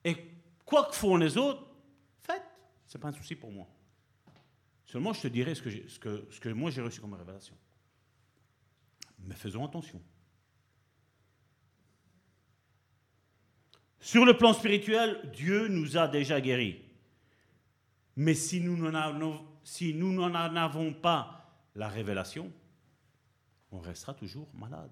Et 0.03 0.15
quoi 0.65 0.85
que 0.85 0.95
font 0.95 1.17
les 1.17 1.35
autres, 1.37 1.65
faites. 2.21 2.43
Ce 2.87 2.97
n'est 2.97 3.01
pas 3.01 3.09
un 3.09 3.13
souci 3.13 3.35
pour 3.35 3.51
moi. 3.51 3.67
Seulement, 4.85 5.13
je 5.13 5.21
te 5.21 5.27
dirai 5.27 5.55
ce 5.55 5.61
que, 5.63 5.89
ce 5.89 5.99
que, 5.99 6.27
ce 6.29 6.39
que 6.39 6.49
moi 6.49 6.69
j'ai 6.69 6.81
reçu 6.81 7.01
comme 7.01 7.15
révélation. 7.15 7.55
Mais 9.19 9.35
faisons 9.35 9.65
attention. 9.65 10.01
Sur 13.99 14.25
le 14.25 14.37
plan 14.37 14.53
spirituel, 14.53 15.31
Dieu 15.33 15.67
nous 15.67 15.97
a 15.97 16.07
déjà 16.07 16.39
guéris. 16.39 16.81
Mais 18.15 18.33
si 18.33 18.61
nous 18.61 18.77
n'en 18.77 18.93
avons, 20.55 20.93
pas 20.93 21.51
la 21.75 21.87
révélation, 21.87 22.51
on 23.71 23.79
restera 23.79 24.13
toujours 24.13 24.47
malade. 24.53 24.91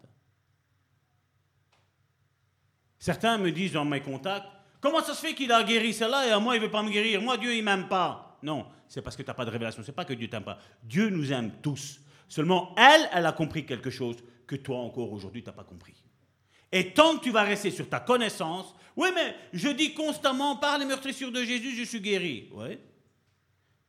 Certains 3.00 3.38
me 3.38 3.52
disent 3.52 3.74
dans 3.74 3.86
mes 3.86 4.02
contacts, 4.02 4.48
comment 4.82 5.02
ça 5.02 5.14
se 5.14 5.22
fait 5.22 5.36
qu'il 5.36 5.52
a 5.52 5.64
guéri 5.64 5.94
cela 5.94 6.28
et 6.28 6.32
à 6.32 6.40
moi 6.40 6.56
il 6.56 6.60
ne 6.60 6.66
veut 6.66 6.72
pas 6.72 6.84
me 6.84 6.90
guérir? 6.90 7.22
Moi 7.22 7.38
Dieu 7.38 7.56
il 7.56 7.64
m'aime 7.64 7.88
pas. 7.88 8.40
Non, 8.42 8.66
c'est 8.88 9.02
parce 9.02 9.16
que 9.16 9.22
tu 9.22 9.28
n'as 9.28 9.34
pas 9.34 9.46
de 9.46 9.52
révélation, 9.52 9.84
c'est 9.84 9.94
pas 9.94 10.06
que 10.06 10.14
Dieu 10.14 10.30
t'aime 10.30 10.44
pas. 10.44 10.58
Dieu 10.84 11.10
nous 11.10 11.32
aime 11.32 11.52
tous. 11.62 12.02
Seulement 12.28 12.74
elle, 12.78 13.10
elle 13.14 13.26
a 13.26 13.32
compris 13.32 13.66
quelque 13.66 13.90
chose 13.90 14.18
que 14.48 14.56
toi 14.56 14.80
encore 14.80 15.12
aujourd'hui 15.14 15.44
tu 15.44 15.50
n'as 15.50 15.56
pas 15.56 15.64
compris. 15.64 16.04
Et 16.76 16.92
tant 16.92 17.18
que 17.18 17.24
tu 17.24 17.30
vas 17.30 17.44
rester 17.44 17.70
sur 17.70 17.88
ta 17.88 18.00
connaissance, 18.00 18.74
oui 18.98 19.10
mais 19.14 19.36
je 19.54 19.70
dis 19.70 19.94
constamment 19.94 20.56
par 20.56 20.80
les 20.80 20.86
meurtrissures 20.86 21.32
de 21.32 21.44
Jésus 21.44 21.76
je 21.78 21.84
suis 21.84 22.02
guéri. 22.02 22.50
Oui. 22.52 22.80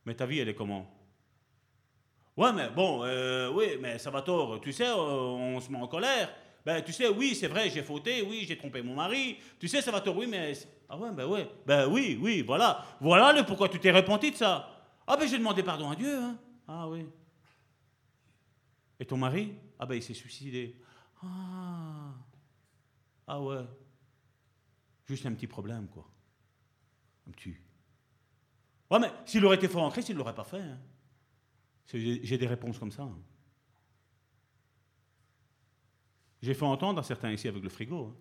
Mais 0.04 0.14
ta 0.14 0.26
vie 0.26 0.40
elle 0.40 0.50
est 0.50 0.54
comment? 0.54 0.86
Ouais, 2.36 2.52
mais 2.52 2.68
bon, 2.68 3.04
euh, 3.04 3.48
oui, 3.52 3.78
mais 3.80 3.96
ça 3.98 4.10
va 4.10 4.20
tort. 4.20 4.60
Tu 4.60 4.72
sais, 4.72 4.88
euh, 4.88 4.94
on 4.96 5.60
se 5.60 5.70
met 5.70 5.78
en 5.78 5.86
colère. 5.86 6.34
Ben, 6.66 6.82
tu 6.82 6.92
sais, 6.92 7.08
oui, 7.08 7.34
c'est 7.34 7.46
vrai, 7.46 7.70
j'ai 7.70 7.82
fauté, 7.82 8.22
oui, 8.22 8.44
j'ai 8.48 8.56
trompé 8.56 8.82
mon 8.82 8.94
mari. 8.94 9.36
Tu 9.60 9.68
sais, 9.68 9.80
ça 9.80 9.92
va 9.92 10.00
tort, 10.00 10.16
oui, 10.16 10.26
mais. 10.26 10.52
Ah 10.88 10.98
ouais, 10.98 11.12
ben 11.12 11.26
ouais. 11.26 11.48
Ben 11.64 11.86
oui, 11.86 12.18
oui, 12.20 12.42
voilà. 12.42 12.84
Voilà 13.00 13.32
le 13.32 13.44
pourquoi 13.44 13.68
tu 13.68 13.78
t'es 13.78 13.92
repenti 13.92 14.32
de 14.32 14.36
ça. 14.36 14.68
Ah 15.06 15.16
ben 15.16 15.28
j'ai 15.28 15.38
demandé 15.38 15.62
pardon 15.62 15.90
à 15.90 15.94
Dieu, 15.94 16.14
hein. 16.14 16.36
Ah 16.66 16.88
oui. 16.88 17.06
Et 18.98 19.04
ton 19.04 19.16
mari? 19.16 19.52
Ah 19.78 19.86
ben 19.86 19.94
il 19.94 20.02
s'est 20.02 20.14
suicidé. 20.14 20.74
Ah. 21.22 22.03
Ah 23.26 23.40
ouais. 23.40 23.64
Juste 25.06 25.26
un 25.26 25.34
petit 25.34 25.46
problème, 25.46 25.88
quoi. 25.88 26.08
Un 27.26 27.30
petit. 27.32 27.54
Ouais, 28.90 28.98
mais 28.98 29.10
s'il 29.26 29.44
aurait 29.44 29.56
été 29.56 29.68
fort 29.68 29.82
en 29.82 29.90
Christ, 29.90 30.08
il 30.08 30.12
ne 30.12 30.18
l'aurait 30.18 30.34
pas 30.34 30.44
fait. 30.44 30.60
Hein. 30.60 30.78
J'ai 31.86 32.38
des 32.38 32.46
réponses 32.46 32.78
comme 32.78 32.92
ça. 32.92 33.02
Hein. 33.02 33.18
J'ai 36.42 36.54
fait 36.54 36.64
entendre 36.64 37.00
à 37.00 37.02
certains 37.02 37.32
ici 37.32 37.48
avec 37.48 37.62
le 37.62 37.68
frigo. 37.68 38.06
Hein. 38.06 38.16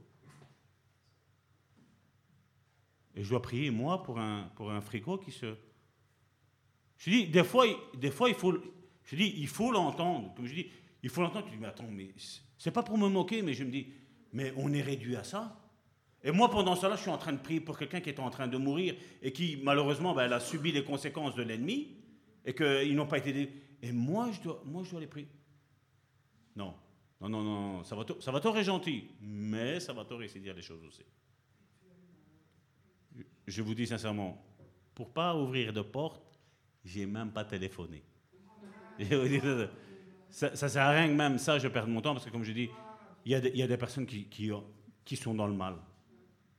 Et 3.15 3.23
je 3.23 3.29
dois 3.29 3.41
prier, 3.41 3.69
moi, 3.69 4.01
pour 4.01 4.19
un, 4.19 4.51
pour 4.55 4.71
un 4.71 4.81
frigo 4.81 5.17
qui 5.17 5.31
se. 5.31 5.55
Je 6.97 7.09
dis, 7.09 7.27
des 7.27 7.43
fois, 7.43 7.65
des 7.95 8.11
fois 8.11 8.29
il 8.29 8.35
faut. 8.35 8.51
L'entendre. 9.71 10.33
Comme 10.35 10.45
je 10.45 10.53
dis, 10.55 10.71
il 11.03 11.09
faut 11.09 11.21
l'entendre. 11.21 11.45
Tu 11.45 11.51
dis, 11.51 11.57
mais 11.57 11.67
attends, 11.67 11.89
mais 11.89 12.13
c'est 12.57 12.71
pas 12.71 12.83
pour 12.83 12.97
me 12.97 13.07
moquer, 13.07 13.41
mais 13.41 13.53
je 13.53 13.63
me 13.63 13.71
dis, 13.71 13.93
mais 14.33 14.53
on 14.57 14.73
est 14.73 14.81
réduit 14.81 15.15
à 15.15 15.23
ça. 15.23 15.59
Et 16.23 16.31
moi, 16.31 16.49
pendant 16.49 16.75
cela, 16.75 16.95
je 16.95 17.01
suis 17.01 17.11
en 17.11 17.17
train 17.17 17.33
de 17.33 17.37
prier 17.37 17.59
pour 17.59 17.77
quelqu'un 17.77 18.01
qui 18.01 18.09
est 18.09 18.19
en 18.19 18.29
train 18.29 18.47
de 18.47 18.57
mourir 18.57 18.95
et 19.21 19.31
qui, 19.31 19.59
malheureusement, 19.61 20.13
ben, 20.13 20.31
a 20.31 20.39
subi 20.39 20.71
les 20.71 20.83
conséquences 20.83 21.35
de 21.35 21.43
l'ennemi 21.43 21.97
et 22.45 22.53
qu'ils 22.53 22.95
n'ont 22.95 23.07
pas 23.07 23.19
été... 23.19 23.49
Et 23.81 23.91
moi, 23.91 24.31
je 24.31 24.41
dois, 24.41 24.61
moi, 24.65 24.83
je 24.83 24.91
dois 24.91 25.01
les 25.01 25.07
prier. 25.07 25.27
Non, 26.55 26.73
non, 27.19 27.29
non, 27.29 27.43
non, 27.43 27.83
ça 27.83 27.95
va 27.95 28.03
Salvatore 28.19 28.57
est 28.57 28.63
gentil, 28.63 29.09
mais 29.21 29.79
ça 29.79 29.93
va 29.93 30.03
Salvatore 30.03 30.29
sait 30.29 30.39
dire 30.39 30.53
les 30.53 30.61
choses 30.61 30.83
aussi. 30.85 31.03
Je 33.45 33.61
vous 33.61 33.75
dis 33.75 33.87
sincèrement, 33.87 34.41
pour 34.95 35.11
pas 35.11 35.35
ouvrir 35.35 35.73
de 35.73 35.81
porte, 35.81 36.39
j'ai 36.85 37.05
même 37.05 37.31
pas 37.31 37.43
téléphoné. 37.43 38.03
Ça, 40.29 40.49
ne 40.49 40.55
sert 40.55 40.81
à 40.81 40.89
rien 40.89 41.07
que 41.07 41.13
même 41.13 41.37
ça, 41.37 41.59
je 41.59 41.67
perds 41.67 41.87
mon 41.87 42.01
temps, 42.01 42.13
parce 42.13 42.25
que 42.25 42.31
comme 42.31 42.43
je 42.43 42.53
dis, 42.53 42.67
il 43.25 43.31
y, 43.31 43.63
a 43.63 43.67
des 43.67 43.77
personnes 43.77 44.05
qui, 44.05 44.25
qui, 44.25 45.15
sont 45.15 45.33
dans 45.33 45.47
le 45.47 45.53
mal, 45.53 45.75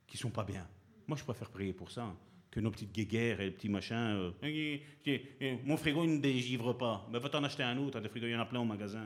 qui 0.07 0.17
sont 0.17 0.31
pas 0.31 0.45
bien. 0.45 0.67
Moi, 1.07 1.19
je 1.19 1.25
préfère 1.25 1.51
prier 1.51 1.73
pour 1.73 1.91
ça 1.91 2.15
que 2.51 2.61
nos 2.61 2.71
petites 2.71 2.93
guéguerres 2.93 3.41
et 3.41 3.47
les 3.47 3.51
petits 3.51 3.69
machins. 3.69 4.33
Euh, 4.47 5.59
mon 5.65 5.77
frigo 5.77 6.05
il 6.05 6.13
ne 6.13 6.19
dégivre 6.19 6.73
pas. 6.73 7.07
Mais 7.11 7.19
va 7.19 7.29
t'en 7.29 7.43
acheter 7.45 7.65
un 7.65 7.77
autre, 7.79 8.01
des 8.01 8.09
frigos, 8.09 8.27
il 8.27 8.33
y 8.33 8.37
en 8.37 8.41
a 8.41 8.47
plein 8.47 8.61
au 8.61 8.65
magasin. 8.65 9.05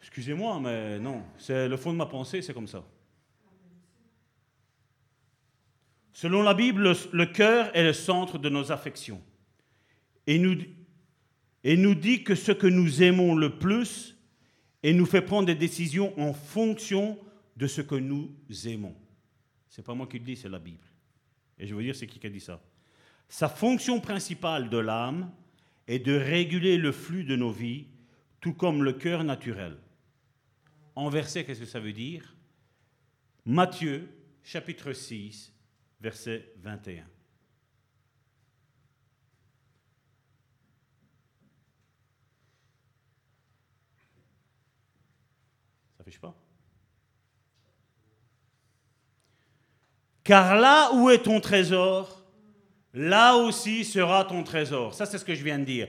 Excusez-moi, 0.00 0.60
mais 0.60 0.98
non, 0.98 1.22
c'est 1.38 1.68
le 1.68 1.76
fond 1.78 1.92
de 1.92 1.96
ma 1.96 2.06
pensée, 2.06 2.42
c'est 2.42 2.52
comme 2.52 2.66
ça. 2.66 2.84
Selon 6.12 6.42
la 6.42 6.52
Bible, 6.52 6.82
le, 6.82 6.92
le 7.12 7.26
cœur 7.26 7.74
est 7.74 7.82
le 7.82 7.92
centre 7.94 8.36
de 8.36 8.48
nos 8.50 8.70
affections. 8.70 9.22
Et 10.26 10.38
nous, 10.38 10.56
et 11.62 11.76
nous 11.78 11.94
dit 11.94 12.22
que 12.22 12.34
ce 12.34 12.52
que 12.52 12.66
nous 12.66 13.02
aimons 13.02 13.34
le 13.34 13.58
plus 13.58 14.13
et 14.84 14.92
nous 14.92 15.06
fait 15.06 15.22
prendre 15.22 15.46
des 15.46 15.54
décisions 15.54 16.12
en 16.20 16.34
fonction 16.34 17.18
de 17.56 17.66
ce 17.66 17.80
que 17.80 17.94
nous 17.94 18.30
aimons. 18.66 18.94
C'est 19.66 19.82
pas 19.82 19.94
moi 19.94 20.06
qui 20.06 20.18
le 20.18 20.26
dis, 20.26 20.36
c'est 20.36 20.50
la 20.50 20.58
Bible. 20.58 20.86
Et 21.58 21.66
je 21.66 21.74
veux 21.74 21.82
dire, 21.82 21.96
c'est 21.96 22.06
qui 22.06 22.18
qui 22.18 22.26
a 22.26 22.30
dit 22.30 22.38
ça 22.38 22.62
Sa 23.26 23.48
fonction 23.48 23.98
principale 23.98 24.68
de 24.68 24.76
l'âme 24.76 25.32
est 25.88 26.00
de 26.00 26.14
réguler 26.14 26.76
le 26.76 26.92
flux 26.92 27.24
de 27.24 27.34
nos 27.34 27.50
vies, 27.50 27.86
tout 28.42 28.52
comme 28.52 28.84
le 28.84 28.92
cœur 28.92 29.24
naturel. 29.24 29.78
En 30.94 31.08
verset, 31.08 31.44
qu'est-ce 31.44 31.60
que 31.60 31.66
ça 31.66 31.80
veut 31.80 31.94
dire? 31.94 32.36
Matthieu, 33.46 34.06
chapitre 34.42 34.92
6, 34.92 35.50
verset 36.02 36.52
21. 36.58 37.04
Pas 46.20 46.34
Car 50.22 50.56
là 50.56 50.90
où 50.94 51.10
est 51.10 51.22
ton 51.22 51.40
trésor, 51.40 52.22
là 52.94 53.36
aussi 53.36 53.84
sera 53.84 54.24
ton 54.24 54.42
trésor. 54.42 54.94
Ça, 54.94 55.04
c'est 55.06 55.18
ce 55.18 55.24
que 55.24 55.34
je 55.34 55.44
viens 55.44 55.58
de 55.58 55.64
dire. 55.64 55.88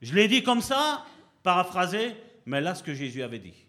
Je 0.00 0.14
l'ai 0.14 0.28
dit 0.28 0.42
comme 0.42 0.60
ça, 0.60 1.04
paraphrasé, 1.42 2.16
mais 2.46 2.60
là, 2.60 2.74
ce 2.74 2.82
que 2.82 2.94
Jésus 2.94 3.22
avait 3.22 3.38
dit. 3.38 3.66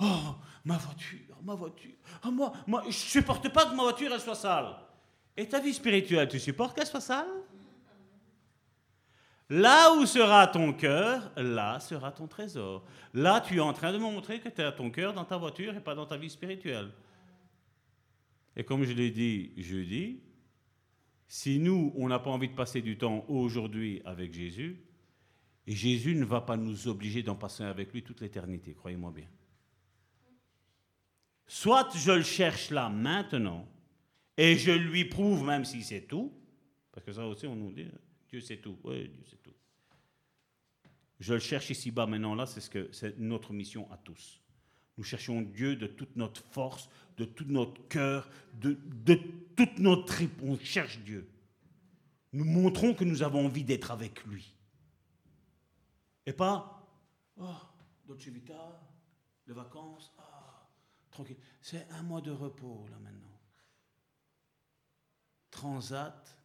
Oh, 0.00 0.34
ma 0.64 0.76
voiture, 0.76 1.36
ma 1.42 1.54
voiture. 1.54 1.94
Oh, 2.24 2.30
moi, 2.30 2.52
moi, 2.66 2.84
je 2.88 2.92
supporte 2.92 3.48
pas 3.48 3.66
que 3.66 3.74
ma 3.74 3.84
voiture 3.84 4.20
soit 4.20 4.34
sale. 4.34 4.76
Et 5.36 5.48
ta 5.48 5.60
vie 5.60 5.74
spirituelle, 5.74 6.28
tu 6.28 6.40
supportes 6.40 6.74
qu'elle 6.74 6.86
soit 6.86 7.00
sale? 7.00 7.28
Là 9.48 9.94
où 9.94 10.06
sera 10.06 10.48
ton 10.48 10.72
cœur, 10.72 11.30
là 11.36 11.78
sera 11.78 12.10
ton 12.10 12.26
trésor. 12.26 12.84
Là, 13.14 13.40
tu 13.40 13.56
es 13.56 13.60
en 13.60 13.72
train 13.72 13.92
de 13.92 13.98
me 13.98 14.02
montrer 14.02 14.40
que 14.40 14.48
tu 14.48 14.60
as 14.60 14.72
ton 14.72 14.90
cœur 14.90 15.12
dans 15.14 15.24
ta 15.24 15.36
voiture 15.36 15.74
et 15.76 15.80
pas 15.80 15.94
dans 15.94 16.06
ta 16.06 16.16
vie 16.16 16.30
spirituelle. 16.30 16.90
Et 18.56 18.64
comme 18.64 18.82
je 18.82 18.92
l'ai 18.92 19.10
dit 19.10 19.52
jeudi, 19.56 20.20
si 21.28 21.58
nous, 21.58 21.92
on 21.96 22.08
n'a 22.08 22.18
pas 22.18 22.30
envie 22.30 22.48
de 22.48 22.54
passer 22.54 22.82
du 22.82 22.98
temps 22.98 23.24
aujourd'hui 23.28 24.02
avec 24.04 24.32
Jésus, 24.32 24.80
et 25.66 25.74
Jésus 25.74 26.14
ne 26.14 26.24
va 26.24 26.40
pas 26.40 26.56
nous 26.56 26.88
obliger 26.88 27.22
d'en 27.22 27.34
passer 27.34 27.64
avec 27.64 27.92
lui 27.92 28.02
toute 28.02 28.20
l'éternité, 28.20 28.74
croyez-moi 28.74 29.12
bien. 29.12 29.26
Soit 31.46 31.96
je 31.96 32.12
le 32.12 32.22
cherche 32.22 32.70
là 32.70 32.88
maintenant, 32.88 33.68
et 34.36 34.56
je 34.56 34.72
lui 34.72 35.04
prouve 35.04 35.44
même 35.44 35.64
si 35.64 35.82
c'est 35.82 36.02
tout, 36.02 36.32
parce 36.92 37.04
que 37.04 37.12
ça 37.12 37.26
aussi 37.26 37.46
on 37.46 37.56
nous 37.56 37.72
dit, 37.72 37.86
Dieu 38.28 38.40
sait 38.40 38.58
tout, 38.58 38.78
oui, 38.84 39.08
Dieu 39.08 39.24
sait 39.24 39.36
tout. 39.36 39.54
Je 41.18 41.34
le 41.34 41.40
cherche 41.40 41.70
ici-bas 41.70 42.06
maintenant 42.06 42.34
là, 42.34 42.46
c'est 42.46 42.60
ce 42.60 42.70
que 42.70 42.90
c'est 42.92 43.18
notre 43.18 43.52
mission 43.52 43.90
à 43.90 43.96
tous. 43.96 44.40
Nous 44.98 45.04
cherchons 45.04 45.42
Dieu 45.42 45.76
de 45.76 45.86
toute 45.86 46.16
notre 46.16 46.42
force, 46.42 46.88
de 47.16 47.24
tout 47.24 47.44
notre 47.44 47.86
cœur, 47.88 48.28
de, 48.54 48.78
toute 49.56 49.78
notre 49.78 50.06
tripe. 50.06 50.40
On 50.42 50.58
cherche 50.58 50.98
Dieu. 51.00 51.28
Nous 52.32 52.44
montrons 52.44 52.94
que 52.94 53.04
nous 53.04 53.22
avons 53.22 53.46
envie 53.46 53.64
d'être 53.64 53.90
avec 53.90 54.24
lui. 54.24 54.54
Et 56.24 56.32
pas, 56.32 56.86
oh, 57.36 57.54
Dolce 58.06 58.26
Vita, 58.28 58.82
les 59.46 59.54
vacances, 59.54 60.12
ah, 60.18 60.68
tranquille. 61.10 61.36
C'est 61.60 61.86
un 61.90 62.02
mois 62.02 62.20
de 62.20 62.30
repos 62.30 62.86
là 62.90 62.98
maintenant. 62.98 63.38
Transat. 65.50 66.35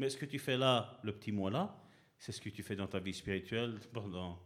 Mais 0.00 0.08
ce 0.08 0.16
que 0.16 0.24
tu 0.24 0.38
fais 0.38 0.56
là, 0.56 0.98
le 1.02 1.12
petit 1.14 1.30
mois 1.30 1.50
là, 1.50 1.78
c'est 2.16 2.32
ce 2.32 2.40
que 2.40 2.48
tu 2.48 2.62
fais 2.62 2.74
dans 2.74 2.86
ta 2.86 3.00
vie 3.00 3.12
spirituelle 3.12 3.78
pendant 3.92 4.40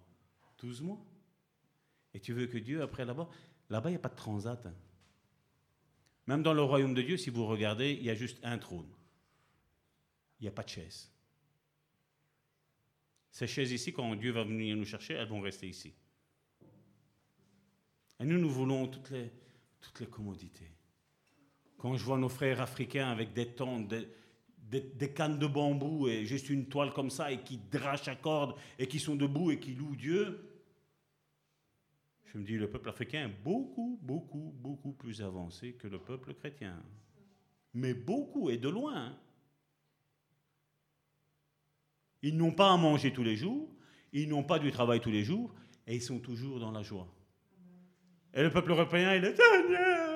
12 0.59 0.83
mois. 0.83 0.99
Et 2.13 2.19
tu 2.19 2.33
veux 2.33 2.49
que 2.49 2.59
Dieu, 2.59 2.83
après 2.83 3.05
là-bas, 3.05 3.29
là-bas, 3.71 3.89
il 3.89 3.93
n'y 3.93 3.97
a 3.97 4.01
pas 4.01 4.09
de 4.09 4.17
transat. 4.17 4.67
hein. 4.67 4.75
Même 6.27 6.43
dans 6.43 6.55
le 6.55 6.63
royaume 6.63 6.93
de 6.93 7.03
Dieu, 7.03 7.17
si 7.17 7.31
vous 7.31 7.47
regardez, 7.47 7.93
il 7.93 8.03
y 8.03 8.11
a 8.11 8.17
juste 8.17 8.41
un 8.43 8.59
trône. 8.59 8.91
Il 10.41 10.43
n'y 10.43 10.49
a 10.49 10.51
pas 10.51 10.65
de 10.65 10.71
chaise. 10.71 11.09
Ces 13.31 13.47
chaises 13.47 13.71
ici, 13.71 13.93
quand 13.93 14.13
Dieu 14.17 14.33
va 14.33 14.43
venir 14.43 14.77
nous 14.77 14.85
chercher, 14.85 15.15
elles 15.15 15.29
vont 15.29 15.41
rester 15.41 15.69
ici. 15.69 15.95
Et 18.19 18.25
nous, 18.25 18.41
nous 18.41 18.51
voulons 18.51 18.89
toutes 18.89 19.11
les, 19.11 19.31
toutes 19.81 20.01
les 20.01 20.09
commodités. 20.09 20.73
Quand 21.79 21.97
je 21.97 22.03
vois 22.03 22.19
nos 22.19 22.29
frères 22.29 22.61
africains 22.61 23.13
avec 23.13 23.33
des 23.33 23.55
tentes, 23.55 23.87
des, 23.87 24.09
des- 24.70 25.12
cannes 25.12 25.39
de 25.39 25.47
bambou 25.47 26.09
et 26.09 26.24
juste 26.27 26.49
une 26.51 26.66
toile 26.66 26.93
comme 26.93 27.11
ça 27.11 27.31
et 27.31 27.43
qui 27.43 27.59
drachent 27.70 28.09
à 28.09 28.16
cordes 28.16 28.57
et 28.78 28.86
qui 28.89 28.99
sont 28.99 29.15
debout 29.16 29.51
et 29.51 29.59
qui 29.61 29.74
louent 29.74 29.97
Dieu, 29.97 30.51
je 32.27 32.39
me 32.39 32.45
dis, 32.45 32.57
le 32.57 32.69
peuple 32.69 32.89
africain 32.89 33.27
est 33.28 33.43
beaucoup, 33.45 33.99
beaucoup, 34.03 34.53
beaucoup 34.57 34.93
plus 34.93 35.23
avancé 35.23 35.74
que 35.74 35.86
le 35.86 35.99
peuple 36.01 36.35
chrétien. 36.35 36.82
Mais 37.74 37.95
beaucoup, 37.95 38.51
et 38.51 38.57
de 38.59 38.69
loin. 38.69 38.97
hein. 38.97 39.19
Ils 42.23 42.36
n'ont 42.36 42.53
pas 42.53 42.73
à 42.73 42.77
manger 42.77 43.12
tous 43.12 43.23
les 43.23 43.36
jours, 43.36 43.69
ils 44.12 44.28
n'ont 44.28 44.43
pas 44.45 44.59
du 44.59 44.70
travail 44.73 45.01
tous 45.01 45.11
les 45.11 45.24
jours, 45.24 45.55
et 45.86 45.95
ils 45.97 46.03
sont 46.03 46.19
toujours 46.19 46.59
dans 46.59 46.70
la 46.73 46.82
joie. 46.82 47.07
Et 48.32 48.43
le 48.43 48.51
peuple 48.51 48.70
européen, 48.70 49.15
il 49.15 49.24
est 49.24 49.36
Seigneur, 49.36 50.14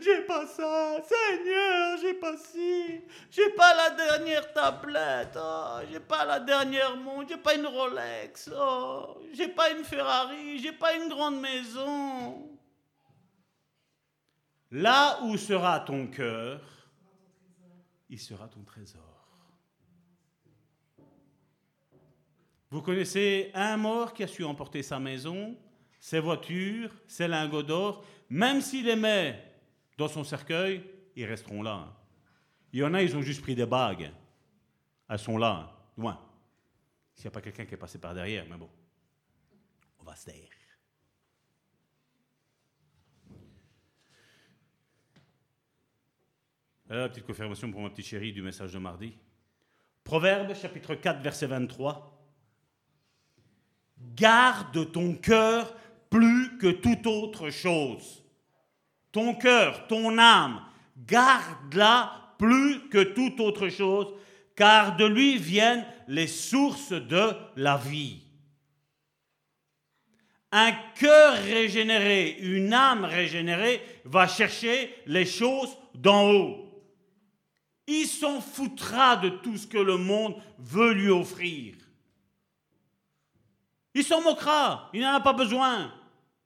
j'ai 0.00 0.22
pas 0.22 0.46
ça, 0.46 1.00
Seigneur, 1.02 1.98
j'ai 2.00 2.14
pas 2.14 2.36
ci, 2.36 3.00
j'ai 3.30 3.50
pas 3.50 3.74
la 3.74 3.90
dernière 3.90 4.52
tablette, 4.52 5.36
oh, 5.36 5.78
j'ai 5.90 6.00
pas 6.00 6.24
la 6.24 6.40
dernière 6.40 6.96
montre, 6.96 7.28
j'ai 7.28 7.36
pas 7.36 7.54
une 7.54 7.66
Rolex, 7.66 8.50
oh, 8.54 9.18
j'ai 9.32 9.48
pas 9.48 9.70
une 9.70 9.84
Ferrari, 9.84 10.58
j'ai 10.58 10.72
pas 10.72 10.94
une 10.94 11.08
grande 11.08 11.40
maison. 11.40 12.48
Là 14.70 15.20
où 15.22 15.36
sera 15.36 15.80
ton 15.80 16.06
cœur, 16.06 16.60
il 18.08 18.18
sera 18.18 18.48
ton 18.48 18.62
trésor. 18.62 19.02
Vous 22.70 22.82
connaissez 22.82 23.50
un 23.52 23.76
mort 23.76 24.14
qui 24.14 24.22
a 24.22 24.28
su 24.28 24.44
emporter 24.44 24.82
sa 24.82 25.00
maison, 25.00 25.56
ses 25.98 26.20
voitures, 26.20 26.90
ses 27.08 27.26
lingots 27.26 27.64
d'or, 27.64 28.04
même 28.28 28.60
s'il 28.60 28.94
met 28.96 29.49
dans 30.00 30.08
son 30.08 30.24
cercueil, 30.24 30.82
ils 31.14 31.26
resteront 31.26 31.62
là. 31.62 31.94
Il 32.72 32.80
y 32.80 32.84
en 32.84 32.94
a, 32.94 33.02
ils 33.02 33.14
ont 33.16 33.20
juste 33.20 33.42
pris 33.42 33.54
des 33.54 33.66
bagues. 33.66 34.10
Elles 35.08 35.18
sont 35.18 35.36
là, 35.36 35.76
loin. 35.98 36.18
S'il 37.14 37.24
n'y 37.24 37.28
a 37.28 37.30
pas 37.32 37.42
quelqu'un 37.42 37.66
qui 37.66 37.74
est 37.74 37.76
passé 37.76 37.98
par 37.98 38.14
derrière, 38.14 38.46
mais 38.48 38.56
bon, 38.56 38.70
on 39.98 40.04
va 40.04 40.16
se 40.16 40.24
taire. 40.24 40.48
Voilà 46.86 47.02
la 47.02 47.08
petite 47.10 47.26
confirmation 47.26 47.70
pour 47.70 47.82
ma 47.82 47.90
petite 47.90 48.06
chérie 48.06 48.32
du 48.32 48.40
message 48.40 48.72
de 48.72 48.78
mardi. 48.78 49.12
Proverbe 50.02 50.54
chapitre 50.54 50.94
4, 50.94 51.20
verset 51.20 51.46
23. 51.46 52.26
Garde 54.16 54.92
ton 54.92 55.14
cœur 55.14 55.76
plus 56.08 56.56
que 56.56 56.70
toute 56.70 57.06
autre 57.06 57.50
chose. 57.50 58.19
Ton 59.12 59.34
cœur, 59.34 59.86
ton 59.86 60.18
âme, 60.18 60.62
garde-la 61.06 62.34
plus 62.38 62.88
que 62.88 63.02
toute 63.02 63.40
autre 63.40 63.68
chose, 63.68 64.14
car 64.56 64.96
de 64.96 65.04
lui 65.04 65.36
viennent 65.36 65.86
les 66.08 66.26
sources 66.26 66.92
de 66.92 67.32
la 67.56 67.76
vie. 67.76 68.22
Un 70.52 70.72
cœur 70.96 71.34
régénéré, 71.34 72.38
une 72.40 72.72
âme 72.72 73.04
régénérée 73.04 73.80
va 74.04 74.26
chercher 74.26 74.94
les 75.06 75.24
choses 75.26 75.76
d'en 75.94 76.30
haut. 76.30 76.66
Il 77.86 78.06
s'en 78.06 78.40
foutra 78.40 79.16
de 79.16 79.28
tout 79.28 79.56
ce 79.56 79.66
que 79.66 79.78
le 79.78 79.96
monde 79.96 80.36
veut 80.58 80.92
lui 80.92 81.08
offrir. 81.08 81.74
Il 83.94 84.04
s'en 84.04 84.22
moquera, 84.22 84.90
il 84.92 85.00
n'en 85.00 85.14
a 85.14 85.20
pas 85.20 85.32
besoin. 85.32 85.92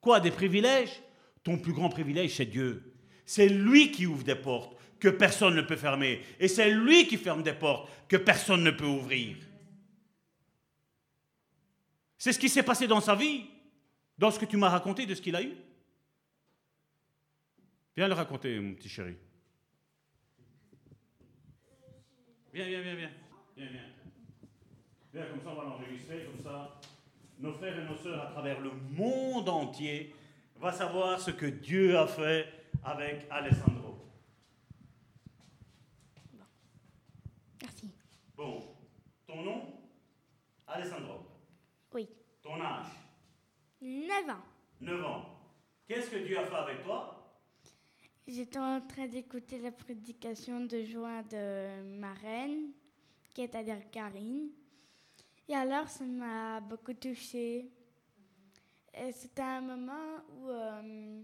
Quoi, 0.01 0.21
des 0.21 0.31
privilèges? 0.31 1.03
Ton 1.45 1.59
plus 1.59 1.75
grand 1.75 1.91
privilège, 1.91 2.35
c'est 2.35 2.47
Dieu. 2.47 2.95
C'est 3.27 3.49
lui 3.49 3.91
qui 3.93 4.07
ouvre 4.07 4.25
des 4.25 4.35
portes 4.35 4.77
que 4.99 5.09
personne 5.09 5.55
ne 5.55 5.63
peut 5.63 5.77
fermer. 5.77 6.23
Et 6.41 6.49
c'est 6.49 6.71
lui 6.71 7.07
qui 7.07 7.19
ferme 7.19 7.43
des 7.43 7.53
portes 7.53 7.91
que 8.09 8.17
personne 8.17 8.65
ne 8.65 8.71
peut 8.71 8.87
ouvrir. 8.87 9.37
C'est 12.17 12.33
ce 12.33 12.39
qui 12.39 12.49
s'est 12.49 12.63
passé 12.63 12.87
dans 12.87 13.03
sa 13.03 13.15
vie, 13.15 13.45
dans 14.17 14.31
ce 14.31 14.39
que 14.39 14.47
tu 14.47 14.57
m'as 14.57 14.71
raconté 14.71 15.05
de 15.05 15.15
ce 15.15 15.21
qu'il 15.21 15.37
a 15.37 15.43
eu. 15.43 15.53
Viens 17.97 18.09
le 18.09 18.15
raconter, 18.15 18.59
mon 18.59 18.75
petit 18.75 18.89
chéri. 18.89 19.15
Viens, 22.55 22.67
viens, 22.67 22.81
viens, 22.81 22.95
viens. 22.95 23.11
Viens, 23.57 23.67
viens. 23.67 23.83
Viens, 25.13 25.27
comme 25.27 25.41
ça, 25.43 25.51
on 25.51 25.55
va 25.55 25.65
l'enregistrer, 25.65 26.25
comme 26.25 26.43
ça. 26.43 26.81
nos 27.39 27.53
frères 27.53 27.79
et 27.79 27.85
nos 27.85 27.97
sœurs 27.97 28.23
à 28.23 28.31
travers 28.33 28.61
le 28.61 28.71
monde 28.91 29.49
entier 29.49 30.15
va 30.57 30.73
savoir 30.73 31.21
ce 31.21 31.31
que 31.31 31.47
Dieu 31.47 31.97
a 31.99 32.07
fait 32.07 32.49
avec 32.85 33.27
Alessandro. 33.31 33.97
Merci. 37.61 37.91
Bon, 38.37 38.63
ton 39.27 39.43
nom? 39.43 39.75
Alessandro. 40.67 41.27
Oui. 41.93 42.09
Ton 42.43 42.61
âge? 42.61 42.87
9 43.81 44.31
ans. 44.31 44.43
9 44.81 45.05
ans. 45.05 45.25
Qu'est-ce 45.87 46.11
que 46.11 46.17
Dieu 46.17 46.39
a 46.39 46.45
fait 46.45 46.57
avec 46.57 46.83
toi? 46.83 47.11
J'étais 48.27 48.59
en 48.59 48.81
train 48.81 49.07
d'écouter 49.07 49.59
la 49.59 49.71
prédication 49.71 50.61
de 50.61 50.83
juin 50.83 51.23
de 51.25 51.83
ma 51.99 52.15
reine, 52.15 52.73
qui 53.35 53.43
est 53.43 53.55
à 53.55 53.63
dire 53.63 53.91
Karine. 53.91 54.49
Et 55.47 55.55
alors, 55.55 55.89
ça 55.89 56.05
m'a 56.05 56.61
beaucoup 56.61 56.95
touchée. 56.95 57.71
Et 58.97 59.13
C'était 59.13 59.43
un 59.43 59.61
moment 59.61 60.23
où 60.31 60.51
euh, 60.51 61.23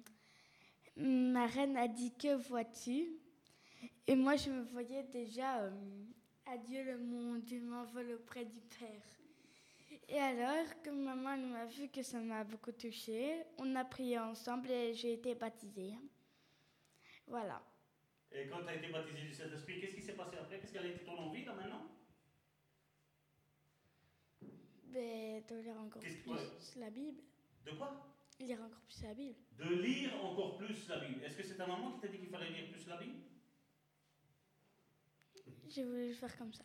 ma 0.97 1.47
reine 1.47 1.77
a 1.77 1.89
dit 1.89 2.13
Que 2.17 2.35
vois-tu? 2.35 3.09
Et 4.07 4.15
moi, 4.15 4.37
je 4.37 4.51
me 4.51 4.63
voyais 4.63 5.05
déjà 5.05 5.61
euh, 5.61 5.71
Adieu 6.47 6.83
le 6.83 6.99
monde, 6.99 7.43
je 7.47 7.57
m'envole 7.57 8.13
auprès 8.13 8.45
du 8.45 8.61
Père. 8.61 9.21
Et 10.09 10.19
alors, 10.19 10.67
comme 10.85 11.05
maman 11.05 11.37
m'a 11.37 11.67
vu 11.67 11.89
que 11.89 12.03
ça 12.03 12.19
m'a 12.19 12.43
beaucoup 12.43 12.73
touchée, 12.73 13.45
on 13.59 13.77
a 13.77 13.85
prié 13.85 14.19
ensemble 14.19 14.69
et 14.71 14.93
j'ai 14.93 15.13
été 15.13 15.37
baptisée. 15.37 15.95
Voilà. 17.29 17.63
Et 18.33 18.49
quand 18.49 18.63
tu 18.63 18.69
as 18.69 18.75
été 18.75 18.89
baptisé 18.89 19.23
du 19.23 19.33
Saint-Esprit, 19.33 19.81
qu'est-ce 19.81 19.95
qui 19.95 20.03
s'est 20.03 20.15
passé 20.15 20.37
après? 20.37 20.59
Qu'est-ce 20.59 20.73
qu'elle 20.73 20.87
a 20.87 20.89
été 20.89 21.05
ton 21.05 21.17
envie 21.17 21.45
là 21.45 21.55
maintenant? 21.55 21.87
Mais 24.89 25.45
de 25.49 25.55
lire 25.61 25.77
encore 25.79 26.03
plus 26.03 26.27
ouais. 26.27 26.81
la 26.81 26.91
Bible. 26.91 27.23
De 27.66 27.73
quoi? 27.73 28.07
Lire 28.41 28.59
encore 28.62 28.81
plus 28.81 29.03
la 29.03 29.15
Bible. 29.15 29.37
De 29.59 29.74
lire 29.82 30.24
encore 30.24 30.57
plus 30.57 30.89
la 30.89 30.99
Bible. 30.99 31.23
Est-ce 31.24 31.37
que 31.37 31.43
c'est 31.43 31.57
ta 31.57 31.66
maman 31.66 31.93
qui 31.93 32.01
t'a 32.01 32.09
dit 32.09 32.19
qu'il 32.19 32.28
fallait 32.31 32.51
lire 32.51 32.70
plus 32.70 32.87
la 32.87 32.97
Bible? 32.97 33.19
J'ai 35.69 35.85
voulu 35.85 36.09
le 36.09 36.15
faire 36.15 36.37
comme 36.37 36.53
ça. 36.53 36.65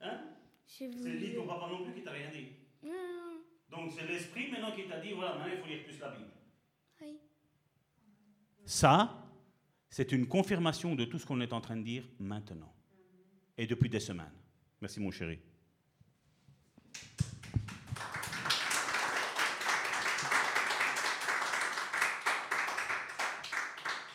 Hein? 0.00 0.20
J'ai 0.66 0.90
C'est 0.92 1.16
dit 1.18 1.34
ton 1.34 1.46
papa 1.46 1.68
non 1.70 1.84
plus 1.84 1.94
qui 1.94 2.02
t'a 2.02 2.12
rien 2.12 2.30
dit. 2.30 2.46
Non, 2.82 3.42
Donc 3.68 3.92
c'est 3.92 4.06
l'esprit 4.06 4.50
maintenant 4.50 4.72
qui 4.74 4.86
t'a 4.86 5.00
dit 5.00 5.12
voilà, 5.12 5.36
maintenant 5.36 5.52
il 5.54 5.60
faut 5.60 5.66
lire 5.66 5.84
plus 5.84 5.98
la 5.98 6.10
Bible. 6.10 6.30
oui. 7.02 7.18
Ça, 8.64 9.22
c'est 9.90 10.10
une 10.12 10.26
confirmation 10.26 10.94
de 10.94 11.04
tout 11.04 11.18
ce 11.18 11.26
qu'on 11.26 11.40
est 11.40 11.52
en 11.52 11.60
train 11.60 11.76
de 11.76 11.82
dire 11.82 12.04
maintenant. 12.18 12.72
Et 13.56 13.66
depuis 13.66 13.88
des 13.88 14.00
semaines. 14.00 14.32
Merci 14.80 15.00
mon 15.00 15.10
chéri. 15.10 15.38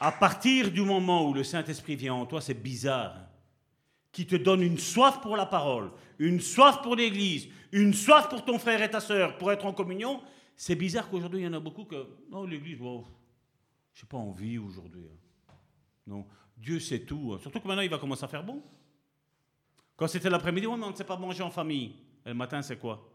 À 0.03 0.11
partir 0.11 0.71
du 0.71 0.81
moment 0.81 1.29
où 1.29 1.31
le 1.31 1.43
Saint-Esprit 1.43 1.95
vient 1.95 2.15
en 2.15 2.25
toi, 2.25 2.41
c'est 2.41 2.55
bizarre. 2.55 3.15
Qui 4.11 4.25
te 4.25 4.35
donne 4.35 4.63
une 4.63 4.79
soif 4.79 5.21
pour 5.21 5.37
la 5.37 5.45
parole, 5.45 5.91
une 6.17 6.39
soif 6.39 6.81
pour 6.81 6.95
l'Église, 6.95 7.47
une 7.71 7.93
soif 7.93 8.27
pour 8.27 8.43
ton 8.43 8.57
frère 8.57 8.81
et 8.81 8.89
ta 8.89 8.99
sœur, 8.99 9.37
pour 9.37 9.51
être 9.51 9.63
en 9.63 9.73
communion. 9.73 10.19
C'est 10.55 10.73
bizarre 10.73 11.07
qu'aujourd'hui, 11.07 11.41
il 11.41 11.43
y 11.43 11.47
en 11.47 11.53
a 11.53 11.59
beaucoup 11.59 11.85
que. 11.85 12.07
Non, 12.31 12.45
l'Église, 12.45 12.79
bon, 12.79 13.05
j'ai 13.93 14.07
pas 14.07 14.17
envie 14.17 14.57
aujourd'hui. 14.57 15.05
hein. 15.05 15.53
Non, 16.07 16.25
Dieu 16.57 16.79
sait 16.79 17.01
tout. 17.01 17.33
hein. 17.35 17.39
Surtout 17.39 17.59
que 17.59 17.67
maintenant, 17.67 17.83
il 17.83 17.89
va 17.89 17.99
commencer 17.99 18.23
à 18.23 18.27
faire 18.27 18.43
bon. 18.43 18.63
Quand 19.95 20.07
c'était 20.07 20.31
l'après-midi, 20.31 20.65
on 20.65 20.77
ne 20.77 20.95
sait 20.95 21.03
pas 21.03 21.15
manger 21.15 21.43
en 21.43 21.51
famille. 21.51 21.95
Et 22.25 22.29
le 22.29 22.33
matin, 22.33 22.63
c'est 22.63 22.79
quoi? 22.79 23.07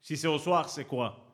Si 0.00 0.16
c'est 0.16 0.28
au 0.28 0.38
soir, 0.38 0.70
c'est 0.70 0.86
quoi? 0.86 1.26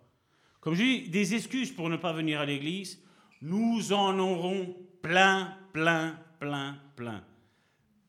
Comme 0.60 0.74
je 0.74 0.82
dis, 0.82 1.08
des 1.08 1.34
excuses 1.36 1.70
pour 1.70 1.88
ne 1.88 1.96
pas 1.96 2.12
venir 2.12 2.40
à 2.40 2.44
l'église, 2.44 3.00
nous 3.46 3.92
en 3.92 4.18
aurons 4.18 4.76
plein, 5.00 5.56
plein, 5.72 6.18
plein, 6.40 6.76
plein. 6.96 7.24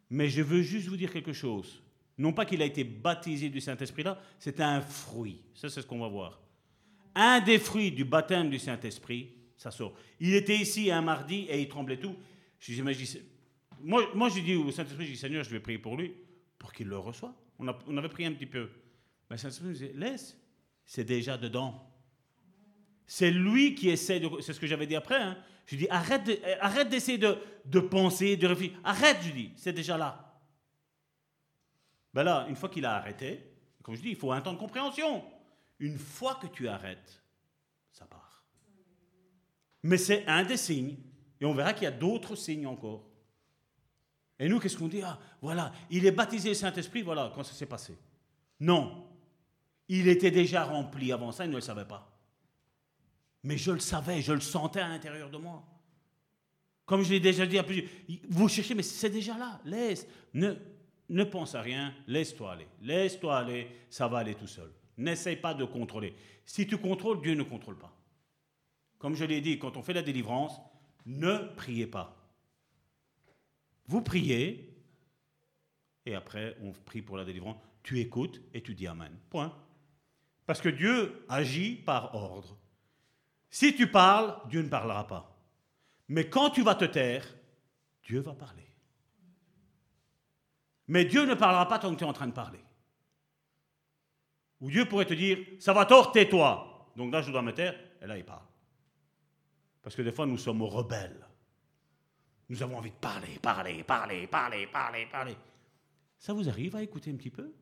Mais 0.09 0.29
je 0.29 0.41
veux 0.41 0.63
juste 0.63 0.87
vous 0.87 0.97
dire 0.97 1.13
quelque 1.13 1.33
chose. 1.33 1.83
Non 2.17 2.33
pas 2.33 2.43
qu'il 2.43 2.59
a 2.63 2.65
été 2.65 2.83
baptisé 2.83 3.49
du 3.49 3.61
Saint-Esprit 3.61 4.01
là, 4.01 4.19
c'est 4.39 4.59
un 4.61 4.81
fruit. 4.81 5.43
Ça, 5.53 5.69
c'est 5.69 5.83
ce 5.83 5.85
qu'on 5.85 5.99
va 5.99 6.07
voir. 6.07 6.41
Un 7.13 7.39
des 7.41 7.59
fruits 7.59 7.91
du 7.91 8.03
baptême 8.03 8.49
du 8.49 8.57
Saint-Esprit, 8.57 9.29
ça 9.55 9.69
sort. 9.69 9.93
Il 10.19 10.33
était 10.33 10.55
ici 10.55 10.89
un 10.89 11.01
mardi 11.01 11.45
et 11.49 11.61
il 11.61 11.67
tremblait 11.67 11.99
tout. 11.99 12.15
Je 12.59 12.73
dis, 12.73 12.81
mais 12.81 12.95
je 12.95 13.03
dis, 13.03 13.21
moi, 13.81 14.09
moi, 14.15 14.29
j'ai 14.29 14.41
dit 14.41 14.55
au 14.55 14.71
Saint-Esprit, 14.71 15.05
je 15.05 15.11
dis, 15.11 15.17
Seigneur, 15.17 15.43
je 15.43 15.51
vais 15.51 15.59
prier 15.59 15.77
pour 15.77 15.97
lui, 15.97 16.13
pour 16.57 16.73
qu'il 16.73 16.87
le 16.87 16.97
reçoive. 16.97 17.33
On, 17.59 17.97
avait 17.97 18.09
prié 18.09 18.27
un 18.27 18.33
petit 18.33 18.47
peu. 18.47 18.69
Mais 19.29 19.37
Saint-Esprit 19.37 19.67
nous 19.67 19.73
disait, 19.73 19.93
laisse, 19.95 20.35
c'est 20.83 21.03
déjà 21.03 21.37
dedans. 21.37 21.86
C'est 23.07 23.31
lui 23.31 23.73
qui 23.73 23.89
essaie 23.89 24.19
de. 24.19 24.29
C'est 24.41 24.53
ce 24.53 24.59
que 24.59 24.67
j'avais 24.67 24.85
dit 24.85 24.95
après. 24.95 25.15
Hein. 25.15 25.37
Je 25.65 25.75
dis, 25.75 25.87
arrête, 25.89 26.27
euh, 26.27 26.55
arrête 26.59 26.89
d'essayer 26.89 27.17
de, 27.17 27.37
de 27.65 27.79
penser, 27.79 28.37
de 28.37 28.47
réfléchir. 28.47 28.77
Arrête, 28.83 29.17
je 29.21 29.31
dis, 29.31 29.51
c'est 29.55 29.73
déjà 29.73 29.97
là. 29.97 30.39
Ben 32.13 32.23
là, 32.23 32.45
une 32.49 32.55
fois 32.55 32.69
qu'il 32.69 32.85
a 32.85 32.95
arrêté, 32.95 33.43
comme 33.81 33.95
je 33.95 34.01
dis, 34.01 34.09
il 34.09 34.15
faut 34.15 34.31
un 34.31 34.41
temps 34.41 34.53
de 34.53 34.57
compréhension. 34.57 35.23
Une 35.79 35.97
fois 35.97 36.35
que 36.35 36.47
tu 36.47 36.67
arrêtes, 36.67 37.21
ça 37.91 38.05
part. 38.05 38.43
Mais 39.83 39.97
c'est 39.97 40.25
un 40.27 40.43
des 40.43 40.57
signes. 40.57 40.97
Et 41.39 41.45
on 41.45 41.53
verra 41.53 41.73
qu'il 41.73 41.83
y 41.83 41.87
a 41.87 41.91
d'autres 41.91 42.35
signes 42.35 42.65
encore. 42.65 43.05
Et 44.39 44.49
nous, 44.49 44.59
qu'est-ce 44.59 44.77
qu'on 44.77 44.87
dit? 44.87 45.01
Ah, 45.03 45.19
voilà, 45.41 45.71
il 45.89 46.05
est 46.05 46.11
baptisé 46.11 46.49
le 46.49 46.55
Saint-Esprit, 46.55 47.01
voilà, 47.03 47.31
quand 47.33 47.43
ça 47.43 47.53
s'est 47.53 47.65
passé. 47.65 47.97
Non. 48.59 49.07
Il 49.87 50.07
était 50.07 50.31
déjà 50.31 50.63
rempli 50.63 51.11
avant 51.11 51.31
ça, 51.31 51.45
il 51.45 51.51
ne 51.51 51.55
le 51.55 51.61
savait 51.61 51.85
pas. 51.85 52.16
Mais 53.47 53.57
je 53.57 53.71
le 53.71 53.79
savais, 53.79 54.21
je 54.21 54.33
le 54.33 54.41
sentais 54.41 54.81
à 54.81 54.89
l'intérieur 54.89 55.29
de 55.29 55.37
moi. 55.37 55.63
Comme 56.85 57.01
je 57.01 57.11
l'ai 57.11 57.21
déjà 57.21 57.45
dit 57.45 57.57
à 57.57 57.63
plusieurs, 57.63 57.89
vous 58.27 58.49
cherchez, 58.49 58.75
mais 58.75 58.83
c'est 58.83 59.09
déjà 59.09 59.37
là, 59.37 59.61
laisse. 59.63 60.05
Ne, 60.33 60.53
ne 61.07 61.23
pense 61.23 61.55
à 61.55 61.61
rien, 61.61 61.93
laisse-toi 62.07 62.51
aller. 62.51 62.67
Laisse-toi 62.81 63.37
aller, 63.37 63.69
ça 63.89 64.09
va 64.09 64.17
aller 64.17 64.35
tout 64.35 64.47
seul. 64.47 64.69
N'essaye 64.97 65.37
pas 65.37 65.53
de 65.53 65.63
contrôler. 65.63 66.13
Si 66.45 66.67
tu 66.67 66.77
contrôles, 66.77 67.21
Dieu 67.21 67.35
ne 67.35 67.43
contrôle 67.43 67.77
pas. 67.77 67.95
Comme 68.97 69.15
je 69.15 69.23
l'ai 69.23 69.39
dit, 69.39 69.57
quand 69.57 69.77
on 69.77 69.81
fait 69.81 69.93
la 69.93 70.01
délivrance, 70.01 70.59
ne 71.05 71.37
priez 71.55 71.87
pas. 71.87 72.17
Vous 73.85 74.01
priez, 74.01 74.77
et 76.05 76.15
après 76.15 76.57
on 76.61 76.73
prie 76.73 77.01
pour 77.01 77.15
la 77.15 77.23
délivrance. 77.23 77.55
Tu 77.81 78.01
écoutes 78.01 78.41
et 78.53 78.61
tu 78.61 78.75
dis 78.75 78.87
Amen. 78.87 79.17
Point. 79.29 79.57
Parce 80.45 80.59
que 80.59 80.67
Dieu 80.67 81.23
agit 81.29 81.75
par 81.75 82.13
ordre. 82.13 82.57
Si 83.49 83.75
tu 83.75 83.89
parles, 83.89 84.37
Dieu 84.49 84.61
ne 84.61 84.69
parlera 84.69 85.07
pas. 85.07 85.35
Mais 86.09 86.29
quand 86.29 86.49
tu 86.49 86.63
vas 86.63 86.75
te 86.75 86.85
taire, 86.85 87.25
Dieu 88.03 88.19
va 88.19 88.33
parler. 88.33 88.67
Mais 90.87 91.05
Dieu 91.05 91.25
ne 91.25 91.33
parlera 91.33 91.67
pas 91.67 91.79
tant 91.79 91.93
que 91.93 91.99
tu 91.99 92.03
es 92.03 92.07
en 92.07 92.13
train 92.13 92.27
de 92.27 92.33
parler. 92.33 92.63
Ou 94.61 94.71
Dieu 94.71 94.85
pourrait 94.85 95.05
te 95.05 95.13
dire, 95.13 95.39
ça 95.59 95.73
va 95.73 95.85
tort, 95.85 96.11
tais-toi. 96.11 96.91
Donc 96.95 97.11
là, 97.11 97.21
je 97.21 97.31
dois 97.31 97.41
me 97.41 97.53
taire, 97.53 97.77
et 98.01 98.07
là, 98.07 98.17
il 98.17 98.23
parle. 98.23 98.45
Parce 99.81 99.95
que 99.95 100.01
des 100.01 100.11
fois, 100.11 100.25
nous 100.25 100.37
sommes 100.37 100.63
rebelles. 100.63 101.27
Nous 102.49 102.63
avons 102.63 102.77
envie 102.77 102.91
de 102.91 102.95
parler, 102.95 103.37
parler, 103.41 103.83
parler, 103.83 104.25
parler, 104.27 104.67
parler, 104.67 105.05
parler. 105.11 105.37
Ça 106.17 106.33
vous 106.33 106.47
arrive 106.47 106.75
à 106.75 106.81
écouter 106.81 107.11
un 107.11 107.17
petit 107.17 107.29
peu? 107.29 107.53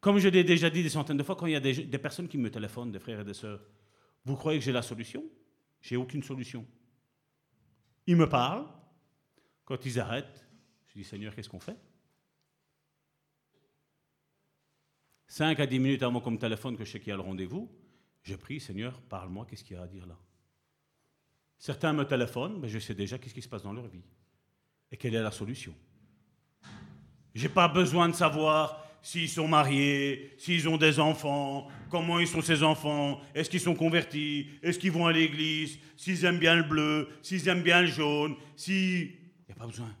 Comme 0.00 0.18
je 0.18 0.28
l'ai 0.28 0.44
déjà 0.44 0.70
dit 0.70 0.82
des 0.82 0.88
centaines 0.88 1.18
de 1.18 1.22
fois, 1.22 1.36
quand 1.36 1.46
il 1.46 1.52
y 1.52 1.56
a 1.56 1.60
des, 1.60 1.98
personnes 1.98 2.28
qui 2.28 2.38
me 2.38 2.50
téléphonent, 2.50 2.90
des 2.90 2.98
frères 2.98 3.20
et 3.20 3.24
des 3.24 3.34
sœurs, 3.34 3.60
vous 4.24 4.36
croyez 4.36 4.58
que 4.58 4.64
j'ai 4.64 4.72
la 4.72 4.82
solution? 4.82 5.22
J'ai 5.80 5.96
aucune 5.96 6.22
solution. 6.22 6.66
Ils 8.06 8.16
me 8.16 8.28
parlent. 8.28 8.66
Quand 9.64 9.84
ils 9.84 10.00
arrêtent, 10.00 10.46
je 10.88 10.94
dis 10.94 11.04
Seigneur, 11.04 11.34
qu'est-ce 11.34 11.48
qu'on 11.48 11.60
fait? 11.60 11.76
5 15.28 15.60
à 15.60 15.66
10 15.66 15.78
minutes 15.78 16.02
avant 16.02 16.20
qu'on 16.20 16.32
me 16.32 16.38
téléphone, 16.38 16.76
que 16.76 16.84
je 16.84 16.90
sais 16.90 16.98
qu'il 16.98 17.10
y 17.10 17.12
a 17.12 17.16
le 17.16 17.22
rendez-vous, 17.22 17.70
je 18.22 18.34
prie, 18.34 18.58
Seigneur, 18.58 19.00
parle-moi, 19.02 19.46
qu'est-ce 19.48 19.62
qu'il 19.62 19.76
y 19.76 19.78
a 19.78 19.82
à 19.82 19.86
dire 19.86 20.06
là? 20.06 20.18
Certains 21.56 21.92
me 21.92 22.04
téléphonent, 22.04 22.58
mais 22.58 22.68
je 22.68 22.78
sais 22.78 22.94
déjà 22.94 23.18
qu'est-ce 23.18 23.34
qui 23.34 23.42
se 23.42 23.48
passe 23.48 23.62
dans 23.62 23.72
leur 23.72 23.86
vie 23.86 24.02
et 24.90 24.96
quelle 24.96 25.14
est 25.14 25.22
la 25.22 25.30
solution? 25.30 25.74
Je 27.34 27.46
n'ai 27.46 27.52
pas 27.52 27.68
besoin 27.68 28.08
de 28.08 28.14
savoir 28.14 28.89
s'ils 29.02 29.28
sont 29.28 29.48
mariés, 29.48 30.34
s'ils 30.38 30.68
ont 30.68 30.76
des 30.76 31.00
enfants, 31.00 31.68
comment 31.88 32.18
ils 32.20 32.28
sont 32.28 32.42
ces 32.42 32.62
enfants, 32.62 33.20
est-ce 33.34 33.48
qu'ils 33.48 33.60
sont 33.60 33.74
convertis, 33.74 34.48
est-ce 34.62 34.78
qu'ils 34.78 34.92
vont 34.92 35.06
à 35.06 35.12
l'église, 35.12 35.78
s'ils 35.96 36.24
aiment 36.24 36.38
bien 36.38 36.56
le 36.56 36.62
bleu, 36.62 37.08
s'ils 37.22 37.48
aiment 37.48 37.62
bien 37.62 37.82
le 37.82 37.88
jaune, 37.88 38.36
si... 38.56 39.02
Il 39.02 39.46
n'y 39.48 39.52
a 39.52 39.54
pas 39.54 39.66
besoin. 39.66 39.94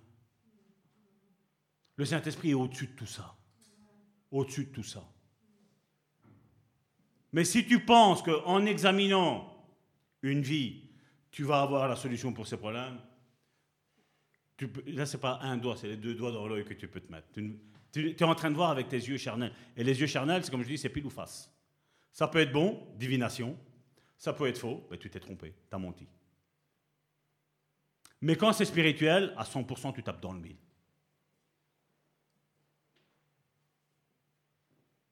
Le 1.96 2.04
Saint-Esprit 2.04 2.50
est 2.50 2.54
au-dessus 2.54 2.86
de 2.86 2.92
tout 2.92 3.06
ça. 3.06 3.36
Au-dessus 4.30 4.64
de 4.64 4.70
tout 4.70 4.82
ça. 4.82 5.04
Mais 7.32 7.44
si 7.44 7.66
tu 7.66 7.84
penses 7.84 8.22
qu'en 8.22 8.64
examinant 8.66 9.54
une 10.22 10.42
vie, 10.42 10.82
tu 11.30 11.44
vas 11.44 11.62
avoir 11.62 11.88
la 11.88 11.96
solution 11.96 12.32
pour 12.32 12.46
ces 12.46 12.56
problèmes, 12.56 12.98
tu 14.56 14.68
là, 14.86 15.06
ce 15.06 15.16
n'est 15.16 15.20
pas 15.20 15.38
un 15.42 15.56
doigt, 15.56 15.76
c'est 15.76 15.88
les 15.88 15.96
deux 15.96 16.14
doigts 16.14 16.32
dans 16.32 16.46
l'œil 16.46 16.64
que 16.64 16.74
tu 16.74 16.86
peux 16.88 17.00
te 17.00 17.10
mettre. 17.10 17.28
Tu 17.92 18.10
es 18.10 18.22
en 18.22 18.34
train 18.34 18.50
de 18.50 18.56
voir 18.56 18.70
avec 18.70 18.88
tes 18.88 18.96
yeux 18.96 19.18
charnels. 19.18 19.52
Et 19.76 19.84
les 19.84 20.00
yeux 20.00 20.06
charnels, 20.06 20.44
c'est 20.44 20.50
comme 20.50 20.62
je 20.62 20.68
dis, 20.68 20.78
c'est 20.78 20.88
pile 20.88 21.06
ou 21.06 21.10
face. 21.10 21.52
Ça 22.12 22.28
peut 22.28 22.38
être 22.38 22.52
bon, 22.52 22.86
divination. 22.96 23.56
Ça 24.16 24.32
peut 24.32 24.46
être 24.46 24.58
faux, 24.58 24.86
mais 24.90 24.98
tu 24.98 25.08
t'es 25.08 25.20
trompé, 25.20 25.54
tu 25.68 25.74
as 25.74 25.78
menti. 25.78 26.06
Mais 28.20 28.36
quand 28.36 28.52
c'est 28.52 28.66
spirituel, 28.66 29.32
à 29.36 29.44
100%, 29.44 29.94
tu 29.94 30.02
tapes 30.02 30.20
dans 30.20 30.32
le 30.32 30.40
mille. 30.40 30.56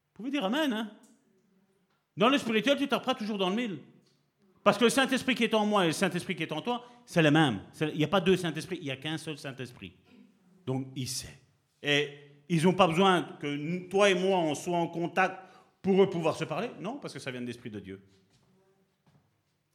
Vous 0.08 0.24
pouvez 0.24 0.30
dire 0.30 0.44
Amen, 0.44 0.72
hein? 0.72 0.90
Dans 2.16 2.28
le 2.28 2.36
spirituel, 2.36 2.76
tu 2.76 2.88
taperas 2.88 3.14
toujours 3.14 3.38
dans 3.38 3.48
le 3.48 3.56
mille. 3.56 3.78
Parce 4.62 4.76
que 4.76 4.84
le 4.84 4.90
Saint-Esprit 4.90 5.34
qui 5.34 5.44
est 5.44 5.54
en 5.54 5.64
moi 5.64 5.84
et 5.84 5.86
le 5.86 5.92
Saint-Esprit 5.92 6.36
qui 6.36 6.42
est 6.42 6.52
en 6.52 6.60
toi, 6.60 6.84
c'est 7.06 7.22
le 7.22 7.30
même. 7.30 7.60
Il 7.80 7.96
n'y 7.96 8.04
a 8.04 8.08
pas 8.08 8.20
deux 8.20 8.36
Saint-Esprits, 8.36 8.78
il 8.80 8.84
n'y 8.84 8.90
a 8.90 8.96
qu'un 8.96 9.16
seul 9.16 9.38
Saint-Esprit. 9.38 9.94
Donc, 10.66 10.88
il 10.94 11.08
sait. 11.08 11.38
Et 11.82 12.27
ils 12.48 12.64
n'ont 12.64 12.72
pas 12.72 12.88
besoin 12.88 13.22
que 13.40 13.88
toi 13.88 14.10
et 14.10 14.14
moi, 14.14 14.38
on 14.38 14.54
soit 14.54 14.78
en 14.78 14.88
contact 14.88 15.36
pour 15.82 16.02
eux 16.02 16.08
pouvoir 16.08 16.36
se 16.36 16.44
parler. 16.44 16.70
Non, 16.80 16.98
parce 16.98 17.12
que 17.12 17.20
ça 17.20 17.30
vient 17.30 17.40
de 17.40 17.46
l'Esprit 17.46 17.70
de 17.70 17.80
Dieu. 17.80 18.00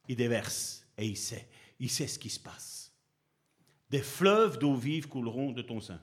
Il 0.08 0.16
déverse 0.16 0.86
et 0.98 1.06
il 1.06 1.16
sait. 1.16 1.48
Il 1.78 1.90
sait 1.90 2.06
ce 2.06 2.18
qui 2.18 2.30
se 2.30 2.40
passe. 2.40 2.92
Des 3.90 4.02
fleuves 4.02 4.58
d'eau 4.58 4.74
vive 4.74 5.08
couleront 5.08 5.52
de 5.52 5.62
ton 5.62 5.80
sein. 5.80 6.00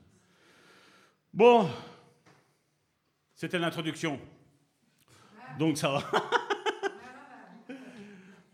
Bon, 1.32 1.68
c'était 3.34 3.58
l'introduction. 3.58 4.18
Donc 5.58 5.76
ça 5.76 5.90
va. 5.90 6.10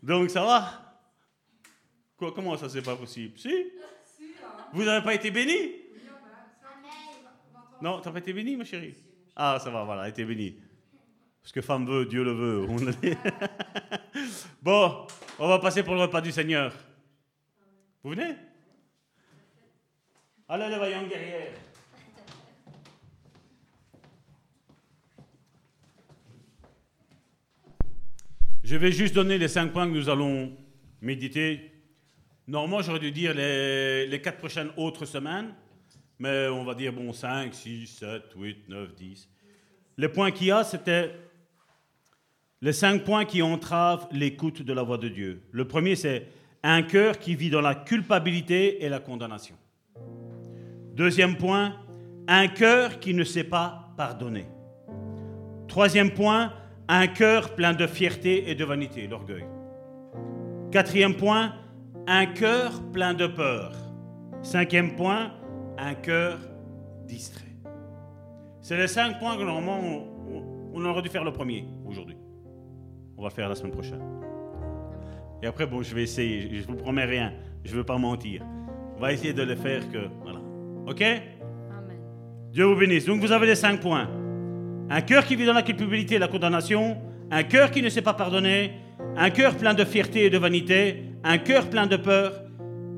Donc 0.03 0.29
ça 0.29 0.43
va? 0.43 1.01
Quoi, 2.17 2.33
Comment 2.33 2.57
ça, 2.57 2.67
c'est 2.69 2.81
pas 2.81 2.95
possible? 2.95 3.37
Si? 3.37 3.71
Vous 4.73 4.83
n'avez 4.83 5.03
pas 5.03 5.13
été 5.13 5.31
béni 5.31 5.78
Non, 7.81 8.01
t'as 8.01 8.11
pas 8.11 8.19
été 8.19 8.33
béni, 8.33 8.55
ma 8.55 8.65
chérie? 8.65 8.95
Ah, 9.35 9.57
ça 9.63 9.69
va, 9.69 9.83
voilà, 9.83 10.09
été 10.09 10.25
béni. 10.25 10.57
Ce 11.43 11.53
que 11.53 11.61
femme 11.61 11.85
veut, 11.85 12.05
Dieu 12.05 12.23
le 12.23 12.33
veut. 12.33 12.67
bon, 14.61 15.07
on 15.39 15.47
va 15.47 15.59
passer 15.59 15.83
pour 15.83 15.95
le 15.95 16.01
repas 16.01 16.21
du 16.21 16.31
Seigneur. 16.31 16.73
Vous 18.03 18.11
venez? 18.11 18.35
Allez, 20.47 20.69
les 20.69 20.77
vaillants 20.77 21.07
guerrières. 21.07 21.53
Je 28.63 28.75
vais 28.75 28.91
juste 28.91 29.15
donner 29.15 29.37
les 29.37 29.47
cinq 29.47 29.71
points 29.71 29.87
que 29.87 29.93
nous 29.93 30.09
allons 30.09 30.55
méditer. 31.01 31.71
Normalement, 32.47 32.81
j'aurais 32.81 32.99
dû 32.99 33.11
dire 33.11 33.33
les, 33.33 34.21
quatre 34.23 34.37
prochaines 34.37 34.69
autres 34.77 35.05
semaines, 35.05 35.55
mais 36.19 36.47
on 36.49 36.63
va 36.65 36.75
dire, 36.75 36.91
bon, 36.93 37.13
5, 37.13 37.53
6, 37.53 37.87
7, 37.87 38.23
8, 38.35 38.69
9, 38.69 38.93
10. 38.95 39.29
Les 39.97 40.09
points 40.09 40.31
qu'il 40.31 40.47
y 40.47 40.51
a, 40.51 40.63
c'était 40.63 41.15
les 42.61 42.73
cinq 42.73 43.05
points 43.05 43.23
qui 43.23 43.41
entravent 43.41 44.07
l'écoute 44.11 44.61
de 44.61 44.73
la 44.73 44.83
voix 44.83 44.97
de 44.97 45.07
Dieu. 45.07 45.43
Le 45.51 45.65
premier, 45.65 45.95
c'est 45.95 46.27
un 46.61 46.83
cœur 46.83 47.17
qui 47.17 47.35
vit 47.35 47.49
dans 47.49 47.61
la 47.61 47.73
culpabilité 47.73 48.83
et 48.83 48.89
la 48.89 48.99
condamnation. 48.99 49.55
Deuxième 50.93 51.37
point, 51.37 51.75
un 52.27 52.47
cœur 52.47 52.99
qui 52.99 53.13
ne 53.13 53.23
sait 53.23 53.45
pas 53.45 53.93
pardonner. 53.95 54.45
Troisième 55.69 56.11
point, 56.11 56.51
un 56.89 57.07
cœur 57.07 57.55
plein 57.55 57.73
de 57.73 57.87
fierté 57.87 58.49
et 58.49 58.55
de 58.55 58.65
vanité, 58.65 59.07
l'orgueil. 59.07 59.45
Quatrième 60.71 61.15
point, 61.15 61.55
un 62.07 62.25
cœur 62.25 62.81
plein 62.91 63.13
de 63.13 63.27
peur. 63.27 63.71
Cinquième 64.41 64.95
point, 64.95 65.31
un 65.79 65.93
cœur 65.95 66.37
distrait. 67.05 67.45
C'est 68.61 68.77
les 68.77 68.87
cinq 68.87 69.19
points 69.19 69.37
que 69.37 69.43
normalement 69.43 69.79
on, 70.73 70.85
aurait 70.85 71.01
dû 71.01 71.09
faire 71.09 71.23
le 71.23 71.31
premier 71.31 71.65
aujourd'hui. 71.85 72.17
On 73.17 73.23
va 73.23 73.29
faire 73.29 73.49
la 73.49 73.55
semaine 73.55 73.71
prochaine. 73.71 74.01
Et 75.41 75.47
après, 75.47 75.65
bon, 75.65 75.81
je 75.81 75.93
vais 75.95 76.03
essayer. 76.03 76.61
Je 76.61 76.67
ne 76.67 76.73
vous 76.73 76.83
promets 76.83 77.05
rien. 77.05 77.33
Je 77.63 77.71
ne 77.71 77.77
veux 77.77 77.83
pas 77.83 77.97
mentir. 77.97 78.43
On 78.95 79.01
va 79.01 79.13
essayer 79.13 79.33
de 79.33 79.43
le 79.43 79.55
faire 79.55 79.89
que. 79.89 80.07
Voilà. 80.21 80.39
OK? 80.87 81.01
Amen. 81.01 81.99
Dieu 82.51 82.65
vous 82.65 82.75
bénisse. 82.75 83.05
Donc 83.05 83.21
vous 83.21 83.31
avez 83.31 83.47
les 83.47 83.55
cinq 83.55 83.81
points. 83.81 84.09
Un 84.89 85.01
cœur 85.01 85.25
qui 85.25 85.35
vit 85.35 85.45
dans 85.45 85.53
la 85.53 85.63
culpabilité 85.63 86.15
et 86.15 86.19
la 86.19 86.27
condamnation, 86.27 86.97
un 87.31 87.43
cœur 87.43 87.71
qui 87.71 87.81
ne 87.81 87.89
sait 87.89 88.01
pas 88.01 88.13
pardonner, 88.13 88.73
un 89.15 89.29
cœur 89.29 89.55
plein 89.55 89.73
de 89.73 89.83
fierté 89.83 90.25
et 90.25 90.29
de 90.29 90.37
vanité, 90.37 91.03
un 91.23 91.37
cœur 91.37 91.69
plein 91.69 91.87
de 91.87 91.97
peur 91.97 92.41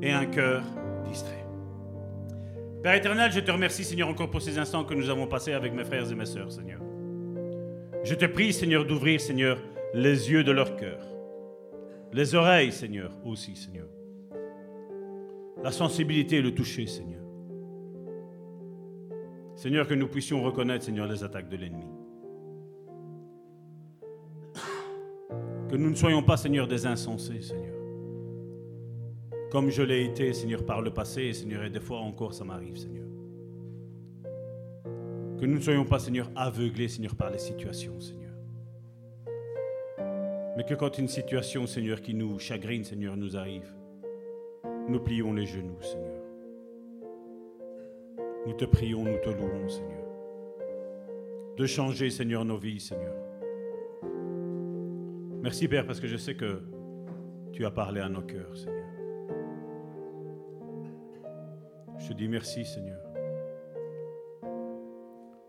et 0.02 0.12
un 0.12 0.26
cœur. 0.26 0.64
Père 2.82 2.96
éternel, 2.96 3.32
je 3.32 3.40
te 3.40 3.52
remercie 3.52 3.84
Seigneur 3.84 4.10
encore 4.10 4.32
pour 4.32 4.42
ces 4.42 4.58
instants 4.58 4.84
que 4.84 4.96
nous 4.96 5.10
avons 5.10 5.28
passés 5.28 5.54
avec 5.54 5.72
mes 5.74 5.84
frères 5.84 6.12
et 6.12 6.16
mes 6.16 6.26
sœurs, 6.26 6.52
Seigneur. 6.52 6.82
Je 8.04 8.16
te 8.16 8.26
prie 8.26 8.54
Seigneur 8.54 8.86
d'ouvrir 8.86 9.22
Seigneur 9.22 9.62
les 9.94 10.32
yeux 10.32 10.44
de 10.44 10.52
leur 10.52 10.76
cœur, 10.78 11.06
les 12.12 12.34
oreilles 12.34 12.72
Seigneur 12.72 13.12
aussi 13.24 13.56
Seigneur, 13.56 13.88
la 15.64 15.72
sensibilité 15.72 16.38
et 16.38 16.42
le 16.42 16.56
toucher 16.56 16.88
Seigneur. 16.88 17.22
Seigneur, 19.56 19.88
que 19.88 19.94
nous 19.94 20.08
puissions 20.08 20.42
reconnaître, 20.42 20.84
Seigneur, 20.84 21.06
les 21.06 21.24
attaques 21.24 21.50
de 21.50 21.58
l'ennemi. 21.58 21.86
Que 25.70 25.76
nous 25.76 25.92
ne 25.92 25.96
soyons 25.96 26.24
pas, 26.24 26.36
Seigneur, 26.36 26.68
des 26.68 26.88
insensés, 26.88 27.42
Seigneur. 27.42 27.71
Comme 29.52 29.70
je 29.70 29.84
l'ai 29.84 30.06
été, 30.06 30.32
Seigneur, 30.32 30.66
par 30.66 30.82
le 30.82 30.92
passé, 30.92 31.34
Seigneur, 31.34 31.66
et 31.66 31.70
des 31.70 31.82
fois 31.82 32.00
encore 32.00 32.34
ça 32.34 32.46
m'arrive, 32.46 32.78
Seigneur. 32.78 33.06
Que 35.38 35.46
nous 35.46 35.56
ne 35.56 35.62
soyons 35.62 35.84
pas, 35.84 36.00
Seigneur, 36.00 36.32
aveuglés, 36.38 36.88
Seigneur, 36.88 37.16
par 37.16 37.30
les 37.30 37.38
situations, 37.38 38.00
Seigneur. 38.00 38.32
Mais 40.56 40.64
que 40.64 40.74
quand 40.74 40.98
une 40.98 41.10
situation, 41.10 41.68
Seigneur, 41.68 42.02
qui 42.02 42.14
nous 42.14 42.40
chagrine, 42.40 42.86
Seigneur, 42.86 43.18
nous 43.18 43.36
arrive, 43.36 43.70
nous 44.88 45.00
plions 45.02 45.34
les 45.34 45.46
genoux, 45.46 45.82
Seigneur. 45.82 46.24
Nous 48.48 48.54
te 48.54 48.66
prions, 48.66 49.04
nous 49.04 49.18
te 49.18 49.30
louons, 49.30 49.68
Seigneur. 49.68 50.08
De 51.58 51.66
changer, 51.66 52.10
Seigneur, 52.10 52.46
nos 52.46 52.58
vies, 52.58 52.80
Seigneur. 52.80 53.16
Merci, 55.42 55.68
Père, 55.68 55.86
parce 55.86 56.00
que 56.00 56.08
je 56.08 56.16
sais 56.16 56.36
que 56.36 56.62
tu 57.52 57.66
as 57.66 57.72
parlé 57.72 58.00
à 58.00 58.08
nos 58.08 58.22
cœurs, 58.22 58.56
Seigneur. 58.56 58.81
Je 62.02 62.10
te 62.10 62.14
dis 62.14 62.28
merci, 62.28 62.66
Seigneur, 62.66 63.00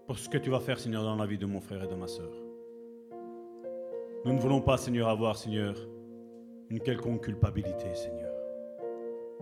pour 0.07 0.19
ce 0.19 0.29
que 0.29 0.39
tu 0.39 0.51
vas 0.51 0.61
faire, 0.61 0.79
Seigneur, 0.79 1.03
dans 1.03 1.17
la 1.17 1.27
vie 1.27 1.39
de 1.39 1.47
mon 1.47 1.61
frère 1.61 1.83
et 1.83 1.89
de 1.89 1.95
ma 1.95 2.07
soeur. 2.07 2.33
Nous 4.25 4.33
ne 4.33 4.39
voulons 4.39 4.61
pas, 4.61 4.77
Seigneur, 4.77 5.09
avoir, 5.09 5.37
Seigneur, 5.37 5.75
une 6.71 6.81
quelconque 6.81 7.25
culpabilité, 7.25 7.95
Seigneur. 7.95 8.33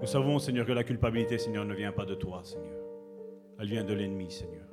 Nous 0.00 0.06
savons, 0.06 0.38
Seigneur, 0.38 0.64
que 0.64 0.72
la 0.72 0.84
culpabilité, 0.84 1.36
Seigneur, 1.36 1.64
ne 1.66 1.74
vient 1.74 1.92
pas 1.92 2.06
de 2.06 2.14
toi, 2.14 2.40
Seigneur 2.42 2.80
elle 3.60 3.68
vient 3.68 3.84
de 3.84 3.92
l'ennemi, 3.92 4.30
Seigneur. 4.30 4.66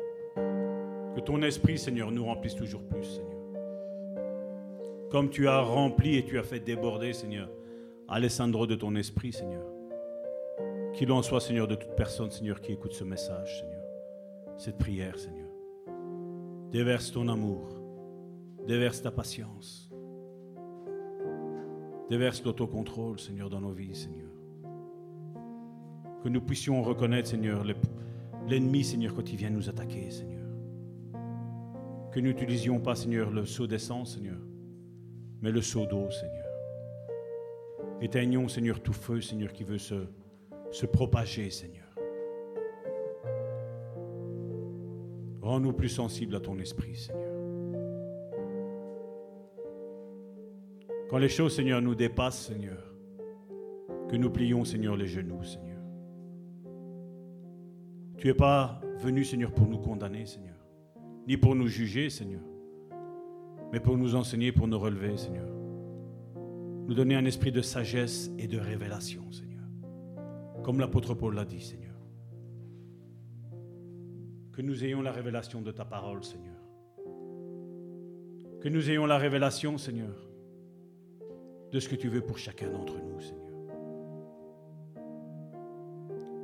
Que 1.14 1.20
ton 1.20 1.42
esprit, 1.42 1.78
Seigneur, 1.78 2.10
nous 2.10 2.24
remplisse 2.24 2.56
toujours 2.56 2.84
plus, 2.84 3.04
Seigneur. 3.04 3.38
Comme 5.12 5.30
tu 5.30 5.48
as 5.48 5.60
rempli 5.60 6.16
et 6.16 6.24
tu 6.24 6.40
as 6.40 6.44
fait 6.44 6.62
déborder, 6.62 7.12
Seigneur, 7.12 7.50
Alessandro 8.08 8.66
de 8.66 8.76
ton 8.76 8.96
esprit, 8.96 9.34
Seigneur. 9.34 9.66
Qu'il 10.98 11.12
en 11.12 11.22
soit, 11.22 11.40
Seigneur, 11.40 11.68
de 11.68 11.76
toute 11.76 11.96
personne, 11.96 12.32
Seigneur, 12.32 12.60
qui 12.60 12.72
écoute 12.72 12.92
ce 12.92 13.04
message, 13.04 13.60
Seigneur. 13.60 13.84
Cette 14.58 14.80
prière, 14.80 15.20
Seigneur. 15.20 15.52
Déverse 16.72 17.12
ton 17.12 17.28
amour. 17.28 17.70
Déverse 18.66 19.04
ta 19.04 19.12
patience. 19.12 19.92
Déverse 22.10 22.44
l'autocontrôle, 22.44 23.20
Seigneur, 23.20 23.48
dans 23.48 23.62
nos 23.62 23.74
vies, 23.74 23.94
Seigneur. 23.94 24.32
Que 26.24 26.30
nous 26.30 26.42
puissions 26.42 26.82
reconnaître, 26.82 27.30
Seigneur, 27.30 27.64
l'ennemi, 28.48 28.84
Seigneur, 28.84 29.14
quand 29.14 29.32
il 29.32 29.38
vient 29.38 29.52
nous 29.52 29.70
attaquer, 29.70 30.10
Seigneur. 30.10 30.48
Que 32.12 32.20
nous 32.20 32.30
n'utilisions 32.30 32.80
pas, 32.80 32.96
Seigneur, 32.96 33.30
le 33.30 33.46
seau 33.46 33.68
d'essence, 33.68 34.16
Seigneur, 34.16 34.40
mais 35.44 35.52
le 35.52 35.62
seau 35.62 35.86
d'eau, 35.86 36.10
Seigneur. 36.10 36.48
Éteignons, 38.02 38.48
Seigneur, 38.48 38.82
tout 38.82 38.94
feu, 38.94 39.22
Seigneur, 39.22 39.54
qui 39.54 39.64
veut 39.64 39.78
se, 39.78 40.08
se 40.72 40.86
propager, 40.86 41.50
Seigneur. 41.50 41.88
Rends-nous 45.42 45.74
plus 45.74 45.90
sensibles 45.90 46.36
à 46.36 46.40
ton 46.40 46.60
esprit, 46.60 46.96
Seigneur. 46.96 47.24
Quand 51.10 51.18
les 51.20 51.30
choses, 51.30 51.56
Seigneur, 51.56 51.82
nous 51.82 51.96
dépassent, 51.96 52.48
Seigneur, 52.48 52.84
que 54.10 54.18
nous 54.18 54.30
plions, 54.30 54.66
Seigneur, 54.66 54.98
les 54.98 55.08
genoux, 55.08 55.44
Seigneur. 55.44 55.82
Tu 58.18 58.28
n'es 58.28 58.34
pas 58.34 58.82
venu, 58.98 59.24
Seigneur, 59.24 59.54
pour 59.54 59.68
nous 59.68 59.78
condamner, 59.78 60.26
Seigneur, 60.26 60.58
ni 61.28 61.38
pour 61.38 61.56
nous 61.56 61.68
juger, 61.68 62.10
Seigneur, 62.10 62.42
mais 63.72 63.80
pour 63.80 63.98
nous 63.98 64.16
enseigner, 64.16 64.52
pour 64.52 64.68
nous 64.68 64.80
relever, 64.80 65.16
Seigneur. 65.18 65.48
Nous 66.88 66.94
donner 66.94 67.16
un 67.16 67.26
esprit 67.26 67.52
de 67.52 67.62
sagesse 67.62 68.32
et 68.38 68.48
de 68.48 68.58
révélation, 68.58 69.32
Seigneur. 69.32 69.47
Comme 70.68 70.82
l'apôtre 70.82 71.14
Paul 71.14 71.34
l'a 71.34 71.46
dit, 71.46 71.62
Seigneur. 71.62 71.96
Que 74.52 74.62
nous 74.62 74.84
ayons 74.84 75.02
la 75.02 75.14
révélation 75.14 75.62
de 75.62 75.72
ta 75.72 75.86
parole, 75.86 76.26
Seigneur. 76.26 76.60
Que 78.60 78.68
nous 78.68 78.90
ayons 78.90 79.06
la 79.06 79.18
révélation, 79.18 79.78
Seigneur, 79.78 80.28
de 81.72 81.80
ce 81.80 81.88
que 81.88 81.96
tu 81.96 82.10
veux 82.10 82.20
pour 82.20 82.38
chacun 82.38 82.70
d'entre 82.70 82.96
nous, 83.00 83.22
Seigneur. 83.22 83.54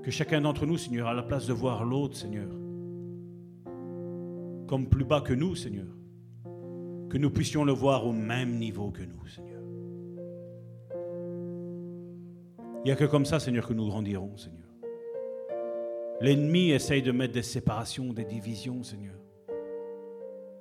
Que 0.03 0.09
chacun 0.09 0.39
d'entre 0.39 0.65
nous, 0.65 0.77
Seigneur, 0.77 1.09
à 1.09 1.13
la 1.13 1.23
place 1.23 1.45
de 1.45 1.51
voir 1.51 1.83
l'autre, 1.83 2.15
Seigneur, 2.15 2.47
comme 4.67 4.87
plus 4.87 5.03
bas 5.03 5.19
que 5.19 5.33
nous, 5.33 5.53
Seigneur, 5.53 5.97
que 7.09 7.17
nous 7.17 7.29
puissions 7.29 7.65
le 7.65 7.73
voir 7.73 8.07
au 8.07 8.13
même 8.13 8.57
niveau 8.57 8.89
que 8.89 9.03
nous, 9.03 9.27
Seigneur. 9.27 9.52
Il 12.83 12.87
n'y 12.87 12.91
a 12.91 12.95
que 12.97 13.05
comme 13.05 13.25
ça, 13.25 13.39
Seigneur, 13.39 13.65
que 13.65 13.73
nous 13.73 13.87
grandirons, 13.87 14.35
Seigneur. 14.35 14.67
L'ennemi 16.19 16.71
essaye 16.71 17.01
de 17.01 17.13
mettre 17.13 17.33
des 17.33 17.41
séparations, 17.41 18.11
des 18.11 18.25
divisions, 18.25 18.83
Seigneur. 18.83 19.15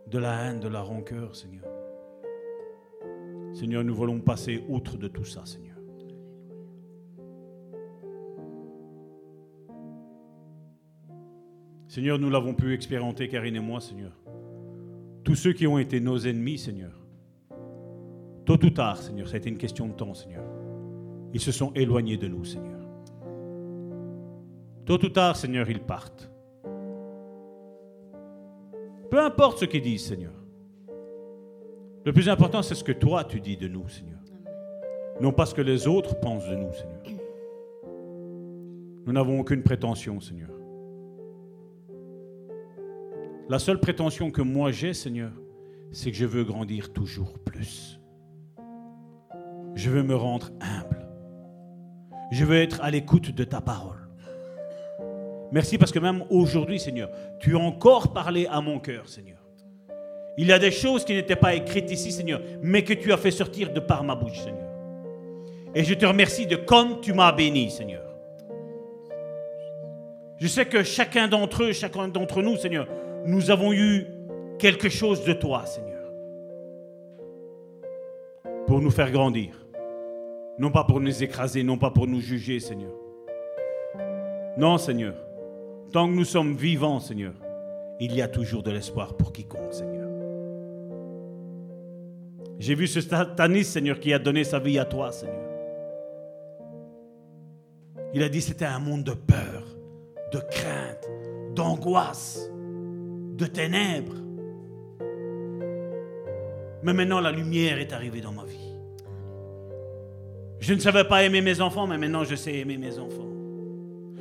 De 0.07 0.19
la 0.19 0.45
haine, 0.45 0.61
de 0.61 0.69
la 0.69 0.83
rancœur, 0.83 1.35
Seigneur. 1.35 1.65
Seigneur, 3.53 3.83
nous 3.83 3.95
voulons 3.95 4.21
passer 4.21 4.63
outre 4.69 4.97
de 4.97 5.09
tout 5.09 5.25
ça, 5.25 5.45
Seigneur. 5.45 5.77
Seigneur, 11.89 12.19
nous 12.21 12.31
l'avons 12.31 12.55
pu 12.55 12.73
expérimenter, 12.73 13.29
Karine 13.29 13.57
et 13.57 13.61
moi, 13.61 13.81
Seigneur. 13.81 14.13
Tous 15.25 15.35
ceux 15.35 15.53
qui 15.53 15.67
ont 15.67 15.79
été 15.79 16.01
nos 16.01 16.19
ennemis, 16.19 16.59
Seigneur, 16.59 17.05
tôt 18.47 18.65
ou 18.65 18.71
tard, 18.71 18.97
Seigneur, 18.97 19.29
ça 19.29 19.39
une 19.45 19.59
question 19.59 19.89
de 19.89 19.93
temps, 19.93 20.15
Seigneur. 20.15 20.62
Ils 21.33 21.41
se 21.41 21.53
sont 21.53 21.73
éloignés 21.75 22.17
de 22.17 22.29
nous, 22.29 22.45
Seigneur. 22.45 22.81
Tôt 24.85 25.03
ou 25.05 25.09
tard, 25.09 25.37
Seigneur, 25.37 25.71
ils 25.71 25.81
partent. 25.81 26.31
Peu 29.11 29.21
importe 29.21 29.59
ce 29.59 29.65
qu'ils 29.65 29.83
disent, 29.83 30.07
Seigneur. 30.07 30.33
Le 32.05 32.13
plus 32.13 32.29
important, 32.29 32.63
c'est 32.63 32.75
ce 32.75 32.83
que 32.83 32.93
toi, 32.93 33.25
tu 33.25 33.41
dis 33.41 33.57
de 33.57 33.69
nous, 33.69 33.89
Seigneur. 33.89 34.19
Non 35.21 35.33
pas 35.33 35.47
ce 35.47 35.55
que 35.55 35.63
les 35.63 35.87
autres 35.87 36.19
pensent 36.19 36.49
de 36.49 36.57
nous, 36.57 36.73
Seigneur. 36.73 37.03
Nous 39.05 39.13
n'avons 39.13 39.41
aucune 39.41 39.63
prétention, 39.63 40.21
Seigneur. 40.21 40.51
La 43.49 43.59
seule 43.59 43.79
prétention 43.79 44.31
que 44.31 44.43
moi 44.43 44.71
j'ai, 44.71 44.95
Seigneur, 44.95 45.33
c'est 45.91 46.11
que 46.11 46.17
je 46.17 46.25
veux 46.25 46.45
grandir 46.45 46.93
toujours 46.93 47.39
plus. 47.39 48.01
Je 49.75 49.91
veux 49.91 50.03
me 50.03 50.15
rendre 50.15 50.51
humble. 50.61 51.02
Je 52.33 52.47
veux 52.47 52.57
être 52.57 52.81
à 52.83 52.91
l'écoute 52.91 53.31
de 53.35 53.45
ta 53.45 53.61
parole. 53.61 53.99
Merci 55.53 55.77
parce 55.77 55.93
que 55.93 55.99
même 55.99 56.25
aujourd'hui, 56.31 56.81
Seigneur, 56.81 57.11
tu 57.39 57.57
as 57.57 57.59
encore 57.59 58.15
parlé 58.15 58.47
à 58.47 58.63
mon 58.63 58.81
cœur, 58.81 59.07
Seigneur. 59.07 59.37
Il 60.39 60.47
y 60.47 60.53
a 60.53 60.59
des 60.59 60.71
choses 60.71 61.05
qui 61.05 61.13
n'étaient 61.13 61.37
pas 61.37 61.55
écrites 61.55 61.91
ici, 61.91 62.11
Seigneur, 62.11 62.41
mais 62.63 62.85
que 62.85 62.95
tu 62.95 63.13
as 63.13 63.19
fait 63.19 63.31
sortir 63.31 63.71
de 63.71 63.81
par 63.81 64.03
ma 64.03 64.15
bouche, 64.15 64.39
Seigneur. 64.39 64.71
Et 65.75 65.85
je 65.85 65.93
te 65.93 66.07
remercie 66.07 66.47
de 66.47 66.57
comme 66.57 67.03
tu 67.03 67.13
m'as 67.13 67.33
béni, 67.33 67.71
Seigneur. 67.71 68.03
Je 70.39 70.47
sais 70.47 70.65
que 70.65 70.83
chacun 70.83 71.29
d'entre 71.29 71.65
eux, 71.65 71.73
chacun 71.73 72.09
d'entre 72.09 72.41
nous, 72.41 72.57
Seigneur, 72.57 72.89
nous 73.27 73.51
avons 73.51 73.75
eu 73.75 74.07
quelque 74.59 74.89
chose 74.89 75.23
de 75.23 75.35
toi, 75.35 75.67
Seigneur, 75.67 76.11
pour 78.67 78.81
nous 78.81 78.91
faire 78.91 79.11
grandir. 79.11 79.62
Non 80.59 80.71
pas 80.71 80.85
pour 80.85 81.01
nous 81.01 81.23
écraser, 81.23 81.63
non 81.63 81.79
pas 81.79 81.91
pour 81.91 82.07
nous 82.07 82.21
juger, 82.21 82.61
Seigneur. 82.61 82.93
Non, 84.57 84.79
Seigneur. 84.79 85.15
Tant 85.93 86.09
que 86.09 86.15
nous 86.15 86.25
sommes 86.25 86.55
vivants, 86.55 87.01
Seigneur, 87.01 87.35
il 88.01 88.15
y 88.15 88.23
a 88.23 88.29
toujours 88.29 88.63
de 88.63 88.71
l'espoir 88.71 89.17
pour 89.17 89.33
quiconque, 89.33 89.73
Seigneur. 89.73 90.09
J'ai 92.59 92.75
vu 92.75 92.87
ce 92.87 93.01
Satanis, 93.01 93.65
Seigneur, 93.65 93.99
qui 93.99 94.13
a 94.13 94.19
donné 94.19 94.45
sa 94.45 94.59
vie 94.59 94.79
à 94.79 94.85
toi, 94.85 95.11
Seigneur. 95.11 95.51
Il 98.15 98.23
a 98.23 98.29
dit 98.29 98.41
c'était 98.41 98.67
un 98.67 98.79
monde 98.79 99.05
de 99.05 99.15
peur, 99.15 99.65
de 100.33 100.39
crainte, 100.39 101.11
d'angoisse, 101.55 102.51
de 103.37 103.47
ténèbres. 103.47 104.17
Mais 106.83 106.93
maintenant, 106.93 107.21
la 107.21 107.33
lumière 107.33 107.79
est 107.79 107.93
arrivée 107.93 108.21
dans 108.21 108.33
ma 108.33 108.45
vie. 108.45 108.62
Je 110.63 110.75
ne 110.75 110.79
savais 110.79 111.03
pas 111.03 111.25
aimer 111.25 111.41
mes 111.41 111.61
enfants, 111.61 111.89
mais 111.89 111.99
maintenant 111.99 112.23
je 112.23 112.37
sais 112.37 112.55
aimer 112.55 112.79
mes 112.79 112.97
enfants. 112.97 113.29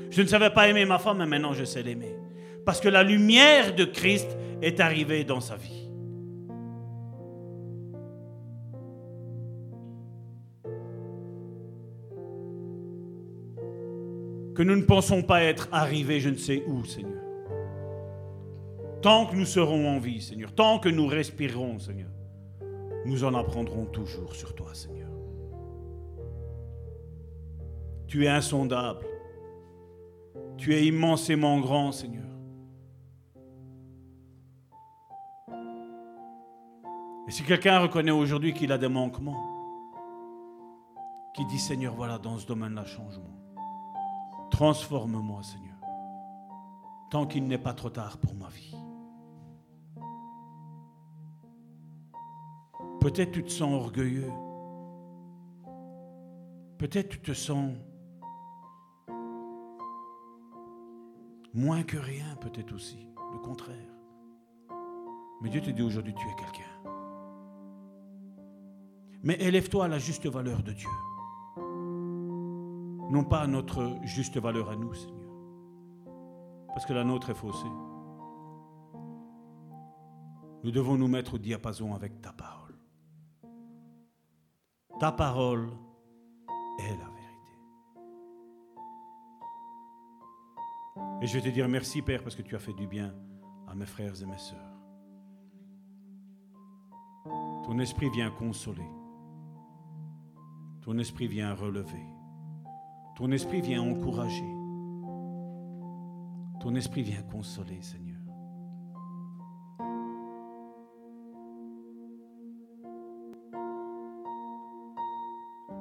Je 0.09 0.23
ne 0.23 0.27
savais 0.27 0.49
pas 0.49 0.68
aimer 0.68 0.85
ma 0.85 0.97
femme, 0.97 1.19
mais 1.19 1.27
maintenant 1.27 1.53
je 1.53 1.63
sais 1.63 1.84
l'aimer. 1.84 2.15
Parce 2.65 2.81
que 2.81 2.89
la 2.89 3.03
lumière 3.03 3.76
de 3.76 3.85
Christ 3.85 4.27
est 4.59 4.80
arrivée 4.80 5.23
dans 5.23 5.39
sa 5.39 5.55
vie. 5.55 5.88
Que 14.55 14.63
nous 14.63 14.76
ne 14.76 14.84
pensons 14.84 15.22
pas 15.22 15.43
être 15.43 15.69
arrivés 15.72 16.19
je 16.19 16.30
ne 16.30 16.38
sais 16.38 16.63
où, 16.65 16.84
Seigneur. 16.85 17.22
Tant 19.03 19.27
que 19.27 19.35
nous 19.35 19.45
serons 19.45 19.88
en 19.88 19.99
vie, 19.99 20.22
Seigneur, 20.22 20.55
tant 20.55 20.80
que 20.80 20.89
nous 20.89 21.05
respirerons, 21.05 21.77
Seigneur, 21.77 22.09
nous 23.05 23.23
en 23.23 23.35
apprendrons 23.35 23.85
toujours 23.85 24.34
sur 24.34 24.55
toi, 24.55 24.73
Seigneur. 24.73 25.01
Tu 28.11 28.25
es 28.25 28.27
insondable. 28.27 29.05
Tu 30.57 30.75
es 30.75 30.85
immensément 30.85 31.57
grand, 31.61 31.93
Seigneur. 31.93 32.25
Et 37.25 37.31
si 37.31 37.41
quelqu'un 37.43 37.79
reconnaît 37.79 38.11
aujourd'hui 38.11 38.53
qu'il 38.53 38.73
a 38.73 38.77
des 38.77 38.89
manquements, 38.89 39.41
qui 41.33 41.45
dit 41.45 41.57
Seigneur, 41.57 41.95
voilà, 41.95 42.17
dans 42.17 42.38
ce 42.38 42.45
domaine-là, 42.45 42.83
changement. 42.83 43.33
Transforme-moi, 44.51 45.41
Seigneur, 45.43 45.77
tant 47.11 47.25
qu'il 47.25 47.47
n'est 47.47 47.57
pas 47.57 47.73
trop 47.73 47.91
tard 47.91 48.17
pour 48.17 48.35
ma 48.35 48.49
vie. 48.49 48.75
Peut-être 52.99 53.31
tu 53.31 53.43
te 53.45 53.51
sens 53.51 53.71
orgueilleux. 53.71 54.33
Peut-être 56.77 57.07
tu 57.07 57.21
te 57.21 57.31
sens 57.31 57.71
moins 61.53 61.84
que 61.84 61.98
rien, 61.98 62.36
peut-être 62.40 62.73
aussi, 62.73 63.07
le 63.34 63.40
contraire. 63.40 63.76
Mais 65.41 65.49
Dieu 65.49 65.61
te 65.61 65.69
dit 65.69 65.82
aujourd'hui, 65.82 66.14
tu 66.14 66.28
es 66.28 66.36
quelqu'un. 66.36 66.69
Mais 69.23 69.36
élève-toi 69.40 69.86
à 69.86 69.88
la 69.88 69.99
juste 69.99 70.26
valeur 70.28 70.64
de 70.64 70.72
Dieu. 70.72 70.90
Non 73.11 73.23
pas 73.23 73.41
à 73.41 73.48
notre 73.48 73.98
juste 74.03 74.38
valeur 74.38 74.69
à 74.69 74.76
nous, 74.76 74.94
Seigneur. 74.94 75.18
Parce 76.68 76.86
que 76.86 76.94
la 76.94 77.03
nôtre 77.03 77.30
est 77.30 77.36
faussée. 77.36 77.68
Nous 80.64 80.72
devons 80.72 80.95
nous 80.98 81.07
mettre 81.07 81.36
au 81.36 81.38
diapason 81.38 81.94
avec 81.94 82.22
ta 82.22 82.32
parole. 82.32 82.78
Ta 84.99 85.11
parole 85.11 85.69
est 86.80 86.98
la 86.98 87.10
Et 91.22 91.27
je 91.27 91.38
vais 91.38 91.41
te 91.41 91.53
dire 91.53 91.69
merci, 91.69 92.02
Père, 92.02 92.23
parce 92.23 92.35
que 92.35 92.41
tu 92.41 92.56
as 92.56 92.60
fait 92.60 92.73
du 92.73 92.88
bien 92.88 93.14
à 93.68 93.76
mes 93.76 93.85
frères 93.85 94.19
et 94.22 94.26
mes 94.26 94.38
sœurs. 94.38 94.57
Ton 97.64 97.77
esprit 97.77 98.10
vient 98.10 98.31
consoler. 98.31 98.89
Ton 100.81 100.98
esprit 100.98 101.27
vient 101.27 101.53
relever. 101.53 102.03
Ton 103.15 103.31
esprit 103.31 103.61
vient 103.61 103.84
encourager. 103.84 104.52
Ton 106.60 106.73
esprit 106.76 107.03
vient 107.03 107.22
consoler, 107.22 107.81
Seigneur. 107.84 108.18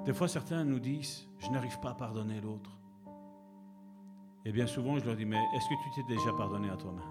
Des 0.05 0.13
fois, 0.13 0.29
certains 0.29 0.65
nous 0.65 0.81
disent, 0.81 1.29
je 1.39 1.49
n'arrive 1.49 1.79
pas 1.81 1.91
à 1.91 1.95
pardonner 1.95 2.41
l'autre. 2.41 2.80
Et 4.47 4.53
bien 4.53 4.67
souvent, 4.67 4.99
je 4.99 5.05
leur 5.05 5.17
dis, 5.17 5.27
mais 5.27 5.37
est-ce 5.55 5.69
que 5.69 5.75
tu 5.75 5.91
t'es 5.95 6.15
déjà 6.15 6.33
pardonné 6.33 6.71
à 6.71 6.77
toi-même? 6.77 7.03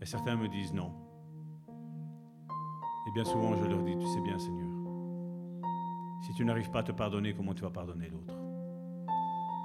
Et 0.00 0.06
certains 0.06 0.36
me 0.36 0.48
disent 0.48 0.74
non. 0.74 0.92
Et 3.06 3.10
bien 3.14 3.24
souvent, 3.24 3.54
je 3.54 3.64
leur 3.64 3.82
dis, 3.82 3.96
tu 3.96 4.06
sais 4.06 4.20
bien, 4.20 4.38
Seigneur, 4.38 4.68
si 6.26 6.34
tu 6.34 6.44
n'arrives 6.44 6.70
pas 6.70 6.80
à 6.80 6.82
te 6.82 6.92
pardonner, 6.92 7.32
comment 7.32 7.54
tu 7.54 7.62
vas 7.62 7.70
pardonner 7.70 8.08
l'autre? 8.08 8.34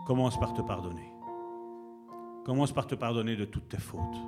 Commence 0.05 0.39
par 0.39 0.53
te 0.53 0.61
pardonner. 0.61 1.11
Commence 2.45 2.71
par 2.71 2.85
te 2.85 2.95
pardonner 2.95 3.35
de 3.35 3.45
toutes 3.45 3.69
tes 3.69 3.79
fautes, 3.79 4.21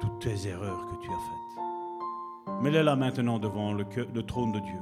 toutes 0.00 0.20
tes 0.20 0.48
erreurs 0.48 0.86
que 0.86 0.96
tu 0.96 1.10
as 1.10 1.18
faites. 1.18 2.62
Mets-les 2.62 2.82
là 2.82 2.96
maintenant 2.96 3.38
devant 3.38 3.72
le, 3.72 3.84
le 4.14 4.22
trône 4.22 4.52
de 4.52 4.60
Dieu. 4.60 4.80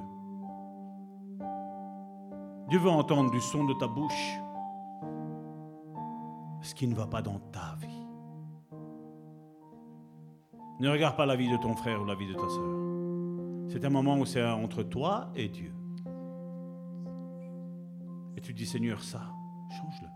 Dieu 2.69 2.79
veut 2.79 2.91
entendre 2.91 3.31
du 3.31 3.41
son 3.41 3.65
de 3.65 3.75
ta 3.75 3.89
bouche 3.89 4.39
ce 6.63 6.75
qui 6.75 6.87
ne 6.87 6.95
va 6.95 7.07
pas 7.07 7.23
dans 7.23 7.39
ta 7.39 7.77
vie. 7.81 8.07
Ne 10.81 10.89
regarde 10.89 11.17
pas 11.17 11.27
la 11.27 11.37
vie 11.37 11.51
de 11.51 11.57
ton 11.59 11.75
frère 11.75 12.01
ou 12.01 12.05
la 12.07 12.15
vie 12.15 12.27
de 12.27 12.35
ta 12.35 12.49
soeur. 12.49 13.69
C'est 13.69 13.85
un 13.85 13.91
moment 13.91 14.19
où 14.19 14.25
c'est 14.25 14.45
entre 14.45 14.83
toi 14.83 15.31
et 15.35 15.49
Dieu. 15.49 15.73
Et 18.37 18.41
tu 18.41 18.55
dis, 18.55 18.67
Seigneur, 18.67 19.03
ça, 19.03 19.21
change-le. 19.71 20.09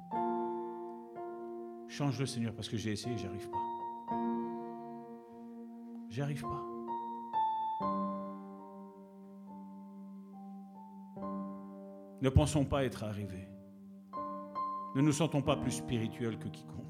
Change-le, 1.89 2.27
Seigneur, 2.27 2.55
parce 2.55 2.69
que 2.69 2.77
j'ai 2.77 2.93
essayé, 2.93 3.17
j'y 3.17 3.27
arrive 3.27 3.51
pas. 3.51 3.59
J'y 6.09 6.23
arrive 6.23 6.43
pas. 6.43 6.65
Ne 12.23 12.29
pensons 12.31 12.65
pas 12.65 12.85
être 12.85 13.05
arrivés. 13.05 13.54
Ne 14.95 15.03
nous 15.03 15.13
sentons 15.13 15.43
pas 15.43 15.57
plus 15.57 15.73
spirituels 15.73 16.39
que 16.39 16.49
quiconque. 16.49 16.85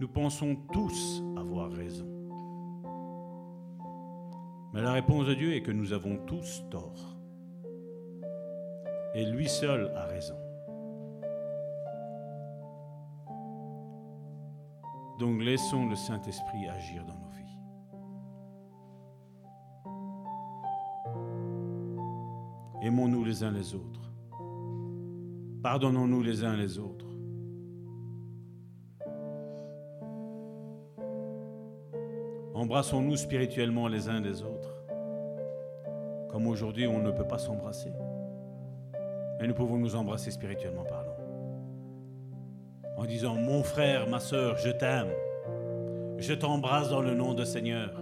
Nous 0.00 0.08
pensons 0.08 0.56
tous 0.72 1.22
avoir 1.36 1.70
raison. 1.70 2.06
Mais 4.72 4.82
la 4.82 4.92
réponse 4.92 5.26
de 5.26 5.34
Dieu 5.34 5.54
est 5.54 5.62
que 5.62 5.72
nous 5.72 5.92
avons 5.92 6.18
tous 6.26 6.64
tort. 6.70 7.16
Et 9.14 9.24
lui 9.24 9.48
seul 9.48 9.90
a 9.96 10.04
raison. 10.04 10.36
Donc 15.18 15.42
laissons 15.42 15.88
le 15.88 15.96
Saint-Esprit 15.96 16.68
agir 16.68 17.04
dans 17.04 17.14
nos 17.14 17.30
vies. 17.30 17.57
Aimons-nous 22.88 23.22
les 23.22 23.44
uns 23.44 23.50
les 23.50 23.74
autres. 23.74 24.00
Pardonnons-nous 25.62 26.22
les 26.22 26.42
uns 26.42 26.56
les 26.56 26.78
autres. 26.78 27.04
Embrassons-nous 32.54 33.16
spirituellement 33.16 33.88
les 33.88 34.08
uns 34.08 34.20
les 34.22 34.42
autres. 34.42 34.74
Comme 36.30 36.46
aujourd'hui, 36.46 36.86
on 36.86 37.02
ne 37.02 37.10
peut 37.10 37.26
pas 37.26 37.36
s'embrasser. 37.36 37.92
Mais 39.38 39.46
nous 39.46 39.54
pouvons 39.54 39.76
nous 39.76 39.94
embrasser 39.94 40.30
spirituellement 40.30 40.84
parlant. 40.84 41.18
En 42.96 43.04
disant, 43.04 43.34
mon 43.34 43.62
frère, 43.62 44.08
ma 44.08 44.18
soeur, 44.18 44.56
je 44.56 44.70
t'aime. 44.70 45.12
Je 46.16 46.32
t'embrasse 46.32 46.88
dans 46.88 47.02
le 47.02 47.14
nom 47.14 47.34
de 47.34 47.44
Seigneur. 47.44 47.97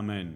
Amen. 0.00 0.32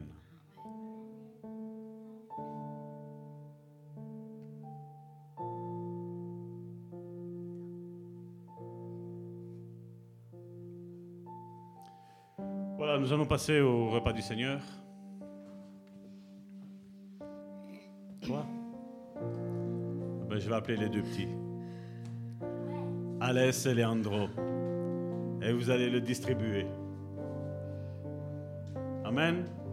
Voilà, 12.77 12.99
nous 12.99 13.11
allons 13.11 13.25
passer 13.25 13.61
au 13.63 13.89
repas 13.89 14.13
du 14.13 14.21
Seigneur. 14.21 14.61
Toi? 18.21 18.45
Ben, 20.29 20.39
Je 20.39 20.47
vais 20.47 20.55
appeler 20.57 20.77
les 20.77 20.91
deux 20.91 21.01
petits. 21.01 21.29
Alès 23.19 23.65
et 23.65 23.73
Leandro. 23.73 24.29
Et 25.41 25.55
vous 25.55 25.71
allez 25.71 25.89
le 25.89 26.03
distribuer. 26.03 26.67
Amen. 29.15 29.64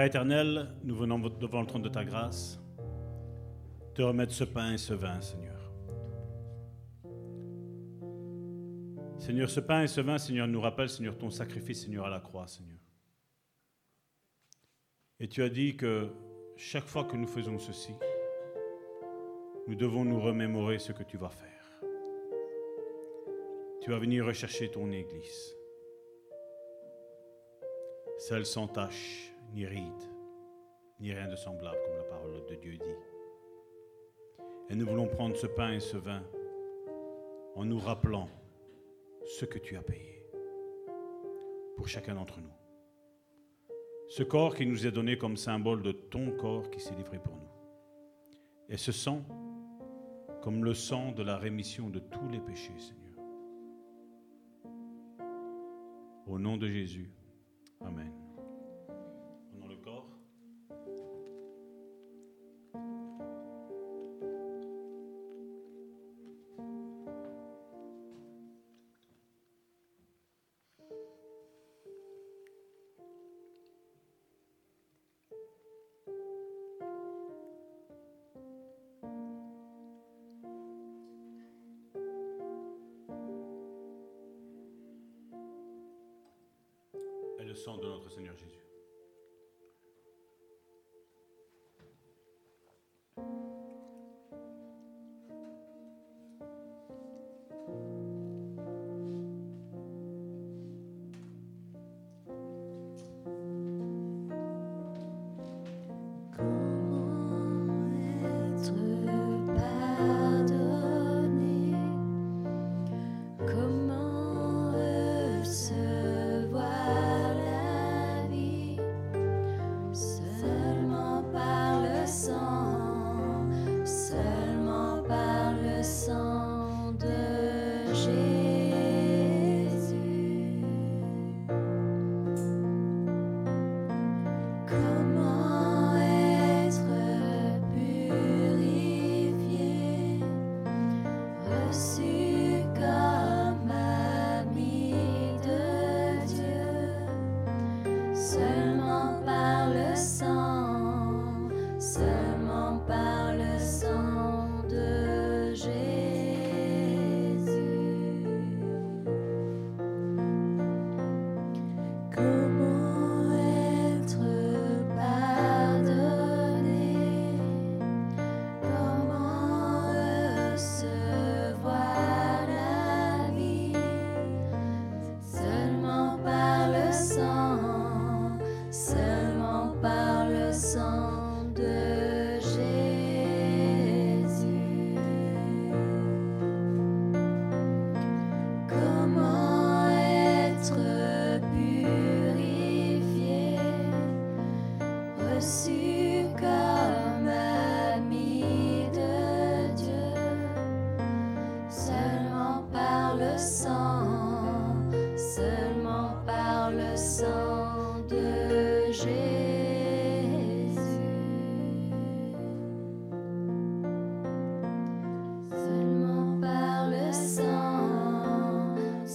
Père 0.00 0.06
éternel, 0.06 0.66
nous 0.82 0.96
venons 0.96 1.18
devant 1.18 1.60
le 1.60 1.66
trône 1.66 1.82
de 1.82 1.90
ta 1.90 2.06
grâce 2.06 2.58
te 3.94 4.00
remettre 4.00 4.32
ce 4.32 4.44
pain 4.44 4.72
et 4.72 4.78
ce 4.78 4.94
vin, 4.94 5.20
Seigneur. 5.20 5.60
Seigneur, 9.18 9.50
ce 9.50 9.60
pain 9.60 9.82
et 9.82 9.88
ce 9.88 10.00
vin, 10.00 10.16
Seigneur, 10.16 10.48
nous 10.48 10.62
rappellent, 10.62 10.88
Seigneur, 10.88 11.18
ton 11.18 11.28
sacrifice, 11.28 11.82
Seigneur, 11.82 12.06
à 12.06 12.08
la 12.08 12.20
croix, 12.20 12.46
Seigneur. 12.46 12.78
Et 15.18 15.28
tu 15.28 15.42
as 15.42 15.50
dit 15.50 15.76
que 15.76 16.08
chaque 16.56 16.86
fois 16.86 17.04
que 17.04 17.18
nous 17.18 17.28
faisons 17.28 17.58
ceci, 17.58 17.92
nous 19.68 19.74
devons 19.74 20.06
nous 20.06 20.18
remémorer 20.18 20.78
ce 20.78 20.92
que 20.92 21.02
tu 21.02 21.18
vas 21.18 21.28
faire. 21.28 21.82
Tu 23.82 23.90
vas 23.90 23.98
venir 23.98 24.24
rechercher 24.24 24.70
ton 24.70 24.90
Église, 24.92 25.54
celle 28.16 28.46
sans 28.46 28.66
tache, 28.66 29.29
ni 29.52 29.66
ride, 29.66 30.02
ni 31.00 31.12
rien 31.12 31.28
de 31.28 31.36
semblable, 31.36 31.78
comme 31.84 31.96
la 31.96 32.04
parole 32.04 32.46
de 32.48 32.54
Dieu 32.56 32.76
dit. 32.76 34.44
Et 34.68 34.74
nous 34.74 34.86
voulons 34.86 35.06
prendre 35.06 35.36
ce 35.36 35.46
pain 35.46 35.72
et 35.72 35.80
ce 35.80 35.96
vin 35.96 36.22
en 37.56 37.64
nous 37.64 37.78
rappelant 37.78 38.28
ce 39.26 39.44
que 39.44 39.58
tu 39.58 39.76
as 39.76 39.82
payé 39.82 40.24
pour 41.76 41.88
chacun 41.88 42.14
d'entre 42.14 42.40
nous. 42.40 42.52
Ce 44.08 44.22
corps 44.22 44.54
qui 44.54 44.66
nous 44.66 44.86
est 44.86 44.92
donné 44.92 45.16
comme 45.16 45.36
symbole 45.36 45.82
de 45.82 45.92
ton 45.92 46.32
corps 46.32 46.70
qui 46.70 46.80
s'est 46.80 46.94
livré 46.94 47.18
pour 47.18 47.34
nous. 47.34 47.48
Et 48.68 48.76
ce 48.76 48.92
sang 48.92 49.24
comme 50.42 50.64
le 50.64 50.74
sang 50.74 51.12
de 51.12 51.22
la 51.22 51.36
rémission 51.36 51.90
de 51.90 51.98
tous 51.98 52.28
les 52.28 52.40
péchés, 52.40 52.78
Seigneur. 52.78 53.24
Au 56.26 56.38
nom 56.38 56.56
de 56.56 56.68
Jésus. 56.68 57.10
Amen. 57.80 58.29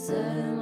Sang, 0.06 0.55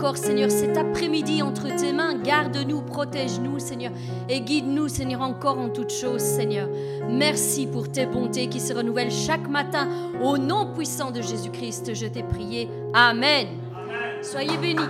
encore, 0.00 0.16
Seigneur, 0.16 0.50
cet 0.50 0.78
après-midi 0.78 1.42
entre 1.42 1.68
tes 1.76 1.92
mains. 1.92 2.14
Garde-nous, 2.14 2.80
protège-nous, 2.80 3.58
Seigneur, 3.58 3.92
et 4.30 4.40
guide-nous, 4.40 4.88
Seigneur, 4.88 5.20
encore 5.20 5.58
en 5.58 5.68
toutes 5.68 5.92
choses, 5.92 6.22
Seigneur. 6.22 6.70
Merci 7.10 7.66
pour 7.66 7.92
tes 7.92 8.06
bontés 8.06 8.48
qui 8.48 8.60
se 8.60 8.72
renouvellent 8.72 9.10
chaque 9.10 9.46
matin. 9.46 9.88
Au 10.22 10.38
nom 10.38 10.72
puissant 10.72 11.10
de 11.10 11.20
Jésus-Christ, 11.20 11.92
je 11.92 12.06
t'ai 12.06 12.22
prié. 12.22 12.70
Amen. 12.94 13.48
Soyez 14.22 14.56
bénis. 14.56 14.80